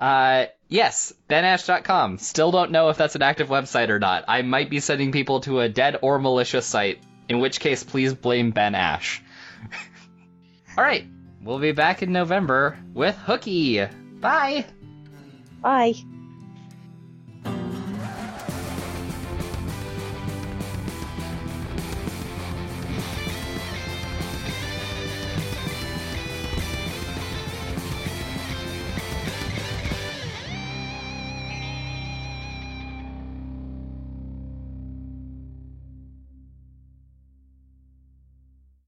Uh, 0.00 0.46
yes, 0.74 1.14
benash.com. 1.30 2.18
Still 2.18 2.50
don't 2.50 2.72
know 2.72 2.88
if 2.88 2.96
that's 2.96 3.14
an 3.14 3.22
active 3.22 3.48
website 3.48 3.88
or 3.88 4.00
not. 4.00 4.24
I 4.26 4.42
might 4.42 4.68
be 4.68 4.80
sending 4.80 5.12
people 5.12 5.40
to 5.40 5.60
a 5.60 5.68
dead 5.68 5.98
or 6.02 6.18
malicious 6.18 6.66
site, 6.66 6.98
in 7.28 7.38
which 7.38 7.60
case 7.60 7.84
please 7.84 8.12
blame 8.12 8.50
Ben 8.50 8.74
Ash. 8.74 9.22
Alright, 10.76 11.06
we'll 11.40 11.60
be 11.60 11.72
back 11.72 12.02
in 12.02 12.12
November 12.12 12.76
with 12.92 13.16
Hooky. 13.16 13.86
Bye! 14.20 14.66
Bye. 15.62 15.94